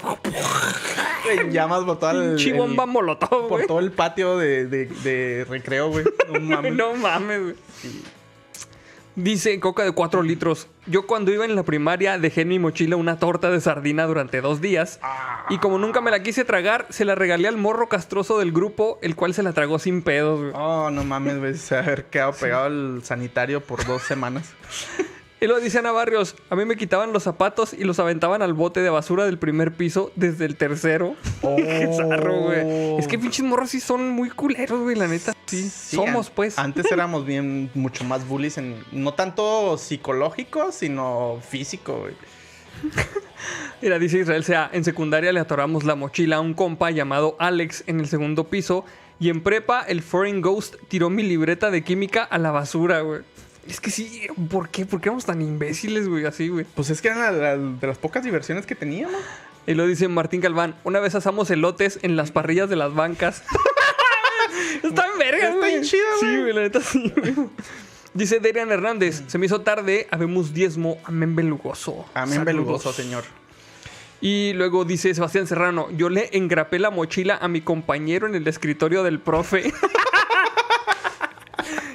En 1.29 1.51
llamas 1.51 1.83
por 1.83 1.99
todo 1.99 2.11
el, 2.11 2.29
Pinche 2.35 2.51
el- 2.51 2.57
bomba 2.57 2.85
molotov, 2.87 3.47
por 3.49 3.65
todo 3.67 3.79
el 3.79 3.91
patio 3.91 4.37
de, 4.37 4.65
de- 4.65 4.85
de 4.87 5.45
recreo, 5.47 5.89
güey. 5.89 6.05
No 6.31 6.39
mames. 6.55 6.73
No 6.73 6.93
mames, 6.95 7.41
güey. 7.43 7.55
Dice 9.17 9.59
Coca 9.59 9.83
de 9.83 9.93
4 9.93 10.21
litros. 10.21 10.67
Yo 10.85 11.07
cuando 11.07 11.31
iba 11.31 11.43
en 11.43 11.55
la 11.55 11.63
primaria 11.63 12.19
dejé 12.19 12.41
en 12.41 12.49
mi 12.49 12.59
mochila 12.59 12.97
una 12.97 13.17
torta 13.17 13.49
de 13.49 13.59
sardina 13.59 14.05
durante 14.05 14.41
dos 14.41 14.61
días. 14.61 14.99
Y 15.49 15.57
como 15.57 15.79
nunca 15.79 16.01
me 16.01 16.11
la 16.11 16.21
quise 16.21 16.45
tragar, 16.45 16.85
se 16.89 17.03
la 17.03 17.15
regalé 17.15 17.47
al 17.47 17.57
morro 17.57 17.89
castroso 17.89 18.37
del 18.37 18.51
grupo, 18.51 18.99
el 19.01 19.15
cual 19.15 19.33
se 19.33 19.41
la 19.41 19.53
tragó 19.53 19.79
sin 19.79 20.03
pedos, 20.03 20.39
güey. 20.39 20.51
Oh, 20.53 20.91
no 20.91 21.03
mames, 21.03 21.39
güey. 21.39 21.55
Se 21.55 21.75
haber 21.75 22.05
quedado 22.05 22.33
pegado 22.33 22.65
al 22.65 23.01
sanitario 23.03 23.59
por 23.59 23.83
dos 23.87 24.03
semanas. 24.03 24.53
Y 25.39 25.45
luego 25.45 25.61
dice 25.61 25.77
Ana 25.77 25.91
Barrios, 25.91 26.35
a 26.49 26.55
mí 26.55 26.65
me 26.65 26.75
quitaban 26.77 27.13
los 27.13 27.21
zapatos 27.23 27.73
y 27.73 27.83
los 27.83 27.99
aventaban 27.99 28.41
al 28.41 28.53
bote 28.53 28.81
de 28.81 28.89
basura 28.89 29.23
del 29.25 29.37
primer 29.37 29.71
piso 29.71 30.11
desde 30.15 30.45
el 30.45 30.55
tercero. 30.55 31.15
Qué 31.41 31.89
zarro, 31.95 32.41
güey. 32.41 32.97
Es 32.97 33.07
que 33.07 33.19
pinches 33.19 33.45
morros 33.45 33.69
sí 33.69 33.79
son 33.79 34.09
muy 34.09 34.31
culeros, 34.31 34.81
güey, 34.81 34.95
la 34.95 35.07
neta. 35.07 35.33
Sí, 35.45 35.69
somos, 35.69 36.27
an- 36.27 36.33
pues. 36.35 36.57
Antes 36.59 36.91
éramos 36.91 37.23
bien, 37.25 37.69
mucho 37.75 38.03
más 38.03 38.27
bullies 38.27 38.57
en. 38.57 38.83
No 38.91 39.13
tanto 39.13 39.77
psicológico, 39.77 40.71
sino 40.71 41.39
físico, 41.47 41.99
güey. 41.99 42.13
Mira, 43.81 43.99
dice 43.99 44.19
Israel 44.19 44.43
Sea, 44.43 44.69
en 44.73 44.83
secundaria 44.83 45.31
le 45.31 45.39
atoramos 45.39 45.83
la 45.83 45.95
mochila 45.95 46.37
a 46.37 46.41
un 46.41 46.53
compa 46.55 46.89
llamado 46.91 47.35
Alex 47.39 47.83
en 47.87 47.99
el 47.99 48.07
segundo 48.07 48.45
piso 48.45 48.85
y 49.19 49.29
en 49.29 49.41
prepa 49.41 49.81
el 49.81 50.01
Foreign 50.01 50.41
Ghost 50.41 50.75
tiró 50.87 51.09
mi 51.09 51.23
libreta 51.23 51.69
de 51.71 51.83
química 51.83 52.23
a 52.23 52.37
la 52.39 52.51
basura, 52.51 53.01
güey. 53.01 53.21
Es 53.67 53.81
que 53.81 53.91
sí, 53.91 54.27
¿por 54.49 54.69
qué? 54.69 54.85
¿Por 54.85 55.01
qué 55.01 55.09
éramos 55.09 55.25
tan 55.25 55.41
imbéciles, 55.41 56.07
güey? 56.07 56.25
Así, 56.25 56.47
güey. 56.49 56.65
Pues 56.75 56.89
es 56.89 57.01
que 57.01 57.09
eran 57.09 57.19
la- 57.21 57.31
la- 57.31 57.57
de 57.57 57.87
las 57.87 57.97
pocas 57.97 58.23
diversiones 58.23 58.65
que 58.65 58.75
teníamos. 58.75 59.19
Y 59.65 59.73
lo 59.73 59.85
dice 59.85 60.07
Martín 60.07 60.39
Galván, 60.39 60.75
una 60.85 60.99
vez 61.01 61.15
asamos 61.15 61.49
elotes 61.51 61.99
en 62.01 62.15
las 62.15 62.31
parrillas 62.31 62.69
de 62.69 62.77
las 62.77 62.93
bancas. 62.93 63.43
Está 64.83 65.05
en 65.11 65.17
verga, 65.19 65.45
Está 65.47 65.57
güey. 65.57 65.71
bien 65.71 65.83
chido, 65.83 66.03
Sí, 66.19 66.25
güey. 66.27 66.41
güey, 66.43 66.53
la 66.53 66.61
neta 66.61 66.79
sí, 66.81 67.13
güey. 67.17 67.35
Dice 68.13 68.39
Darian 68.39 68.71
Hernández, 68.71 69.23
se 69.27 69.37
me 69.37 69.45
hizo 69.45 69.61
tarde, 69.61 70.07
habemos 70.09 70.53
diezmo, 70.53 70.97
amén 71.03 71.35
belugoso. 71.35 72.05
Amén, 72.13 72.29
Saludos. 72.35 72.45
belugoso, 72.45 72.93
señor. 72.93 73.23
Y 74.21 74.53
luego 74.53 74.85
dice 74.85 75.13
Sebastián 75.13 75.45
Serrano, 75.45 75.89
yo 75.91 76.09
le 76.09 76.29
engrapé 76.31 76.79
la 76.79 76.89
mochila 76.89 77.37
a 77.39 77.47
mi 77.47 77.61
compañero 77.61 78.25
en 78.25 78.33
el 78.33 78.47
escritorio 78.47 79.03
del 79.03 79.19
profe. 79.19 79.71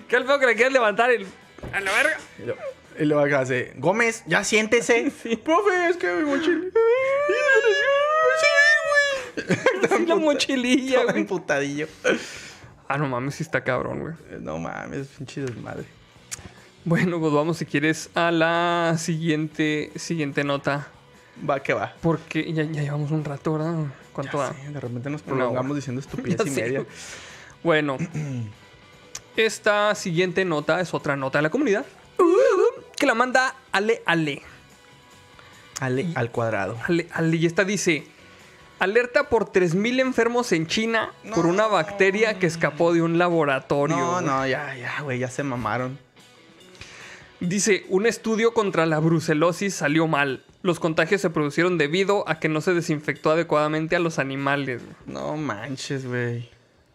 ¿Qué 0.08 0.20
feo 0.22 0.38
que 0.38 0.46
le 0.46 0.54
quieres 0.54 0.72
levantar 0.72 1.10
el... 1.10 1.26
a 1.72 1.80
la 1.80 1.92
verga? 1.92 2.18
Y 2.38 2.46
lo- 2.46 2.56
Y 3.00 3.04
luego 3.06 3.22
acá 3.24 3.40
hace, 3.40 3.72
Gómez, 3.76 4.22
ya 4.26 4.44
siéntese. 4.44 5.10
Profe, 5.44 5.88
es 5.90 5.96
que 5.96 6.12
mi 6.14 6.24
mochila. 6.24 6.60
Sí, 9.96 10.06
la 10.06 10.16
mochililla, 10.16 11.04
güey. 11.04 11.18
emputadillo. 11.20 11.86
Ah, 12.88 12.98
no 12.98 13.08
mames, 13.08 13.34
sí 13.36 13.42
está 13.42 13.62
cabrón, 13.64 14.00
güey. 14.00 14.14
No 14.40 14.58
mames, 14.58 15.08
pinche 15.08 15.40
desmadre. 15.40 15.84
Bueno, 16.84 17.20
pues 17.20 17.32
vamos 17.32 17.56
si 17.58 17.64
quieres 17.66 18.10
a 18.14 18.30
la 18.30 18.96
siguiente, 18.98 19.90
siguiente 19.96 20.44
nota. 20.44 20.88
Va 21.48 21.60
que 21.62 21.72
va. 21.74 21.94
Porque 22.02 22.52
ya, 22.52 22.64
ya 22.64 22.82
llevamos 22.82 23.10
un 23.10 23.24
rato, 23.24 23.54
¿verdad? 23.54 23.86
¿Cuánto 24.12 24.32
Ya 24.38 24.44
va? 24.44 24.52
sé, 24.54 24.68
de 24.70 24.80
repente 24.80 25.08
nos 25.10 25.22
prolongamos 25.22 25.76
diciendo 25.76 26.00
estupidez 26.00 26.46
y 26.46 26.50
media. 26.50 26.80
güey. 26.80 26.90
Bueno, 27.62 27.96
esta 29.36 29.94
siguiente 29.94 30.44
nota 30.44 30.80
es 30.80 30.94
otra 30.94 31.16
nota 31.16 31.38
de 31.38 31.42
la 31.42 31.50
comunidad. 31.50 31.84
Que 32.96 33.06
la 33.06 33.14
manda 33.14 33.54
Ale 33.72 34.02
Ale. 34.06 34.42
Ale, 35.80 36.06
al 36.14 36.30
cuadrado. 36.30 36.78
Ale, 36.86 37.08
Ale, 37.12 37.36
y 37.36 37.46
esta 37.46 37.64
dice: 37.64 38.06
Alerta 38.78 39.28
por 39.28 39.50
3.000 39.50 40.00
enfermos 40.00 40.52
en 40.52 40.66
China 40.66 41.12
por 41.34 41.46
una 41.46 41.66
bacteria 41.66 42.38
que 42.38 42.46
escapó 42.46 42.92
de 42.92 43.02
un 43.02 43.18
laboratorio. 43.18 43.96
No, 43.96 44.20
no, 44.20 44.46
ya, 44.46 44.76
ya, 44.76 45.02
güey, 45.02 45.18
ya 45.18 45.28
se 45.28 45.42
mamaron. 45.42 45.98
Dice: 47.40 47.84
Un 47.88 48.06
estudio 48.06 48.54
contra 48.54 48.86
la 48.86 49.00
brucelosis 49.00 49.74
salió 49.74 50.06
mal. 50.06 50.44
Los 50.62 50.78
contagios 50.78 51.20
se 51.20 51.30
produjeron 51.30 51.78
debido 51.78 52.28
a 52.28 52.38
que 52.38 52.48
no 52.48 52.60
se 52.60 52.72
desinfectó 52.72 53.32
adecuadamente 53.32 53.96
a 53.96 53.98
los 53.98 54.20
animales. 54.20 54.80
No 55.06 55.36
manches, 55.36 56.06
güey. 56.06 56.48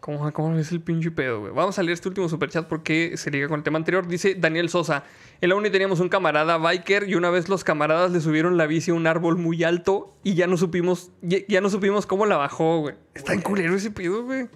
¿Cómo, 0.08 0.32
¿Cómo 0.32 0.58
es 0.58 0.72
el 0.72 0.80
pinche 0.80 1.10
pedo, 1.10 1.40
güey? 1.40 1.52
Vamos 1.52 1.78
a 1.78 1.82
leer 1.82 1.92
este 1.92 2.08
último 2.08 2.30
superchat 2.30 2.66
porque 2.66 3.18
se 3.18 3.30
liga 3.30 3.46
con 3.46 3.60
el 3.60 3.62
tema 3.62 3.76
anterior. 3.76 4.08
Dice 4.08 4.34
Daniel 4.36 4.70
Sosa. 4.70 5.04
En 5.42 5.50
la 5.50 5.54
uni 5.54 5.68
teníamos 5.68 6.00
un 6.00 6.08
camarada 6.08 6.56
biker 6.56 7.06
y 7.06 7.14
una 7.14 7.28
vez 7.28 7.50
los 7.50 7.62
camaradas 7.62 8.10
le 8.10 8.22
subieron 8.22 8.56
la 8.56 8.66
bici 8.66 8.90
a 8.90 8.94
un 8.94 9.06
árbol 9.06 9.36
muy 9.36 9.64
alto 9.64 10.16
y 10.24 10.32
ya 10.32 10.46
no 10.46 10.56
supimos, 10.56 11.10
ya, 11.20 11.40
ya 11.46 11.60
no 11.60 11.68
supimos 11.68 12.06
cómo 12.06 12.24
la 12.24 12.38
bajó, 12.38 12.78
güey. 12.78 12.94
Está 13.12 13.34
en 13.34 13.42
culero 13.42 13.76
ese 13.76 13.90
pedo, 13.90 14.22
güey. 14.22 14.46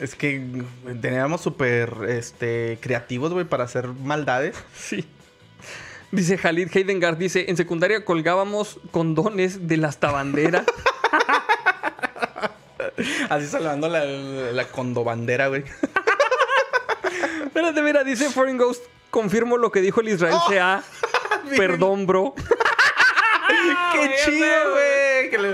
Es 0.00 0.14
que 0.14 0.42
teníamos 1.02 1.42
súper 1.42 1.92
este, 2.08 2.78
creativos, 2.80 3.34
güey, 3.34 3.44
para 3.44 3.64
hacer 3.64 3.88
maldades. 3.88 4.56
Sí. 4.74 5.04
Dice 6.12 6.38
Khalid 6.38 6.74
Heidengard, 6.74 7.18
dice, 7.18 7.44
en 7.50 7.58
secundaria 7.58 8.06
colgábamos 8.06 8.80
condones 8.90 9.68
de 9.68 9.76
la 9.76 9.88
hasta 9.88 10.10
bandera. 10.10 10.64
Así 13.28 13.46
salvando 13.46 13.88
la, 13.88 14.04
la 14.04 14.64
condobandera, 14.68 15.48
güey. 15.48 15.64
Espérate, 17.46 17.82
mira, 17.82 18.04
dice 18.04 18.30
Foreign 18.30 18.58
Ghost, 18.58 18.84
confirmo 19.10 19.56
lo 19.56 19.70
que 19.72 19.80
dijo 19.80 20.00
el 20.00 20.08
Israel 20.08 20.36
CA. 20.48 20.82
Perdón, 21.56 22.06
bro. 22.06 22.34
¡Qué 23.92 24.10
chido, 24.24 24.46
güey! 24.72 25.30
Que 25.30 25.38
le- 25.38 25.52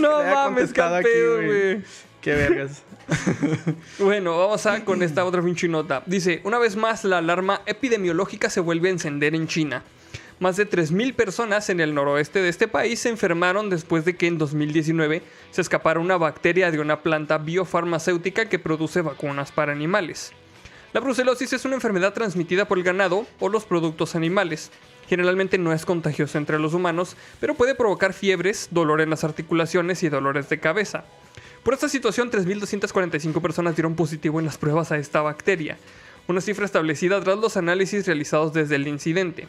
No 0.00 0.18
que 0.18 0.24
le 0.24 0.34
mames, 0.34 0.72
pedo, 0.72 1.36
güey. 1.36 1.82
¡Qué 2.20 2.34
vergas! 2.34 2.82
Bueno, 3.98 4.36
vamos 4.38 4.66
a 4.66 4.84
con 4.84 5.02
esta 5.02 5.24
otra 5.24 5.40
pinche 5.42 5.66
nota. 5.68 6.02
Dice, 6.06 6.40
una 6.44 6.58
vez 6.58 6.76
más 6.76 7.04
la 7.04 7.18
alarma 7.18 7.62
epidemiológica 7.66 8.50
se 8.50 8.60
vuelve 8.60 8.88
a 8.88 8.92
encender 8.92 9.34
en 9.34 9.46
China. 9.48 9.82
Más 10.40 10.56
de 10.56 10.66
3.000 10.66 11.14
personas 11.14 11.68
en 11.68 11.80
el 11.80 11.94
noroeste 11.94 12.40
de 12.40 12.48
este 12.48 12.66
país 12.66 13.00
se 13.00 13.10
enfermaron 13.10 13.68
después 13.68 14.06
de 14.06 14.16
que 14.16 14.26
en 14.26 14.38
2019 14.38 15.22
se 15.50 15.60
escapara 15.60 16.00
una 16.00 16.16
bacteria 16.16 16.70
de 16.70 16.80
una 16.80 17.02
planta 17.02 17.36
biofarmacéutica 17.36 18.48
que 18.48 18.58
produce 18.58 19.02
vacunas 19.02 19.52
para 19.52 19.72
animales. 19.72 20.32
La 20.94 21.00
brucelosis 21.00 21.52
es 21.52 21.66
una 21.66 21.74
enfermedad 21.74 22.14
transmitida 22.14 22.66
por 22.66 22.78
el 22.78 22.84
ganado 22.84 23.26
o 23.38 23.50
los 23.50 23.66
productos 23.66 24.14
animales. 24.14 24.70
Generalmente 25.10 25.58
no 25.58 25.74
es 25.74 25.84
contagiosa 25.84 26.38
entre 26.38 26.58
los 26.58 26.72
humanos, 26.72 27.18
pero 27.38 27.54
puede 27.54 27.74
provocar 27.74 28.14
fiebres, 28.14 28.68
dolor 28.70 29.02
en 29.02 29.10
las 29.10 29.24
articulaciones 29.24 30.02
y 30.04 30.08
dolores 30.08 30.48
de 30.48 30.58
cabeza. 30.58 31.04
Por 31.62 31.74
esta 31.74 31.90
situación, 31.90 32.30
3.245 32.30 33.42
personas 33.42 33.76
dieron 33.76 33.94
positivo 33.94 34.40
en 34.40 34.46
las 34.46 34.56
pruebas 34.56 34.90
a 34.90 34.96
esta 34.96 35.20
bacteria, 35.20 35.76
una 36.28 36.40
cifra 36.40 36.64
establecida 36.64 37.20
tras 37.20 37.36
los 37.36 37.58
análisis 37.58 38.06
realizados 38.06 38.54
desde 38.54 38.76
el 38.76 38.88
incidente. 38.88 39.46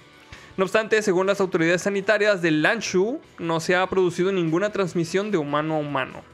No 0.58 0.66
obstante, 0.66 1.02
según 1.02 1.28
las 1.28 1.40
autoridades 1.40 1.84
sanitarias 1.84 2.42
de 2.42 2.52
Lanshu, 2.52 3.20
no 3.40 3.60
se 3.60 3.76
ha 3.76 3.88
producido 3.88 4.32
ninguna 4.32 4.72
transmisión 4.72 5.32
de 5.32 5.38
humano 5.38 5.76
a 5.76 5.80
humano. 5.80 6.32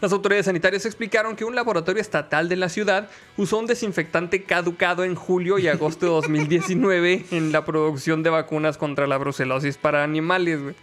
Las 0.00 0.12
autoridades 0.12 0.46
sanitarias 0.46 0.86
explicaron 0.86 1.36
que 1.36 1.44
un 1.44 1.54
laboratorio 1.54 2.00
estatal 2.00 2.48
de 2.48 2.56
la 2.56 2.70
ciudad 2.70 3.10
usó 3.36 3.58
un 3.58 3.66
desinfectante 3.66 4.44
caducado 4.44 5.04
en 5.04 5.14
julio 5.14 5.58
y 5.58 5.68
agosto 5.68 6.06
de 6.06 6.12
2019 6.12 7.26
en 7.32 7.52
la 7.52 7.64
producción 7.66 8.22
de 8.22 8.30
vacunas 8.30 8.78
contra 8.78 9.06
la 9.06 9.18
brucelosis 9.18 9.76
para 9.76 10.02
animales, 10.02 10.62
güey. 10.62 10.74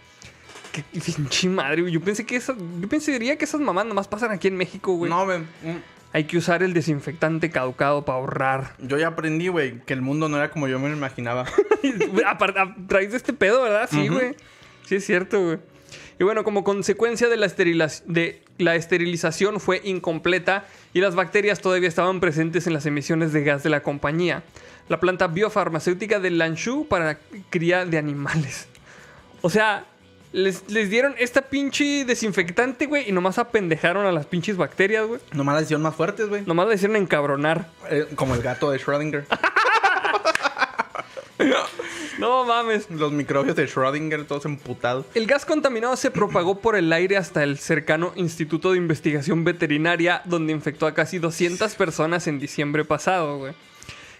Qué 0.70 0.84
pinche 1.00 1.48
madre, 1.48 1.82
güey. 1.82 1.92
Yo 1.92 2.00
pensé 2.00 2.24
que 2.24 2.38
yo 2.38 2.88
pensaría 2.88 3.36
que 3.36 3.44
esas 3.44 3.60
mamás 3.60 3.86
nomás 3.86 4.06
pasan 4.06 4.30
aquí 4.30 4.46
en 4.46 4.56
México, 4.56 4.92
güey. 4.92 5.10
No, 5.10 5.26
men, 5.26 5.42
mm, 5.62 5.97
Hay 6.12 6.24
que 6.24 6.38
usar 6.38 6.62
el 6.62 6.72
desinfectante 6.72 7.50
caducado 7.50 8.04
para 8.04 8.18
ahorrar. 8.18 8.74
yo 8.78 8.98
ya 8.98 9.08
aprendí, 9.08 9.48
güey, 9.48 9.80
que 9.84 9.92
el 9.92 10.02
mundo 10.02 10.28
no 10.28 10.36
era 10.36 10.50
como 10.50 10.68
yo 10.68 10.78
me 10.78 10.88
lo 10.88 10.96
imaginaba. 10.96 11.44
Aparte, 12.26 12.60
a 12.60 12.74
raíz 12.88 13.10
de 13.10 13.16
este 13.16 13.32
pedo, 13.32 13.62
¿verdad? 13.62 13.88
Sí, 13.90 14.08
güey. 14.08 14.34
Sí, 14.84 14.96
es 14.96 15.04
cierto, 15.04 15.42
güey. 15.42 15.58
Y 16.18 16.24
bueno, 16.24 16.42
como 16.42 16.64
consecuencia 16.64 17.28
de 17.28 17.36
la, 17.36 17.48
de 18.06 18.42
la 18.58 18.74
esterilización 18.74 19.60
fue 19.60 19.80
incompleta 19.84 20.66
y 20.92 21.00
las 21.00 21.14
bacterias 21.14 21.60
todavía 21.60 21.88
estaban 21.88 22.20
presentes 22.20 22.66
en 22.66 22.72
las 22.72 22.86
emisiones 22.86 23.32
de 23.32 23.44
gas 23.44 23.62
de 23.62 23.70
la 23.70 23.82
compañía. 23.82 24.42
La 24.88 24.98
planta 24.98 25.28
biofarmacéutica 25.28 26.18
de 26.18 26.30
Lanshu 26.30 26.88
para 26.88 27.18
cría 27.50 27.84
de 27.84 27.98
animales. 27.98 28.66
O 29.42 29.50
sea, 29.50 29.86
les, 30.32 30.68
les 30.68 30.90
dieron 30.90 31.14
esta 31.18 31.42
pinche 31.42 32.04
desinfectante, 32.04 32.86
güey, 32.86 33.08
y 33.08 33.12
nomás 33.12 33.38
apendejaron 33.38 34.06
a 34.06 34.12
las 34.12 34.26
pinches 34.26 34.56
bacterias, 34.56 35.06
güey. 35.06 35.20
Nomás 35.32 35.54
las 35.54 35.64
hicieron 35.64 35.82
más 35.82 35.94
fuertes, 35.94 36.28
güey. 36.28 36.42
Nomás 36.46 36.68
le 36.68 36.74
hicieron 36.74 36.96
encabronar. 36.96 37.68
Eh, 37.90 38.06
como 38.14 38.34
el 38.34 38.42
gato 38.42 38.70
de 38.70 38.78
Schrödinger. 38.78 39.24
No 42.18 42.44
mames. 42.44 42.90
Los 42.90 43.12
microbios 43.12 43.54
de 43.54 43.68
Schrödinger 43.68 44.26
todos 44.26 44.44
emputados. 44.44 45.06
El 45.14 45.26
gas 45.26 45.46
contaminado 45.46 45.96
se 45.96 46.10
propagó 46.10 46.58
por 46.58 46.74
el 46.74 46.92
aire 46.92 47.16
hasta 47.16 47.44
el 47.44 47.58
cercano 47.58 48.12
Instituto 48.16 48.72
de 48.72 48.78
Investigación 48.78 49.44
Veterinaria, 49.44 50.22
donde 50.24 50.52
infectó 50.52 50.86
a 50.86 50.94
casi 50.94 51.18
200 51.18 51.72
personas 51.76 52.26
en 52.26 52.40
diciembre 52.40 52.84
pasado, 52.84 53.38
güey. 53.38 53.54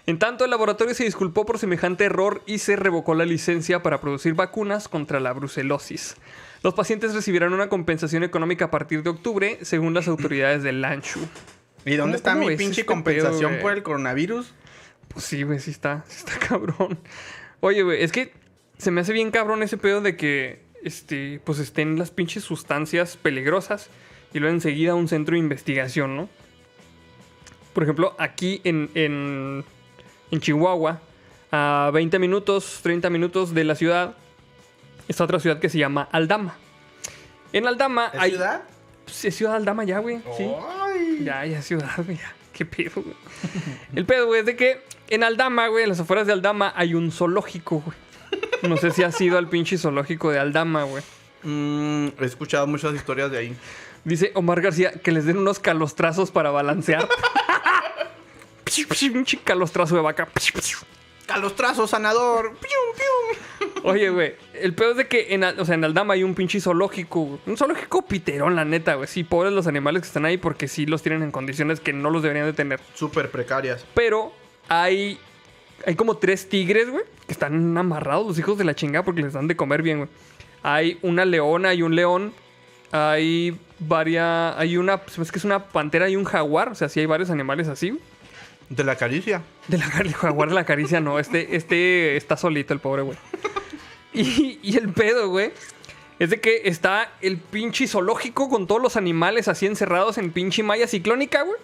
En 0.09 0.17
tanto, 0.17 0.43
el 0.43 0.49
laboratorio 0.49 0.95
se 0.95 1.03
disculpó 1.03 1.45
por 1.45 1.59
semejante 1.59 2.05
error 2.05 2.41
y 2.47 2.57
se 2.57 2.75
revocó 2.75 3.13
la 3.13 3.25
licencia 3.25 3.83
para 3.83 4.01
producir 4.01 4.33
vacunas 4.33 4.87
contra 4.87 5.19
la 5.19 5.33
brucelosis. 5.33 6.15
Los 6.63 6.73
pacientes 6.73 7.13
recibirán 7.13 7.53
una 7.53 7.69
compensación 7.69 8.23
económica 8.23 8.65
a 8.65 8.71
partir 8.71 9.03
de 9.03 9.11
octubre, 9.11 9.59
según 9.61 9.93
las 9.93 10.07
autoridades 10.07 10.63
de 10.63 10.71
Lanshu. 10.71 11.19
¿Y 11.85 11.95
dónde 11.95 11.97
¿Cómo- 11.97 12.15
está 12.15 12.33
mi 12.33 12.47
pinche 12.57 12.81
este 12.81 12.85
compensación 12.87 13.51
pedo, 13.51 13.61
por 13.61 13.71
el 13.73 13.83
coronavirus? 13.83 14.51
Pues 15.09 15.25
sí, 15.25 15.43
güey, 15.43 15.59
sí 15.59 15.69
está, 15.69 16.03
sí 16.07 16.23
está 16.25 16.39
cabrón. 16.47 16.97
Oye, 17.59 17.83
güey, 17.83 18.01
es 18.01 18.11
que 18.11 18.33
se 18.79 18.89
me 18.89 19.01
hace 19.01 19.13
bien 19.13 19.29
cabrón 19.29 19.61
ese 19.61 19.77
pedo 19.77 20.01
de 20.01 20.17
que, 20.17 20.63
este, 20.83 21.39
pues 21.43 21.59
estén 21.59 21.99
las 21.99 22.09
pinches 22.09 22.43
sustancias 22.43 23.15
peligrosas 23.15 23.91
y 24.33 24.39
luego 24.39 24.55
enseguida 24.55 24.95
un 24.95 25.07
centro 25.07 25.33
de 25.33 25.39
investigación, 25.39 26.15
¿no? 26.17 26.29
Por 27.73 27.83
ejemplo, 27.83 28.15
aquí 28.17 28.59
en, 28.63 28.89
en, 28.95 29.63
en 30.31 30.39
Chihuahua, 30.39 31.01
a 31.51 31.89
20 31.93 32.19
minutos, 32.19 32.79
30 32.83 33.09
minutos 33.09 33.53
de 33.53 33.63
la 33.63 33.75
ciudad, 33.75 34.15
está 35.07 35.23
otra 35.23 35.39
ciudad 35.39 35.59
que 35.59 35.69
se 35.69 35.77
llama 35.77 36.07
Aldama. 36.11 36.55
En 37.53 37.67
Aldama 37.67 38.11
¿Es 38.13 38.19
hay... 38.19 38.31
ciudad? 38.31 38.61
Pues, 39.05 39.25
es 39.25 39.35
ciudad 39.35 39.55
Aldama 39.55 39.83
ya, 39.83 39.99
güey. 39.99 40.21
Sí. 40.37 40.51
Ay. 40.69 41.23
Ya, 41.23 41.45
ya 41.45 41.61
ciudad, 41.61 41.89
güey. 41.97 42.17
ya. 42.17 42.33
Qué 42.53 42.65
pedo, 42.65 43.01
güey. 43.01 43.15
El 43.95 44.05
pedo, 44.05 44.27
güey, 44.27 44.41
es 44.41 44.45
de 44.45 44.55
que 44.55 44.81
en 45.09 45.23
Aldama, 45.23 45.67
güey, 45.67 45.83
en 45.83 45.89
las 45.89 45.99
afueras 45.99 46.27
de 46.27 46.33
Aldama 46.33 46.73
hay 46.75 46.93
un 46.93 47.11
zoológico, 47.11 47.81
güey. 47.85 47.97
No 48.63 48.77
sé 48.77 48.91
si 48.91 49.03
has 49.03 49.19
ido 49.21 49.37
al 49.37 49.47
pinche 49.47 49.77
zoológico 49.77 50.29
de 50.29 50.39
Aldama, 50.39 50.83
güey. 50.83 51.01
Mm, 51.43 52.09
he 52.19 52.25
escuchado 52.25 52.67
muchas 52.67 52.93
historias 52.93 53.31
de 53.31 53.37
ahí. 53.37 53.55
Dice 54.03 54.31
Omar 54.35 54.61
García 54.61 54.91
que 54.91 55.11
les 55.11 55.25
den 55.25 55.37
unos 55.37 55.59
calostrazos 55.59 56.31
para 56.31 56.51
balancear. 56.51 57.07
Calostrazo 59.43 59.95
de 59.95 60.01
vaca. 60.01 60.27
Calostrazo 61.25 61.85
sanador. 61.85 62.55
Pium, 62.57 62.95
pium. 62.95 63.69
Oye, 63.83 64.09
güey, 64.09 64.33
el 64.55 64.73
pedo 64.73 64.91
es 64.91 64.97
de 64.97 65.07
que 65.07 65.33
en, 65.33 65.43
o 65.43 65.63
sea, 65.63 65.75
en 65.75 65.83
Aldama 65.83 66.15
hay 66.15 66.23
un 66.23 66.33
pinche 66.33 66.59
zoológico, 66.59 67.21
güey. 67.21 67.39
Un 67.45 67.55
zoológico 67.55 68.01
piterón, 68.01 68.55
la 68.55 68.65
neta, 68.65 68.95
güey. 68.95 69.07
Sí, 69.07 69.23
pobres 69.23 69.53
los 69.53 69.67
animales 69.67 70.01
que 70.01 70.07
están 70.07 70.25
ahí 70.25 70.37
porque 70.37 70.67
sí 70.67 70.85
los 70.87 71.03
tienen 71.03 71.21
en 71.21 71.31
condiciones 71.31 71.79
que 71.79 71.93
no 71.93 72.09
los 72.09 72.23
deberían 72.23 72.47
de 72.47 72.53
tener. 72.53 72.79
Súper 72.95 73.29
precarias. 73.29 73.85
Pero 73.93 74.33
hay, 74.67 75.19
hay 75.85 75.95
como 75.95 76.17
tres 76.17 76.49
tigres, 76.49 76.89
güey, 76.89 77.03
que 77.27 77.33
están 77.33 77.77
amarrados, 77.77 78.25
los 78.25 78.39
hijos 78.39 78.57
de 78.57 78.63
la 78.63 78.73
chingada, 78.73 79.05
porque 79.05 79.21
les 79.21 79.33
dan 79.33 79.47
de 79.47 79.55
comer 79.55 79.83
bien, 79.83 79.97
güey. 79.99 80.09
Hay 80.63 80.97
una 81.03 81.25
leona 81.25 81.73
y 81.73 81.83
un 81.83 81.95
león. 81.95 82.33
Hay 82.91 83.55
varias. 83.77 84.55
Hay 84.57 84.77
una. 84.77 84.97
me 84.97 85.03
hace 85.03 85.31
que 85.31 85.37
es 85.37 85.45
una 85.45 85.67
pantera 85.67 86.09
y 86.09 86.15
un 86.15 86.25
jaguar. 86.25 86.69
O 86.69 86.75
sea, 86.75 86.89
sí 86.89 86.99
hay 86.99 87.05
varios 87.05 87.29
animales 87.29 87.67
así. 87.67 87.91
güey. 87.91 88.01
De 88.69 88.83
la 88.83 88.95
caricia. 88.95 89.41
De 89.67 89.77
la, 89.77 89.85
el 89.99 90.13
jaguar 90.15 90.49
de 90.49 90.55
la 90.55 90.65
caricia, 90.65 90.99
no. 90.99 91.19
Este, 91.19 91.55
este 91.55 92.15
está 92.17 92.37
solito, 92.37 92.73
el 92.73 92.79
pobre, 92.79 93.01
güey. 93.01 93.17
Y, 94.13 94.59
y 94.61 94.77
el 94.77 94.89
pedo, 94.89 95.29
güey. 95.29 95.51
Es 96.19 96.29
de 96.31 96.41
que 96.41 96.63
está 96.65 97.13
el 97.21 97.37
pinche 97.37 97.87
zoológico 97.87 98.49
con 98.49 98.67
todos 98.67 98.81
los 98.81 98.97
animales 98.97 99.47
así 99.47 99.65
encerrados 99.65 100.17
en 100.17 100.31
pinche 100.31 100.63
malla 100.63 100.87
ciclónica, 100.87 101.43
güey. 101.43 101.57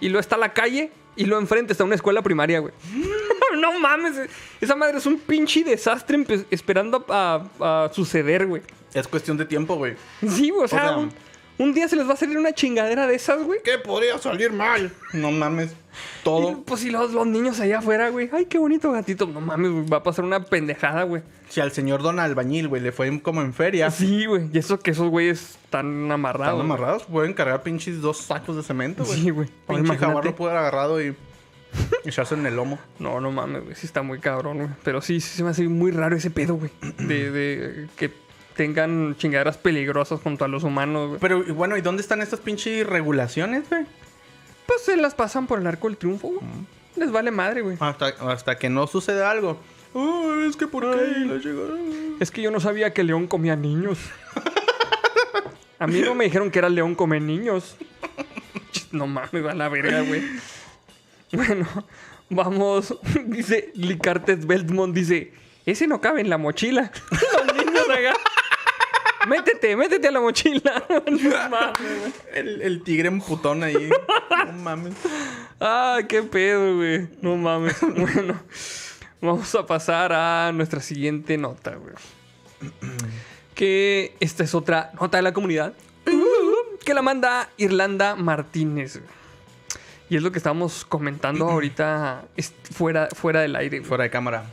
Y 0.00 0.08
luego 0.08 0.20
está 0.20 0.36
la 0.38 0.52
calle 0.54 0.90
y 1.14 1.24
luego 1.26 1.42
enfrente 1.42 1.72
está 1.72 1.84
una 1.84 1.94
escuela 1.94 2.22
primaria, 2.22 2.58
güey. 2.60 2.72
no 3.60 3.78
mames, 3.80 4.14
esa 4.60 4.74
madre 4.76 4.98
es 4.98 5.06
un 5.06 5.18
pinche 5.18 5.62
desastre 5.64 6.24
esperando 6.50 7.04
a, 7.08 7.44
a- 7.60 7.84
a 7.84 7.92
suceder, 7.92 8.46
güey. 8.46 8.62
Es 8.94 9.06
cuestión 9.08 9.36
de 9.36 9.44
tiempo, 9.44 9.76
güey. 9.76 9.94
Sí, 10.26 10.50
güey, 10.50 10.64
o 10.64 10.68
sea, 10.68 10.88
sea, 10.88 10.96
un, 10.96 11.12
un 11.58 11.74
día 11.74 11.88
se 11.88 11.96
les 11.96 12.08
va 12.08 12.14
a 12.14 12.16
salir 12.16 12.38
una 12.38 12.52
chingadera 12.52 13.06
de 13.06 13.16
esas, 13.16 13.42
güey. 13.42 13.60
¿Qué 13.64 13.78
podría 13.78 14.16
salir 14.18 14.52
mal? 14.52 14.92
No 15.12 15.30
mames. 15.32 15.72
Y, 15.72 16.24
Todo. 16.24 16.62
pues 16.62 16.80
si 16.80 16.90
los, 16.90 17.12
los 17.12 17.26
niños 17.26 17.58
allá 17.58 17.78
afuera, 17.78 18.10
güey. 18.10 18.30
Ay, 18.32 18.46
qué 18.46 18.58
bonito 18.58 18.92
gatito. 18.92 19.26
No 19.26 19.40
mames, 19.40 19.70
güey, 19.72 19.86
va 19.86 19.98
a 19.98 20.02
pasar 20.02 20.24
una 20.24 20.44
pendejada, 20.44 21.02
güey. 21.02 21.22
Si 21.48 21.60
al 21.60 21.72
señor 21.72 22.02
Don 22.02 22.20
Albañil, 22.20 22.68
güey, 22.68 22.80
le 22.80 22.92
fue 22.92 23.20
como 23.20 23.40
en 23.40 23.52
feria. 23.52 23.90
Sí, 23.90 24.26
güey. 24.26 24.48
Y 24.52 24.58
eso 24.58 24.78
que 24.78 24.92
esos 24.92 25.08
güeyes 25.08 25.58
están 25.64 26.10
amarrados. 26.12 26.54
Están 26.54 26.66
güey. 26.68 26.78
amarrados, 26.78 27.04
pueden 27.04 27.34
cargar 27.34 27.62
pinches 27.62 28.00
dos 28.00 28.18
sacos 28.18 28.56
de 28.56 28.62
cemento, 28.62 29.04
güey. 29.04 29.20
Sí, 29.20 29.30
güey. 29.30 29.48
Pinche 29.48 29.64
jaguar 29.66 29.84
imagínate. 29.96 30.28
lo 30.28 30.36
pudo 30.36 30.50
haber 30.50 30.60
agarrado 30.60 31.02
y 31.02 31.16
echarse 32.04 32.34
en 32.34 32.46
el 32.46 32.54
lomo. 32.54 32.78
No, 32.98 33.20
no 33.20 33.32
mames, 33.32 33.64
güey. 33.64 33.74
Sí 33.74 33.86
está 33.86 34.02
muy 34.02 34.20
cabrón, 34.20 34.58
güey. 34.58 34.68
Pero 34.84 35.00
sí, 35.00 35.20
sí 35.20 35.36
se 35.36 35.42
me 35.42 35.50
hace 35.50 35.66
muy 35.68 35.90
raro 35.90 36.16
ese 36.16 36.30
pedo, 36.30 36.54
güey. 36.54 36.70
De, 36.98 37.30
de 37.30 37.88
que 37.96 38.27
tengan 38.58 39.14
chingaderas 39.16 39.56
peligrosas 39.56 40.20
junto 40.20 40.44
a 40.44 40.48
los 40.48 40.64
humanos, 40.64 41.10
güey. 41.10 41.20
Pero 41.20 41.44
y 41.46 41.52
bueno, 41.52 41.76
¿y 41.76 41.80
dónde 41.80 42.02
están 42.02 42.20
estas 42.20 42.40
pinches 42.40 42.84
regulaciones, 42.84 43.70
güey? 43.70 43.86
Pues 44.66 44.82
se 44.82 44.96
las 44.96 45.14
pasan 45.14 45.46
por 45.46 45.60
el 45.60 45.66
arco 45.68 45.86
del 45.86 45.96
triunfo, 45.96 46.26
güey. 46.26 46.40
Les 46.96 47.12
vale 47.12 47.30
madre, 47.30 47.62
güey. 47.62 47.76
Hasta, 47.78 48.08
hasta 48.08 48.58
que 48.58 48.68
no 48.68 48.88
sucede 48.88 49.24
algo. 49.24 49.60
Oh, 49.94 50.34
es 50.44 50.56
que 50.56 50.66
por 50.66 50.82
qué 50.82 50.96
la 51.20 51.36
llegaron. 51.36 52.16
Es 52.18 52.32
que 52.32 52.42
yo 52.42 52.50
no 52.50 52.58
sabía 52.58 52.92
que 52.92 53.04
León 53.04 53.28
comía 53.28 53.54
niños. 53.54 54.00
A 55.78 55.86
mí 55.86 56.00
no 56.00 56.16
me 56.16 56.24
dijeron 56.24 56.50
que 56.50 56.58
era 56.58 56.68
León 56.68 56.96
come 56.96 57.20
niños. 57.20 57.76
No 58.90 59.06
mames, 59.06 59.46
a 59.48 59.54
la 59.54 59.68
verga, 59.68 60.00
güey. 60.00 60.22
Bueno, 61.30 61.68
vamos. 62.28 62.98
Dice 63.26 63.70
Licartes 63.74 64.46
Beltmont, 64.46 64.94
dice, 64.94 65.32
ese 65.64 65.86
no 65.86 66.00
cabe 66.00 66.22
en 66.22 66.28
la 66.28 66.38
mochila. 66.38 66.90
Los 67.46 67.56
niños 67.56 67.88
acá. 67.88 68.14
Métete, 69.28 69.76
métete 69.76 70.08
a 70.08 70.10
la 70.10 70.20
mochila. 70.20 70.84
No 71.10 71.48
mames. 71.50 72.14
El, 72.34 72.62
el 72.62 72.82
tigre 72.82 73.08
emputón 73.08 73.62
ahí. 73.62 73.90
no 74.46 74.52
mames. 74.54 74.94
Ah, 75.60 75.98
qué 76.08 76.22
pedo, 76.22 76.76
güey. 76.76 77.08
No 77.22 77.36
mames. 77.36 77.76
Bueno, 77.82 78.40
vamos 79.20 79.54
a 79.54 79.66
pasar 79.66 80.12
a 80.12 80.52
nuestra 80.52 80.80
siguiente 80.80 81.36
nota, 81.38 81.74
güey. 81.76 81.94
Que 83.54 84.14
esta 84.20 84.44
es 84.44 84.54
otra 84.54 84.92
nota 85.00 85.16
de 85.16 85.22
la 85.22 85.32
comunidad. 85.32 85.72
Que 86.84 86.94
la 86.94 87.02
manda 87.02 87.50
Irlanda 87.56 88.14
Martínez. 88.16 88.98
güey. 88.98 89.08
Y 90.10 90.16
es 90.16 90.22
lo 90.22 90.32
que 90.32 90.38
estábamos 90.38 90.84
comentando 90.86 91.48
ahorita 91.50 92.24
es- 92.36 92.54
fuera, 92.72 93.08
fuera 93.14 93.40
del 93.40 93.56
aire. 93.56 93.78
güey. 93.80 93.88
Fuera 93.88 94.04
de 94.04 94.10
cámara. 94.10 94.44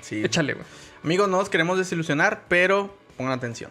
Sí. 0.00 0.24
Échale, 0.24 0.54
güey. 0.54 0.66
Amigos, 1.04 1.28
no 1.28 1.36
nos 1.36 1.48
queremos 1.48 1.78
desilusionar, 1.78 2.44
pero 2.48 2.96
pongan 3.16 3.32
atención. 3.32 3.70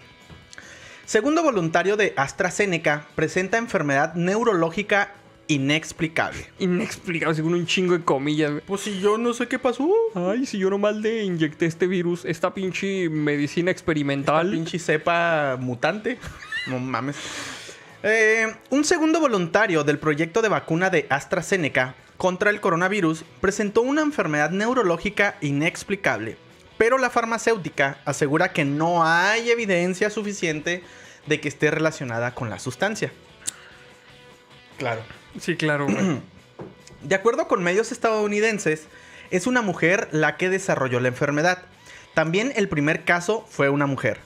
Segundo 1.05 1.43
voluntario 1.43 1.97
de 1.97 2.13
AstraZeneca 2.17 3.05
presenta 3.15 3.57
enfermedad 3.57 4.15
neurológica 4.15 5.13
inexplicable. 5.47 6.47
Inexplicable, 6.59 7.35
según 7.35 7.53
un 7.53 7.67
chingo 7.67 7.97
de 7.97 8.03
comillas, 8.03 8.51
güey. 8.51 8.63
Pues 8.65 8.81
si 8.81 8.99
yo 8.99 9.17
no 9.17 9.33
sé 9.33 9.47
qué 9.47 9.59
pasó. 9.59 9.87
Ay, 10.15 10.45
si 10.45 10.57
yo 10.57 10.69
nomás 10.69 10.95
le 10.95 11.23
inyecté 11.23 11.67
este 11.67 11.87
virus, 11.87 12.25
esta 12.25 12.53
pinche 12.53 13.09
medicina 13.09 13.71
experimental. 13.71 14.51
Pinche 14.51 14.79
cepa 14.79 15.57
mutante. 15.59 16.17
No 16.67 16.79
mames. 16.79 17.17
Eh, 18.01 18.47
un 18.69 18.83
segundo 18.83 19.19
voluntario 19.19 19.83
del 19.83 19.99
proyecto 19.99 20.41
de 20.41 20.49
vacuna 20.49 20.89
de 20.89 21.05
AstraZeneca 21.09 21.95
contra 22.17 22.49
el 22.49 22.61
coronavirus 22.61 23.25
presentó 23.41 23.81
una 23.81 24.01
enfermedad 24.01 24.51
neurológica 24.51 25.37
inexplicable, 25.41 26.37
pero 26.77 26.97
la 26.97 27.09
farmacéutica 27.09 27.99
asegura 28.05 28.53
que 28.53 28.65
no 28.65 29.05
hay 29.05 29.49
evidencia 29.49 30.09
suficiente 30.09 30.83
de 31.25 31.39
que 31.39 31.47
esté 31.47 31.71
relacionada 31.71 32.35
con 32.35 32.49
la 32.49 32.59
sustancia. 32.59 33.11
Claro. 34.77 35.01
Sí, 35.39 35.55
claro, 35.55 35.87
güey. 35.87 36.21
De 37.01 37.13
acuerdo 37.13 37.47
con 37.47 37.61
medios 37.61 37.91
estadounidenses, 37.91 38.87
es 39.29 39.45
una 39.45 39.61
mujer 39.61 40.07
la 40.11 40.37
que 40.37 40.49
desarrolló 40.49 40.99
la 40.99 41.09
enfermedad. 41.09 41.59
También 42.15 42.51
el 42.55 42.67
primer 42.67 43.03
caso 43.03 43.45
fue 43.47 43.69
una 43.69 43.85
mujer. 43.85 44.19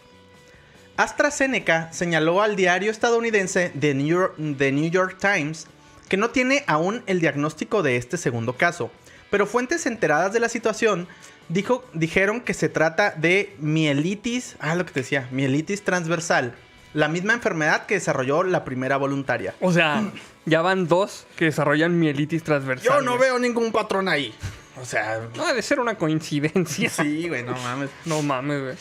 AstraZeneca 0.96 1.92
señaló 1.92 2.42
al 2.42 2.56
diario 2.56 2.92
estadounidense 2.92 3.72
The 3.78 3.94
New, 3.94 4.08
York, 4.08 4.36
The 4.58 4.72
New 4.72 4.90
York 4.90 5.18
Times 5.20 5.68
que 6.08 6.18
no 6.18 6.32
tiene 6.32 6.64
aún 6.68 7.04
el 7.06 7.20
diagnóstico 7.20 7.84
de 7.84 7.96
este 7.96 8.18
segundo 8.18 8.58
caso, 8.58 8.92
pero 9.30 9.46
fuentes 9.46 9.86
enteradas 9.86 10.34
de 10.34 10.40
la 10.40 10.50
situación 10.50 11.08
dijo, 11.50 11.84
dijeron 11.94 12.42
que 12.42 12.54
se 12.54 12.70
trata 12.70 13.12
de 13.12 13.56
mielitis, 13.60 14.56
ah, 14.60 14.76
lo 14.76 14.86
que 14.86 14.94
te 14.94 15.02
decía, 15.02 15.28
mielitis 15.32 15.84
transversal, 15.84 16.56
la 16.94 17.08
misma 17.08 17.34
enfermedad 17.34 17.86
que 17.86 17.96
desarrolló 17.96 18.44
la 18.44 18.64
primera 18.64 18.98
voluntaria. 18.98 19.54
O 19.60 19.72
sea, 19.72 20.04
ya 20.46 20.62
van 20.62 20.88
dos 20.88 21.28
que 21.36 21.46
desarrollan 21.46 22.00
mielitis 22.00 22.44
transversal. 22.44 22.86
Yo 22.88 23.02
no 23.02 23.18
güey. 23.18 23.30
veo 23.30 23.40
ningún 23.40 23.72
patrón 23.72 24.08
ahí. 24.08 24.34
O 24.82 24.86
sea, 24.86 25.28
No, 25.36 25.46
debe 25.46 25.62
ser 25.62 25.80
una 25.80 25.96
coincidencia. 25.96 26.90
sí, 26.90 27.28
güey, 27.28 27.44
no 27.44 27.52
mames. 27.54 27.90
No 28.06 28.22
mames, 28.22 28.62
güey. 28.62 28.76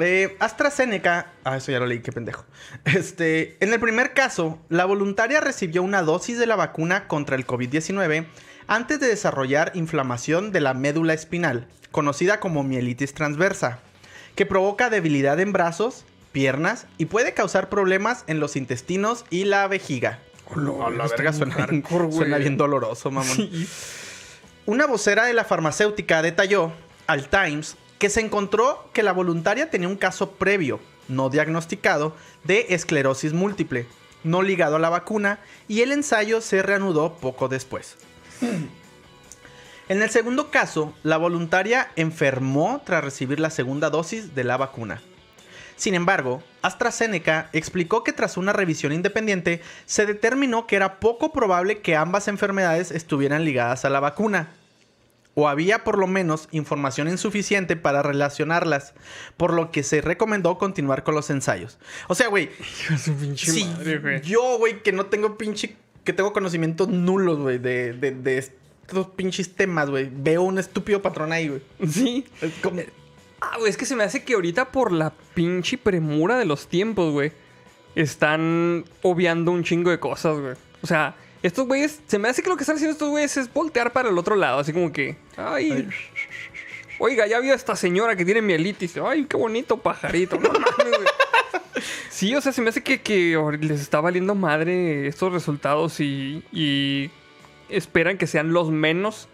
Eh, 0.00 0.36
AstraZeneca, 0.38 1.32
ah, 1.42 1.56
eso 1.56 1.72
ya 1.72 1.80
lo 1.80 1.86
leí, 1.86 2.00
qué 2.00 2.12
pendejo. 2.12 2.44
Este, 2.84 3.56
en 3.58 3.72
el 3.72 3.80
primer 3.80 4.12
caso, 4.14 4.60
la 4.68 4.84
voluntaria 4.84 5.40
recibió 5.40 5.82
una 5.82 6.02
dosis 6.02 6.38
de 6.38 6.46
la 6.46 6.54
vacuna 6.54 7.08
contra 7.08 7.34
el 7.34 7.44
COVID-19 7.44 8.26
antes 8.68 9.00
de 9.00 9.08
desarrollar 9.08 9.72
inflamación 9.74 10.52
de 10.52 10.60
la 10.60 10.74
médula 10.74 11.14
espinal, 11.14 11.66
conocida 11.90 12.38
como 12.38 12.62
mielitis 12.62 13.14
transversa, 13.14 13.80
que 14.36 14.46
provoca 14.46 14.90
debilidad 14.90 15.40
en 15.40 15.52
brazos, 15.52 16.04
piernas 16.32 16.86
y 16.98 17.06
puede 17.06 17.32
causar 17.32 17.70
problemas 17.70 18.24
en 18.26 18.40
los 18.40 18.54
intestinos 18.56 19.24
y 19.30 19.44
la 19.44 19.66
vejiga. 19.66 20.20
Hola, 20.54 20.90
la 20.90 21.06
verga 21.08 21.32
suena, 21.32 21.54
hardcore, 21.54 22.12
suena 22.12 22.36
bien 22.36 22.56
doloroso, 22.56 23.10
mamón. 23.10 23.34
Sí. 23.34 23.68
Una 24.66 24.86
vocera 24.86 25.24
de 25.24 25.32
la 25.32 25.44
farmacéutica 25.44 26.20
detalló 26.20 26.72
al 27.06 27.28
Times 27.28 27.76
que 27.98 28.10
se 28.10 28.20
encontró 28.20 28.88
que 28.92 29.02
la 29.02 29.12
voluntaria 29.12 29.70
tenía 29.70 29.88
un 29.88 29.96
caso 29.96 30.32
previo, 30.32 30.78
no 31.08 31.30
diagnosticado, 31.30 32.14
de 32.44 32.66
esclerosis 32.68 33.32
múltiple, 33.32 33.86
no 34.24 34.42
ligado 34.42 34.76
a 34.76 34.78
la 34.78 34.90
vacuna, 34.90 35.40
y 35.68 35.80
el 35.80 35.90
ensayo 35.90 36.40
se 36.42 36.62
reanudó 36.62 37.14
poco 37.14 37.48
después. 37.48 37.96
En 39.88 40.02
el 40.02 40.10
segundo 40.10 40.50
caso, 40.50 40.94
la 41.02 41.16
voluntaria 41.16 41.88
enfermó 41.96 42.82
tras 42.84 43.02
recibir 43.02 43.40
la 43.40 43.48
segunda 43.48 43.88
dosis 43.88 44.34
de 44.34 44.44
la 44.44 44.58
vacuna. 44.58 45.00
Sin 45.76 45.94
embargo, 45.94 46.42
AstraZeneca 46.60 47.48
explicó 47.54 48.04
que 48.04 48.12
tras 48.12 48.36
una 48.36 48.52
revisión 48.52 48.92
independiente 48.92 49.62
se 49.86 50.04
determinó 50.04 50.66
que 50.66 50.76
era 50.76 51.00
poco 51.00 51.32
probable 51.32 51.80
que 51.80 51.96
ambas 51.96 52.28
enfermedades 52.28 52.90
estuvieran 52.90 53.44
ligadas 53.44 53.86
a 53.86 53.90
la 53.90 54.00
vacuna. 54.00 54.50
O 55.34 55.48
había 55.48 55.84
por 55.84 55.96
lo 55.96 56.08
menos 56.08 56.48
información 56.50 57.08
insuficiente 57.08 57.76
para 57.76 58.02
relacionarlas, 58.02 58.92
por 59.36 59.54
lo 59.54 59.70
que 59.70 59.84
se 59.84 60.00
recomendó 60.00 60.58
continuar 60.58 61.04
con 61.04 61.14
los 61.14 61.30
ensayos. 61.30 61.78
O 62.08 62.16
sea, 62.16 62.26
güey, 62.26 62.50
si 63.36 63.64
madre, 63.64 64.20
yo, 64.22 64.58
güey, 64.58 64.82
que 64.82 64.90
no 64.90 65.06
tengo 65.06 65.38
pinche, 65.38 65.76
que 66.08 66.14
tengo 66.14 66.32
conocimientos 66.32 66.88
nulos, 66.88 67.38
güey, 67.38 67.58
de, 67.58 67.92
de, 67.92 68.12
de 68.12 68.38
estos 68.38 69.08
pinches 69.08 69.54
temas, 69.54 69.90
güey, 69.90 70.08
veo 70.10 70.40
un 70.42 70.58
estúpido 70.58 71.02
patrón 71.02 71.32
ahí, 71.32 71.48
güey. 71.48 71.60
Sí. 71.86 72.24
Es 72.40 72.50
como- 72.62 72.80
Ah, 73.42 73.56
güey, 73.58 73.68
es 73.68 73.76
que 73.76 73.84
se 73.84 73.94
me 73.94 74.04
hace 74.04 74.24
que 74.24 74.32
ahorita 74.32 74.72
por 74.72 74.90
la 74.90 75.12
pinche 75.34 75.76
premura 75.76 76.38
de 76.38 76.46
los 76.46 76.66
tiempos, 76.66 77.12
güey, 77.12 77.32
están 77.94 78.86
obviando 79.02 79.52
un 79.52 79.64
chingo 79.64 79.90
de 79.90 80.00
cosas, 80.00 80.38
güey. 80.38 80.54
O 80.82 80.86
sea, 80.86 81.14
estos 81.42 81.66
güeyes, 81.66 82.00
se 82.06 82.18
me 82.18 82.30
hace 82.30 82.42
que 82.42 82.48
lo 82.48 82.56
que 82.56 82.62
están 82.62 82.76
haciendo 82.76 82.92
estos 82.92 83.10
güeyes 83.10 83.36
es 83.36 83.52
voltear 83.52 83.92
para 83.92 84.08
el 84.08 84.16
otro 84.16 84.34
lado, 84.34 84.60
así 84.60 84.72
como 84.72 84.90
que, 84.92 85.18
ay, 85.36 85.88
oiga, 86.98 87.26
ya 87.26 87.38
vio 87.40 87.52
a 87.52 87.56
esta 87.56 87.76
señora 87.76 88.16
que 88.16 88.24
tiene 88.24 88.40
mielitis, 88.40 88.96
ay, 88.96 89.26
qué 89.28 89.36
bonito 89.36 89.76
pajarito, 89.76 90.36
no 90.40 90.48
mames, 90.48 90.96
güey. 90.96 91.08
Sí, 92.10 92.34
o 92.34 92.40
sea, 92.40 92.50
se 92.52 92.60
me 92.62 92.70
hace 92.70 92.82
que, 92.82 93.38
les 93.60 93.80
está 93.80 94.00
valiendo 94.00 94.34
madre 94.34 95.06
estos 95.06 95.32
resultados 95.32 96.00
y, 96.00 96.42
y 96.52 97.10
esperan 97.68 98.18
que 98.18 98.26
sean 98.26 98.52
los 98.52 98.70
menos 98.70 99.28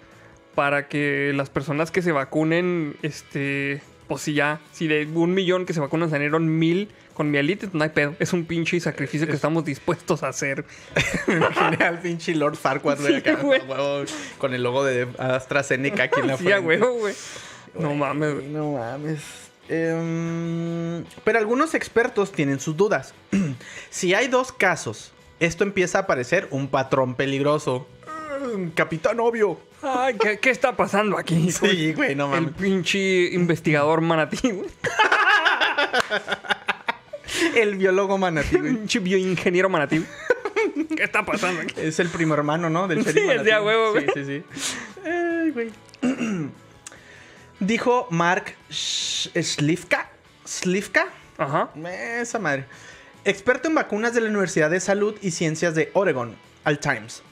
para 0.55 0.89
que 0.89 1.33
las 1.35 1.49
personas 1.51 1.91
que 1.91 2.03
se 2.03 2.13
vacunen, 2.13 2.97
este, 3.03 3.81
pues 4.07 4.23
si 4.23 4.35
ya, 4.35 4.61
si 4.73 4.87
de 4.87 5.07
un 5.07 5.35
millón 5.35 5.67
que 5.67 5.73
se 5.73 5.81
vacunan 5.81 6.11
salieron 6.11 6.59
mil 6.59 6.89
con 7.15 7.31
mielitis, 7.31 7.73
no 7.73 7.85
hay 7.85 7.91
pedo. 7.91 8.15
Es 8.19 8.33
un 8.33 8.45
pinche 8.45 8.79
sacrificio 8.81 9.27
que 9.27 9.33
estamos 9.35 9.65
dispuestos 9.65 10.23
a 10.23 10.29
hacer. 10.29 10.65
Me 11.27 11.37
imaginé 11.37 11.85
al 11.85 12.01
pinche 12.01 12.35
Lord 12.35 12.57
Farquaad, 12.57 12.99
Sí, 13.07 13.15
acá, 13.15 13.39
huevo, 13.43 14.05
con 14.39 14.53
el 14.53 14.63
logo 14.63 14.85
de 14.85 15.09
AstraZeneca 15.19 16.05
aquí 16.05 16.21
en 16.21 16.27
la 16.27 16.37
Sí, 16.37 16.47
a 16.47 16.61
frente. 16.61 16.67
huevo, 16.67 16.93
güey. 16.99 17.15
No 17.79 17.95
mames, 17.95 18.35
güey. 18.35 18.49
No 18.49 18.73
mames. 18.73 19.44
Em, 19.69 21.05
pero 21.25 21.39
algunos 21.39 21.75
expertos 21.75 22.33
tienen 22.33 22.61
sus 22.61 22.77
dudas. 22.77 23.15
si 23.91 24.15
hay 24.15 24.29
dos 24.29 24.53
casos, 24.53 25.13
esto 25.41 25.65
empieza 25.65 26.01
a 26.01 26.07
parecer 26.07 26.49
un 26.51 26.69
patrón 26.69 27.15
peligroso. 27.15 27.87
Mm, 28.57 28.69
Capitán 28.71 29.21
obvio. 29.21 29.59
Ay, 29.83 30.17
¿qué, 30.19 30.39
qué 30.39 30.51
está 30.51 30.77
pasando 30.77 31.19
aquí? 31.19 31.51
Sí, 31.61 31.93
güey, 31.95 32.15
no 32.15 32.25
El 32.35 32.43
mames. 32.43 32.55
pinche 32.61 33.33
investigador 33.33 34.01
manatí. 34.01 34.39
El 37.57 37.77
biólogo 37.77 38.19
manatí, 38.19 38.57
güey. 38.59 38.73
Pinche 38.77 38.99
bioingeniero 39.01 39.69
manatí. 39.69 40.05
¿Qué 40.97 41.03
está 41.05 41.25
pasando 41.25 41.61
aquí? 41.63 41.75
Es 41.79 41.99
el 42.01 42.09
primo 42.09 42.35
hermano, 42.35 42.71
¿no? 42.71 42.87
Del 42.89 43.05
Sí, 43.05 43.13
sheriff 43.13 43.31
es 43.39 43.45
de 43.45 43.53
a 43.53 43.61
manatí. 43.61 43.67
huevo, 43.67 43.91
güey. 43.93 44.07
Sí, 44.15 44.25
sí, 44.25 44.43
sí. 44.55 44.71
Ay, 45.05 45.51
güey. 45.51 45.71
Dijo 47.67 48.07
Mark 48.11 48.57
Slivka. 48.69 50.11
Slivka. 50.45 51.07
Ajá. 51.39 51.71
Esa 52.21 52.39
madre. 52.39 52.67
Experto 53.25 53.69
en 53.69 53.75
vacunas 53.75 54.13
de 54.13 54.21
la 54.21 54.29
Universidad 54.29 54.69
de 54.69 54.81
Salud 54.81 55.17
y 55.23 55.31
Ciencias 55.31 55.75
de 55.75 55.91
Oregon, 55.95 56.37
al 56.65 56.79
Times. 56.79 57.23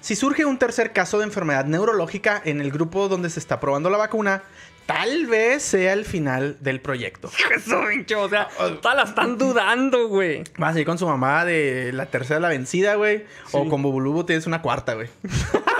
Si 0.00 0.16
surge 0.16 0.44
un 0.44 0.58
tercer 0.58 0.92
caso 0.92 1.18
de 1.18 1.24
enfermedad 1.24 1.66
neurológica 1.66 2.42
en 2.44 2.60
el 2.60 2.72
grupo 2.72 3.08
donde 3.08 3.30
se 3.30 3.38
está 3.38 3.60
probando 3.60 3.88
la 3.88 3.98
vacuna, 3.98 4.42
tal 4.86 5.26
vez 5.26 5.62
sea 5.62 5.92
el 5.92 6.04
final 6.04 6.56
del 6.60 6.80
proyecto. 6.80 7.30
Eso, 7.56 7.80
pinche, 7.88 8.16
o 8.16 8.28
sea, 8.28 8.48
todas 8.82 8.96
la 8.96 9.02
están 9.04 9.38
dudando, 9.38 10.08
güey. 10.08 10.42
Vas 10.58 10.74
a 10.74 10.80
ir 10.80 10.86
con 10.86 10.98
su 10.98 11.06
mamá 11.06 11.44
de 11.44 11.92
la 11.92 12.06
tercera 12.06 12.40
la 12.40 12.48
vencida, 12.48 12.96
güey. 12.96 13.24
O 13.52 13.68
con 13.68 13.82
Bubulubu 13.82 14.24
tienes 14.24 14.46
una 14.46 14.62
cuarta, 14.62 14.94
güey. 14.94 15.08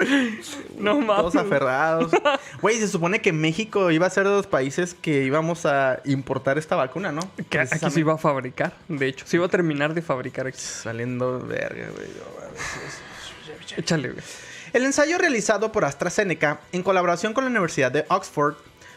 No 0.78 0.94
Todos 1.04 1.34
mames. 1.34 1.46
aferrados. 1.52 2.12
Güey, 2.62 2.78
se 2.78 2.88
supone 2.88 3.20
que 3.20 3.32
México 3.32 3.90
iba 3.90 4.06
a 4.06 4.10
ser 4.10 4.24
de 4.24 4.30
los 4.30 4.46
países 4.46 4.94
que 4.94 5.24
íbamos 5.24 5.66
a 5.66 6.00
importar 6.04 6.58
esta 6.58 6.76
vacuna, 6.76 7.12
¿no? 7.12 7.20
Que 7.48 7.60
aquí 7.60 7.90
se 7.90 8.00
iba 8.00 8.14
a 8.14 8.18
fabricar, 8.18 8.74
de 8.88 9.06
hecho. 9.08 9.26
Se 9.26 9.36
iba 9.36 9.46
a 9.46 9.48
terminar 9.48 9.94
de 9.94 10.02
fabricar 10.02 10.46
aquí. 10.46 10.58
Saliendo 10.60 11.38
verga, 11.40 11.88
güey. 11.94 12.08
Échale, 13.76 14.10
güey. 14.12 14.24
El 14.72 14.84
ensayo 14.84 15.18
realizado 15.18 15.72
por 15.72 15.84
AstraZeneca 15.84 16.60
en 16.72 16.82
colaboración 16.82 17.32
con 17.32 17.44
la 17.44 17.50
Universidad 17.50 17.90
de 17.92 18.04
Oxford 18.08 18.54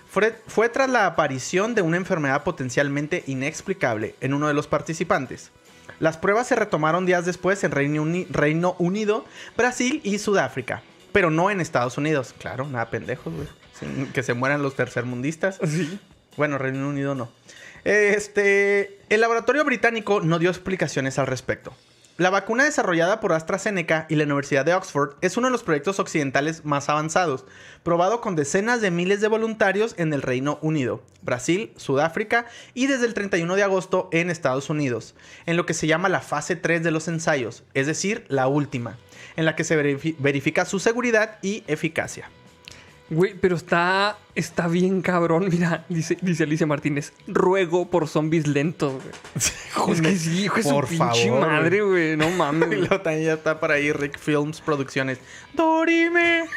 fue, 0.09 0.35
fue 0.47 0.69
tras 0.69 0.89
la 0.89 1.05
aparición 1.07 1.73
de 1.75 1.81
una 1.81 1.97
enfermedad 1.97 2.43
potencialmente 2.43 3.23
inexplicable 3.27 4.15
en 4.21 4.33
uno 4.33 4.47
de 4.47 4.53
los 4.53 4.67
participantes. 4.67 5.51
Las 5.99 6.17
pruebas 6.17 6.47
se 6.47 6.55
retomaron 6.55 7.05
días 7.05 7.25
después 7.25 7.63
en 7.63 7.71
Reino, 7.71 8.01
Uni- 8.03 8.27
Reino 8.29 8.75
Unido, 8.77 9.25
Brasil 9.57 10.01
y 10.03 10.19
Sudáfrica, 10.19 10.81
pero 11.13 11.29
no 11.29 11.49
en 11.49 11.61
Estados 11.61 11.97
Unidos. 11.97 12.35
Claro, 12.37 12.67
nada 12.67 12.89
pendejos, 12.89 13.33
güey. 13.33 13.47
Que 14.11 14.23
se 14.23 14.33
mueran 14.33 14.61
los 14.61 14.75
tercermundistas. 14.75 15.59
Sí. 15.65 15.99
Bueno, 16.35 16.57
Reino 16.57 16.89
Unido 16.89 17.15
no. 17.15 17.29
Este, 17.85 18.99
el 19.09 19.21
laboratorio 19.21 19.63
británico 19.63 20.21
no 20.21 20.39
dio 20.39 20.49
explicaciones 20.49 21.19
al 21.19 21.27
respecto. 21.27 21.73
La 22.17 22.29
vacuna 22.29 22.63
desarrollada 22.63 23.19
por 23.19 23.33
AstraZeneca 23.33 24.05
y 24.07 24.15
la 24.15 24.25
Universidad 24.25 24.63
de 24.65 24.75
Oxford 24.75 25.15
es 25.21 25.35
uno 25.35 25.47
de 25.47 25.51
los 25.51 25.63
proyectos 25.63 25.99
occidentales 25.99 26.63
más 26.63 26.87
avanzados, 26.87 27.43
probado 27.81 28.21
con 28.21 28.35
decenas 28.35 28.81
de 28.81 28.91
miles 28.91 29.19
de 29.19 29.27
voluntarios 29.29 29.95
en 29.97 30.13
el 30.13 30.21
Reino 30.21 30.59
Unido, 30.61 31.01
Brasil, 31.23 31.73
Sudáfrica 31.75 32.45
y 32.75 32.85
desde 32.85 33.07
el 33.07 33.15
31 33.15 33.55
de 33.55 33.63
agosto 33.63 34.09
en 34.11 34.29
Estados 34.29 34.69
Unidos, 34.69 35.15
en 35.47 35.57
lo 35.57 35.65
que 35.65 35.73
se 35.73 35.87
llama 35.87 36.07
la 36.07 36.21
fase 36.21 36.55
3 36.55 36.83
de 36.83 36.91
los 36.91 37.07
ensayos, 37.07 37.63
es 37.73 37.87
decir, 37.87 38.25
la 38.27 38.47
última, 38.47 38.99
en 39.35 39.45
la 39.45 39.55
que 39.55 39.63
se 39.63 39.75
verifi- 39.75 40.15
verifica 40.19 40.65
su 40.65 40.77
seguridad 40.77 41.39
y 41.41 41.63
eficacia. 41.65 42.29
Güey, 43.09 43.35
pero 43.39 43.55
está, 43.55 44.17
está 44.33 44.67
bien 44.67 45.01
cabrón. 45.01 45.47
Mira, 45.49 45.85
dice, 45.89 46.17
dice 46.21 46.43
Alicia 46.43 46.65
Martínez, 46.65 47.13
ruego 47.27 47.89
por 47.89 48.07
zombies 48.07 48.47
lentos, 48.47 48.93
güey. 48.93 49.93
es 49.93 50.01
que 50.01 50.15
sí, 50.15 50.45
hijo 50.45 50.55
de 50.55 50.63
su 50.63 50.69
Por 50.69 50.87
pinche 50.87 51.27
favor, 51.29 51.47
madre, 51.47 51.81
güey. 51.81 52.17
No 52.17 52.29
mames. 52.37 52.63
Y 52.63 52.65
güey. 52.67 52.79
luego 52.79 53.01
también 53.01 53.25
ya 53.25 53.33
está 53.33 53.59
por 53.59 53.71
ahí 53.71 53.91
Rick 53.91 54.17
Films 54.17 54.61
Producciones. 54.61 55.19
Dorime. 55.53 56.45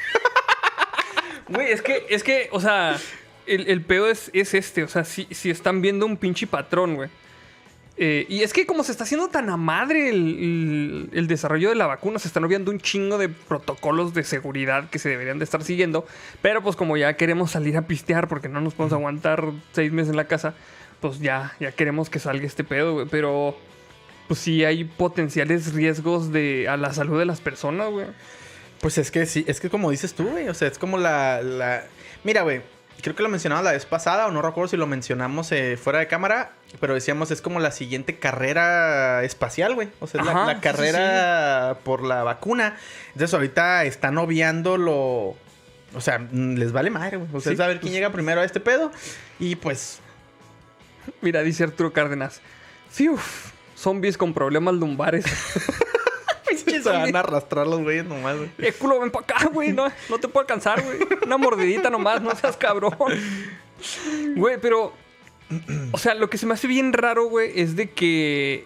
Güey, 1.48 1.70
es 1.70 1.80
que, 1.80 2.06
es 2.10 2.24
que, 2.24 2.48
o 2.50 2.60
sea, 2.60 2.98
el, 3.46 3.68
el 3.68 3.80
pedo 3.80 4.10
es, 4.10 4.30
es 4.32 4.52
este. 4.52 4.82
O 4.82 4.88
sea, 4.88 5.04
si, 5.04 5.28
si 5.30 5.48
están 5.48 5.80
viendo 5.80 6.04
un 6.04 6.16
pinche 6.16 6.48
patrón, 6.48 6.96
güey. 6.96 7.08
Eh, 7.98 8.26
y 8.28 8.42
es 8.42 8.52
que 8.52 8.66
como 8.66 8.84
se 8.84 8.92
está 8.92 9.04
haciendo 9.04 9.28
tan 9.28 9.48
a 9.48 9.56
madre 9.56 10.10
el, 10.10 10.16
el- 10.16 11.08
el 11.12 11.26
desarrollo 11.28 11.70
de 11.70 11.74
la 11.76 11.86
vacuna, 11.86 12.18
se 12.18 12.28
están 12.28 12.44
olvidando 12.44 12.70
un 12.70 12.78
chingo 12.78 13.16
de 13.16 13.30
protocolos 13.30 14.12
de 14.12 14.22
seguridad 14.22 14.90
que 14.90 14.98
se 14.98 15.08
deberían 15.08 15.38
de 15.38 15.44
estar 15.44 15.62
siguiendo. 15.64 16.06
Pero 16.42 16.62
pues 16.62 16.76
como 16.76 16.96
ya 16.98 17.16
queremos 17.16 17.52
salir 17.52 17.76
a 17.78 17.82
pistear 17.86 18.28
porque 18.28 18.48
no 18.50 18.60
nos 18.60 18.74
podemos 18.74 18.92
aguantar 18.92 19.50
seis 19.72 19.92
meses 19.92 20.10
en 20.10 20.16
la 20.16 20.26
casa, 20.26 20.54
pues 21.00 21.20
ya, 21.20 21.54
ya 21.58 21.72
queremos 21.72 22.10
que 22.10 22.18
salga 22.18 22.46
este 22.46 22.64
pedo, 22.64 22.92
güey. 22.92 23.06
Pero 23.10 23.56
pues 24.28 24.40
sí 24.40 24.62
hay 24.64 24.84
potenciales 24.84 25.72
riesgos 25.72 26.32
de, 26.32 26.68
a 26.68 26.76
la 26.76 26.92
salud 26.92 27.18
de 27.18 27.24
las 27.24 27.40
personas, 27.40 27.90
güey. 27.90 28.06
Pues 28.82 28.98
es 28.98 29.10
que 29.10 29.24
sí, 29.24 29.42
es 29.48 29.58
que 29.58 29.70
como 29.70 29.90
dices 29.90 30.12
tú, 30.12 30.24
güey. 30.28 30.48
O 30.50 30.54
sea, 30.54 30.68
es 30.68 30.76
como 30.78 30.98
la. 30.98 31.40
la... 31.40 31.84
Mira, 32.24 32.42
güey. 32.42 32.60
Creo 33.02 33.14
que 33.14 33.22
lo 33.22 33.28
mencionaba 33.28 33.62
la 33.62 33.72
vez 33.72 33.86
pasada, 33.86 34.26
o 34.26 34.30
no 34.32 34.42
recuerdo 34.42 34.68
si 34.68 34.76
lo 34.76 34.86
mencionamos 34.86 35.52
eh, 35.52 35.76
fuera 35.76 35.98
de 36.00 36.06
cámara, 36.08 36.52
pero 36.80 36.94
decíamos 36.94 37.30
es 37.30 37.40
como 37.40 37.60
la 37.60 37.70
siguiente 37.70 38.18
carrera 38.18 39.22
espacial, 39.22 39.74
güey. 39.74 39.88
O 40.00 40.06
sea, 40.06 40.24
la- 40.24 40.30
Ajá, 40.32 40.46
la, 40.46 40.54
sí, 40.54 40.60
carrera 40.60 41.76
por 41.84 42.02
la 42.02 42.22
vacuna. 42.24 42.76
Entonces 43.12 43.32
ahorita 43.34 43.84
están 43.84 44.18
obviando 44.18 44.76
lo. 44.76 45.36
O 45.94 46.00
sea, 46.00 46.18
mm, 46.18 46.54
les 46.56 46.72
vale 46.72 46.90
madre, 46.90 47.16
güey. 47.18 47.28
O 47.32 47.40
sea, 47.40 47.52
Sí, 47.52 47.56
ver 47.58 47.68
quién 47.68 47.80
pues- 47.80 47.92
llega 47.92 48.10
primero 48.10 48.40
a 48.40 48.44
este 48.44 48.60
pedo. 48.60 48.90
Y 49.38 49.56
pues. 49.56 50.00
Mira, 51.20 51.42
dice 51.42 51.62
Arturo 51.64 51.92
Cárdenas. 51.92 52.40
Fiu, 52.90 53.18
zombies 53.76 54.16
con 54.18 54.34
problemas 54.34 54.74
lumbares. 54.74 55.24
Se 56.82 56.88
van 56.88 57.14
a 57.14 57.20
arrastrar 57.20 57.66
los 57.66 57.80
güeyes 57.80 58.04
nomás, 58.04 58.36
güey. 58.36 58.50
Eh, 58.58 58.72
culo, 58.72 59.00
ven 59.00 59.10
para 59.10 59.24
acá, 59.24 59.48
güey. 59.52 59.72
No, 59.72 59.86
no 60.08 60.18
te 60.18 60.28
puedo 60.28 60.40
alcanzar, 60.40 60.82
güey. 60.82 60.98
Una 61.24 61.36
mordidita 61.36 61.90
nomás, 61.90 62.22
no 62.22 62.34
seas 62.34 62.56
cabrón. 62.56 62.96
Güey, 64.36 64.58
pero. 64.60 64.92
O 65.92 65.98
sea, 65.98 66.14
lo 66.14 66.28
que 66.28 66.38
se 66.38 66.46
me 66.46 66.54
hace 66.54 66.66
bien 66.66 66.92
raro, 66.92 67.28
güey, 67.28 67.52
es 67.60 67.76
de 67.76 67.90
que 67.90 68.64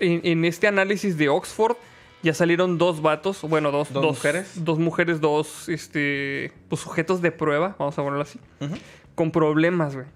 en, 0.00 0.20
en 0.24 0.44
este 0.44 0.66
análisis 0.66 1.18
de 1.18 1.28
Oxford 1.28 1.76
ya 2.22 2.34
salieron 2.34 2.78
dos 2.78 3.02
vatos, 3.02 3.42
bueno, 3.42 3.70
dos, 3.70 3.92
¿Dos 3.92 4.04
mujeres? 4.04 4.64
Dos 4.64 4.78
mujeres, 4.78 5.20
dos 5.20 5.68
este, 5.68 6.52
pues, 6.68 6.80
sujetos 6.80 7.20
de 7.20 7.32
prueba, 7.32 7.74
vamos 7.78 7.98
a 7.98 8.02
ponerlo 8.02 8.22
así, 8.22 8.38
con 9.14 9.32
problemas, 9.32 9.94
güey. 9.94 10.06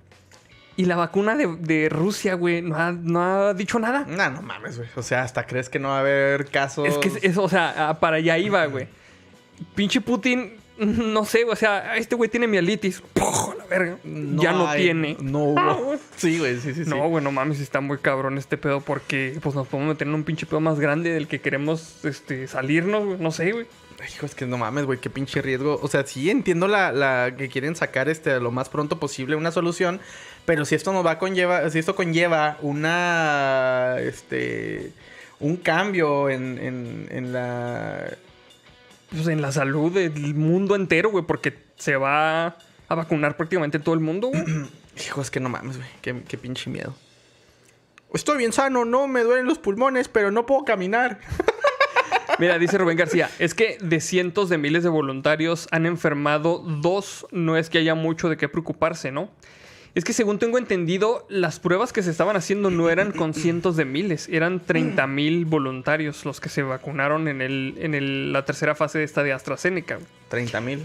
Y 0.79 0.85
la 0.85 0.97
vacuna 0.97 1.35
de, 1.37 1.47
de 1.59 1.89
Rusia, 1.89 2.35
güey, 2.35 2.61
no 2.61 2.77
ha, 2.77 2.93
no 2.93 3.23
ha 3.49 3.55
dicho 3.55 3.79
nada. 3.79 4.05
No, 4.07 4.31
no 4.31 4.43
mames, 4.43 4.77
güey. 4.77 4.89
O 4.97 5.03
sea, 5.03 5.23
hasta 5.23 5.47
crees 5.47 5.69
que 5.71 5.79
no 5.79 5.89
va 5.89 5.97
a 5.99 6.01
haber 6.01 6.47
casos. 6.51 6.87
Es 6.87 6.99
que, 6.99 7.27
es- 7.27 7.39
o 7.39 7.49
sea, 7.49 7.89
ah, 7.89 7.99
para 7.99 8.17
allá 8.19 8.37
iba, 8.37 8.65
güey. 8.67 8.87
Pinche 9.75 10.03
Putin, 10.03 10.53
no 10.79 11.25
sé, 11.25 11.45
o 11.45 11.57
sea, 11.57 11.97
este 11.97 12.15
güey 12.15 12.29
tiene 12.29 12.47
mielitis. 12.47 13.03
¡Puf! 13.15 13.55
La 13.57 13.65
verga. 13.65 13.97
ya 14.05 14.53
no 14.53 14.69
hay- 14.69 14.83
tiene. 14.83 15.17
No 15.21 15.45
hubo. 15.45 15.95
Sí, 16.17 16.39
güey, 16.39 16.59
sí, 16.61 16.75
sí, 16.75 16.85
sí. 16.85 16.91
No, 16.91 17.09
güey, 17.09 17.25
no 17.25 17.33
mames, 17.33 17.59
está 17.61 17.81
muy 17.81 17.97
cabrón 17.99 18.37
este 18.37 18.59
pedo 18.59 18.81
porque 18.83 19.39
pues 19.43 19.55
nos 19.55 19.67
podemos 19.67 19.95
meter 19.95 20.07
en 20.07 20.15
un 20.15 20.25
pinche 20.25 20.45
pedo 20.45 20.61
más 20.61 20.79
grande 20.79 21.11
del 21.11 21.27
que 21.27 21.41
queremos 21.41 22.05
este, 22.05 22.47
salirnos, 22.49 23.05
güey. 23.05 23.19
No 23.19 23.31
sé, 23.31 23.53
güey. 23.53 23.67
Hijo, 24.15 24.27
es 24.27 24.35
que 24.35 24.45
no 24.45 24.59
mames, 24.59 24.85
güey, 24.85 25.01
qué 25.01 25.09
pinche 25.09 25.41
riesgo. 25.41 25.81
O 25.83 25.89
sea, 25.89 26.07
sí 26.07 26.29
entiendo 26.31 26.69
la, 26.69 26.93
la 26.93 27.35
que 27.35 27.49
quieren 27.49 27.75
sacar 27.77 28.11
este 28.11 28.39
lo 28.41 28.51
más 28.51 28.69
pronto 28.69 29.01
posible 29.01 29.37
una 29.37 29.51
solución, 29.51 30.01
pero 30.47 30.65
si 30.65 30.75
esto 30.75 30.93
nos 30.93 31.05
va 31.05 31.13
a 31.13 31.19
conlleva, 31.19 31.69
si 31.71 31.79
esto 31.79 31.95
conlleva 31.95 32.57
una 32.63 33.97
este 34.01 34.93
un 35.41 35.57
cambio 35.57 36.31
en, 36.31 36.59
en, 36.59 37.09
en 37.11 37.33
la 37.33 38.17
Pues 39.11 39.27
en 39.27 39.43
la 39.43 39.53
salud 39.53 39.93
del 39.93 40.35
mundo 40.35 40.75
entero, 40.75 41.11
güey, 41.11 41.25
porque 41.25 41.59
se 41.77 41.97
va 41.97 42.57
a 42.89 42.95
vacunar 42.95 43.37
prácticamente 43.37 43.79
todo 43.79 43.95
el 43.95 44.01
mundo, 44.01 44.29
güey. 44.29 44.45
Hijo, 45.07 45.21
es 45.21 45.31
que 45.31 45.41
no 45.41 45.49
mames, 45.51 45.77
güey, 45.77 45.89
qué, 46.01 46.23
qué 46.27 46.39
pinche 46.39 46.71
miedo. 46.71 46.95
Estoy 48.15 48.39
bien 48.39 48.53
sano, 48.53 48.87
no 48.87 49.09
me 49.09 49.23
duelen 49.23 49.45
los 49.45 49.59
pulmones, 49.59 50.09
pero 50.09 50.31
no 50.31 50.47
puedo 50.47 50.65
caminar. 50.65 51.21
Mira, 52.39 52.59
dice 52.59 52.79
Rubén 52.79 52.97
García, 52.97 53.31
es 53.39 53.55
que 53.55 53.79
de 53.81 54.01
cientos 54.01 54.49
de 54.49 54.59
miles 54.59 54.83
de 54.83 54.89
voluntarios 54.91 55.69
han 55.71 55.87
enfermado 55.87 56.59
dos, 56.59 57.27
no 57.31 57.57
es 57.57 57.69
que 57.71 57.79
haya 57.79 57.95
mucho 57.95 58.29
de 58.29 58.37
qué 58.37 58.49
preocuparse, 58.49 59.11
¿no? 59.11 59.31
Es 59.97 60.05
que 60.05 60.13
según 60.13 60.39
tengo 60.39 60.59
entendido, 60.59 61.25
las 61.31 61.59
pruebas 61.59 61.91
que 61.93 62.03
se 62.03 62.11
estaban 62.11 62.37
haciendo 62.37 62.71
no 62.71 62.91
eran 62.91 63.13
con 63.13 63.33
cientos 63.35 63.77
de 63.77 63.87
miles, 63.87 64.29
eran 64.31 64.61
30 64.61 65.07
mil 65.07 65.47
voluntarios 65.47 66.25
los 66.27 66.39
que 66.39 66.51
se 66.51 66.63
vacunaron 66.63 67.29
en, 67.29 67.41
el, 67.41 67.75
en 67.79 67.95
el- 67.95 68.31
la 68.33 68.45
tercera 68.45 68.75
fase 68.75 68.99
de 68.99 69.05
esta 69.05 69.23
de 69.23 69.33
AstraZeneca. 69.33 69.95
güey. 69.95 70.07
30 70.29 70.61
mil. 70.61 70.83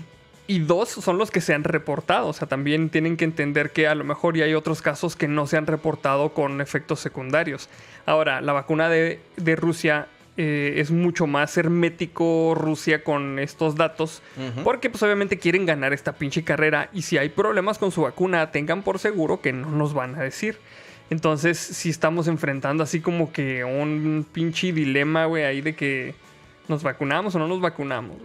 Y 0.47 0.59
dos 0.59 0.87
son 0.89 1.17
los 1.17 1.29
que 1.29 1.41
se 1.41 1.53
han 1.53 1.63
reportado. 1.65 2.27
O 2.29 2.33
sea, 2.33 2.47
también 2.47 2.89
tienen 2.89 3.17
que 3.17 3.25
entender 3.25 3.71
que 3.71 3.87
a 3.87 3.95
lo 3.95 4.03
mejor 4.05 4.35
ya 4.37 4.45
hay 4.45 4.53
otros 4.53 4.81
casos 4.81 5.15
que 5.17 5.27
no 5.27 5.45
se 5.45 5.57
han 5.57 5.67
reportado 5.67 6.29
con 6.33 6.61
efectos 6.61 6.99
secundarios. 7.01 7.67
Ahora, 8.05 8.39
la 8.41 8.53
vacuna 8.53 8.87
de, 8.89 9.19
de 9.37 9.55
Rusia 9.57 10.07
eh, 10.37 10.75
es 10.77 10.91
mucho 10.91 11.27
más 11.27 11.57
hermético 11.57 12.55
Rusia 12.55 13.03
con 13.03 13.39
estos 13.39 13.75
datos. 13.75 14.21
Porque 14.63 14.89
pues 14.89 15.03
obviamente 15.03 15.37
quieren 15.37 15.65
ganar 15.65 15.93
esta 15.93 16.13
pinche 16.13 16.43
carrera. 16.43 16.89
Y 16.93 17.01
si 17.01 17.17
hay 17.17 17.29
problemas 17.29 17.77
con 17.77 17.91
su 17.91 18.01
vacuna, 18.01 18.51
tengan 18.51 18.83
por 18.83 18.99
seguro 18.99 19.41
que 19.41 19.53
no 19.53 19.69
nos 19.71 19.93
van 19.93 20.15
a 20.15 20.21
decir. 20.21 20.57
Entonces, 21.09 21.57
si 21.57 21.89
estamos 21.89 22.27
enfrentando 22.27 22.83
así 22.83 23.01
como 23.01 23.33
que 23.33 23.65
un 23.65 24.25
pinche 24.31 24.71
dilema, 24.71 25.25
güey, 25.25 25.43
ahí 25.43 25.59
de 25.59 25.75
que 25.75 26.15
nos 26.69 26.83
vacunamos 26.83 27.35
o 27.35 27.39
no 27.39 27.49
nos 27.49 27.59
vacunamos. 27.59 28.15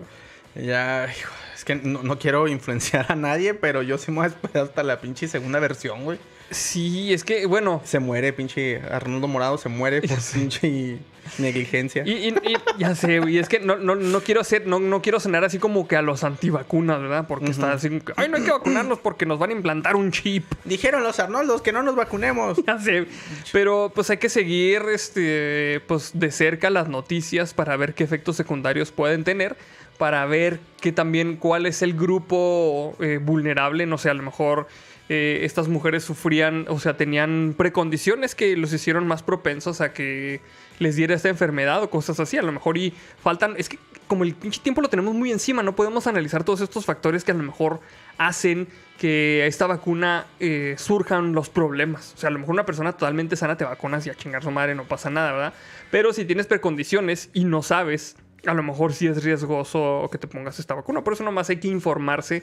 Ya, 0.54 1.08
hijo, 1.10 1.32
es 1.54 1.64
que 1.64 1.74
no, 1.74 2.02
no 2.04 2.18
quiero 2.18 2.46
influenciar 2.46 3.06
a 3.10 3.16
nadie, 3.16 3.54
pero 3.54 3.82
yo 3.82 3.98
sí 3.98 4.12
me 4.12 4.18
voy 4.18 4.24
a 4.26 4.28
esperar 4.28 4.64
hasta 4.64 4.84
la 4.84 5.00
pinche 5.00 5.26
segunda 5.26 5.58
versión, 5.58 6.04
güey. 6.04 6.18
Sí, 6.50 7.12
es 7.12 7.24
que, 7.24 7.46
bueno, 7.46 7.80
Se 7.84 7.98
muere, 7.98 8.32
pinche 8.32 8.80
Arnoldo 8.90 9.26
Morado, 9.28 9.58
se 9.58 9.68
muere 9.68 10.00
por 10.02 10.18
pinche 10.34 10.98
negligencia. 11.38 12.04
Y, 12.06 12.12
y- 12.12 12.28
y- 12.28 12.56
ya 12.78 12.94
sé, 12.94 13.18
güey, 13.18 13.38
es 13.38 13.48
que 13.48 13.58
no, 13.58 13.76
no, 13.76 13.96
no 13.96 14.20
quiero 14.20 14.40
hacer, 14.40 14.66
no, 14.66 14.78
no 14.78 15.02
quiero 15.02 15.18
sonar 15.18 15.42
así 15.44 15.58
como 15.58 15.88
que 15.88 15.96
a 15.96 16.02
los 16.02 16.22
antivacunas, 16.22 17.00
¿verdad? 17.00 17.26
Porque 17.26 17.50
está 17.50 17.72
así, 17.72 17.88
como 17.88 18.04
que, 18.04 18.12
ay, 18.16 18.28
no 18.28 18.36
hay 18.36 18.44
que 18.44 18.52
vacunarnos 18.52 19.00
porque 19.00 19.26
nos 19.26 19.38
van 19.40 19.50
a 19.50 19.54
implantar 19.54 19.96
un 19.96 20.12
chip. 20.12 20.44
Dijeron 20.64 21.02
los 21.02 21.18
Arnoldos 21.18 21.62
que 21.62 21.72
no 21.72 21.82
nos 21.82 21.96
vacunemos. 21.96 22.58
Ya 22.66 22.78
sé. 22.78 23.06
Pero 23.52 23.90
pues 23.94 24.08
hay 24.10 24.18
que 24.18 24.28
seguir 24.28 24.82
este, 24.92 25.80
pues, 25.88 26.12
de 26.14 26.30
cerca 26.30 26.70
las 26.70 26.88
noticias 26.88 27.54
para 27.54 27.76
ver 27.76 27.94
qué 27.94 28.04
efectos 28.04 28.36
secundarios 28.36 28.92
pueden 28.92 29.24
tener. 29.24 29.56
Para 29.98 30.26
ver 30.26 30.60
que 30.80 30.92
también 30.92 31.36
cuál 31.36 31.64
es 31.66 31.80
el 31.82 31.94
grupo 31.94 32.94
eh, 33.00 33.18
vulnerable. 33.20 33.86
No 33.86 33.98
sé, 33.98 34.10
a 34.10 34.14
lo 34.14 34.22
mejor 34.22 34.68
eh, 35.08 35.40
estas 35.42 35.68
mujeres 35.68 36.02
sufrían, 36.02 36.66
o 36.68 36.80
sea, 36.80 36.96
tenían 36.96 37.54
precondiciones 37.56 38.34
que 38.34 38.56
los 38.56 38.72
hicieron 38.72 39.06
más 39.06 39.22
propensos 39.22 39.80
a 39.80 39.92
que 39.92 40.40
les 40.80 40.96
diera 40.96 41.14
esta 41.14 41.28
enfermedad 41.28 41.82
o 41.82 41.90
cosas 41.90 42.18
así. 42.18 42.36
A 42.36 42.42
lo 42.42 42.52
mejor 42.52 42.76
y 42.76 42.92
faltan. 43.22 43.54
Es 43.56 43.68
que 43.68 43.78
como 44.08 44.24
el 44.24 44.34
pinche 44.34 44.60
tiempo 44.60 44.80
lo 44.80 44.88
tenemos 44.88 45.14
muy 45.14 45.30
encima, 45.30 45.62
no 45.62 45.76
podemos 45.76 46.06
analizar 46.06 46.44
todos 46.44 46.60
estos 46.60 46.84
factores 46.84 47.24
que 47.24 47.30
a 47.30 47.34
lo 47.34 47.42
mejor 47.42 47.80
hacen 48.18 48.68
que 48.98 49.42
a 49.44 49.46
esta 49.46 49.66
vacuna 49.66 50.26
eh, 50.40 50.74
surjan 50.78 51.32
los 51.32 51.50
problemas. 51.50 52.14
O 52.14 52.18
sea, 52.18 52.28
a 52.28 52.32
lo 52.32 52.38
mejor 52.38 52.54
una 52.54 52.66
persona 52.66 52.92
totalmente 52.92 53.36
sana 53.36 53.56
te 53.56 53.64
vacunas 53.64 54.06
y 54.06 54.10
a 54.10 54.14
chingar 54.14 54.42
su 54.42 54.50
madre 54.50 54.74
no 54.74 54.84
pasa 54.84 55.10
nada, 55.10 55.32
¿verdad? 55.32 55.54
Pero 55.90 56.12
si 56.12 56.24
tienes 56.24 56.46
precondiciones 56.46 57.30
y 57.32 57.44
no 57.44 57.62
sabes, 57.62 58.16
a 58.46 58.54
lo 58.54 58.62
mejor 58.62 58.92
sí 58.92 59.06
es 59.06 59.22
riesgoso 59.22 60.08
que 60.10 60.18
te 60.18 60.26
pongas 60.26 60.58
esta 60.58 60.74
vacuna. 60.74 61.02
Por 61.04 61.12
eso 61.12 61.24
nomás 61.24 61.50
hay 61.50 61.58
que 61.58 61.68
informarse 61.68 62.42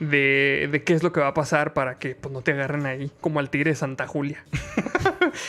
de, 0.00 0.68
de 0.70 0.82
qué 0.84 0.94
es 0.94 1.02
lo 1.02 1.12
que 1.12 1.20
va 1.20 1.28
a 1.28 1.34
pasar 1.34 1.72
para 1.72 1.98
que 1.98 2.14
pues, 2.14 2.32
no 2.32 2.42
te 2.42 2.52
agarren 2.52 2.86
ahí 2.86 3.10
como 3.20 3.40
al 3.40 3.50
tigre 3.50 3.70
de 3.70 3.76
Santa 3.76 4.06
Julia. 4.06 4.44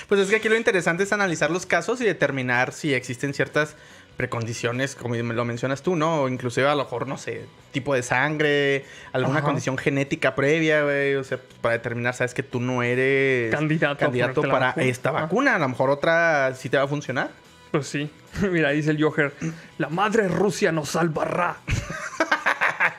Pues 0.08 0.20
es 0.22 0.30
que 0.30 0.36
aquí 0.36 0.50
lo 0.50 0.58
interesante 0.58 1.04
es 1.04 1.14
analizar 1.14 1.50
los 1.52 1.66
casos 1.66 2.02
y 2.02 2.06
determinar 2.06 2.74
si 2.74 2.94
existen 2.94 3.34
ciertas 3.34 3.76
precondiciones, 4.18 4.96
como 4.96 5.16
lo 5.16 5.46
mencionas 5.46 5.82
tú, 5.82 5.96
¿no? 5.96 6.24
O 6.24 6.28
inclusive 6.28 6.68
a 6.68 6.76
lo 6.76 6.84
mejor, 6.84 7.08
no 7.08 7.18
sé, 7.18 7.46
tipo 7.72 7.94
de 7.94 8.04
sangre, 8.04 8.84
alguna 9.14 9.40
Ajá. 9.40 9.46
condición 9.48 9.78
genética 9.78 10.36
previa, 10.36 10.84
güey. 10.84 11.16
O 11.16 11.24
sea, 11.24 11.38
pues, 11.38 11.58
para 11.62 11.74
determinar, 11.76 12.14
sabes 12.14 12.34
que 12.34 12.44
tú 12.44 12.60
no 12.60 12.84
eres 12.84 13.52
Candidato 13.56 13.98
candidato 13.98 14.42
para 14.42 14.68
vacuna. 14.68 14.86
esta 14.86 15.10
Ajá. 15.12 15.22
vacuna. 15.22 15.56
A 15.56 15.60
lo 15.60 15.70
mejor 15.70 15.90
otra 15.90 16.54
sí 16.56 16.68
te 16.70 16.76
va 16.78 16.84
a 16.84 16.88
funcionar. 16.88 17.30
Pues 17.72 17.88
sí. 17.88 18.10
Mira, 18.52 18.72
dice 18.72 18.92
el 18.92 19.02
Joker, 19.02 19.34
la 19.78 19.88
madre 19.88 20.28
Rusia 20.28 20.72
nos 20.74 20.90
salvará. 20.90 21.58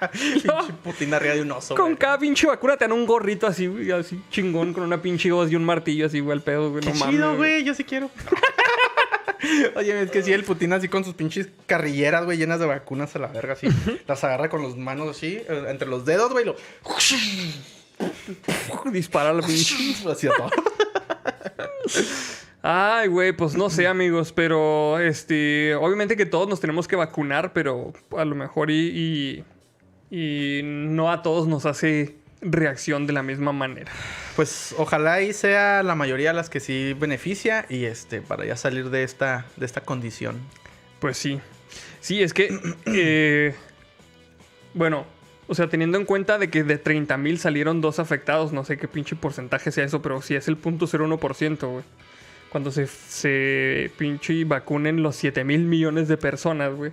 Pinche 0.12 0.72
Putin 0.82 1.14
arriba 1.14 1.34
de 1.34 1.42
un 1.42 1.52
oso, 1.52 1.74
Con 1.74 1.86
güey. 1.86 1.96
cada 1.98 2.18
pinche 2.18 2.46
vacuna 2.46 2.76
te 2.76 2.84
dan 2.84 2.92
un 2.92 3.06
gorrito 3.06 3.46
así, 3.46 3.66
güey, 3.66 3.90
así 3.90 4.20
chingón, 4.30 4.72
con 4.72 4.82
una 4.82 5.00
pinche 5.02 5.30
voz 5.30 5.50
y 5.50 5.56
un 5.56 5.64
martillo 5.64 6.06
así, 6.06 6.20
güey, 6.20 6.38
al 6.38 6.42
pedo, 6.42 6.70
güey. 6.70 6.82
Qué 6.82 6.90
no 6.90 6.94
chido, 6.94 7.26
mames, 7.26 7.36
güey. 7.36 7.64
Yo 7.64 7.74
sí 7.74 7.84
quiero. 7.84 8.10
Oye, 9.76 10.02
es 10.02 10.10
que 10.10 10.22
sí, 10.22 10.32
el 10.32 10.44
Putin 10.44 10.72
así 10.72 10.88
con 10.88 11.04
sus 11.04 11.14
pinches 11.14 11.48
carrilleras, 11.66 12.24
güey, 12.24 12.38
llenas 12.38 12.60
de 12.60 12.66
vacunas 12.66 13.14
a 13.16 13.18
la 13.18 13.28
verga, 13.28 13.54
así. 13.54 13.68
Las 14.06 14.22
agarra 14.24 14.48
con 14.48 14.62
las 14.62 14.76
manos 14.76 15.08
así, 15.08 15.36
eh, 15.36 15.64
entre 15.68 15.88
los 15.88 16.04
dedos, 16.04 16.30
güey, 16.32 16.44
y 16.44 16.46
lo... 16.46 16.56
Dispara 18.90 19.32
la 19.32 19.42
pinche. 19.42 19.74
Así 20.10 20.26
a 20.26 20.30
todo. 20.30 20.50
Ay, 22.62 23.08
güey, 23.08 23.32
pues 23.32 23.54
no 23.54 23.70
sé, 23.70 23.86
amigos, 23.86 24.32
pero 24.32 24.98
este, 24.98 25.74
obviamente 25.74 26.16
que 26.16 26.26
todos 26.26 26.46
nos 26.48 26.60
tenemos 26.60 26.86
que 26.86 26.96
vacunar, 26.96 27.52
pero 27.54 27.92
a 28.16 28.24
lo 28.24 28.34
mejor 28.34 28.70
y, 28.70 28.74
y, 28.74 29.44
y 30.10 30.60
no 30.64 31.10
a 31.10 31.22
todos 31.22 31.46
nos 31.46 31.66
hace 31.66 32.16
reacción 32.40 33.06
de 33.06 33.12
la 33.12 33.22
misma 33.22 33.52
manera. 33.52 33.92
Pues 34.36 34.74
ojalá 34.78 35.22
y 35.22 35.32
sea 35.32 35.82
la 35.82 35.94
mayoría 35.94 36.32
las 36.32 36.50
que 36.50 36.60
sí 36.60 36.94
beneficia 36.98 37.66
y 37.68 37.84
este, 37.84 38.20
para 38.20 38.44
ya 38.44 38.56
salir 38.56 38.90
de 38.90 39.02
esta, 39.02 39.46
de 39.56 39.66
esta 39.66 39.82
condición. 39.82 40.38
Pues 40.98 41.16
sí. 41.16 41.40
Sí, 42.00 42.22
es 42.22 42.34
que, 42.34 42.58
eh, 42.86 43.54
bueno, 44.74 45.06
o 45.48 45.54
sea, 45.54 45.68
teniendo 45.68 45.98
en 45.98 46.04
cuenta 46.04 46.38
de 46.38 46.48
que 46.48 46.64
de 46.64 46.78
30 46.78 47.16
mil 47.16 47.38
salieron 47.38 47.80
dos 47.80 47.98
afectados, 47.98 48.52
no 48.52 48.64
sé 48.64 48.78
qué 48.78 48.88
pinche 48.88 49.16
porcentaje 49.16 49.72
sea 49.72 49.84
eso, 49.84 50.00
pero 50.00 50.22
si 50.22 50.34
es 50.34 50.48
el 50.48 50.56
punto 50.56 50.86
01%, 50.86 51.68
güey. 51.68 51.84
Cuando 52.50 52.72
se, 52.72 52.88
se 52.88 53.92
pinche 53.96 54.44
vacunen 54.44 55.04
los 55.04 55.14
7 55.14 55.44
mil 55.44 55.60
millones 55.66 56.08
de 56.08 56.16
personas, 56.16 56.74
güey, 56.74 56.90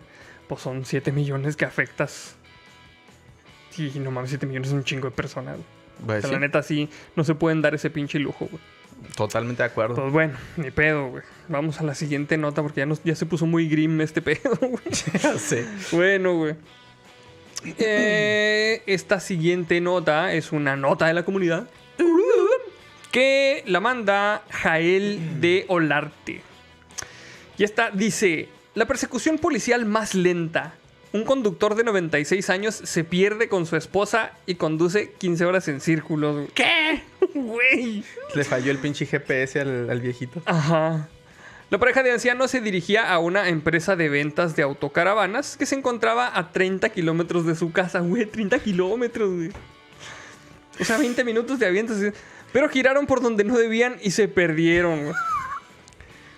pues 0.48 0.62
son 0.62 0.86
7 0.86 1.12
millones 1.12 1.56
que 1.56 1.66
afectas. 1.66 2.36
Sí, 3.78 4.00
no 4.00 4.12
mames, 4.12 4.32
7 4.32 4.46
millones 4.46 4.70
es 4.70 4.74
un 4.74 4.84
chingo 4.84 5.10
de 5.10 5.16
personas. 5.16 5.58
Pues 6.06 6.20
O 6.20 6.22
sea, 6.22 6.30
sí, 6.30 6.34
la 6.34 6.40
neta 6.40 6.62
sí, 6.64 6.90
no 7.16 7.24
se 7.24 7.36
pueden 7.36 7.62
dar 7.62 7.74
ese 7.76 7.90
pinche 7.90 8.20
lujo, 8.20 8.48
güey. 8.52 8.62
totalmente 9.16 9.64
de 9.64 9.68
acuerdo. 9.70 9.96
Pues 9.96 10.12
bueno, 10.12 10.34
ni 10.58 10.72
pedo, 10.72 11.08
güey. 11.10 11.24
Vamos 11.48 11.80
a 11.80 11.84
la 11.84 11.96
siguiente 11.96 12.38
nota 12.38 12.62
porque 12.62 12.82
ya, 12.82 12.86
nos, 12.86 13.04
ya 13.04 13.16
se 13.16 13.26
puso 13.26 13.46
muy 13.46 13.68
grim 13.70 14.02
este 14.02 14.22
pedo, 14.24 14.56
güey. 14.60 14.84
Ya 15.22 15.38
sé. 15.38 15.66
Bueno, 15.92 16.36
güey. 16.36 16.56
Eh, 17.80 18.84
esta 18.86 19.20
siguiente 19.20 19.82
nota 19.82 20.34
es 20.34 20.52
una 20.52 20.76
nota 20.76 21.08
de 21.08 21.14
la 21.14 21.26
comunidad 21.26 21.68
que 23.12 23.64
la 23.66 23.80
manda 23.80 24.44
Jael 24.52 25.42
de 25.42 25.66
Olarte. 25.68 26.42
Y 27.58 27.64
esta 27.64 27.90
dice: 27.92 28.50
La 28.76 28.86
persecución 28.86 29.38
policial 29.40 29.86
más 29.86 30.14
lenta. 30.14 30.76
Un 31.18 31.24
conductor 31.24 31.74
de 31.74 31.84
96 31.84 32.48
años 32.52 32.76
se 32.76 33.04
pierde 33.04 33.50
con 33.50 33.66
su 33.66 33.76
esposa 33.76 34.34
y 34.46 34.54
conduce 34.54 35.14
15 35.14 35.46
horas 35.46 35.68
en 35.68 35.82
círculos. 35.82 36.48
¿Qué? 36.54 37.02
Güey. 37.34 38.04
Le 38.36 38.44
falló 38.44 38.70
el 38.72 38.78
pinche 38.78 39.08
GPS 39.08 39.60
al, 39.62 39.90
al 39.90 40.00
viejito. 40.00 40.44
Ajá. 40.46 41.10
La 41.72 41.80
pareja 41.80 42.04
de 42.04 42.12
ancianos 42.12 42.52
se 42.52 42.62
dirigía 42.62 43.12
a 43.12 43.18
una 43.18 43.50
empresa 43.50 43.96
de 43.96 44.10
ventas 44.10 44.56
de 44.56 44.62
autocaravanas 44.62 45.58
que 45.58 45.66
se 45.66 45.74
encontraba 45.74 46.38
a 46.38 46.52
30 46.52 46.90
kilómetros 46.90 47.48
de 47.48 47.56
su 47.56 47.72
casa, 47.72 48.00
güey. 48.00 48.28
30 48.28 48.60
kilómetros, 48.60 49.34
güey. 49.34 49.50
O 50.80 50.86
sea, 50.86 51.00
20 51.00 51.24
minutos 51.24 51.58
de 51.58 51.66
aviento. 51.66 51.94
así. 51.94 52.12
Pero 52.54 52.70
giraron 52.70 53.08
por 53.08 53.22
donde 53.22 53.44
no 53.44 53.58
debían 53.58 53.98
y 54.04 54.12
se 54.12 54.28
perdieron, 54.28 55.06
güey. 55.06 55.16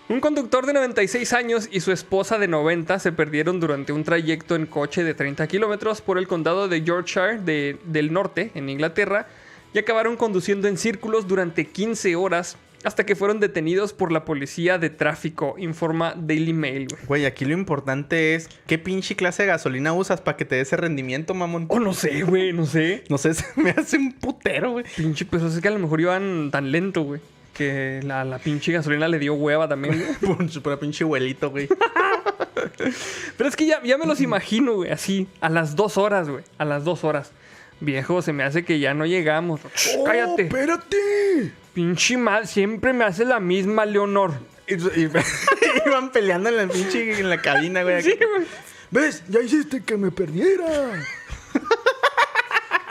Un 0.09 0.21
conductor 0.21 0.65
de 0.65 0.73
96 0.73 1.33
años 1.33 1.69
y 1.71 1.81
su 1.81 1.91
esposa 1.91 2.39
de 2.39 2.47
90 2.47 2.97
se 2.97 3.11
perdieron 3.11 3.59
durante 3.59 3.93
un 3.93 4.03
trayecto 4.03 4.55
en 4.55 4.65
coche 4.65 5.03
de 5.03 5.13
30 5.13 5.45
kilómetros 5.47 6.01
por 6.01 6.17
el 6.17 6.27
condado 6.27 6.67
de 6.67 6.81
Yorkshire 6.81 7.37
de- 7.39 7.77
del 7.85 8.11
norte, 8.11 8.49
en 8.55 8.69
Inglaterra, 8.69 9.27
y 9.71 9.77
acabaron 9.77 10.17
conduciendo 10.17 10.67
en 10.67 10.77
círculos 10.77 11.27
durante 11.27 11.65
15 11.67 12.15
horas 12.15 12.57
hasta 12.83 13.05
que 13.05 13.15
fueron 13.15 13.39
detenidos 13.39 13.93
por 13.93 14.11
la 14.11 14.25
policía 14.25 14.79
de 14.79 14.89
tráfico, 14.89 15.55
informa 15.59 16.15
Daily 16.17 16.53
Mail. 16.53 16.87
güey. 17.05 17.25
Aquí 17.25 17.45
lo 17.45 17.53
importante 17.53 18.33
es 18.33 18.49
qué 18.65 18.79
pinche 18.79 19.15
clase 19.15 19.43
de 19.43 19.49
gasolina 19.49 19.93
usas 19.93 20.21
para 20.21 20.37
que 20.37 20.45
te 20.45 20.55
dé 20.55 20.61
ese 20.61 20.77
rendimiento, 20.77 21.35
mamón. 21.35 21.65
Oh, 21.67 21.79
no 21.79 21.93
sé, 21.93 22.23
güey, 22.23 22.51
no 22.51 22.65
sé. 22.65 23.03
No 23.09 23.19
sé, 23.19 23.33
se 23.35 23.45
me 23.57 23.71
hace 23.71 23.97
un 23.97 24.13
putero, 24.13 24.71
güey. 24.71 24.85
Pinche, 24.95 25.25
pues 25.25 25.43
es 25.43 25.59
que 25.61 25.67
a 25.67 25.71
lo 25.71 25.77
mejor 25.79 26.01
iban 26.01 26.49
tan 26.51 26.71
lento, 26.71 27.03
güey. 27.03 27.21
Que 27.59 27.99
la, 28.05 28.23
la 28.23 28.39
pinche 28.39 28.71
gasolina 28.71 29.09
le 29.09 29.19
dio 29.19 29.33
hueva 29.33 29.67
también. 29.67 30.01
Por 30.25 30.49
su 30.49 30.61
pinche 30.79 31.03
abuelito, 31.03 31.49
güey. 31.51 31.67
Pero 33.37 33.49
es 33.49 33.55
que 33.57 33.65
ya, 33.65 33.83
ya 33.83 33.97
me 33.97 34.05
los 34.05 34.21
imagino, 34.21 34.75
güey, 34.75 34.91
así, 34.91 35.27
a 35.41 35.49
las 35.49 35.75
dos 35.75 35.97
horas, 35.97 36.29
güey. 36.29 36.45
A 36.57 36.63
las 36.63 36.85
dos 36.85 37.03
horas. 37.03 37.33
Viejo, 37.81 38.21
se 38.21 38.31
me 38.31 38.43
hace 38.43 38.63
que 38.63 38.79
ya 38.79 38.93
no 38.93 39.05
llegamos. 39.05 39.59
Cállate. 40.05 40.43
espérate! 40.43 41.51
Pinche 41.73 42.15
mal, 42.17 42.47
siempre 42.47 42.93
me 42.93 43.03
hace 43.03 43.25
la 43.25 43.41
misma, 43.41 43.85
Leonor. 43.85 44.33
Y, 44.65 44.75
y- 44.75 45.09
iban 45.85 46.13
peleando 46.13 46.47
en 46.47 46.55
la 46.55 46.67
pinche 46.67 47.19
en 47.19 47.29
la 47.29 47.41
cabina, 47.41 47.83
güey. 47.83 48.01
Sí, 48.01 48.15
güey. 48.15 48.47
¿Ves? 48.91 49.23
Ya 49.27 49.41
hiciste 49.41 49.83
que 49.83 49.97
me 49.97 50.11
perdiera. 50.11 50.65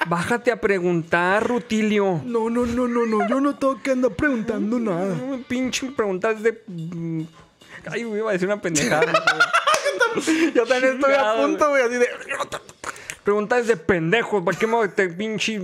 Bájate 0.09 0.51
a 0.51 0.61
preguntar, 0.61 1.47
Rutilio. 1.47 2.23
No, 2.25 2.49
no, 2.49 2.65
no, 2.65 2.89
no, 2.89 3.07
no. 3.07 3.29
Yo 3.29 3.41
no 3.41 3.57
tengo 3.57 3.83
que 3.83 3.91
andar 3.91 4.13
preguntando 4.13 4.79
nada. 4.79 5.15
No 5.15 5.27
me 5.37 5.39
pinche 5.39 5.91
preguntas 5.91 6.43
de. 6.43 6.63
mm, 6.67 7.23
Ay, 7.91 8.05
güey, 8.05 8.21
iba 8.21 8.31
a 8.31 8.33
decir 8.33 8.49
una 8.49 8.61
pendejada. 8.61 9.07
Yo 10.55 10.67
también 10.67 10.95
estoy 10.95 11.15
a 11.15 11.35
punto, 11.37 11.69
güey, 11.69 11.83
así 11.83 11.95
de... 11.95 12.09
Preguntas 13.23 13.67
de 13.67 13.77
pendejos. 13.77 14.43
¿Para 14.43 14.59
qué 14.59 14.67
me 14.67 14.89
te 14.89 15.09
pinche 15.11 15.61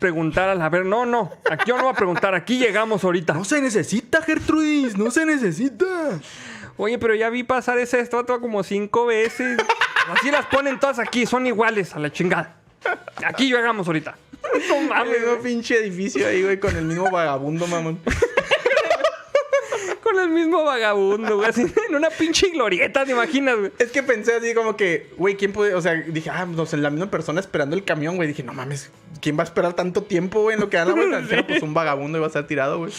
preguntar 0.00 0.48
a 0.48 0.54
la 0.56 0.68
ver? 0.68 0.84
No, 0.84 1.06
no. 1.06 1.30
Aquí 1.48 1.68
yo 1.68 1.76
no 1.76 1.84
voy 1.84 1.92
a 1.92 1.96
preguntar. 1.96 2.34
Aquí 2.34 2.58
llegamos 2.58 3.04
ahorita. 3.04 3.34
No 3.34 3.44
se 3.44 3.60
necesita, 3.62 4.20
Gertrudis. 4.20 4.98
No 4.98 5.12
se 5.12 5.24
necesita. 5.24 5.86
Oye, 6.76 6.98
pero 6.98 7.14
ya 7.14 7.30
vi 7.30 7.44
pasar 7.44 7.78
esa 7.78 8.00
estatua 8.00 8.40
como 8.40 8.64
cinco 8.64 9.06
veces. 9.06 9.58
Así 10.08 10.32
las 10.32 10.46
ponen 10.46 10.80
todas 10.80 10.98
aquí. 10.98 11.24
Son 11.24 11.46
iguales 11.46 11.94
a 11.94 12.00
la 12.00 12.10
chingada. 12.10 12.56
Aquí 13.24 13.50
llegamos 13.50 13.86
ahorita. 13.86 14.16
No 14.68 14.76
El 14.76 14.88
mames, 14.88 15.20
mismo 15.20 15.38
pinche 15.42 15.78
edificio 15.78 16.26
ahí, 16.26 16.42
güey, 16.42 16.58
con 16.60 16.74
el 16.76 16.84
mismo 16.84 17.10
vagabundo, 17.10 17.66
mamón. 17.66 17.98
Con 20.02 20.18
el 20.18 20.30
mismo 20.30 20.64
vagabundo, 20.64 21.36
güey. 21.36 21.48
Así 21.48 21.66
en 21.88 21.94
una 21.94 22.08
pinche 22.08 22.48
glorieta, 22.50 23.04
¿te 23.04 23.12
imaginas, 23.12 23.56
güey? 23.58 23.72
Es 23.78 23.90
que 23.90 24.02
pensé 24.02 24.36
así 24.36 24.54
como 24.54 24.76
que, 24.76 25.10
güey, 25.18 25.36
¿quién 25.36 25.52
puede...? 25.52 25.74
O 25.74 25.82
sea, 25.82 25.92
dije, 25.94 26.30
ah, 26.30 26.46
no 26.46 26.64
sé, 26.66 26.76
la 26.78 26.88
misma 26.90 27.10
persona 27.10 27.40
esperando 27.40 27.76
el 27.76 27.84
camión, 27.84 28.16
güey. 28.16 28.28
Dije, 28.28 28.42
no 28.42 28.54
mames, 28.54 28.90
¿quién 29.20 29.36
va 29.36 29.42
a 29.42 29.44
esperar 29.44 29.74
tanto 29.74 30.02
tiempo, 30.02 30.40
güey, 30.42 30.54
en 30.54 30.60
lo 30.60 30.70
que 30.70 30.76
dan 30.78 30.88
la 30.88 30.94
vuelta? 30.94 31.18
Era, 31.34 31.46
pues 31.46 31.62
un 31.62 31.74
vagabundo 31.74 32.16
iba 32.18 32.26
a 32.26 32.28
estar 32.28 32.46
tirado, 32.46 32.78
güey. 32.78 32.92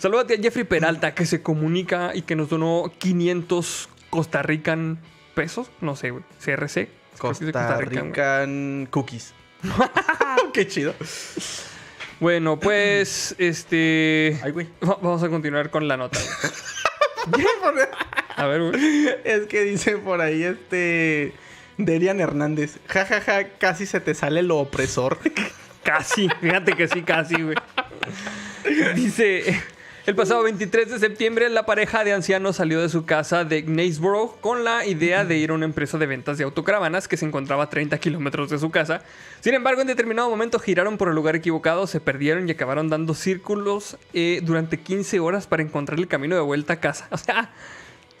Salúdate 0.00 0.34
a 0.34 0.38
Jeffrey 0.38 0.64
Peralta, 0.64 1.14
que 1.14 1.26
se 1.26 1.42
comunica 1.42 2.10
y 2.14 2.22
que 2.22 2.34
nos 2.34 2.48
donó 2.48 2.92
500 2.98 3.88
Costa 4.10 4.42
Rican 4.42 4.98
pesos. 5.34 5.70
No 5.80 5.94
sé, 5.96 6.10
güey. 6.10 6.24
CRC. 6.44 6.88
Costa 7.18 7.78
Rican, 7.80 8.86
cookies. 8.90 9.32
Qué 10.52 10.66
chido. 10.66 10.94
Bueno, 12.20 12.58
pues, 12.60 13.34
este... 13.38 14.38
Ay, 14.42 14.52
güey. 14.52 14.68
va- 14.82 14.98
Vamos 15.02 15.22
a 15.22 15.28
continuar 15.28 15.70
con 15.70 15.88
la 15.88 15.96
nota. 15.96 16.18
A 18.36 18.46
ver, 18.46 18.62
güey. 18.62 19.08
Es 19.24 19.46
que 19.46 19.62
dice 19.62 19.96
por 19.98 20.20
ahí 20.20 20.42
este... 20.44 21.32
Derian 21.76 22.20
Hernández. 22.20 22.78
Ja, 22.86 23.04
ja, 23.04 23.20
ja, 23.20 23.48
casi 23.58 23.86
se 23.86 24.00
te 24.00 24.14
sale 24.14 24.42
lo 24.42 24.58
opresor. 24.58 25.18
Casi, 25.82 26.30
fíjate 26.40 26.72
que 26.72 26.88
sí, 26.88 27.02
casi, 27.02 27.42
güey. 27.42 27.56
Dice, 28.94 29.62
el 30.06 30.14
pasado 30.14 30.42
23 30.42 30.90
de 30.90 30.98
septiembre 30.98 31.48
la 31.48 31.64
pareja 31.64 32.04
de 32.04 32.12
ancianos 32.12 32.56
salió 32.56 32.82
de 32.82 32.90
su 32.90 33.06
casa 33.06 33.44
de 33.44 33.62
Gnaysboro 33.62 34.36
con 34.42 34.62
la 34.62 34.84
idea 34.84 35.24
de 35.24 35.38
ir 35.38 35.48
a 35.48 35.54
una 35.54 35.64
empresa 35.64 35.96
de 35.96 36.04
ventas 36.04 36.36
de 36.36 36.44
autocaravanas 36.44 37.08
que 37.08 37.16
se 37.16 37.24
encontraba 37.24 37.64
a 37.64 37.70
30 37.70 37.96
kilómetros 37.96 38.50
de 38.50 38.58
su 38.58 38.70
casa. 38.70 39.02
Sin 39.40 39.54
embargo, 39.54 39.80
en 39.80 39.86
determinado 39.86 40.28
momento 40.28 40.58
giraron 40.58 40.98
por 40.98 41.08
el 41.08 41.14
lugar 41.14 41.36
equivocado, 41.36 41.86
se 41.86 42.00
perdieron 42.00 42.46
y 42.46 42.52
acabaron 42.52 42.90
dando 42.90 43.14
círculos 43.14 43.96
eh, 44.12 44.40
durante 44.42 44.78
15 44.78 45.20
horas 45.20 45.46
para 45.46 45.62
encontrar 45.62 45.98
el 45.98 46.06
camino 46.06 46.34
de 46.34 46.42
vuelta 46.42 46.74
a 46.74 46.80
casa. 46.80 47.08
O 47.14 47.16
sea, 47.16 47.50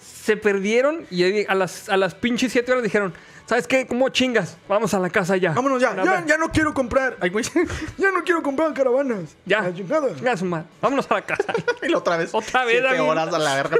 se 0.00 0.38
perdieron 0.38 1.06
y 1.10 1.44
a 1.44 1.54
las, 1.54 1.90
a 1.90 1.98
las 1.98 2.14
pinches 2.14 2.52
7 2.52 2.72
horas 2.72 2.84
dijeron, 2.84 3.12
¿sabes 3.46 3.66
qué? 3.66 3.86
¿Cómo 3.86 4.08
chingas? 4.08 4.56
Vamos 4.68 4.94
a 4.94 4.98
la 4.98 5.10
casa 5.10 5.36
ya. 5.36 5.52
Vámonos 5.52 5.80
ya. 5.80 5.94
Ya, 6.26 6.38
no 6.38 6.50
quiero 6.50 6.74
comprar. 6.74 7.16
Ay, 7.20 7.30
güey. 7.30 7.44
Ya 7.98 8.10
no 8.10 8.22
quiero 8.24 8.42
comprar 8.42 8.72
caravanas. 8.74 9.36
Ya. 9.46 9.62
La 9.62 9.74
chingada. 9.74 10.08
Ya, 10.22 10.36
su 10.36 10.44
madre. 10.44 10.66
Vámonos 10.80 11.10
a 11.10 11.14
la 11.14 11.22
casa. 11.22 11.52
Y 11.82 11.88
la 11.88 11.98
otra 11.98 12.16
vez. 12.16 12.30
Otra 12.32 12.64
vez, 12.64 12.80
Siete 12.80 13.00
horas 13.00 13.32
a 13.32 13.38
la 13.38 13.54
verga. 13.56 13.76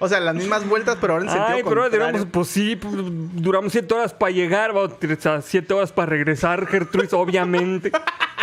O 0.00 0.08
sea, 0.08 0.20
las 0.20 0.34
mismas 0.34 0.66
vueltas, 0.66 0.96
pero 1.00 1.14
ahora 1.14 1.24
en 1.26 1.30
sentido 1.30 1.56
Ay, 1.56 1.62
pero 1.62 1.82
contrario. 1.82 2.06
duramos, 2.06 2.28
pues 2.30 2.48
sí, 2.48 2.76
pues, 2.76 2.94
duramos 2.96 3.72
siete 3.72 3.92
horas 3.94 4.14
para 4.14 4.32
llegar, 4.32 4.72
vamos 4.72 4.92
a 5.26 5.42
siete 5.42 5.74
horas 5.74 5.92
para 5.92 6.06
regresar, 6.06 6.66
Gertrudis, 6.66 7.12
obviamente. 7.12 7.92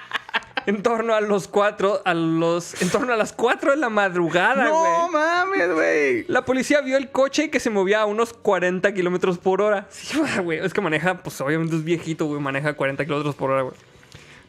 En 0.65 0.83
torno 0.83 1.13
a 1.15 1.21
los 1.21 1.47
cuatro, 1.47 2.01
a 2.05 2.13
los, 2.13 2.81
en 2.81 2.89
torno 2.89 3.13
a 3.13 3.15
las 3.15 3.33
cuatro 3.33 3.71
de 3.71 3.77
la 3.77 3.89
madrugada, 3.89 4.65
No 4.65 4.79
güey. 4.79 5.11
mames, 5.11 5.73
güey. 5.73 6.25
La 6.27 6.45
policía 6.45 6.81
vio 6.81 6.97
el 6.97 7.09
coche 7.11 7.49
que 7.49 7.59
se 7.59 7.69
movía 7.69 8.01
a 8.01 8.05
unos 8.05 8.33
40 8.33 8.93
kilómetros 8.93 9.37
por 9.37 9.61
hora. 9.61 9.87
Sí, 9.89 10.19
güey. 10.43 10.59
Es 10.59 10.73
que 10.73 10.81
maneja, 10.81 11.17
pues 11.23 11.39
obviamente 11.41 11.75
es 11.75 11.83
viejito, 11.83 12.25
güey. 12.25 12.39
Maneja 12.39 12.73
40 12.73 13.03
kilómetros 13.05 13.35
por 13.35 13.51
hora, 13.51 13.61
güey. 13.63 13.75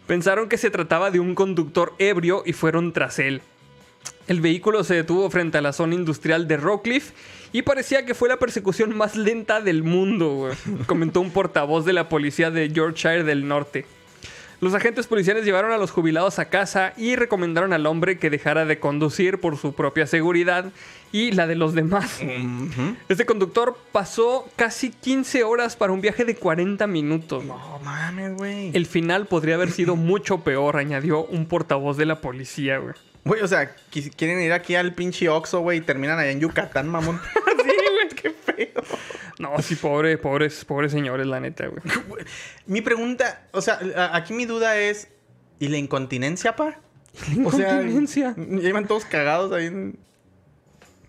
Pensaron 0.06 0.48
que 0.48 0.58
se 0.58 0.70
trataba 0.70 1.10
de 1.10 1.20
un 1.20 1.34
conductor 1.34 1.94
ebrio 1.98 2.42
y 2.44 2.52
fueron 2.52 2.92
tras 2.92 3.18
él. 3.18 3.40
El 4.28 4.40
vehículo 4.40 4.84
se 4.84 4.94
detuvo 4.94 5.30
frente 5.30 5.58
a 5.58 5.62
la 5.62 5.72
zona 5.72 5.94
industrial 5.94 6.46
de 6.48 6.56
Rockcliffe 6.56 7.12
y 7.52 7.62
parecía 7.62 8.04
que 8.04 8.14
fue 8.14 8.28
la 8.28 8.36
persecución 8.38 8.96
más 8.96 9.16
lenta 9.16 9.60
del 9.60 9.82
mundo, 9.82 10.30
güey, 10.34 10.54
comentó 10.86 11.20
un 11.20 11.30
portavoz 11.30 11.84
de 11.84 11.92
la 11.92 12.08
policía 12.08 12.50
de 12.50 12.68
Yorkshire 12.70 13.24
del 13.24 13.46
Norte. 13.46 13.84
Los 14.62 14.74
agentes 14.74 15.08
policiales 15.08 15.44
llevaron 15.44 15.72
a 15.72 15.76
los 15.76 15.90
jubilados 15.90 16.38
a 16.38 16.44
casa 16.44 16.92
y 16.96 17.16
recomendaron 17.16 17.72
al 17.72 17.84
hombre 17.84 18.20
que 18.20 18.30
dejara 18.30 18.64
de 18.64 18.78
conducir 18.78 19.40
por 19.40 19.56
su 19.56 19.74
propia 19.74 20.06
seguridad 20.06 20.66
y 21.10 21.32
la 21.32 21.48
de 21.48 21.56
los 21.56 21.74
demás. 21.74 22.20
Este 23.08 23.26
conductor 23.26 23.76
pasó 23.90 24.48
casi 24.54 24.90
15 24.90 25.42
horas 25.42 25.74
para 25.74 25.92
un 25.92 26.00
viaje 26.00 26.24
de 26.24 26.36
40 26.36 26.86
minutos. 26.86 27.44
No 27.44 27.80
mames, 27.82 28.36
güey. 28.36 28.70
El 28.72 28.86
final 28.86 29.26
podría 29.26 29.56
haber 29.56 29.72
sido 29.72 29.96
mucho 29.96 30.44
peor, 30.44 30.76
añadió 30.76 31.24
un 31.24 31.46
portavoz 31.46 31.96
de 31.96 32.06
la 32.06 32.20
policía, 32.20 32.78
güey. 32.78 32.94
Güey, 33.24 33.42
o 33.42 33.48
sea, 33.48 33.74
quieren 34.16 34.40
ir 34.40 34.52
aquí 34.52 34.76
al 34.76 34.94
pinche 34.94 35.28
Oxxo, 35.28 35.58
güey, 35.58 35.78
y 35.78 35.80
terminan 35.80 36.20
allá 36.20 36.30
en 36.30 36.38
Yucatán, 36.38 36.88
mamón. 36.88 37.20
Sí, 37.64 37.68
güey. 37.68 38.08
Qué 38.20 38.30
feo. 38.30 38.82
No, 39.42 39.60
sí, 39.60 39.74
pobre, 39.74 40.16
pobres, 40.18 40.64
pobres 40.64 40.92
señores, 40.92 41.26
la 41.26 41.40
neta, 41.40 41.66
güey. 41.66 41.82
Mi 42.66 42.80
pregunta, 42.80 43.48
o 43.52 43.60
sea, 43.60 43.80
aquí 44.12 44.32
mi 44.32 44.46
duda 44.46 44.78
es, 44.78 45.08
¿y 45.58 45.66
la 45.68 45.78
incontinencia, 45.78 46.54
pa? 46.54 46.78
Incontinencia. 47.34 48.34
O 48.38 48.44
sea, 48.44 48.60
llevan 48.60 48.86
todos 48.86 49.04
cagados 49.04 49.52
ahí 49.52 49.66
en... 49.66 49.98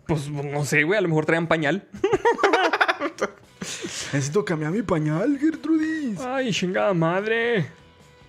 Pues 0.08 0.30
no 0.30 0.66
sé, 0.66 0.84
güey, 0.84 0.98
a 0.98 1.02
lo 1.02 1.08
mejor 1.10 1.26
traían 1.26 1.48
pañal. 1.48 1.88
Necesito 4.12 4.44
cambiar 4.44 4.72
mi 4.72 4.82
pañal, 4.82 5.38
Gertrudis. 5.40 6.20
Ay, 6.20 6.52
chingada 6.52 6.94
madre. 6.94 7.68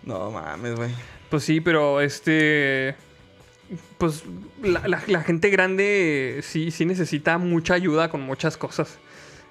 No 0.05 0.31
mames, 0.31 0.77
güey. 0.77 0.91
Pues 1.31 1.43
sí, 1.45 1.61
pero 1.61 2.01
este. 2.01 2.95
Pues 3.99 4.23
la, 4.63 4.87
la- 4.87 5.03
la 5.07 5.23
gente 5.23 5.51
grande 5.51 6.41
sí, 6.43 6.71
sí 6.71 6.85
necesita 6.85 7.39
mucha 7.39 7.75
ayuda 7.75 8.09
con 8.11 8.21
muchas 8.21 8.57
cosas. 8.57 8.99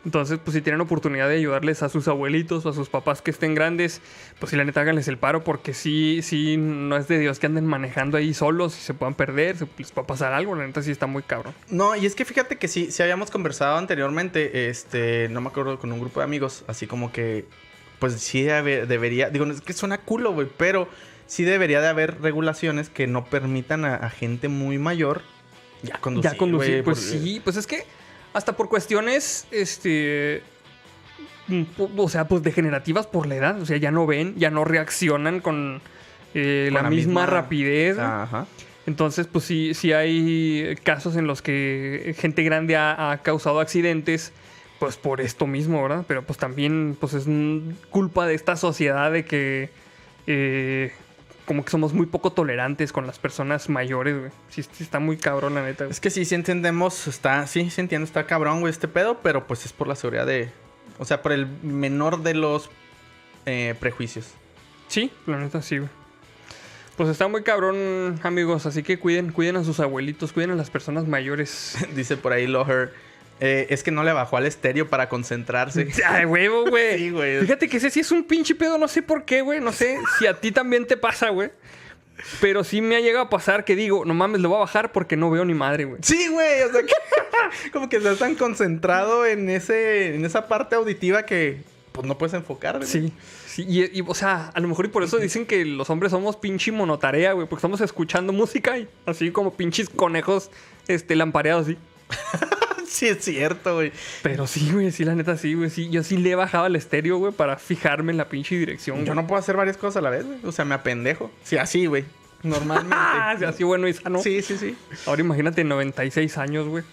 Entonces, 0.05 0.37
pues 0.43 0.53
si 0.55 0.61
tienen 0.61 0.81
oportunidad 0.81 1.29
de 1.29 1.35
ayudarles 1.37 1.81
a 1.81 1.87
sus 1.87 2.09
abuelitos 2.09 2.65
o 2.65 2.69
a 2.69 2.73
sus 2.73 2.89
papás 2.89 3.21
que 3.21 3.31
estén 3.31 3.55
grandes, 3.55 4.01
pues 4.37 4.49
sí, 4.49 4.57
la 4.57 4.65
neta, 4.65 4.81
háganles 4.81 5.07
el 5.07 5.17
paro 5.17 5.45
porque 5.45 5.73
sí, 5.73 6.19
sí, 6.21 6.57
no 6.57 6.97
es 6.97 7.07
de 7.07 7.19
Dios 7.19 7.39
que 7.39 7.45
anden 7.45 7.65
manejando 7.65 8.17
ahí 8.17 8.33
solos 8.33 8.77
y 8.77 8.81
se 8.81 8.93
puedan 8.93 9.13
perder, 9.13 9.57
se 9.57 9.67
les 9.77 9.91
puede 9.93 10.05
pasar 10.05 10.33
algo, 10.33 10.55
la 10.55 10.67
neta 10.67 10.81
sí 10.81 10.91
está 10.91 11.07
muy 11.07 11.23
cabrón. 11.23 11.53
No, 11.69 11.95
y 11.95 12.05
es 12.05 12.15
que 12.15 12.25
fíjate 12.25 12.57
que 12.57 12.67
sí, 12.67 12.91
sí 12.91 13.01
habíamos 13.01 13.31
conversado 13.31 13.77
anteriormente, 13.77 14.69
este, 14.69 15.29
no 15.29 15.39
me 15.39 15.47
acuerdo, 15.47 15.79
con 15.79 15.91
un 15.93 16.01
grupo 16.01 16.19
de 16.19 16.25
amigos, 16.25 16.65
así 16.67 16.85
como 16.85 17.13
que, 17.13 17.45
pues 17.99 18.13
sí 18.15 18.41
debe- 18.43 18.85
debería, 18.85 19.29
digo, 19.29 19.45
es 19.45 19.61
que 19.61 19.71
suena 19.71 19.99
culo, 19.99 20.33
güey, 20.33 20.49
pero 20.57 20.89
sí 21.27 21.45
debería 21.45 21.79
de 21.79 21.87
haber 21.87 22.19
regulaciones 22.21 22.89
que 22.89 23.07
no 23.07 23.23
permitan 23.23 23.85
a, 23.85 23.95
a 23.95 24.09
gente 24.09 24.49
muy 24.49 24.77
mayor 24.77 25.21
ya 25.81 25.97
conducir. 25.99 26.31
ya 26.31 26.37
conducir, 26.37 26.83
pues 26.83 26.99
porque- 26.99 27.19
sí, 27.23 27.41
pues 27.41 27.55
es 27.55 27.65
que 27.67 27.85
hasta 28.33 28.55
por 28.57 28.69
cuestiones, 28.69 29.47
este, 29.51 30.41
mm, 31.47 31.63
o 31.97 32.09
sea, 32.09 32.27
pues 32.27 32.43
degenerativas 32.43 33.07
por 33.07 33.27
la 33.27 33.35
edad, 33.35 33.61
o 33.61 33.65
sea, 33.65 33.77
ya 33.77 33.91
no 33.91 34.05
ven, 34.05 34.35
ya 34.37 34.49
no 34.49 34.63
reaccionan 34.65 35.39
con, 35.39 35.81
eh, 36.33 36.65
Con 36.67 36.73
la, 36.75 36.81
la 36.83 36.89
misma, 36.89 37.21
misma- 37.21 37.25
rapidez. 37.27 37.97
Ajá. 37.99 38.47
Entonces, 38.85 39.27
pues 39.27 39.45
sí, 39.45 39.73
sí 39.73 39.93
hay 39.93 40.75
casos 40.83 41.15
en 41.15 41.25
los 41.25 41.41
que 41.41 42.15
gente 42.19 42.43
grande 42.43 42.75
ha, 42.75 43.11
ha 43.11 43.21
causado 43.21 43.59
accidentes, 43.61 44.33
pues 44.79 44.97
por 44.97 45.21
esto 45.21 45.47
mismo, 45.47 45.81
¿verdad? 45.81 46.03
Pero 46.05 46.23
pues 46.23 46.37
también, 46.37 46.97
pues 46.99 47.13
es 47.13 47.25
culpa 47.91 48.27
de 48.27 48.33
esta 48.33 48.57
sociedad 48.57 49.09
de 49.11 49.23
que 49.23 49.69
eh, 50.27 50.91
como 51.45 51.63
que 51.65 51.71
somos 51.71 51.93
muy 51.93 52.05
poco 52.05 52.31
tolerantes 52.31 52.91
con 52.91 53.05
las 53.07 53.19
personas 53.19 53.69
mayores, 53.69 54.17
güey. 54.19 54.31
Sí, 54.49 54.63
sí 54.63 54.83
está 54.83 54.99
muy 54.99 55.17
cabrón, 55.17 55.55
la 55.55 55.63
neta. 55.63 55.85
güey. 55.85 55.91
Es 55.91 55.99
que 55.99 56.09
sí, 56.09 56.25
sí 56.25 56.35
entendemos, 56.35 57.07
está, 57.07 57.47
sí, 57.47 57.69
sí 57.69 57.81
entiendo, 57.81 58.05
está 58.05 58.25
cabrón, 58.25 58.61
güey, 58.61 58.71
este 58.71 58.87
pedo, 58.87 59.19
pero 59.21 59.45
pues 59.47 59.65
es 59.65 59.73
por 59.73 59.87
la 59.87 59.95
seguridad 59.95 60.25
de, 60.25 60.49
o 60.99 61.05
sea, 61.05 61.21
por 61.21 61.31
el 61.31 61.47
menor 61.61 62.23
de 62.23 62.33
los 62.33 62.69
eh, 63.45 63.75
prejuicios. 63.79 64.27
Sí, 64.87 65.11
la 65.25 65.37
neta 65.37 65.61
sí, 65.61 65.79
güey. 65.79 65.89
Pues 66.95 67.09
está 67.09 67.27
muy 67.27 67.41
cabrón, 67.41 68.19
amigos. 68.21 68.67
Así 68.67 68.83
que 68.83 68.99
cuiden, 68.99 69.31
cuiden 69.31 69.55
a 69.55 69.63
sus 69.63 69.79
abuelitos, 69.79 70.31
cuiden 70.31 70.51
a 70.51 70.55
las 70.55 70.69
personas 70.69 71.07
mayores. 71.07 71.75
Dice 71.95 72.17
por 72.17 72.33
ahí 72.33 72.45
Loher, 72.45 72.93
eh, 73.39 73.67
es 73.69 73.83
que 73.83 73.91
no 73.91 74.03
le 74.03 74.13
bajó 74.13 74.37
al 74.37 74.45
estéreo 74.45 74.87
para 74.87 75.09
concentrarse. 75.09 75.87
Ay, 76.07 76.25
huevo, 76.25 76.65
güey. 76.69 76.97
Sí, 76.97 77.09
güey. 77.09 77.39
Fíjate 77.41 77.67
que 77.67 77.77
ese 77.77 77.89
sí 77.89 77.99
es 77.99 78.11
un 78.11 78.23
pinche 78.23 78.55
pedo, 78.55 78.77
no 78.77 78.87
sé 78.87 79.01
por 79.01 79.25
qué, 79.25 79.41
güey. 79.41 79.59
No 79.59 79.71
sé 79.71 79.99
si 80.17 80.27
a 80.27 80.39
ti 80.39 80.51
también 80.51 80.85
te 80.85 80.97
pasa, 80.97 81.29
güey. 81.29 81.51
Pero 82.39 82.63
sí 82.63 82.81
me 82.81 82.95
ha 82.95 82.99
llegado 82.99 83.25
a 83.25 83.29
pasar 83.29 83.65
que 83.65 83.75
digo, 83.75 84.05
no 84.05 84.13
mames, 84.13 84.39
lo 84.39 84.49
voy 84.49 84.57
a 84.57 84.61
bajar 84.61 84.91
porque 84.91 85.17
no 85.17 85.29
veo 85.31 85.43
ni 85.45 85.53
madre, 85.53 85.85
güey. 85.85 85.99
Sí, 86.03 86.27
güey, 86.27 86.61
o 86.61 86.71
sea, 86.71 86.83
que, 86.83 86.93
como 87.71 87.89
que 87.89 87.97
estás 87.97 88.19
tan 88.19 88.35
concentrado 88.35 89.25
en 89.25 89.49
ese 89.49 90.15
en 90.15 90.23
esa 90.23 90.47
parte 90.47 90.75
auditiva 90.75 91.23
que 91.23 91.61
pues 91.91 92.07
no 92.07 92.17
puedes 92.17 92.33
enfocar. 92.33 92.77
güey. 92.77 92.87
Sí, 92.87 93.13
sí. 93.45 93.65
Y, 93.67 93.99
y, 93.99 94.03
o 94.05 94.13
sea, 94.13 94.51
a 94.53 94.59
lo 94.59 94.67
mejor 94.67 94.85
y 94.85 94.89
por 94.89 95.03
eso 95.03 95.17
dicen 95.17 95.45
que 95.45 95.65
los 95.65 95.89
hombres 95.89 96.11
somos 96.11 96.37
pinche 96.37 96.71
monotarea, 96.71 97.33
güey. 97.33 97.47
Porque 97.47 97.59
estamos 97.59 97.81
escuchando 97.81 98.31
música 98.33 98.77
y 98.77 98.87
así 99.05 99.31
como 99.31 99.53
pinches 99.53 99.89
conejos 99.89 100.49
este, 100.87 101.15
lampareados, 101.15 101.67
así. 101.67 101.77
Sí, 102.93 103.07
es 103.07 103.25
cierto, 103.25 103.73
güey. 103.73 103.91
Pero 104.21 104.45
sí, 104.45 104.71
güey, 104.71 104.91
sí, 104.91 105.03
la 105.03 105.15
neta, 105.15 105.35
sí, 105.35 105.55
güey. 105.55 105.71
Sí, 105.71 105.89
yo 105.89 106.03
sí 106.03 106.15
le 106.15 106.29
he 106.29 106.35
bajado 106.35 106.65
al 106.65 106.75
estéreo, 106.75 107.17
güey, 107.17 107.33
para 107.33 107.57
fijarme 107.57 108.11
en 108.11 108.19
la 108.19 108.29
pinche 108.29 108.55
dirección. 108.55 108.99
Yo 108.99 109.05
güey. 109.05 109.15
no 109.15 109.25
puedo 109.25 109.39
hacer 109.39 109.57
varias 109.57 109.77
cosas 109.77 109.97
a 109.97 110.01
la 110.01 110.11
vez, 110.11 110.27
güey. 110.27 110.37
O 110.43 110.51
sea, 110.51 110.63
me 110.63 110.75
apendejo. 110.75 111.31
Sí, 111.43 111.57
así, 111.57 111.87
güey. 111.87 112.05
Normalmente. 112.43 112.95
Ah, 112.95 113.35
sí, 113.39 113.45
así 113.45 113.63
bueno 113.63 113.87
y 113.87 113.93
sano. 113.93 114.21
Sí, 114.21 114.43
sí, 114.43 114.59
sí. 114.59 114.75
Ahora 115.07 115.21
imagínate 115.21 115.63
96 115.63 116.37
años, 116.37 116.67
güey. 116.67 116.83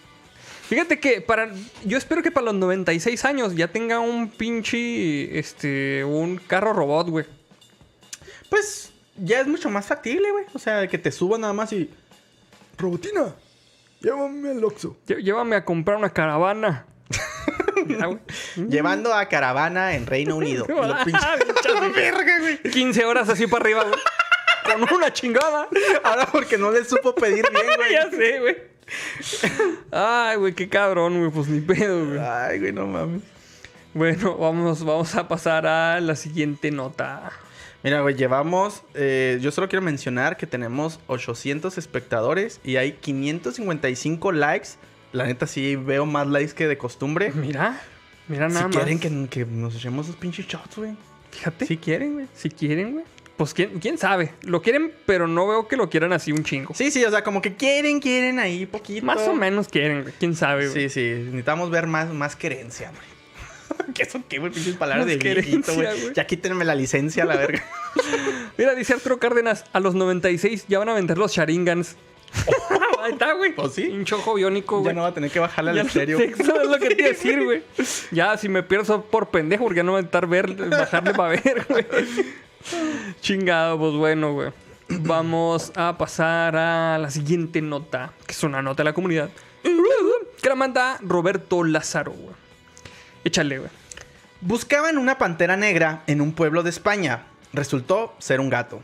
Fíjate 0.68 0.98
que 1.00 1.20
para. 1.20 1.52
Yo 1.84 1.98
espero 1.98 2.22
que 2.22 2.30
para 2.30 2.46
los 2.46 2.54
96 2.54 3.22
años 3.26 3.54
ya 3.54 3.68
tenga 3.68 3.98
un 3.98 4.30
pinche. 4.30 5.38
Este. 5.38 6.02
Un 6.02 6.38
carro 6.38 6.72
robot, 6.72 7.10
güey. 7.10 7.26
Pues 8.48 8.90
ya 9.16 9.40
es 9.40 9.46
mucho 9.46 9.68
más 9.68 9.86
factible, 9.86 10.30
güey. 10.30 10.46
O 10.54 10.58
sea, 10.58 10.88
que 10.88 10.96
te 10.96 11.12
suba 11.12 11.36
nada 11.36 11.52
más 11.52 11.74
y. 11.74 11.90
Robotina, 12.78 13.34
llévame 14.00 14.50
al 14.50 14.64
Oxxo. 14.64 14.96
Llévame 15.06 15.56
a 15.56 15.64
comprar 15.64 15.96
una 15.96 16.10
caravana. 16.10 16.86
Llevando 18.68 19.14
a 19.14 19.26
caravana 19.26 19.94
en 19.94 20.06
Reino 20.06 20.36
Unido. 20.36 20.66
Güey. 22.40 22.62
15 22.70 23.04
horas 23.04 23.28
así 23.28 23.46
para 23.46 23.64
arriba, 23.64 23.84
güey. 23.84 24.00
Con 24.64 24.96
una 24.96 25.12
chingada. 25.12 25.68
Ahora 26.04 26.26
porque 26.26 26.56
no 26.58 26.70
le 26.70 26.84
supo 26.84 27.14
pedir 27.14 27.44
bien, 27.50 27.66
güey. 27.76 27.92
ya 27.92 28.10
sé, 28.10 28.40
güey. 28.40 28.56
Ay, 29.90 30.36
güey, 30.36 30.54
qué 30.54 30.68
cabrón, 30.68 31.18
güey. 31.18 31.30
Pues 31.30 31.48
ni 31.48 31.60
pedo, 31.60 32.06
güey. 32.06 32.18
Ay, 32.18 32.58
güey, 32.58 32.72
no 32.72 32.86
mames. 32.86 33.22
Bueno, 33.94 34.36
vamos, 34.36 34.84
vamos 34.84 35.14
a 35.16 35.26
pasar 35.26 35.66
a 35.66 36.00
la 36.00 36.14
siguiente 36.14 36.70
nota. 36.70 37.32
Mira, 37.82 38.00
güey, 38.02 38.14
llevamos. 38.14 38.82
eh, 38.94 39.38
yo 39.40 39.50
solo 39.50 39.68
quiero 39.68 39.82
mencionar 39.82 40.36
que 40.36 40.46
tenemos 40.46 41.00
800 41.06 41.78
espectadores 41.78 42.60
y 42.62 42.76
hay 42.76 42.92
555 42.92 44.32
likes. 44.32 44.68
La 45.12 45.24
neta, 45.26 45.46
sí 45.46 45.76
veo 45.76 46.06
más 46.06 46.26
likes 46.26 46.52
que 46.54 46.66
de 46.68 46.76
costumbre. 46.78 47.32
Mira, 47.34 47.80
mira 48.28 48.48
Si 48.48 48.54
nada 48.54 48.68
más. 48.68 48.76
quieren 48.76 48.98
que, 48.98 49.28
que 49.28 49.44
nos 49.46 49.74
echemos 49.74 50.06
esos 50.06 50.16
pinches 50.16 50.46
shots, 50.46 50.76
güey. 50.76 50.92
Fíjate. 51.32 51.66
Si 51.66 51.76
quieren, 51.76 52.14
güey. 52.14 52.26
Si 52.34 52.50
quieren, 52.50 52.92
güey. 52.92 53.04
Pues 53.36 53.54
¿quién, 53.54 53.78
quién 53.80 53.96
sabe. 53.96 54.34
Lo 54.42 54.60
quieren, 54.60 54.92
pero 55.06 55.26
no 55.26 55.48
veo 55.48 55.66
que 55.66 55.76
lo 55.76 55.88
quieran 55.88 56.12
así 56.12 56.30
un 56.30 56.44
chingo. 56.44 56.74
Sí, 56.74 56.90
sí, 56.90 57.02
o 57.04 57.10
sea, 57.10 57.24
como 57.24 57.40
que 57.40 57.54
quieren, 57.56 57.98
quieren 57.98 58.38
ahí 58.38 58.66
poquito. 58.66 59.06
Más 59.06 59.26
o 59.26 59.34
menos 59.34 59.68
quieren, 59.68 60.02
güey. 60.02 60.14
¿Quién 60.18 60.36
sabe, 60.36 60.68
güey? 60.68 60.88
Sí, 60.88 60.88
sí, 60.90 61.22
necesitamos 61.24 61.70
ver 61.70 61.86
más, 61.86 62.12
más 62.12 62.36
querencia, 62.36 62.90
güey. 62.90 63.02
¿Qué 63.94 64.04
son 64.04 64.22
qué, 64.22 64.38
güey? 64.38 64.52
Pinches 64.52 64.76
palabras 64.76 65.06
de 65.06 65.16
viejito, 65.16 65.74
güey. 65.74 65.88
Ya 66.14 66.26
quítenme 66.26 66.64
la 66.64 66.74
licencia, 66.74 67.24
la 67.24 67.36
verga. 67.36 67.64
Mira, 68.58 68.74
dice 68.74 68.94
Arturo 68.94 69.18
Cárdenas, 69.18 69.64
a 69.72 69.80
los 69.80 69.94
96 69.94 70.66
ya 70.68 70.78
van 70.78 70.88
a 70.88 70.94
vender 70.94 71.18
los 71.18 71.32
Sharingans. 71.32 71.96
Ahí 73.02 73.12
está, 73.12 73.32
güey. 73.32 73.54
Pues 73.54 73.72
sí. 73.72 73.88
Un 73.88 74.04
chojo 74.04 74.34
biónico, 74.34 74.76
ya 74.78 74.82
güey. 74.82 74.94
no 74.94 75.02
va 75.02 75.08
a 75.08 75.14
tener 75.14 75.30
que 75.30 75.40
bajarle 75.40 75.70
al 75.70 75.76
Ya 75.76 75.82
estéreo. 75.82 76.18
Eso 76.18 76.62
es 76.62 76.68
lo 76.68 76.78
que 76.78 76.94
te 76.94 77.00
iba 77.00 77.06
a 77.06 77.12
decir, 77.12 77.42
güey. 77.42 77.62
Ya, 78.10 78.36
si 78.36 78.48
me 78.48 78.62
pierdo 78.62 79.02
por 79.02 79.30
pendejo, 79.30 79.64
porque 79.64 79.78
ya 79.78 79.82
no 79.82 79.92
va 79.92 79.98
a 79.98 80.02
estar 80.02 80.26
ver, 80.26 80.52
bajarle 80.54 81.14
para 81.14 81.30
ver, 81.30 81.66
güey. 81.68 81.86
Chingado, 83.20 83.78
pues 83.78 83.94
bueno, 83.94 84.34
güey. 84.34 84.50
Vamos 84.88 85.72
a 85.76 85.96
pasar 85.96 86.56
a 86.56 86.98
la 86.98 87.10
siguiente 87.10 87.62
nota, 87.62 88.12
que 88.26 88.32
es 88.32 88.42
una 88.42 88.60
nota 88.60 88.82
de 88.82 88.90
la 88.90 88.92
comunidad. 88.92 89.30
Que 90.42 90.48
la 90.48 90.54
manda 90.54 90.98
Roberto 91.00 91.64
Lázaro, 91.64 92.12
güey. 92.12 92.34
Échale, 93.24 93.58
güey. 93.58 93.70
Buscaban 94.40 94.96
una 94.96 95.18
pantera 95.18 95.56
negra 95.56 96.02
en 96.06 96.20
un 96.20 96.32
pueblo 96.32 96.62
de 96.62 96.70
España. 96.70 97.26
Resultó 97.52 98.14
ser 98.18 98.40
un 98.40 98.48
gato. 98.48 98.80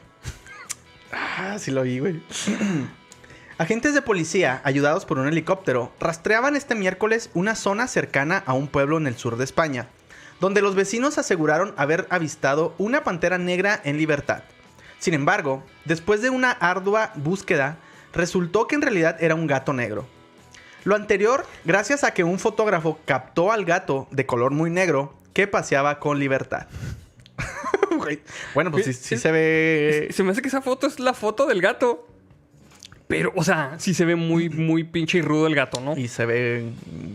Ah, 1.13 1.57
sí 1.59 1.71
lo 1.71 1.83
vi, 1.83 1.99
güey. 1.99 2.23
Agentes 3.59 3.95
de 3.95 4.03
policía, 4.03 4.61
ayudados 4.65 5.07
por 5.07 5.19
un 5.19 5.29
helicóptero, 5.29 5.91
rastreaban 5.99 6.57
este 6.57 6.75
miércoles 6.75 7.31
una 7.33 7.55
zona 7.55 7.87
cercana 7.87 8.43
a 8.45 8.53
un 8.53 8.69
pueblo 8.69 8.99
en 8.99 9.07
el 9.07 9.17
sur 9.17 9.39
de 9.39 9.45
España, 9.45 9.89
donde 10.41 10.61
los 10.61 10.75
vecinos 10.75 11.17
aseguraron 11.17 11.73
haber 11.79 12.07
avistado 12.11 12.75
una 12.77 13.03
pantera 13.03 13.39
negra 13.39 13.81
en 13.83 13.97
libertad. 13.97 14.43
Sin 14.99 15.15
embargo, 15.15 15.65
después 15.87 16.21
de 16.21 16.29
una 16.29 16.51
ardua 16.51 17.13
búsqueda, 17.15 17.79
resultó 18.13 18.67
que 18.67 18.75
en 18.75 18.83
realidad 18.83 19.17
era 19.21 19.35
un 19.35 19.47
gato 19.47 19.73
negro. 19.73 20.07
Lo 20.87 20.95
anterior, 20.95 21.45
gracias 21.65 22.05
a 22.05 22.15
que 22.15 22.23
un 22.23 22.39
fotógrafo 22.39 23.01
captó 23.07 23.51
al 23.51 23.65
gato 23.65 24.07
de 24.13 24.25
color 24.25 24.53
muy 24.53 24.71
negro 24.71 25.15
que 25.33 25.49
paseaba 25.49 25.99
con 25.99 26.21
libertad. 26.21 26.69
Bueno, 28.55 28.71
pues 28.71 28.85
sí, 28.85 28.93
sí 28.93 29.17
se 29.17 29.33
ve... 29.33 30.09
Se 30.13 30.23
me 30.23 30.31
hace 30.31 30.41
que 30.41 30.47
esa 30.47 30.63
foto 30.63 30.87
es 30.87 31.01
la 31.01 31.13
foto 31.13 31.47
del 31.47 31.61
gato. 31.61 32.07
Pero, 33.09 33.33
o 33.35 33.43
sea, 33.43 33.75
sí 33.79 33.95
se 33.95 34.05
ve 34.05 34.15
muy, 34.15 34.49
muy 34.49 34.85
pinche 34.85 35.19
y 35.19 35.23
rudo 35.23 35.49
el 35.49 35.57
gato, 35.57 35.81
¿no? 35.81 35.97
Y 35.97 36.07
se 36.07 36.25
ve 36.25 36.71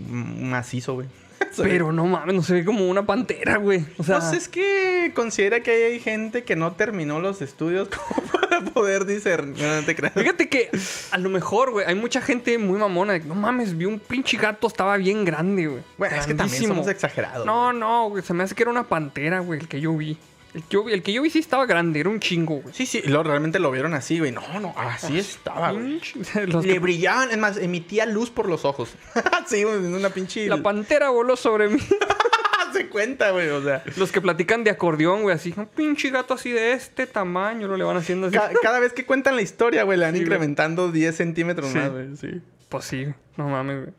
macizo, 0.10 0.96
güey. 0.96 1.08
Pero 1.58 1.92
no 1.92 2.06
mames, 2.06 2.36
no 2.36 2.44
se 2.44 2.54
ve 2.54 2.66
como 2.66 2.88
una 2.90 3.06
pantera, 3.06 3.58
güey. 3.58 3.86
O 3.98 4.04
sea, 4.04 4.20
Pues 4.20 4.34
es 4.34 4.48
que 4.48 5.12
considera 5.16 5.62
que 5.62 5.72
hay 5.72 6.00
gente 6.00 6.44
que 6.44 6.56
no 6.56 6.74
terminó 6.74 7.20
los 7.20 7.42
estudios 7.42 7.90
como 8.16 8.28
para 8.32 8.62
poder 8.62 9.06
discernir. 9.06 9.62
No, 9.62 9.76
no 9.76 9.86
te 9.86 9.96
creas. 9.96 10.14
fíjate 10.14 10.50
que 10.50 10.70
a 11.12 11.18
lo 11.18 11.30
mejor, 11.30 11.72
güey, 11.72 11.86
hay 11.86 11.96
mucha 11.96 12.22
gente 12.22 12.58
muy 12.58 12.80
mamona. 12.80 13.14
de 13.14 13.20
No 13.22 13.36
mames, 13.36 13.78
vi 13.78 13.86
un 13.86 14.00
pinche 14.00 14.38
gato, 14.38 14.68
estaba 14.68 14.98
bien 14.98 15.26
grande, 15.26 15.68
güey. 15.68 15.84
Bueno, 15.98 16.16
es 16.16 16.26
que 16.28 16.34
también 16.34 16.68
somos 16.68 16.88
exagerados. 16.88 17.46
No, 17.46 17.74
no, 17.74 18.10
güey, 18.10 18.24
se 18.24 18.34
me 18.34 18.44
hace 18.44 18.56
que 18.56 18.64
era 18.64 18.72
una 18.72 18.84
pantera, 18.84 19.40
güey, 19.40 19.60
el 19.60 19.68
que 19.68 19.82
yo 19.82 19.96
vi. 19.96 20.18
El 20.54 20.64
que 20.64 20.70
yo 20.74 20.84
vi, 20.84 20.94
el 20.94 21.02
que 21.04 21.14
yo 21.14 21.22
vi 21.22 21.30
sí 21.30 21.40
estaba 21.40 21.66
grande, 21.66 22.00
era 22.02 22.10
un 22.10 22.20
chingo, 22.20 22.56
güey. 22.62 22.74
Sí, 22.76 22.86
sí, 22.86 23.02
y 23.04 23.08
luego 23.08 23.24
realmente 23.24 23.58
lo 23.60 23.72
vieron 23.72 23.94
así, 23.94 24.20
güey. 24.20 24.32
No, 24.32 24.42
no, 24.60 24.74
así 24.78 25.18
estaba, 25.18 25.72
güey. 25.72 26.02
Los 26.48 26.66
Le 26.66 26.74
que- 26.74 26.80
brillaban, 26.80 27.32
es 27.32 27.38
más, 27.38 27.58
emitía 27.58 28.06
luz 28.06 28.30
por 28.30 28.50
los 28.50 28.66
ojos. 28.66 28.90
sí, 29.48 29.64
güey, 29.64 29.78
una 29.78 30.10
pinche. 30.10 30.48
la 30.48 30.58
pantera 30.62 31.10
voló 31.10 31.36
sobre 31.38 31.70
mí. 31.70 31.80
se 32.74 32.88
cuenta, 32.88 33.32
güey, 33.32 33.50
o 33.50 33.62
sea. 33.64 33.84
Los 33.98 34.12
que 34.12 34.20
platican 34.22 34.64
de 34.64 34.72
acordeón, 34.72 35.24
güey, 35.24 35.36
así, 35.36 35.54
un 35.58 35.68
pinche 35.68 36.10
gato 36.10 36.34
así 36.34 36.52
de 36.52 36.74
este 36.74 37.06
tamaño, 37.08 37.68
lo 37.68 37.76
le 37.78 37.84
van 37.84 37.98
haciendo 37.98 38.28
así. 38.28 38.38
ca- 38.38 38.52
cada 38.62 38.80
vez 38.80 38.92
que 38.94 39.06
cuentan 39.06 39.36
la 39.36 39.42
historia, 39.42 39.84
güey, 39.84 39.98
le 39.98 40.06
van 40.06 40.14
Sí, 40.14 40.20
güey. 40.20 40.26
incrementando 40.28 40.92
10 40.92 41.16
centímetros 41.16 41.70
Sí. 41.72 41.78
más, 41.78 41.92
güey. 41.92 42.16
Sí. 42.18 42.42
Pues 42.70 42.86
sí, 42.86 43.08
no 43.38 43.48
mames, 43.50 43.84
güey. 43.84 43.94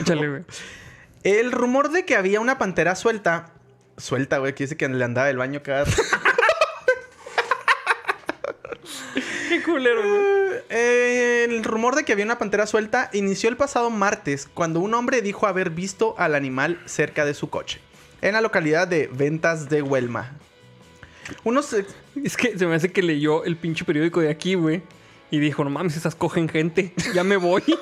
Échale, 0.00 0.28
güey. 0.28 0.42
El 1.22 1.52
rumor 1.52 1.90
de 1.90 2.04
que 2.04 2.16
había 2.16 2.40
una 2.40 2.58
pantera 2.58 2.94
suelta. 2.94 3.52
Suelta, 3.98 4.38
güey, 4.38 4.54
que 4.54 4.64
dice 4.64 4.76
que 4.76 4.88
le 4.88 5.04
andaba 5.04 5.26
del 5.26 5.36
baño 5.36 5.62
cada. 5.62 5.84
Qué 9.48 9.62
culero, 9.62 10.02
güey. 10.02 10.38
Eh, 10.70 11.46
el 11.48 11.64
rumor 11.64 11.94
de 11.96 12.04
que 12.04 12.12
había 12.12 12.24
una 12.24 12.38
pantera 12.38 12.66
suelta 12.66 13.10
inició 13.12 13.48
el 13.48 13.56
pasado 13.56 13.90
martes 13.90 14.48
cuando 14.52 14.80
un 14.80 14.94
hombre 14.94 15.22
dijo 15.22 15.46
haber 15.46 15.70
visto 15.70 16.14
al 16.18 16.34
animal 16.34 16.80
cerca 16.84 17.24
de 17.24 17.34
su 17.34 17.48
coche, 17.50 17.80
en 18.20 18.34
la 18.34 18.40
localidad 18.40 18.86
de 18.86 19.08
Ventas 19.12 19.68
de 19.68 19.82
Huelma. 19.82 20.32
Unos 21.44 21.72
Es 21.72 22.36
que 22.36 22.58
se 22.58 22.66
me 22.66 22.74
hace 22.74 22.90
que 22.92 23.02
leyó 23.02 23.44
el 23.44 23.56
pinche 23.56 23.84
periódico 23.84 24.20
de 24.20 24.30
aquí, 24.30 24.54
güey. 24.54 24.82
Y 25.30 25.38
dijo, 25.40 25.62
no 25.62 25.70
mames, 25.70 25.96
esas 25.96 26.14
cogen 26.14 26.48
gente. 26.48 26.94
Ya 27.12 27.22
me 27.22 27.36
voy. 27.36 27.62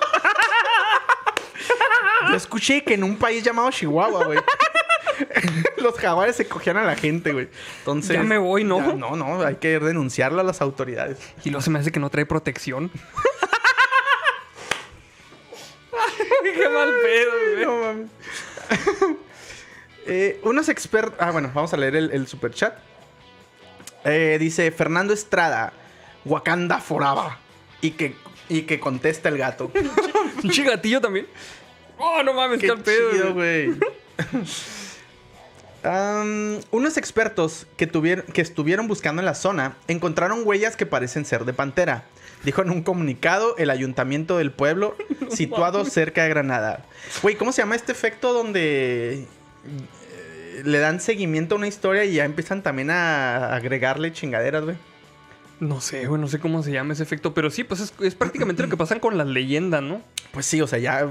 Yo 2.28 2.34
escuché 2.34 2.82
que 2.82 2.94
en 2.94 3.04
un 3.04 3.16
país 3.16 3.44
llamado 3.44 3.70
Chihuahua, 3.70 4.24
güey. 4.24 4.38
Los 5.78 5.94
jaguares 5.96 6.36
se 6.36 6.46
cogían 6.46 6.76
a 6.76 6.84
la 6.84 6.96
gente, 6.96 7.32
güey. 7.32 7.48
Entonces. 7.78 8.16
Ya 8.16 8.22
me 8.22 8.38
voy, 8.38 8.64
¿no? 8.64 8.78
ya, 8.78 8.94
no, 8.94 9.16
no, 9.16 9.42
hay 9.42 9.56
que 9.56 9.78
denunciarlo 9.78 10.40
a 10.40 10.44
las 10.44 10.60
autoridades. 10.60 11.18
Y 11.44 11.50
luego 11.50 11.62
se 11.62 11.70
me 11.70 11.78
hace 11.78 11.92
que 11.92 12.00
no 12.00 12.10
trae 12.10 12.26
protección. 12.26 12.90
Qué 16.42 16.68
mal 16.68 16.92
pedo, 17.02 17.32
güey. 17.54 17.64
No 17.64 17.78
mames. 17.80 18.08
Eh, 20.08 20.40
unos 20.44 20.68
expertos. 20.68 21.16
Ah, 21.18 21.32
bueno, 21.32 21.50
vamos 21.52 21.72
a 21.72 21.76
leer 21.76 21.96
el, 21.96 22.12
el 22.12 22.28
super 22.28 22.52
chat. 22.52 22.78
dice 24.38 24.70
Fernando 24.70 25.12
Estrada, 25.12 25.72
Wakanda 26.24 26.78
Foraba. 26.78 27.38
Y 27.80 27.90
que, 27.90 28.14
y 28.48 28.62
que 28.62 28.78
contesta 28.78 29.28
el 29.28 29.38
gato. 29.38 29.70
Pinche 30.42 30.62
gatillo 30.62 31.00
también. 31.00 31.26
Oh, 31.98 32.22
no 32.22 32.34
mames, 32.34 32.60
qué, 32.60 32.66
Qué 32.66 32.72
al 32.72 32.80
pedo, 32.80 33.10
chido, 33.10 33.34
güey. 33.34 33.74
Am, 35.86 36.58
unos 36.72 36.96
expertos 36.96 37.66
que, 37.76 37.86
tuvieron, 37.86 38.26
que 38.26 38.40
estuvieron 38.40 38.88
buscando 38.88 39.22
en 39.22 39.26
la 39.26 39.34
zona 39.34 39.76
encontraron 39.86 40.42
huellas 40.44 40.76
que 40.76 40.84
parecen 40.84 41.24
ser 41.24 41.44
de 41.44 41.52
pantera. 41.52 42.04
Dijo 42.44 42.62
en 42.62 42.70
un 42.70 42.82
comunicado 42.82 43.56
el 43.56 43.70
ayuntamiento 43.70 44.36
del 44.38 44.50
pueblo 44.50 44.96
situado 45.30 45.84
cerca 45.84 46.24
de 46.24 46.28
Granada. 46.28 46.84
Güey, 47.22 47.36
¿cómo 47.36 47.52
se 47.52 47.62
llama 47.62 47.76
este 47.76 47.92
efecto 47.92 48.32
donde 48.32 49.20
eh, 49.22 50.62
le 50.64 50.78
dan 50.80 51.00
seguimiento 51.00 51.54
a 51.54 51.58
una 51.58 51.68
historia 51.68 52.04
y 52.04 52.14
ya 52.14 52.24
empiezan 52.24 52.62
también 52.62 52.90
a 52.90 53.54
agregarle 53.54 54.12
chingaderas, 54.12 54.64
güey? 54.64 54.76
No 55.60 55.80
sé, 55.80 56.06
güey, 56.06 56.20
no 56.20 56.26
sé 56.26 56.40
cómo 56.40 56.64
se 56.64 56.72
llama 56.72 56.94
ese 56.94 57.04
efecto. 57.04 57.32
Pero 57.32 57.48
sí, 57.50 57.62
pues 57.62 57.80
es, 57.80 57.94
es 58.00 58.14
prácticamente 58.16 58.62
lo 58.62 58.68
que 58.68 58.76
pasan 58.76 58.98
con 58.98 59.16
las 59.16 59.28
leyendas, 59.28 59.82
¿no? 59.82 60.02
Pues 60.32 60.46
sí, 60.46 60.60
o 60.60 60.66
sea, 60.66 60.78
ya 60.78 61.06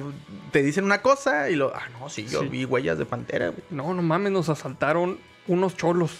te 0.51 0.61
dicen 0.63 0.83
una 0.83 1.01
cosa 1.01 1.49
y 1.49 1.55
lo... 1.55 1.73
Ah, 1.75 1.83
no, 1.99 2.09
sí, 2.09 2.25
yo 2.27 2.41
Sí. 2.41 2.47
vi 2.47 2.65
huellas 2.65 2.97
de 2.97 3.05
pantera, 3.05 3.47
güey. 3.49 3.61
No, 3.71 3.93
no 3.93 4.01
mames, 4.01 4.31
nos 4.31 4.49
asaltaron 4.49 5.17
unos 5.47 5.75
cholos. 5.75 6.11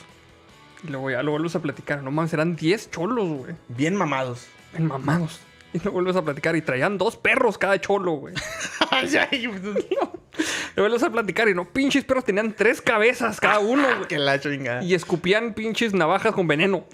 Y 0.84 0.88
luego 0.88 1.10
ya 1.12 1.24
lo 1.24 1.32
vuelves 1.32 1.56
a 1.56 1.60
platicar. 1.62 2.02
No 2.04 2.12
mames, 2.12 2.34
eran 2.34 2.56
10 2.56 2.92
cholos, 2.92 3.28
güey. 3.28 3.56
Bien 3.70 3.96
mamados. 3.96 4.48
En 4.74 4.88
mamados. 4.88 5.40
Y 5.74 5.80
lo 5.80 5.92
vuelves 5.92 6.16
a 6.16 6.22
platicar 6.24 6.56
y 6.56 6.62
traían 6.62 6.98
dos 6.98 7.18
perros 7.18 7.58
cada 7.58 7.80
cholo, 7.82 8.14
güey. 8.14 8.34
Lo 10.76 10.84
vuelves 10.84 11.04
a 11.04 11.10
platicar 11.10 11.48
y 11.50 11.54
no, 11.54 11.66
pinches 11.70 12.04
perros 12.04 12.24
tenían 12.26 12.54
tres 12.54 12.82
cabezas 12.82 13.40
cada 13.40 13.60
uno, 13.60 13.84
güey. 13.98 14.08
que 14.08 14.18
la 14.18 14.40
chingada. 14.40 14.84
Y 14.84 14.94
escupían 14.94 15.54
pinches 15.54 15.94
navajas 15.94 16.34
con 16.34 16.48
veneno. 16.48 16.86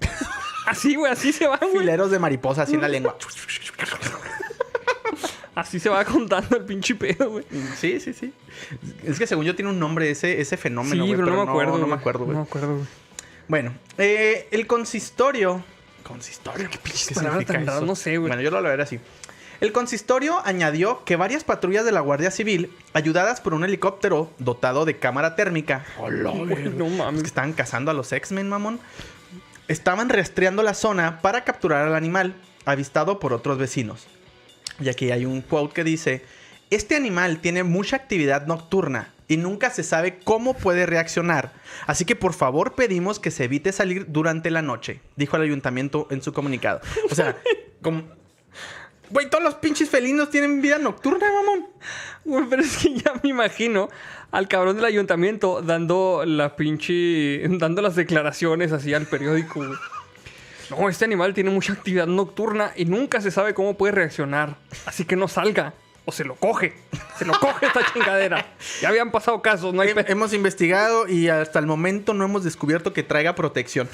así, 0.67 0.95
güey, 0.95 1.11
así 1.11 1.31
se 1.33 1.47
va, 1.47 1.57
güey. 1.57 1.79
Fileros 1.79 2.11
de 2.11 2.19
mariposa 2.19 2.63
así 2.63 2.75
en 2.75 2.81
la 2.81 2.87
lengua. 2.87 3.17
Así 5.55 5.79
se 5.79 5.89
va 5.89 6.03
contando 6.05 6.57
el 6.57 6.63
pinche 6.63 6.95
pedo, 6.95 7.29
güey. 7.29 7.45
Sí, 7.77 7.99
sí, 7.99 8.13
sí. 8.13 8.33
Es 9.03 9.19
que 9.19 9.27
según 9.27 9.45
yo 9.45 9.55
tiene 9.55 9.69
un 9.71 9.79
nombre 9.79 10.09
ese, 10.09 10.39
ese 10.39 10.55
Sí, 10.55 10.61
fenómeno, 10.61 11.05
güey, 11.05 11.15
pero, 11.17 11.31
no 11.31 11.45
me 11.45 11.49
acuerdo. 11.51 11.77
No, 11.77 11.87
me 11.87 11.95
acuerdo, 11.95 12.19
güey. 12.25 12.33
No 12.35 12.41
me 12.43 12.47
acuerdo, 12.47 12.75
güey. 12.75 12.87
Bueno, 13.47 13.73
eh, 13.97 14.47
el 14.51 14.65
consistorio. 14.67 15.63
¿Consistorio? 16.03 16.69
¿Qué 16.69 17.45
tan 17.45 17.65
raras? 17.65 17.83
No 17.83 17.95
sé, 17.95 18.17
güey. 18.17 18.29
Bueno, 18.29 18.41
yo 18.41 18.49
lo 18.49 18.57
voy 18.57 18.67
a 18.67 18.69
ver 18.71 18.81
así. 18.81 18.99
El 19.59 19.71
consistorio 19.73 20.41
añadió 20.43 21.03
que 21.05 21.15
varias 21.15 21.43
patrullas 21.43 21.85
de 21.85 21.91
la 21.91 21.99
Guardia 21.99 22.31
Civil, 22.31 22.73
ayudadas 22.93 23.41
por 23.41 23.53
un 23.53 23.63
helicóptero 23.63 24.31
dotado 24.39 24.85
de 24.85 24.97
cámara 24.97 25.35
térmica, 25.35 25.85
Güey, 25.99 26.13
no 26.71 26.89
es 26.89 26.97
mames. 26.97 27.21
que 27.21 27.27
estaban 27.27 27.53
cazando 27.53 27.91
a 27.91 27.93
los 27.93 28.11
X-Men, 28.11 28.49
mamón, 28.49 28.79
estaban 29.67 30.09
rastreando 30.09 30.63
la 30.63 30.73
zona 30.73 31.21
para 31.21 31.43
capturar 31.43 31.87
al 31.87 31.93
animal, 31.93 32.33
avistado 32.65 33.19
por 33.19 33.33
otros 33.33 33.59
vecinos. 33.59 34.07
Y 34.79 34.89
aquí 34.89 35.11
hay 35.11 35.25
un 35.25 35.41
quote 35.41 35.73
que 35.73 35.83
dice, 35.83 36.23
este 36.69 36.95
animal 36.95 37.39
tiene 37.39 37.63
mucha 37.63 37.97
actividad 37.97 38.47
nocturna 38.47 39.13
y 39.27 39.37
nunca 39.37 39.69
se 39.69 39.83
sabe 39.83 40.19
cómo 40.23 40.55
puede 40.55 40.85
reaccionar. 40.85 41.53
Así 41.87 42.05
que 42.05 42.15
por 42.15 42.33
favor 42.33 42.75
pedimos 42.75 43.19
que 43.19 43.31
se 43.31 43.45
evite 43.45 43.71
salir 43.71 44.05
durante 44.09 44.51
la 44.51 44.61
noche, 44.61 45.01
dijo 45.15 45.37
el 45.37 45.43
ayuntamiento 45.43 46.07
en 46.11 46.21
su 46.21 46.33
comunicado. 46.33 46.81
O 47.09 47.15
sea, 47.15 47.37
como... 47.81 48.03
Güey, 49.09 49.29
todos 49.29 49.43
los 49.43 49.55
pinches 49.55 49.89
felinos 49.89 50.29
tienen 50.29 50.61
vida 50.61 50.77
nocturna, 50.77 51.27
mamón. 51.31 51.67
Güey, 52.23 52.45
pero 52.49 52.61
es 52.61 52.77
que 52.77 52.93
ya 52.93 53.13
me 53.21 53.29
imagino 53.29 53.89
al 54.31 54.47
cabrón 54.47 54.77
del 54.77 54.85
ayuntamiento 54.85 55.61
dando 55.61 56.23
la 56.25 56.55
pinche. 56.55 57.41
dando 57.57 57.81
las 57.81 57.95
declaraciones 57.95 58.71
así 58.71 58.93
al 58.93 59.05
periódico, 59.05 59.59
güey. 59.65 59.77
No, 60.71 60.89
este 60.89 61.05
animal 61.05 61.33
tiene 61.33 61.49
mucha 61.49 61.73
actividad 61.73 62.07
nocturna 62.07 62.71
y 62.75 62.85
nunca 62.85 63.21
se 63.21 63.29
sabe 63.29 63.53
cómo 63.53 63.77
puede 63.77 63.91
reaccionar. 63.93 64.55
Así 64.85 65.05
que 65.05 65.15
no 65.15 65.27
salga. 65.27 65.73
O 66.05 66.11
se 66.11 66.23
lo 66.23 66.35
coge. 66.35 66.73
Se 67.19 67.25
lo 67.25 67.33
coge 67.39 67.67
esta 67.67 67.81
chingadera. 67.93 68.45
Ya 68.81 68.89
habían 68.89 69.11
pasado 69.11 69.41
casos, 69.41 69.73
no 69.73 69.81
hay 69.83 69.89
Hem- 69.89 70.05
hemos 70.07 70.33
investigado 70.33 71.07
y 71.07 71.27
hasta 71.29 71.59
el 71.59 71.67
momento 71.67 72.13
no 72.15 72.25
hemos 72.25 72.43
descubierto 72.43 72.91
que 72.93 73.03
traiga 73.03 73.35
protección. 73.35 73.87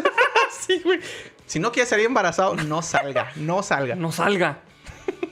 sí, 0.66 0.80
güey. 0.82 1.00
Si 1.46 1.58
no 1.58 1.70
quiere 1.72 1.86
salir 1.88 2.06
embarazado, 2.06 2.54
no 2.54 2.80
salga, 2.80 3.32
no 3.36 3.62
salga. 3.62 3.94
No 3.96 4.10
salga. 4.12 4.58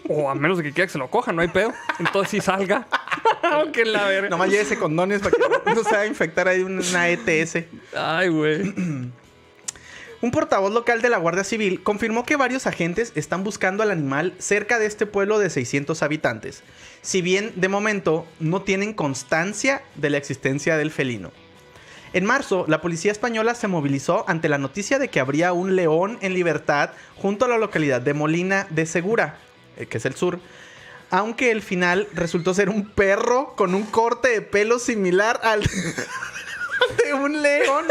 O 0.09 0.29
a 0.29 0.35
menos 0.35 0.59
de 0.59 0.65
que 0.65 0.73
quiera 0.73 0.87
que 0.87 0.93
se 0.93 0.99
lo 0.99 1.09
coja, 1.11 1.33
no 1.33 1.41
hay 1.43 1.49
pedo. 1.49 1.73
Entonces 1.99 2.31
sí 2.31 2.41
salga. 2.41 2.87
Aunque 3.43 3.85
la 3.85 4.05
verga. 4.07 4.29
Nomás 4.31 4.51
llévese 4.51 4.79
condones 4.79 5.21
para 5.23 5.31
que 5.65 5.75
no 5.75 5.83
se 5.85 5.91
va 5.95 6.01
a 6.01 6.07
infectar 6.07 6.49
ahí 6.49 6.63
una 6.63 7.09
ETS. 7.09 7.59
Ay, 7.97 8.29
güey. 8.29 8.75
Un 10.21 10.33
portavoz 10.33 10.73
local 10.73 11.01
de 11.01 11.11
la 11.11 11.19
Guardia 11.19 11.45
Civil 11.45 11.81
confirmó 11.85 12.25
que 12.25 12.35
varios 12.35 12.67
agentes 12.67 13.13
están 13.15 13.45
buscando 13.45 13.85
al 13.85 13.93
animal 13.93 14.35
cerca 14.39 14.81
de 14.81 14.87
este 14.87 15.07
pueblo 15.07 15.39
de 15.39 15.49
600 15.49 16.03
habitantes, 16.03 16.65
si 17.03 17.23
bien 17.23 17.53
de 17.55 17.69
momento 17.69 18.27
no 18.41 18.63
tienen 18.63 18.95
constancia 18.95 19.81
de 19.95 20.11
la 20.11 20.19
existencia 20.19 20.77
del 20.77 20.91
felino. 20.91 21.31
En 22.13 22.25
marzo, 22.25 22.65
la 22.67 22.81
policía 22.81 23.13
española 23.13 23.55
se 23.55 23.69
movilizó 23.69 24.25
ante 24.27 24.49
la 24.49 24.59
noticia 24.59 24.99
de 24.99 25.07
que 25.09 25.21
habría 25.21 25.53
un 25.53 25.77
león 25.77 26.19
en 26.21 26.35
libertad 26.35 26.91
junto 27.17 27.45
a 27.45 27.49
la 27.49 27.59
localidad 27.59 28.01
de 28.01 28.15
Molina 28.15 28.67
de 28.71 28.87
Segura, 28.87 29.37
eh, 29.77 29.87
que 29.87 29.99
es 29.99 30.05
el 30.05 30.17
sur, 30.17 30.41
aunque 31.11 31.53
el 31.53 31.63
final 31.63 32.09
resultó 32.13 32.55
ser 32.55 32.71
un 32.71 32.91
perro 32.91 33.55
con 33.55 33.73
un 33.73 33.85
corte 33.85 34.31
de 34.31 34.43
pelo 34.43 34.81
similar 34.81 35.39
al... 35.45 35.63
de 37.05 37.15
un 37.15 37.41
león. 37.43 37.87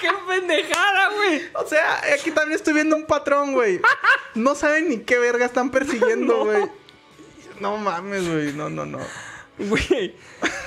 Qué 0.00 0.08
pendejada, 0.26 1.10
güey. 1.14 1.42
O 1.54 1.66
sea, 1.66 2.00
aquí 2.14 2.30
también 2.30 2.56
estoy 2.56 2.74
viendo 2.74 2.96
un 2.96 3.04
patrón, 3.06 3.52
güey. 3.52 3.80
No 4.34 4.54
saben 4.54 4.88
ni 4.88 4.98
qué 4.98 5.18
verga 5.18 5.44
están 5.46 5.70
persiguiendo, 5.70 6.44
güey. 6.44 6.64
No 7.60 7.76
mames, 7.76 8.26
güey. 8.28 8.52
No, 8.52 8.70
no, 8.70 8.86
no. 8.86 8.98
Güey. 9.58 10.14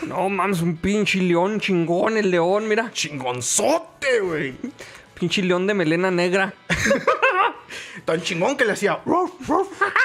No 0.03 0.30
mames, 0.30 0.61
un 0.61 0.77
pinche 0.77 1.19
león 1.19 1.60
chingón, 1.60 2.18
el 2.18 2.30
león, 2.30 2.68
mira. 2.68 2.91
Chingonzote, 2.91 4.19
güey. 4.19 4.53
Pinche 5.15 5.41
león 5.41 5.65
de 5.65 5.73
melena 5.73 6.11
negra. 6.11 6.53
Tan 8.05 8.22
chingón 8.22 8.55
que 8.57 8.65
le 8.65 8.73
hacía 8.73 9.01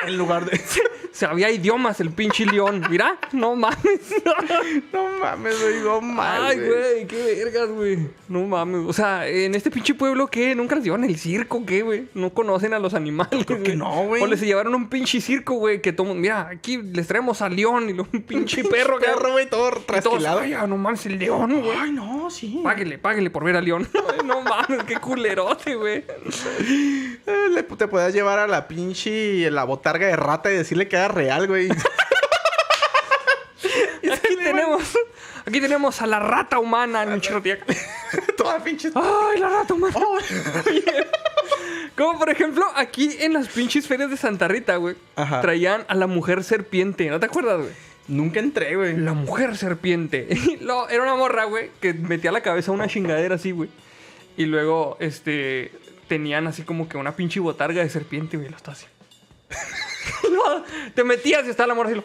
en 0.06 0.16
lugar 0.16 0.44
de. 0.46 0.59
Sabía 1.19 1.51
idiomas 1.51 1.99
el 1.99 2.12
pinche 2.12 2.47
león. 2.47 2.85
Mira, 2.89 3.19
no 3.32 3.57
mames. 3.57 3.74
No 4.93 5.09
mames, 5.20 5.61
güey. 5.61 5.81
No 5.82 6.01
mames. 6.01 6.40
Ay, 6.43 6.57
güey, 6.59 7.07
qué 7.09 7.35
vergas, 7.43 7.69
güey. 7.70 7.99
No 8.28 8.47
mames. 8.47 8.82
O 8.86 8.93
sea, 8.93 9.27
en 9.27 9.57
este 9.57 9.69
pinche 9.69 9.95
pueblo, 9.95 10.28
¿qué? 10.28 10.55
¿Nunca 10.55 10.77
les 10.77 10.85
llevan 10.85 11.03
el 11.03 11.19
circo, 11.19 11.66
qué, 11.66 11.82
güey? 11.82 12.07
No 12.15 12.31
conocen 12.31 12.73
a 12.73 12.78
los 12.78 12.95
animales. 12.95 13.45
Creo 13.45 13.65
que 13.65 13.74
no, 13.74 14.07
güey. 14.07 14.23
O 14.23 14.28
les 14.28 14.40
llevaron 14.40 14.77
un 14.77 14.89
pinche 14.89 15.20
circo, 15.20 15.55
güey, 15.55 15.82
que 15.82 15.93
todo. 15.93 16.15
Mira, 16.15 16.49
aquí 16.49 16.77
les 16.77 17.09
traemos 17.09 17.43
al 17.43 17.57
león 17.57 17.90
y 17.90 17.95
luego 17.95 18.11
un 18.12 18.23
pinche 18.23 18.62
perro, 18.70 19.01
Perro, 19.01 19.32
güey, 19.32 19.51
todo 19.51 19.70
trasquilado. 19.70 20.39
Ay, 20.39 20.53
ah, 20.53 20.69
no 20.69 20.77
mames, 20.77 21.05
el 21.07 21.19
león, 21.19 21.62
güey. 21.62 21.77
Ay, 21.77 21.90
no, 21.90 22.31
sí. 22.31 22.61
Páguele, 22.62 22.97
páguele 22.99 23.31
por 23.31 23.43
ver 23.43 23.57
al 23.57 23.65
león. 23.65 23.89
Ay, 23.95 24.24
no 24.24 24.40
mames, 24.43 24.85
qué 24.85 24.97
culerote, 24.97 25.74
güey. 25.74 26.05
Eh, 27.27 27.65
te 27.77 27.89
podías 27.89 28.12
llevar 28.12 28.39
a 28.39 28.47
la 28.47 28.69
pinche 28.69 29.51
la 29.51 29.65
botarga 29.65 30.07
de 30.07 30.16
rata 30.16 30.53
y 30.53 30.57
decirle 30.57 30.86
que 30.86 31.07
real, 31.09 31.47
güey. 31.47 31.68
Aquí 34.12 34.36
tenemos. 34.36 34.97
Aquí 35.48 35.60
tenemos 35.62 36.02
a 36.02 36.06
la 36.06 36.18
rata 36.18 36.59
humana 36.59 37.05
en 37.05 37.20
Chirrotiaca. 37.22 37.64
Toda 38.36 38.62
pinche. 38.62 38.90
¡Ay, 38.94 39.40
la 39.40 39.48
rata 39.48 39.72
humana! 39.74 39.94
Como 41.97 42.18
por 42.18 42.28
ejemplo, 42.30 42.66
aquí 42.76 43.16
en 43.20 43.32
las 43.32 43.48
pinches 43.48 43.86
ferias 43.86 44.10
de 44.10 44.16
Santa 44.16 44.47
Rita, 44.47 44.76
güey. 44.76 44.97
Ajá. 45.16 45.40
Traían 45.40 45.85
a 45.89 45.94
la 45.94 46.06
mujer 46.06 46.44
serpiente. 46.44 47.09
¿No 47.09 47.18
te 47.18 47.26
acuerdas, 47.26 47.60
güey? 47.60 47.72
Nunca 48.09 48.40
entré, 48.40 48.76
güey. 48.76 48.97
La 48.97 49.14
mujer 49.14 49.56
serpiente. 49.56 50.28
Era 50.90 51.02
una 51.02 51.14
morra, 51.14 51.44
güey, 51.44 51.70
que 51.80 51.94
metía 51.94 52.30
la 52.30 52.43
cabeza 52.43 52.70
a 52.70 52.74
una 52.74 52.86
chingadera 52.86 53.36
así, 53.36 53.51
güey. 53.51 53.70
Y 54.36 54.44
luego, 54.44 54.97
este. 55.01 55.72
Tenían 56.09 56.47
así 56.47 56.62
como 56.62 56.89
que 56.89 56.97
una 56.97 57.16
pinche 57.16 57.40
botarga 57.40 57.82
de 57.82 57.89
serpiente, 57.90 58.36
güey. 58.36 58.48
Lo 58.48 58.56
está 58.56 58.72
así. 58.72 58.86
No, 60.32 60.64
te 60.94 61.05
metías 61.05 61.47
y 61.47 61.51
estaba 61.51 61.66
la 61.68 61.74
morra 61.74 61.90
así. 61.90 61.97
lo- 61.97 62.05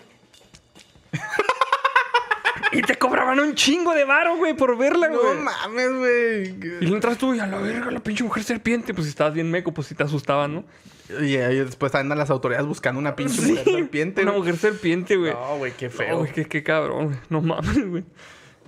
y 2.72 2.82
te 2.82 2.96
cobraban 2.98 3.40
un 3.40 3.54
chingo 3.56 3.94
de 3.94 4.04
varo, 4.06 4.36
güey, 4.38 4.56
por 4.56 4.78
verla, 4.78 5.08
No 5.10 5.20
güey. 5.22 5.38
mames, 5.38 5.90
güey. 5.94 6.50
Y 6.82 6.86
le 6.86 6.94
entras 6.96 7.18
tú 7.18 7.34
y 7.36 7.40
a 7.40 7.46
la 7.46 7.58
verga, 7.60 7.92
la 7.92 8.00
pinche 8.00 8.24
mujer 8.24 8.44
serpiente. 8.44 8.94
Pues 8.94 9.06
si 9.06 9.10
estabas 9.10 9.34
bien 9.34 9.50
meco, 9.52 9.72
pues 9.74 9.88
si 9.88 9.96
te 9.96 10.04
asustaban, 10.04 10.56
¿no? 10.56 10.64
Y 11.22 11.36
ahí 11.38 11.60
después 11.60 11.94
andan 11.96 12.18
las 12.18 12.30
autoridades 12.30 12.66
buscando 12.66 13.00
una 13.00 13.16
pinche 13.16 13.42
mujer 13.42 13.64
serpiente. 13.66 14.22
Una 14.24 14.32
güey. 14.32 14.40
mujer 14.42 14.58
serpiente, 14.58 15.16
güey. 15.18 15.34
No, 15.34 15.58
güey, 15.58 15.74
qué 15.74 15.86
No, 15.86 15.92
feo. 15.92 16.18
güey, 16.20 16.32
qué, 16.32 16.46
qué 16.46 16.64
cabrón, 16.64 17.06
güey. 17.08 17.18
No 17.30 17.42
mames, 17.42 17.88
güey. 17.88 18.04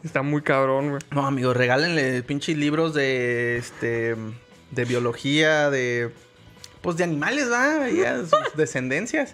Está 0.03 0.22
muy 0.22 0.41
cabrón, 0.44 0.90
güey. 0.91 1.02
No, 1.12 1.26
amigos, 1.26 1.57
regálenle 1.57 2.22
pinches 2.22 2.57
libros 2.57 2.94
de 2.94 3.57
este 3.57 4.16
de 4.70 4.86
biología, 4.86 5.70
de 5.72 6.12
pues 6.86 6.98
de 6.98 7.03
animales, 7.03 7.52
va, 7.52 7.90
y 7.90 8.03
a 8.03 8.20
sus 8.20 8.30
descendencias. 8.56 9.34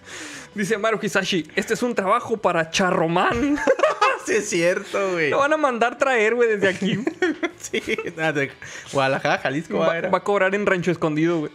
Dice 0.54 0.78
Maru 0.78 0.98
Hisashi, 1.02 1.46
este 1.54 1.74
es 1.74 1.82
un 1.82 1.94
trabajo 1.94 2.38
para 2.38 2.70
Charromán. 2.70 3.58
sí 4.26 4.32
es 4.36 4.48
cierto, 4.48 5.12
güey. 5.12 5.28
Lo 5.28 5.36
van 5.38 5.52
a 5.52 5.58
mandar 5.58 5.98
traer, 5.98 6.34
güey, 6.34 6.48
desde 6.48 6.68
aquí. 6.68 6.98
Sí, 7.62 7.80
nada, 8.16 8.32
de 8.32 8.50
Guadalajara, 8.92 9.38
Jalisco, 9.38 9.78
va, 9.78 10.00
Va, 10.00 10.18
a 10.18 10.24
cobrar 10.24 10.52
en 10.54 10.66
Rancho 10.66 10.90
Escondido, 10.90 11.38
güey. 11.38 11.52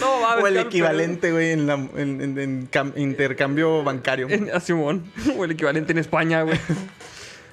No, 0.00 0.20
va 0.20 0.36
o 0.38 0.46
el 0.46 0.56
equivalente, 0.58 1.30
güey, 1.32 1.52
en, 1.52 1.70
en, 1.70 2.20
en- 2.20 2.38
en 2.38 2.70
cam- 2.70 2.92
intercambio 2.96 3.82
bancario. 3.84 4.28
En, 4.28 4.50
a 4.54 4.60
Simón. 4.60 5.04
O 5.36 5.44
el 5.44 5.52
equivalente 5.52 5.92
en 5.92 5.98
España, 5.98 6.42
güey. 6.42 6.58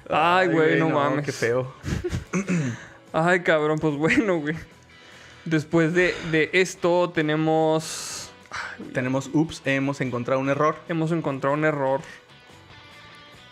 Ay, 0.09 0.47
güey, 0.49 0.79
no, 0.79 0.89
mames. 0.89 1.23
Qué 1.25 1.31
feo. 1.31 1.73
Ay, 3.17 3.41
cabrón, 3.43 3.79
pues 3.79 3.95
bueno, 3.95 4.39
güey. 4.39 4.55
Después 5.45 5.93
de, 5.93 6.13
de 6.31 6.49
esto 6.53 7.09
tenemos... 7.11 8.29
Tenemos, 8.93 9.29
ups, 9.31 9.61
hemos 9.65 10.01
encontrado 10.01 10.41
un 10.41 10.49
error. 10.49 10.75
Hemos 10.89 11.11
encontrado 11.13 11.53
un 11.53 11.63
error. 11.63 12.01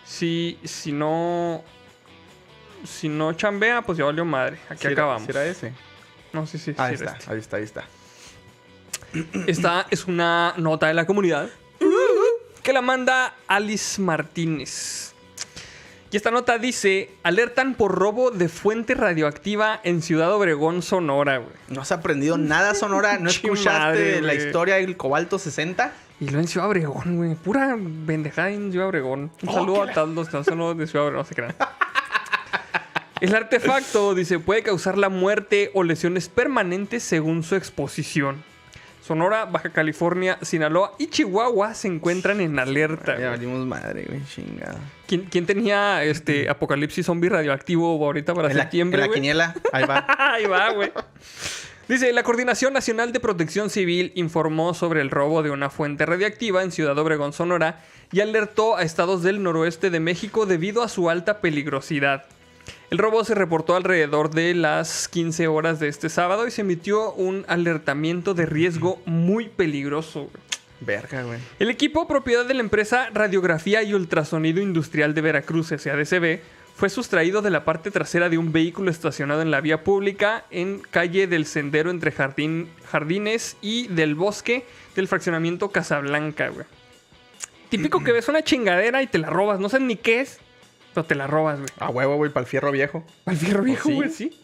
Si, 0.05 0.59
si 0.63 0.91
no... 0.91 1.63
Si 2.85 3.07
no 3.07 3.31
chambea, 3.33 3.81
pues 3.83 3.97
ya 3.97 4.03
valió 4.05 4.25
madre. 4.25 4.59
Aquí 4.69 4.81
¿Sí 4.81 4.87
era- 4.87 4.93
acabamos. 5.03 5.23
sí 5.23 5.31
era 5.31 5.45
ese? 5.45 5.73
No, 6.33 6.45
sí, 6.45 6.57
sí, 6.57 6.73
Ahí 6.77 6.97
sí 6.97 7.03
está, 7.05 7.17
este. 7.17 7.31
ahí 7.31 7.39
está, 7.39 7.57
ahí 7.57 7.63
está. 7.63 7.83
Esta 9.47 9.87
es 9.91 10.05
una 10.05 10.53
nota 10.57 10.87
de 10.87 10.93
la 10.95 11.05
comunidad 11.05 11.47
que 12.63 12.73
la 12.73 12.81
manda 12.81 13.35
Alice 13.47 14.01
Martínez. 14.01 15.12
Y 16.13 16.17
esta 16.17 16.29
nota 16.29 16.59
dice, 16.59 17.09
alertan 17.23 17.73
por 17.73 17.95
robo 17.95 18.29
de 18.29 18.47
fuente 18.47 18.93
radioactiva 18.93 19.79
en 19.83 20.03
Ciudad 20.03 20.31
Obregón, 20.31 20.83
Sonora, 20.83 21.37
güey. 21.39 21.49
¿No 21.69 21.81
has 21.81 21.91
aprendido 21.91 22.37
nada, 22.37 22.75
Sonora? 22.75 23.17
¿No 23.19 23.31
escuchaste 23.31 23.79
madre, 23.79 24.21
la 24.21 24.35
historia 24.35 24.75
del 24.75 24.95
cobalto 24.95 25.39
60? 25.39 25.91
Y 26.19 26.29
lo 26.29 26.37
en 26.37 26.47
Ciudad 26.47 26.69
Obregón, 26.69 27.17
güey. 27.17 27.33
Pura 27.33 27.75
pendejada 28.05 28.51
en 28.51 28.71
Ciudad 28.71 28.89
Obregón. 28.89 29.31
Un 29.41 29.49
Oh, 29.49 29.53
saludo 29.53 29.81
a 29.81 29.91
todos 29.91 30.31
los 30.31 30.45
saludos 30.45 30.77
de 30.77 30.85
Ciudad 30.85 31.07
Obregón, 31.07 31.23
no 31.23 31.27
se 31.27 31.33
crean. 31.33 31.55
El 33.19 33.33
artefacto, 33.33 34.13
dice, 34.13 34.37
puede 34.37 34.61
causar 34.61 34.99
la 34.99 35.09
muerte 35.09 35.71
o 35.73 35.81
lesiones 35.81 36.29
permanentes 36.29 37.01
según 37.01 37.41
su 37.41 37.55
exposición. 37.55 38.43
Sonora, 39.03 39.43
Baja 39.43 39.69
California, 39.69 40.37
Sinaloa 40.41 40.93
y 40.97 41.07
Chihuahua 41.07 41.73
se 41.73 41.89
encuentran 41.89 42.39
en 42.39 42.57
alerta. 42.57 43.19
Ya 43.19 43.31
valimos 43.31 43.65
madre, 43.65 44.05
güey, 44.07 44.21
chingada. 44.25 44.79
¿Quién, 45.07 45.27
quién 45.29 45.45
tenía 45.45 46.01
este 46.03 46.47
apocalipsis 46.47 47.05
zombie 47.05 47.29
radioactivo 47.29 47.85
ahorita 48.05 48.33
para 48.33 48.47
En 48.49 48.55
la, 48.55 48.61
en 48.61 48.65
septiembre, 48.65 49.01
la 49.01 49.09
quiniela, 49.09 49.55
ahí 49.73 49.83
va. 49.83 50.05
Ahí 50.17 50.45
va, 50.45 50.71
güey. 50.71 50.91
Dice, 51.89 52.13
la 52.13 52.23
Coordinación 52.23 52.71
Nacional 52.71 53.11
de 53.11 53.19
Protección 53.19 53.69
Civil 53.69 54.13
informó 54.15 54.73
sobre 54.73 55.01
el 55.01 55.09
robo 55.09 55.43
de 55.43 55.51
una 55.51 55.69
fuente 55.69 56.05
radiactiva 56.05 56.63
en 56.63 56.71
Ciudad 56.71 56.97
Obregón, 56.97 57.33
Sonora, 57.33 57.83
y 58.13 58.21
alertó 58.21 58.77
a 58.77 58.83
estados 58.83 59.21
del 59.21 59.43
noroeste 59.43 59.89
de 59.89 59.99
México 59.99 60.45
debido 60.45 60.81
a 60.81 60.87
su 60.87 61.09
alta 61.09 61.41
peligrosidad. 61.41 62.23
El 62.93 62.99
robo 62.99 63.23
se 63.23 63.33
reportó 63.33 63.75
alrededor 63.75 64.29
de 64.29 64.53
las 64.53 65.07
15 65.07 65.47
horas 65.47 65.79
de 65.79 65.87
este 65.87 66.09
sábado 66.09 66.45
y 66.45 66.51
se 66.51 66.61
emitió 66.61 67.11
un 67.13 67.43
alertamiento 67.47 68.35
de 68.35 68.45
riesgo 68.45 69.01
muy 69.07 69.49
peligroso. 69.49 70.29
Verga, 70.79 71.23
güey. 71.23 71.39
El 71.57 71.71
equipo, 71.71 72.07
propiedad 72.07 72.45
de 72.45 72.53
la 72.53 72.59
empresa 72.59 73.09
Radiografía 73.11 73.81
y 73.81 73.95
Ultrasonido 73.95 74.61
Industrial 74.61 75.15
de 75.15 75.21
Veracruz, 75.21 75.69
SADCB, 75.69 76.41
fue 76.75 76.91
sustraído 76.91 77.41
de 77.41 77.49
la 77.49 77.65
parte 77.65 77.89
trasera 77.89 78.29
de 78.29 78.37
un 78.37 78.51
vehículo 78.51 78.91
estacionado 78.91 79.41
en 79.41 79.49
la 79.49 79.59
vía 79.59 79.83
pública 79.83 80.45
en 80.51 80.77
calle 80.77 81.25
del 81.25 81.47
Sendero 81.47 81.89
entre 81.89 82.11
Jardín- 82.11 82.67
Jardines 82.91 83.57
y 83.59 83.87
del 83.87 84.13
Bosque 84.13 84.67
del 84.95 85.07
fraccionamiento 85.07 85.69
Casablanca, 85.71 86.49
güey. 86.49 86.67
Típico 87.69 88.03
que 88.03 88.11
ves 88.11 88.29
una 88.29 88.43
chingadera 88.43 89.01
y 89.01 89.07
te 89.07 89.17
la 89.17 89.31
robas, 89.31 89.59
no 89.59 89.67
sabes 89.67 89.87
ni 89.87 89.95
qué 89.95 90.19
es, 90.21 90.37
pero 90.93 91.05
te 91.05 91.15
la 91.15 91.27
robas, 91.27 91.59
güey. 91.59 91.69
A 91.79 91.89
huevo, 91.89 92.15
güey, 92.15 92.31
para 92.31 92.43
el 92.43 92.47
fierro 92.47 92.71
viejo. 92.71 93.03
Al 93.25 93.37
fierro 93.37 93.63
viejo, 93.63 93.89
sí? 93.89 93.95
güey, 93.95 94.09
sí. 94.09 94.39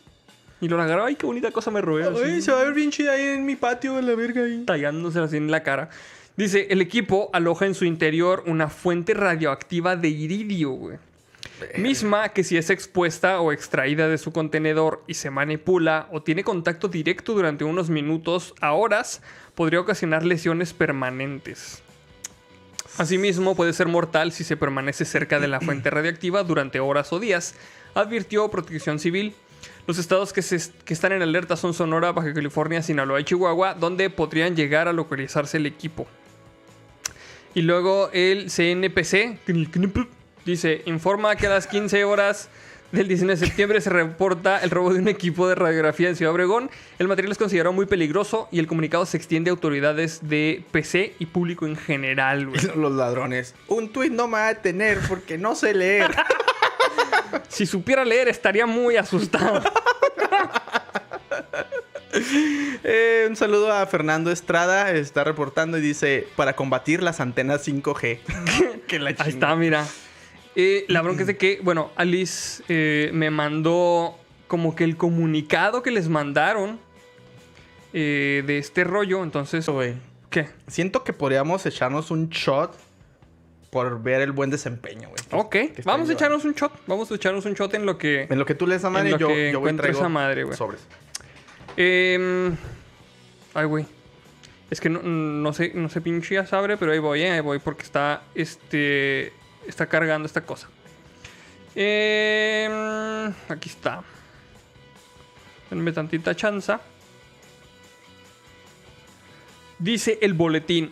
Y 0.62 0.68
lo 0.68 0.82
agarró, 0.82 1.06
ay, 1.06 1.16
qué 1.16 1.26
bonita 1.26 1.52
cosa 1.52 1.72
me 1.72 1.82
robé. 1.82 2.04
así. 2.04 2.52
va 2.52 2.62
a 2.62 2.64
ver 2.66 2.74
bien 2.74 2.92
chida 2.92 3.14
ahí 3.14 3.22
en 3.22 3.46
mi 3.46 3.56
patio 3.56 3.96
de 3.96 4.02
la 4.02 4.16
verga 4.16 4.44
ahí. 4.44 4.64
tallándose 4.66 5.20
así 5.20 5.38
en 5.38 5.52
la 5.52 5.64
cara. 5.64 5.90
Dice, 6.36 6.68
el 6.70 6.82
equipo 6.82 7.30
aloja 7.34 7.66
en 7.66 7.76
su 7.76 7.86
interior 7.86 8.44
una 8.46 8.70
fuente 8.70 9.14
radioactiva 9.14 9.96
de 9.96 10.10
iridio, 10.10 10.72
güey. 10.72 10.98
Misma 11.78 12.30
que 12.30 12.44
si 12.44 12.58
es 12.58 12.70
expuesta 12.70 13.42
o 13.42 13.52
extraída 13.52 14.08
de 14.08 14.18
su 14.18 14.32
contenedor 14.32 15.04
y 15.08 15.16
se 15.16 15.30
manipula 15.30 16.08
o 16.12 16.22
tiene 16.24 16.44
contacto 16.44 16.88
directo 16.88 17.34
durante 17.34 17.66
unos 17.66 17.90
minutos 17.90 18.54
a 18.62 18.72
horas, 18.72 19.22
podría 19.56 19.82
ocasionar 19.82 20.24
lesiones 20.24 20.74
permanentes. 20.74 21.82
Asimismo, 23.00 23.56
puede 23.56 23.72
ser 23.74 23.88
mortal 23.88 24.32
si 24.34 24.44
se 24.44 24.58
permanece 24.58 25.06
cerca 25.06 25.40
de 25.40 25.48
la 25.48 25.60
fuente 25.62 25.90
radioactiva 25.90 26.44
durante 26.44 26.80
horas 26.80 27.12
o 27.14 27.20
días, 27.20 27.56
advirtió 27.96 28.50
Protección 28.50 29.00
Civil. 29.00 29.34
Los 29.88 29.98
estados 29.98 30.34
que, 30.34 30.42
se- 30.42 30.72
que 30.86 30.94
están 30.94 31.14
en 31.14 31.22
alerta 31.22 31.56
son 31.56 31.74
Sonora, 31.74 32.12
Baja 32.12 32.34
California, 32.34 32.82
Sinaloa 32.84 33.20
y 33.22 33.24
Chihuahua, 33.24 33.74
donde 33.74 34.10
podrían 34.10 34.56
llegar 34.56 34.88
a 34.88 34.94
localizarse 34.94 35.58
el 35.58 35.66
equipo. 35.66 36.06
Y 37.56 37.62
luego 37.62 38.10
el 38.14 38.52
CNPC 38.52 39.40
dice, 40.46 40.82
informa 40.86 41.36
que 41.36 41.48
a 41.48 41.52
las 41.52 41.68
15 41.68 42.04
horas 42.04 42.50
del 42.92 43.08
19 43.08 43.40
de 43.40 43.46
septiembre 43.46 43.82
se 43.82 43.90
reporta 43.90 44.60
el 44.60 44.72
robo 44.72 44.94
de 44.94 45.00
un 45.00 45.08
equipo 45.08 45.48
de 45.48 45.56
radiografía 45.56 46.10
en 46.10 46.16
Ciudad 46.16 46.34
Obregón. 46.34 46.72
El 46.98 47.08
material 47.08 47.32
es 47.32 47.38
considerado 47.38 47.72
muy 47.72 47.86
peligroso 47.86 48.48
y 48.52 48.60
el 48.60 48.68
comunicado 48.68 49.06
se 49.06 49.18
extiende 49.18 49.50
a 49.50 49.54
autoridades 49.54 50.28
de 50.28 50.64
PC 50.72 51.14
y 51.20 51.28
público 51.28 51.68
en 51.68 51.76
general, 51.76 52.48
güey. 52.48 52.60
Los 52.76 52.92
ladrones. 52.92 53.54
Un 53.68 53.90
tuit 53.90 54.12
no 54.12 54.28
me 54.28 54.34
va 54.34 54.48
a 54.48 54.54
detener 54.56 55.00
porque 55.08 55.38
no 55.38 55.56
sé 55.56 55.74
leer. 55.74 56.16
Si 57.48 57.68
supiera 57.68 58.06
leer 58.06 58.28
estaría 58.28 58.66
muy 58.66 58.96
asustado. 58.96 59.62
Eh, 62.84 63.28
un 63.30 63.36
saludo 63.36 63.72
a 63.72 63.86
Fernando 63.86 64.32
Estrada. 64.32 64.92
Está 64.92 65.24
reportando 65.24 65.78
y 65.78 65.82
dice: 65.82 66.28
Para 66.36 66.56
combatir 66.56 67.04
las 67.04 67.20
antenas 67.20 67.68
5G. 67.68 68.82
que 68.88 69.00
la 69.00 69.10
Ahí 69.10 69.30
está, 69.30 69.56
mira. 69.56 69.86
Eh, 70.56 70.86
la 70.88 71.02
bronca 71.02 71.22
es 71.22 71.28
de 71.28 71.38
que, 71.38 71.60
bueno, 71.64 71.92
Alice 71.96 72.64
eh, 72.70 73.12
me 73.14 73.30
mandó 73.30 74.16
como 74.48 74.76
que 74.76 74.84
el 74.84 74.98
comunicado 74.98 75.84
que 75.84 75.92
les 75.92 76.10
mandaron 76.10 76.80
eh, 77.94 78.44
de 78.46 78.58
este 78.58 78.84
rollo. 78.84 79.24
Entonces, 79.24 79.68
güey. 79.68 79.96
¿qué? 80.30 80.50
Siento 80.68 81.04
que 81.04 81.14
podríamos 81.14 81.66
echarnos 81.66 82.12
un 82.12 82.30
shot 82.30 82.76
por 83.70 84.02
ver 84.02 84.22
el 84.22 84.32
buen 84.32 84.50
desempeño, 84.50 85.10
güey. 85.10 85.22
Ok, 85.32 85.84
vamos 85.86 86.10
a 86.10 86.14
echarnos 86.14 86.44
un 86.46 86.54
shot. 86.54 86.72
Vamos 86.88 87.12
a 87.12 87.16
echarnos 87.16 87.46
un 87.46 87.54
shot 87.54 87.74
en 87.76 87.86
lo 87.86 87.98
que. 87.98 88.28
En 88.30 88.40
lo 88.40 88.46
que 88.46 88.56
tú 88.56 88.66
lees 88.66 88.84
a 88.84 88.88
En 88.88 88.94
madre, 88.94 89.12
lo 89.12 89.18
yo, 89.18 89.28
que 89.28 89.52
yo 89.52 89.60
voy 89.60 89.74
traigo 89.74 90.00
esa 90.00 90.10
madre, 90.10 90.44
güey. 90.44 90.58
sobres. 90.58 90.82
Em, 91.78 92.56
ay, 93.54 93.66
güey. 93.66 93.86
Es 94.70 94.80
que 94.80 94.90
no, 94.90 95.02
no 95.02 95.54
sé, 95.54 95.72
no 95.74 95.90
sé 95.90 96.02
pinche 96.02 96.36
ya 96.36 96.46
sabe, 96.46 96.78
pero 96.78 96.92
ahí 96.92 97.00
voy, 97.00 97.22
eh, 97.22 97.32
ahí 97.32 97.40
voy, 97.42 97.58
porque 97.58 97.84
está, 97.84 98.22
este, 98.36 99.34
está 99.70 99.88
cargando 99.88 100.26
esta 100.26 100.42
cosa. 100.42 100.68
Em, 101.76 102.72
aquí 103.48 103.70
está. 103.70 104.04
Denme 105.70 105.92
tantita 105.92 106.36
chanza. 106.36 106.82
Dice 109.78 110.18
el 110.22 110.34
boletín. 110.34 110.92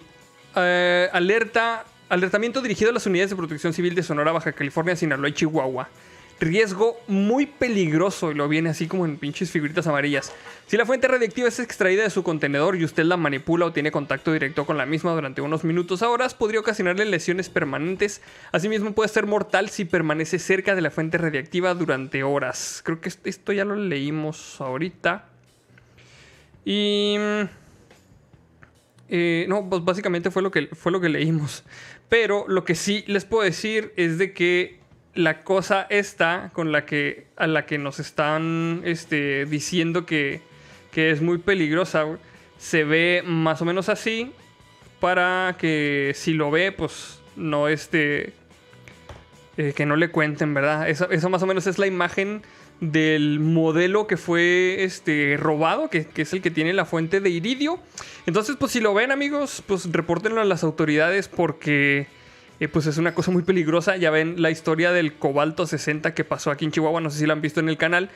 eh, 0.56 1.10
alerta, 1.12 1.86
alertamiento 2.10 2.62
dirigido 2.62 2.90
a 2.90 2.94
las 2.94 3.06
unidades 3.06 3.30
de 3.30 3.36
protección 3.36 3.74
civil 3.74 3.94
de 3.94 4.02
Sonora, 4.02 4.32
Baja 4.32 4.52
California, 4.54 4.96
Sinaloa 4.96 5.30
y 5.30 5.34
Chihuahua. 5.34 5.88
Riesgo 6.40 7.00
muy 7.08 7.48
peligroso 7.48 8.32
y 8.32 8.36
lo 8.36 8.48
viene 8.48 8.70
así 8.70 8.86
como 8.88 9.06
en 9.06 9.18
pinches 9.18 9.50
figuritas 9.50 9.88
amarillas. 9.88 10.32
Si 10.68 10.78
la 10.78 10.86
fuente 10.86 11.08
radiactiva 11.08 11.48
es 11.48 11.60
extraída 11.60 12.04
de 12.04 12.10
su 12.12 12.22
contenedor 12.22 12.76
y 12.76 12.84
usted 12.86 13.06
la 13.06 13.18
manipula 13.18 13.66
o 13.66 13.74
tiene 13.74 13.92
contacto 13.92 14.32
directo 14.34 14.66
con 14.66 14.78
la 14.78 14.86
misma 14.86 15.14
durante 15.14 15.42
unos 15.42 15.64
minutos 15.64 16.04
a 16.04 16.10
horas, 16.10 16.36
podría 16.36 16.60
ocasionarle 16.60 17.06
lesiones 17.06 17.50
permanentes. 17.50 18.22
Asimismo, 18.52 18.92
puede 18.94 19.10
ser 19.10 19.26
mortal 19.26 19.70
si 19.70 19.86
permanece 19.86 20.38
cerca 20.38 20.76
de 20.76 20.82
la 20.82 20.92
fuente 20.92 21.18
radiactiva 21.18 21.74
durante 21.74 22.22
horas. 22.24 22.82
Creo 22.84 23.02
que 23.02 23.10
esto- 23.10 23.52
ya 23.54 23.66
lo 23.66 23.76
leímos 23.76 24.62
ahorita. 24.62 25.30
Y. 26.66 27.16
eh, 29.10 29.46
no, 29.48 29.70
pues 29.70 29.84
básicamente 29.86 30.30
fue 30.32 30.42
lo, 30.42 30.52
que, 30.52 30.68
fue 30.68 30.92
lo 30.92 31.00
que 31.00 31.10
leímos. 31.10 31.64
Pero 32.10 32.46
lo 32.48 32.64
que 32.64 32.76
sí 32.76 33.04
les 33.08 33.26
puedo 33.26 33.44
decir 33.44 33.94
es 33.96 34.18
de 34.18 34.34
que 34.34 34.77
la 35.18 35.42
cosa 35.44 35.88
esta 35.90 36.52
con 36.54 36.72
la 36.72 36.86
que 36.86 37.26
a 37.38 37.48
la 37.48 37.66
que 37.66 37.80
nos 37.80 38.00
están 38.00 38.82
este, 38.86 39.46
diciendo 39.46 40.06
que, 40.06 40.42
que 40.92 41.10
es 41.10 41.22
muy 41.22 41.40
peligrosa 41.40 42.06
se 42.60 42.84
ve 42.84 43.24
más 43.26 43.62
o 43.62 43.66
menos 43.66 43.90
así 43.90 44.32
para 45.00 45.56
que 45.58 46.12
si 46.16 46.34
lo 46.34 46.52
ve 46.52 46.72
pues 46.72 47.20
no 47.36 47.68
este 47.68 48.34
eh, 49.58 49.74
que 49.76 49.88
no 49.88 49.96
le 49.96 50.12
cuenten 50.12 50.54
verdad 50.54 50.88
eso 50.88 51.30
más 51.30 51.42
o 51.42 51.48
menos 51.48 51.66
es 51.66 51.80
la 51.80 51.88
imagen 51.88 52.44
del 52.80 53.40
modelo 53.40 54.06
que 54.06 54.18
fue 54.18 54.84
este 54.84 55.36
robado 55.40 55.90
que, 55.90 56.06
que 56.06 56.22
es 56.22 56.34
el 56.34 56.44
que 56.44 56.52
tiene 56.52 56.74
la 56.74 56.86
fuente 56.86 57.22
de 57.22 57.32
iridio. 57.32 57.80
Entonces 58.28 58.56
pues 58.60 58.72
si 58.72 58.82
lo 58.82 58.94
ven 58.94 59.12
amigos 59.12 59.64
pues 59.66 59.92
repórtenlo 59.92 60.42
a 60.42 60.46
las 60.46 60.64
autoridades 60.64 61.28
porque 61.28 62.06
pues 62.72 62.88
es 62.88 62.98
una 62.98 63.14
cosa 63.14 63.32
muy 63.32 63.44
peligrosa. 63.44 63.98
Ya 63.98 64.10
ven 64.10 64.42
la 64.42 64.50
historia 64.50 64.92
del 64.92 65.14
cobalto 65.14 65.68
60 65.68 66.14
que 66.14 66.24
pasó 66.24 66.50
aquí 66.50 66.66
en 66.66 66.72
Chihuahua, 66.72 67.02
no 67.02 67.10
sé 67.10 67.20
si 67.20 67.26
la 67.28 67.34
han 67.34 67.42
visto 67.42 67.60
en 67.60 67.70
el 67.70 67.78
canal, 67.78 68.10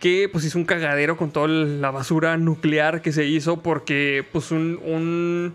que 0.00 0.28
pues 0.30 0.44
hizo 0.44 0.58
un 0.58 0.66
cagadero 0.66 1.16
con 1.16 1.30
toda 1.30 1.48
la 1.48 1.90
basura 1.90 2.36
nuclear 2.36 3.00
que 3.00 3.12
se 3.12 3.24
hizo 3.24 3.62
porque 3.62 4.24
pues 4.32 4.50
un, 4.50 4.78
un, 4.84 5.54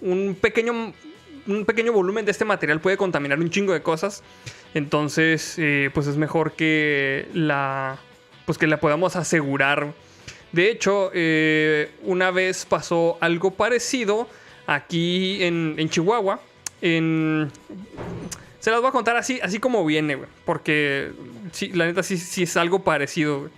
un 0.00 0.36
pequeño 0.40 0.94
un 1.48 1.64
pequeño 1.64 1.92
volumen 1.92 2.24
de 2.24 2.30
este 2.30 2.44
material 2.44 2.80
puede 2.80 2.96
contaminar 2.96 3.38
un 3.38 3.50
chingo 3.50 3.72
de 3.72 3.82
cosas. 3.82 4.22
Entonces, 4.74 5.54
eh, 5.58 5.90
pues 5.94 6.06
es 6.06 6.16
mejor 6.16 6.52
que 6.52 7.26
la 7.32 7.98
pues 8.44 8.58
que 8.58 8.66
la 8.66 8.80
podamos 8.80 9.16
asegurar. 9.16 9.92
De 10.52 10.70
hecho, 10.70 11.10
eh, 11.12 11.90
una 12.02 12.30
vez 12.30 12.64
pasó 12.64 13.18
algo 13.20 13.50
parecido 13.52 14.28
aquí 14.66 15.42
en, 15.42 15.74
en 15.78 15.88
Chihuahua. 15.90 16.40
En, 16.80 17.50
se 18.60 18.70
las 18.70 18.80
voy 18.80 18.88
a 18.88 18.92
contar 18.92 19.16
así, 19.16 19.40
así 19.42 19.58
como 19.58 19.84
viene, 19.84 20.14
güey. 20.14 20.28
Porque 20.44 21.12
sí, 21.52 21.68
la 21.70 21.86
neta 21.86 22.02
sí, 22.02 22.18
sí 22.18 22.44
es 22.44 22.56
algo 22.56 22.84
parecido, 22.84 23.40
güey. 23.40 23.52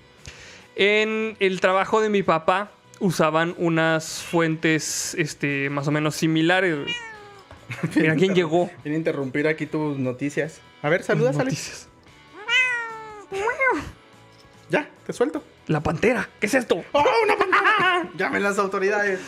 En 0.76 1.36
el 1.40 1.60
trabajo 1.60 2.00
de 2.00 2.08
mi 2.08 2.22
papá 2.22 2.70
usaban 3.00 3.54
unas 3.58 4.22
fuentes 4.22 5.14
este, 5.18 5.68
más 5.70 5.88
o 5.88 5.90
menos 5.90 6.14
similares, 6.16 6.76
güey. 6.76 6.94
Mira 7.96 8.16
quién 8.16 8.34
llegó. 8.34 8.70
Viene 8.82 8.96
a 8.96 8.98
interrumpir 8.98 9.46
aquí 9.46 9.66
tus 9.66 9.98
noticias. 9.98 10.60
A 10.82 10.88
ver, 10.88 11.02
saludas, 11.02 11.38
Alex. 11.38 11.44
Noticias. 11.44 11.88
Ya, 14.70 14.88
te 15.06 15.12
suelto. 15.12 15.42
La 15.66 15.82
pantera, 15.82 16.28
¿qué 16.38 16.46
es 16.46 16.54
esto? 16.54 16.84
¡Oh, 16.92 17.04
una 17.24 17.36
pantalla! 17.36 18.08
Llamen 18.16 18.42
las 18.44 18.58
autoridades. 18.58 19.20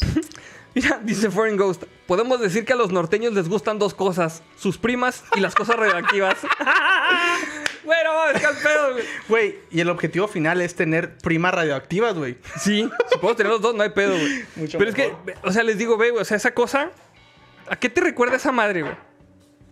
Mira, 0.76 1.00
dice 1.02 1.30
Foreign 1.30 1.56
Ghost. 1.56 1.84
Podemos 2.06 2.38
decir 2.38 2.66
que 2.66 2.74
a 2.74 2.76
los 2.76 2.92
norteños 2.92 3.32
les 3.32 3.48
gustan 3.48 3.78
dos 3.78 3.94
cosas: 3.94 4.42
sus 4.58 4.76
primas 4.76 5.24
y 5.34 5.40
las 5.40 5.54
cosas 5.54 5.76
radioactivas. 5.76 6.36
bueno, 7.84 8.10
es 8.34 8.40
que 8.40 8.46
al 8.46 8.56
pedo, 8.56 8.92
güey. 8.92 9.04
Güey, 9.28 9.58
y 9.70 9.80
el 9.80 9.88
objetivo 9.88 10.28
final 10.28 10.60
es 10.60 10.74
tener 10.74 11.16
primas 11.16 11.54
radioactivas, 11.54 12.14
güey. 12.14 12.36
Sí, 12.60 12.88
si 13.10 13.18
puedo 13.18 13.34
tener 13.34 13.50
los 13.50 13.62
dos, 13.62 13.74
no 13.74 13.82
hay 13.82 13.90
pedo, 13.90 14.12
güey. 14.12 14.44
Mucho 14.56 14.76
Pero 14.76 14.90
es 14.90 14.94
que, 14.96 15.14
o 15.42 15.50
sea, 15.50 15.62
les 15.62 15.78
digo, 15.78 15.96
güey, 15.96 16.10
o 16.10 16.24
sea, 16.24 16.36
esa 16.36 16.52
cosa. 16.52 16.90
¿A 17.68 17.76
qué 17.76 17.88
te 17.88 18.02
recuerda 18.02 18.36
esa 18.36 18.52
madre, 18.52 18.82
güey? 18.82 18.94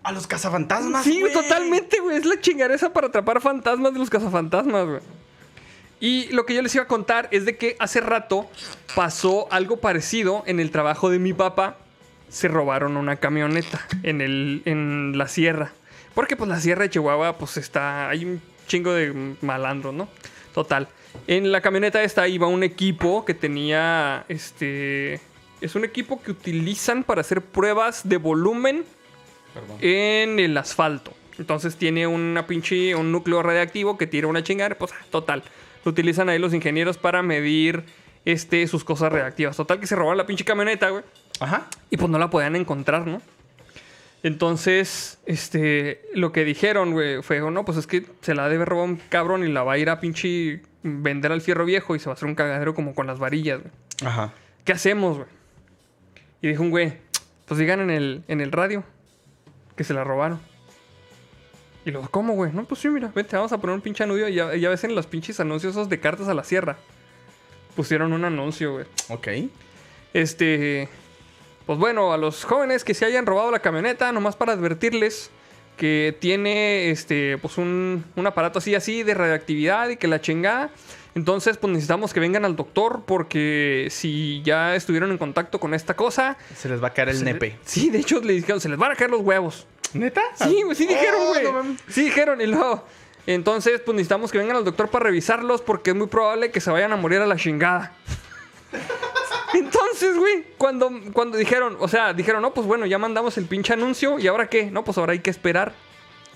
A 0.03 0.11
los 0.11 0.27
cazafantasmas, 0.27 1.05
Sí, 1.05 1.21
güey. 1.21 1.33
totalmente, 1.35 2.01
güey. 2.01 2.17
Es 2.17 2.25
la 2.25 2.41
chingareza 2.41 2.93
para 2.93 3.09
atrapar 3.09 3.41
fantasmas 3.43 3.93
de 3.93 3.99
los 3.99 4.09
cazafantasmas, 4.11 4.87
güey. 4.87 5.01
Y 6.01 6.29
lo 6.33 6.45
que 6.45 6.55
yo 6.55 6.63
les 6.63 6.75
iba 6.75 6.85
a 6.85 6.89
contar 6.89 7.29
es 7.31 7.45
de 7.45 7.57
que 7.57 7.77
hace 7.79 8.01
rato 8.01 8.49
pasó 8.95 9.47
algo 9.51 9.79
parecido 9.79 10.43
en 10.47 10.61
el 10.61 10.71
trabajo 10.71 11.11
de 11.11 11.19
mi 11.19 11.33
papá. 11.33 11.77
Se 12.29 12.49
robaron 12.49 12.97
una 12.97 13.17
camioneta 13.17 13.87
en, 14.03 14.21
el, 14.21 14.63
en 14.65 15.17
la 15.17 15.29
sierra. 15.29 15.73
Porque 16.15 16.37
pues 16.37 16.49
la 16.49 16.61
sierra 16.61 16.83
de 16.83 16.91
Chihuahua 16.91 17.39
pues 17.39 17.57
está... 17.57 18.09
Hay 18.09 18.25
un 18.25 18.43
chingo 18.67 18.93
de 18.93 19.37
malandros, 19.41 19.95
¿no? 19.95 20.09
Total. 20.53 20.89
En 21.27 21.53
la 21.53 21.61
camioneta 21.61 22.03
esta 22.03 22.27
iba 22.29 22.47
un 22.47 22.63
equipo 22.63 23.25
que 23.25 23.35
tenía 23.35 24.25
este... 24.29 25.21
Es 25.61 25.75
un 25.75 25.85
equipo 25.85 26.21
que 26.21 26.33
utilizan 26.33 27.05
para 27.05 27.23
hacer 27.23 27.41
pruebas 27.41 28.07
de 28.07 28.19
volumen 28.19 28.85
Perdón. 29.55 29.79
en 29.81 30.39
el 30.39 30.57
asfalto. 30.59 31.15
Entonces 31.39 31.77
tiene 31.77 32.07
una 32.07 32.47
pinche, 32.47 32.95
un 32.95 33.11
núcleo 33.11 33.43
radiactivo 33.43 33.97
que 33.97 34.07
tira 34.07 34.27
una 34.27 34.43
chingada. 34.43 34.75
Pues 34.75 34.93
total. 35.11 35.43
Lo 35.85 35.91
utilizan 35.91 36.29
ahí 36.29 36.39
los 36.39 36.55
ingenieros 36.55 36.99
para 36.99 37.23
medir 37.23 37.85
este, 38.25 38.67
sus 38.67 38.85
cosas 38.85 39.13
reactivas. 39.13 39.57
Total 39.57 39.81
que 39.81 39.87
se 39.87 39.97
robaron 39.97 40.19
la 40.19 40.27
pinche 40.27 40.45
camioneta, 40.45 40.91
güey. 40.91 41.05
Ajá. 41.41 41.67
Y 41.91 41.97
pues 41.97 42.11
no 42.11 42.19
la 42.19 42.31
podían 42.31 42.57
encontrar, 42.57 43.07
¿no? 43.07 43.21
Entonces, 44.23 45.19
este, 45.27 46.01
lo 46.15 46.33
que 46.33 46.45
dijeron, 46.45 46.93
güey, 46.93 47.23
fue, 47.23 47.41
no, 47.51 47.65
pues 47.67 47.77
es 47.77 47.87
que 47.87 48.07
se 48.23 48.35
la 48.35 48.49
debe 48.49 48.65
robar 48.65 48.89
un 48.89 48.97
cabrón 48.97 49.45
y 49.45 49.53
la 49.53 49.63
va 49.63 49.75
a 49.75 49.79
ir 49.79 49.91
a 49.91 50.01
pinche 50.01 50.63
vender 50.83 51.31
al 51.31 51.43
fierro 51.43 51.67
viejo 51.67 51.95
y 51.95 51.99
se 51.99 52.07
va 52.07 52.13
a 52.13 52.15
hacer 52.15 52.29
un 52.29 52.35
cagadero 52.35 52.75
como 52.75 52.95
con 52.95 53.07
las 53.07 53.19
varillas, 53.19 53.61
güey. 53.61 53.73
Ajá. 54.03 54.33
¿Qué 54.65 54.73
hacemos, 54.73 55.19
güey? 55.19 55.29
Y 56.41 56.49
dijo 56.49 56.63
un 56.63 56.71
güey, 56.71 56.95
pues 57.47 57.61
digan 57.61 57.81
en 57.81 57.91
el, 57.91 58.25
en 58.29 58.41
el 58.41 58.51
radio 58.51 58.83
que 59.77 59.85
se 59.85 59.93
la 59.93 60.05
robaron. 60.05 60.41
Y 61.87 61.91
luego, 61.91 62.09
¿cómo, 62.11 62.33
güey? 62.35 62.51
No, 62.53 62.65
pues 62.65 62.81
sí, 62.81 62.89
mira, 62.89 63.11
vente, 63.15 63.37
vamos 63.37 63.53
a 63.53 63.59
poner 63.59 63.75
un 63.75 63.83
pinche 63.83 64.05
anuncio. 64.05 64.29
Y 64.29 64.35
ya, 64.35 64.55
ya 64.57 64.71
ves 64.71 64.85
en 64.85 64.95
los 64.95 65.07
pinches 65.07 65.39
anuncios 65.41 65.73
esos 65.73 65.89
de 65.89 66.01
cartas 66.01 66.29
a 66.29 66.35
la 66.35 66.43
sierra. 66.45 66.77
Pusieron 67.77 68.13
un 68.13 68.25
anuncio, 68.25 68.73
güey. 68.73 68.87
Ok. 69.09 69.29
Este. 70.13 70.89
Pues 71.67 71.79
bueno, 71.79 72.13
a 72.13 72.19
los 72.19 72.45
jóvenes 72.45 72.85
que 72.85 72.93
se 72.95 73.05
hayan 73.07 73.25
robado 73.27 73.51
la 73.51 73.61
camioneta, 73.61 74.13
nomás 74.13 74.37
para 74.37 74.53
advertirles 74.53 75.31
que 75.79 76.17
tiene 76.21 76.91
este, 76.91 77.37
pues 77.39 77.57
un, 77.59 78.05
un 78.17 78.27
aparato 78.27 78.59
así, 78.61 78.75
así 78.75 79.03
de 79.03 79.15
radioactividad 79.15 79.89
y 79.89 79.97
que 79.97 80.07
la 80.07 80.21
chingada. 80.21 80.71
Entonces, 81.15 81.57
pues 81.57 81.73
necesitamos 81.73 82.13
que 82.13 82.21
vengan 82.21 82.45
al 82.45 82.55
doctor 82.55 83.05
porque 83.07 83.89
si 83.91 84.43
ya 84.45 84.75
estuvieron 84.77 85.11
en 85.11 85.19
contacto 85.19 85.59
con 85.59 85.73
esta 85.75 85.95
cosa. 85.95 86.37
Se 86.55 86.69
les 86.69 86.83
va 86.83 86.89
a 86.89 86.93
caer 86.93 87.09
el 87.11 87.17
se- 87.19 87.25
nepe. 87.25 87.57
Sí, 87.65 87.89
de 87.91 87.99
hecho 88.01 88.21
le 88.21 88.35
dijeron, 88.35 88.61
se 88.61 88.69
les 88.69 88.79
van 88.79 88.93
a 88.93 88.95
caer 88.97 89.11
los 89.11 89.21
huevos. 89.23 89.67
¿Neta? 89.95 90.23
Sí, 90.35 90.63
güey, 90.63 90.77
sí 90.77 90.87
dijeron, 90.87 91.21
Oh, 91.23 91.29
güey. 91.29 91.45
no 91.45 91.77
sí 91.89 92.05
dijeron, 92.05 92.41
y 92.41 92.47
luego. 92.47 92.85
Entonces, 93.27 93.81
pues 93.81 93.95
necesitamos 93.95 94.31
que 94.31 94.39
vengan 94.39 94.57
al 94.57 94.65
doctor 94.65 94.89
para 94.91 95.05
revisarlos 95.05 95.63
porque 95.63 95.91
es 95.91 95.97
muy 95.97 96.09
probable 96.09 96.51
que 96.51 96.61
se 96.61 96.71
vayan 96.71 96.93
a 96.93 96.97
morir 96.97 97.21
a 97.21 97.27
la 97.27 97.37
chingada. 97.37 97.93
Entonces, 99.55 100.17
güey, 100.17 100.45
cuando, 100.59 100.91
cuando 101.13 101.39
dijeron, 101.39 101.77
o 101.79 101.89
sea, 101.89 102.13
dijeron, 102.13 102.43
no, 102.43 102.53
pues 102.53 102.67
bueno, 102.67 102.87
ya 102.87 102.99
mandamos 102.99 103.39
el 103.39 103.47
pinche 103.47 103.73
anuncio 103.73 104.19
y 104.19 104.27
ahora 104.27 104.49
qué, 104.49 104.71
no, 104.71 104.85
pues 104.85 104.99
ahora 104.99 105.13
hay 105.13 105.21
que 105.21 105.31
esperar. 105.31 105.73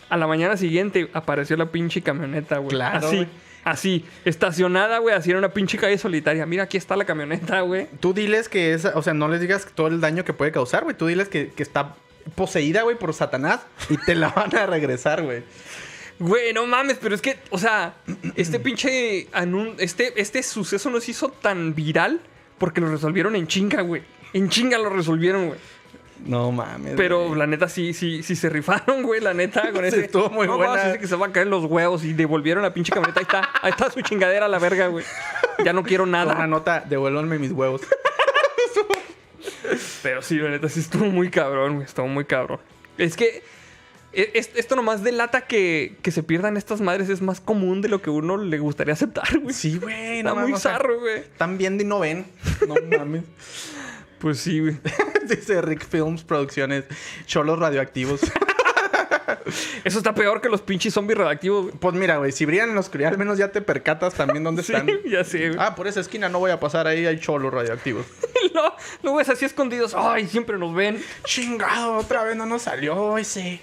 A 0.08 0.16
la 0.16 0.26
mañana 0.26 0.56
siguiente 0.56 1.10
apareció 1.12 1.56
la 1.56 1.66
pinche 1.66 2.00
camioneta, 2.00 2.58
güey. 2.58 2.70
Claro, 2.70 3.08
Así, 3.08 3.26
así, 3.64 4.06
estacionada, 4.24 4.98
güey, 4.98 5.14
así 5.14 5.30
en 5.32 5.36
una 5.36 5.50
pinche 5.50 5.76
calle 5.76 5.98
solitaria. 5.98 6.46
Mira, 6.46 6.62
aquí 6.62 6.78
está 6.78 6.96
la 6.96 7.04
camioneta, 7.04 7.60
güey. 7.60 7.88
Tú 8.00 8.14
diles 8.14 8.48
que 8.48 8.72
es, 8.72 8.86
o 8.86 9.02
sea, 9.02 9.12
no 9.12 9.28
les 9.28 9.40
digas 9.42 9.66
todo 9.74 9.88
el 9.88 10.00
daño 10.00 10.24
que 10.24 10.32
puede 10.32 10.50
causar, 10.52 10.84
güey. 10.84 10.96
Tú 10.96 11.06
diles 11.08 11.28
que, 11.28 11.50
que 11.50 11.62
está 11.62 11.94
poseída, 12.34 12.82
güey, 12.82 12.96
por 12.98 13.12
Satanás 13.14 13.60
y 13.88 13.96
te 13.98 14.14
la 14.14 14.28
van 14.30 14.54
a 14.56 14.66
regresar, 14.66 15.22
güey. 15.22 15.42
Güey, 16.18 16.52
no 16.52 16.66
mames, 16.66 16.98
pero 17.00 17.14
es 17.14 17.22
que, 17.22 17.38
o 17.50 17.58
sea, 17.58 17.94
este 18.34 18.58
pinche 18.58 19.28
anun 19.32 19.76
este, 19.78 20.20
este 20.20 20.42
suceso 20.42 20.90
nos 20.90 21.08
hizo 21.08 21.28
tan 21.28 21.74
viral 21.74 22.20
porque 22.58 22.80
lo 22.80 22.90
resolvieron 22.90 23.36
en 23.36 23.46
chinga, 23.46 23.82
güey. 23.82 24.02
En 24.32 24.48
chinga 24.48 24.78
lo 24.78 24.90
resolvieron, 24.90 25.46
güey. 25.48 25.60
No 26.26 26.50
mames. 26.50 26.94
Pero 26.96 27.28
güey. 27.28 27.38
la 27.38 27.46
neta 27.46 27.68
sí, 27.68 27.94
sí, 27.94 28.24
sí 28.24 28.34
se 28.34 28.48
rifaron, 28.48 29.02
güey, 29.04 29.20
la 29.20 29.32
neta, 29.32 29.70
con 29.70 29.84
ese. 29.84 30.06
estuvo 30.06 30.28
muy 30.30 30.48
no, 30.48 30.56
buena. 30.56 30.72
vamos, 30.72 30.86
dice 30.86 30.98
que 30.98 31.06
se 31.06 31.14
va 31.14 31.26
a 31.26 31.32
caer 31.32 31.46
los 31.46 31.64
huevos 31.66 32.02
y 32.04 32.12
devolvieron 32.12 32.64
la 32.64 32.74
pinche 32.74 32.92
camioneta. 32.92 33.20
Ahí 33.20 33.24
está, 33.24 33.48
ahí 33.62 33.70
está 33.70 33.90
su 33.90 34.00
chingadera 34.00 34.46
a 34.46 34.48
la 34.48 34.58
verga, 34.58 34.88
güey. 34.88 35.04
Ya 35.64 35.72
no 35.72 35.84
quiero 35.84 36.02
Con 36.02 36.08
una 36.08 36.24
nada. 36.24 36.46
nota, 36.48 36.84
devuélvanme 36.88 37.38
mis 37.38 37.52
huevos. 37.52 37.82
Pero 40.02 40.22
sí, 40.22 40.36
la 40.38 40.50
neta 40.50 40.68
sí 40.68 40.80
estuvo 40.80 41.04
muy 41.06 41.30
cabrón, 41.30 41.74
güey. 41.76 41.86
Estuvo 41.86 42.06
muy 42.08 42.24
cabrón. 42.24 42.60
Es 42.96 43.16
que 43.16 43.42
e- 44.12 44.30
es- 44.34 44.50
esto 44.54 44.74
nomás 44.76 45.02
delata 45.04 45.42
que, 45.42 45.96
que 46.02 46.10
se 46.10 46.22
pierdan 46.22 46.56
estas 46.56 46.80
madres 46.80 47.08
es 47.08 47.20
más 47.22 47.40
común 47.40 47.82
de 47.82 47.88
lo 47.88 48.00
que 48.02 48.10
uno 48.10 48.36
le 48.36 48.58
gustaría 48.58 48.94
aceptar, 48.94 49.38
güey. 49.40 49.54
Sí, 49.54 49.78
güey. 49.78 50.18
Está 50.18 50.30
no 50.30 50.34
muy 50.36 50.44
mames, 50.44 50.56
o 50.58 50.60
sea, 50.60 50.72
zarro, 50.72 51.00
güey. 51.00 51.18
Están 51.18 51.58
viendo 51.58 51.82
y 51.82 51.86
no 51.86 52.00
ven. 52.00 52.26
No 52.66 52.74
mames. 52.98 53.24
Pues 54.18 54.40
sí, 54.40 54.60
güey. 54.60 54.76
Dice 55.28 55.60
Rick 55.62 55.86
Films 55.86 56.24
Producciones. 56.24 56.84
Cholos 57.26 57.58
radioactivos. 57.58 58.20
Eso 59.84 59.98
está 59.98 60.14
peor 60.14 60.40
que 60.40 60.48
los 60.48 60.60
pinches 60.62 60.92
zombies 60.94 61.18
radioactivos, 61.18 61.64
güey. 61.66 61.74
Pues 61.78 61.94
mira, 61.94 62.16
güey, 62.18 62.32
si 62.32 62.44
brillan 62.44 62.70
en 62.70 62.74
la 62.74 62.80
oscuridad, 62.80 63.12
al 63.12 63.18
menos 63.18 63.38
ya 63.38 63.50
te 63.52 63.60
percatas 63.62 64.14
también 64.14 64.42
dónde 64.44 64.62
Sí, 64.64 64.72
están. 64.72 64.88
ya 65.04 65.24
sé, 65.24 65.48
güey. 65.50 65.58
Ah, 65.60 65.74
por 65.74 65.86
esa 65.86 66.00
esquina 66.00 66.28
no 66.28 66.38
voy 66.38 66.50
a 66.50 66.58
pasar 66.60 66.86
ahí, 66.86 67.06
hay 67.06 67.18
cholos 67.20 67.52
radioactivos. 67.52 68.06
No, 68.54 68.74
lo 69.02 69.14
ves 69.16 69.28
así 69.28 69.44
escondidos. 69.44 69.94
Ay, 69.94 70.26
siempre 70.28 70.58
nos 70.58 70.74
ven. 70.74 71.02
Chingado, 71.24 71.96
otra 71.98 72.22
vez 72.24 72.36
no 72.36 72.46
nos 72.46 72.62
salió 72.62 73.18
ese. 73.18 73.60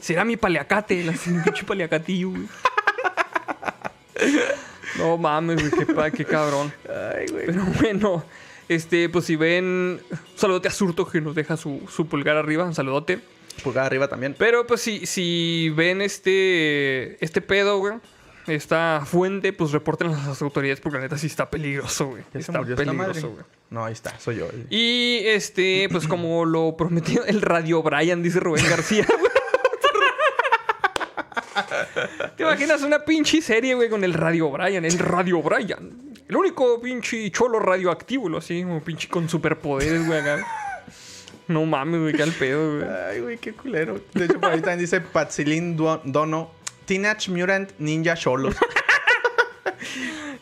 Será 0.00 0.24
mi 0.24 0.36
paliacate, 0.36 1.02
la 1.04 1.12
pinche 1.12 1.64
paliacatillo, 1.64 2.30
güey. 2.30 2.48
No 4.98 5.18
mames, 5.18 5.56
güey, 5.70 5.86
qué, 5.86 5.92
pa- 5.94 6.10
qué 6.10 6.24
cabrón. 6.24 6.72
Ay, 6.88 7.26
güey. 7.30 7.46
Pero 7.46 7.64
bueno, 7.80 8.24
este, 8.68 9.08
pues 9.08 9.24
si 9.26 9.36
ven. 9.36 9.64
Un 10.10 10.18
saludote 10.36 10.68
a 10.68 10.70
Surto 10.70 11.06
que 11.06 11.20
nos 11.20 11.34
deja 11.34 11.56
su, 11.56 11.82
su 11.90 12.06
pulgar 12.06 12.36
arriba. 12.36 12.64
Un 12.64 12.74
saludote. 12.74 13.20
Pulgada 13.62 13.86
arriba 13.86 14.08
también. 14.08 14.34
Pero 14.38 14.66
pues 14.66 14.80
si, 14.80 15.04
si 15.06 15.70
ven 15.74 16.00
este. 16.02 17.22
Este 17.24 17.40
pedo, 17.40 17.78
güey. 17.78 17.94
Esta 18.46 19.02
fuente, 19.04 19.52
pues 19.52 19.72
reporten 19.72 20.08
a 20.08 20.28
las 20.28 20.40
autoridades 20.40 20.80
porque 20.80 20.98
la 20.98 21.02
neta 21.04 21.18
sí 21.18 21.26
está 21.26 21.50
peligroso, 21.50 22.06
güey. 22.08 22.22
Está 22.32 22.62
peligroso, 22.62 23.30
güey. 23.30 23.44
No, 23.70 23.84
ahí 23.84 23.92
está, 23.92 24.18
soy 24.20 24.36
yo. 24.36 24.48
Y 24.70 25.22
este, 25.24 25.88
pues 25.90 26.06
como 26.08 26.44
lo 26.44 26.76
prometió 26.76 27.24
el 27.24 27.42
Radio 27.42 27.82
Brian, 27.82 28.22
dice 28.22 28.40
Rubén 28.40 28.64
García. 28.68 29.06
güey. 29.18 29.32
¿Te 32.36 32.42
imaginas 32.42 32.82
una 32.82 33.04
pinche 33.04 33.40
serie, 33.40 33.74
güey, 33.74 33.88
con 33.88 34.04
el 34.04 34.14
Radio 34.14 34.50
Brian? 34.50 34.84
El 34.84 34.98
Radio 34.98 35.42
Brian. 35.42 36.14
El 36.28 36.36
único 36.36 36.80
pinche 36.80 37.30
cholo 37.30 37.58
radioactivo, 37.58 38.28
lo 38.28 38.38
así, 38.38 38.62
como 38.62 38.82
pinche 38.82 39.08
con 39.08 39.28
superpoderes, 39.28 40.06
güey, 40.06 40.20
acá. 40.20 40.46
No 41.48 41.64
mames, 41.64 42.00
güey, 42.00 42.14
qué 42.14 42.22
al 42.22 42.32
pedo, 42.32 42.78
güey. 42.78 42.88
Ay, 42.88 43.20
güey, 43.20 43.38
qué 43.38 43.52
culero. 43.52 44.00
De 44.12 44.24
hecho, 44.24 44.40
por 44.40 44.50
ahí 44.50 44.60
también 44.60 44.80
dice 44.80 45.00
Dono. 46.04 46.50
Teenage 46.86 47.30
Mutant 47.30 47.72
Ninja 47.78 48.14
Cholos. 48.16 48.56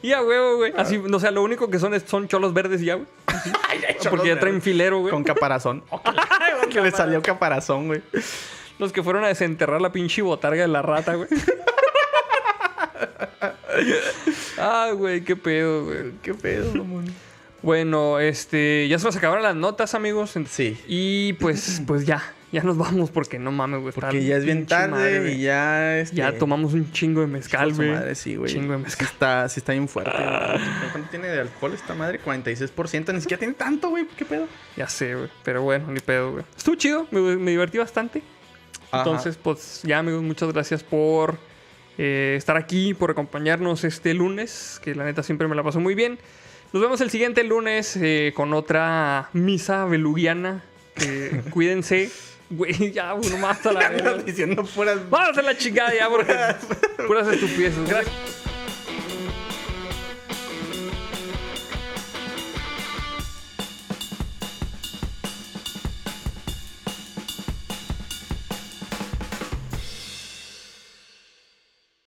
Y 0.03 0.13
a 0.13 0.21
huevo, 0.23 0.57
güey. 0.59 0.75
Así, 0.77 0.99
o 0.99 1.19
sea, 1.19 1.31
lo 1.31 1.43
único 1.43 1.71
que 1.71 1.79
son 1.79 1.95
es- 1.95 2.03
son 2.07 2.29
cholos 2.29 2.53
verdes 2.53 2.83
y 2.83 2.85
ya, 2.85 2.97
güey. 2.97 3.07
Porque 4.11 4.29
ya 4.29 4.39
traen 4.39 4.61
filero, 4.61 4.99
güey. 5.01 5.11
Con 5.11 5.25
caparazón. 5.25 5.83
que 6.71 6.83
le 6.83 6.91
salió 6.91 7.23
caparazón, 7.23 7.87
güey. 7.87 8.03
Los 8.79 8.93
que 8.93 9.03
fueron 9.03 9.25
a 9.25 9.29
desenterrar 9.29 9.81
la 9.81 9.93
pinche 9.93 10.21
botarga 10.21 10.61
de 10.61 10.69
la 10.69 10.83
rata, 10.83 11.15
güey. 11.15 11.29
Ay, 14.59 14.93
güey, 14.93 15.25
qué 15.25 15.37
pedo, 15.37 15.85
güey. 15.85 16.13
Qué 16.23 16.35
pedo, 16.35 16.75
mamón. 16.75 17.07
Bueno, 17.63 18.21
este, 18.21 18.87
ya 18.89 18.99
se 18.99 19.07
nos 19.07 19.17
acabaron 19.17 19.43
las 19.43 19.57
notas, 19.57 19.95
amigos. 19.95 20.35
Sí. 20.51 20.79
Y 20.87 21.33
pues, 21.35 21.81
pues 21.87 22.05
ya, 22.05 22.23
ya 22.55 22.63
nos 22.63 22.79
vamos 22.79 23.11
porque 23.11 23.39
no 23.39 23.53
mames, 23.53 23.81
güey. 23.81 23.93
Porque 23.93 24.25
ya 24.25 24.37
es 24.37 24.45
bien 24.45 24.65
tarde 24.67 24.91
madre, 24.91 25.33
y 25.33 25.43
ya... 25.43 25.99
Este, 25.99 26.17
Ya 26.17 26.39
tomamos 26.39 26.73
un 26.73 26.91
chingo 26.93 27.21
de 27.21 27.27
mezcal, 27.27 27.75
güey. 27.75 27.91
madre, 27.91 28.15
sí, 28.15 28.37
güey. 28.37 28.53
Chingo 28.53 28.73
de 28.73 28.79
Sí 28.79 28.85
mezcal. 28.85 29.09
está, 29.13 29.49
sí 29.49 29.61
está 29.61 29.73
bien 29.73 29.89
fuerte. 29.89 30.13
güey. 30.13 30.91
¿Cuánto 30.93 31.11
tiene 31.11 31.29
de 31.29 31.41
alcohol 31.41 31.73
esta 31.75 31.95
madre? 31.95 32.21
46%. 32.25 33.13
Ni 33.13 33.21
siquiera 33.21 33.39
tiene 33.39 33.55
tanto, 33.55 33.91
güey. 33.91 34.07
¿Qué 34.17 34.25
pedo? 34.25 34.47
Ya 34.77 34.89
sé, 34.89 35.15
güey. 35.15 35.29
Pero 35.43 35.63
bueno, 35.63 35.91
ni 35.91 36.01
pedo, 36.01 36.33
güey. 36.33 36.45
Estuvo 36.57 36.77
chido, 36.77 37.07
me, 37.11 37.21
me 37.37 37.51
divertí 37.51 37.79
bastante. 37.79 38.23
Ajá. 38.91 39.03
Entonces, 39.03 39.37
pues 39.37 39.81
ya, 39.83 39.99
amigos, 39.99 40.23
muchas 40.23 40.53
gracias 40.53 40.83
por 40.85 41.37
eh, 41.99 42.35
estar 42.39 42.57
aquí, 42.57 42.95
por 42.95 43.11
acompañarnos 43.11 43.85
este 43.85 44.15
lunes, 44.15 44.81
que 44.83 44.95
la 44.95 45.05
neta 45.05 45.23
siempre 45.23 45.49
me 45.49 45.57
la 45.57 45.63
pasó 45.63 45.81
muy 45.81 45.95
bien. 45.95 46.19
Nos 46.73 46.83
vemos 46.83 47.01
el 47.01 47.11
siguiente 47.11 47.43
lunes 47.45 47.97
eh, 47.97 48.33
con 48.35 48.53
otra 48.53 49.29
misa 49.33 49.85
belugiana. 49.85 50.65
Eh, 51.01 51.43
cuídense. 51.51 52.11
Güey, 52.51 52.93
ya, 52.93 53.15
uno 53.15 53.39
más 53.39 53.65
a 53.67 53.73
la. 53.73 53.87
Andas 53.87 54.25
diciendo 54.25 54.65
puras... 54.65 54.99
Vamos 55.11 55.39
a 55.39 55.43
la 55.43 55.57
chingada 55.57 55.95
ya, 55.95 56.09
porque 56.09 56.35
puras 57.07 57.27
estupideces. 57.29 57.89
Gracias. 57.89 58.15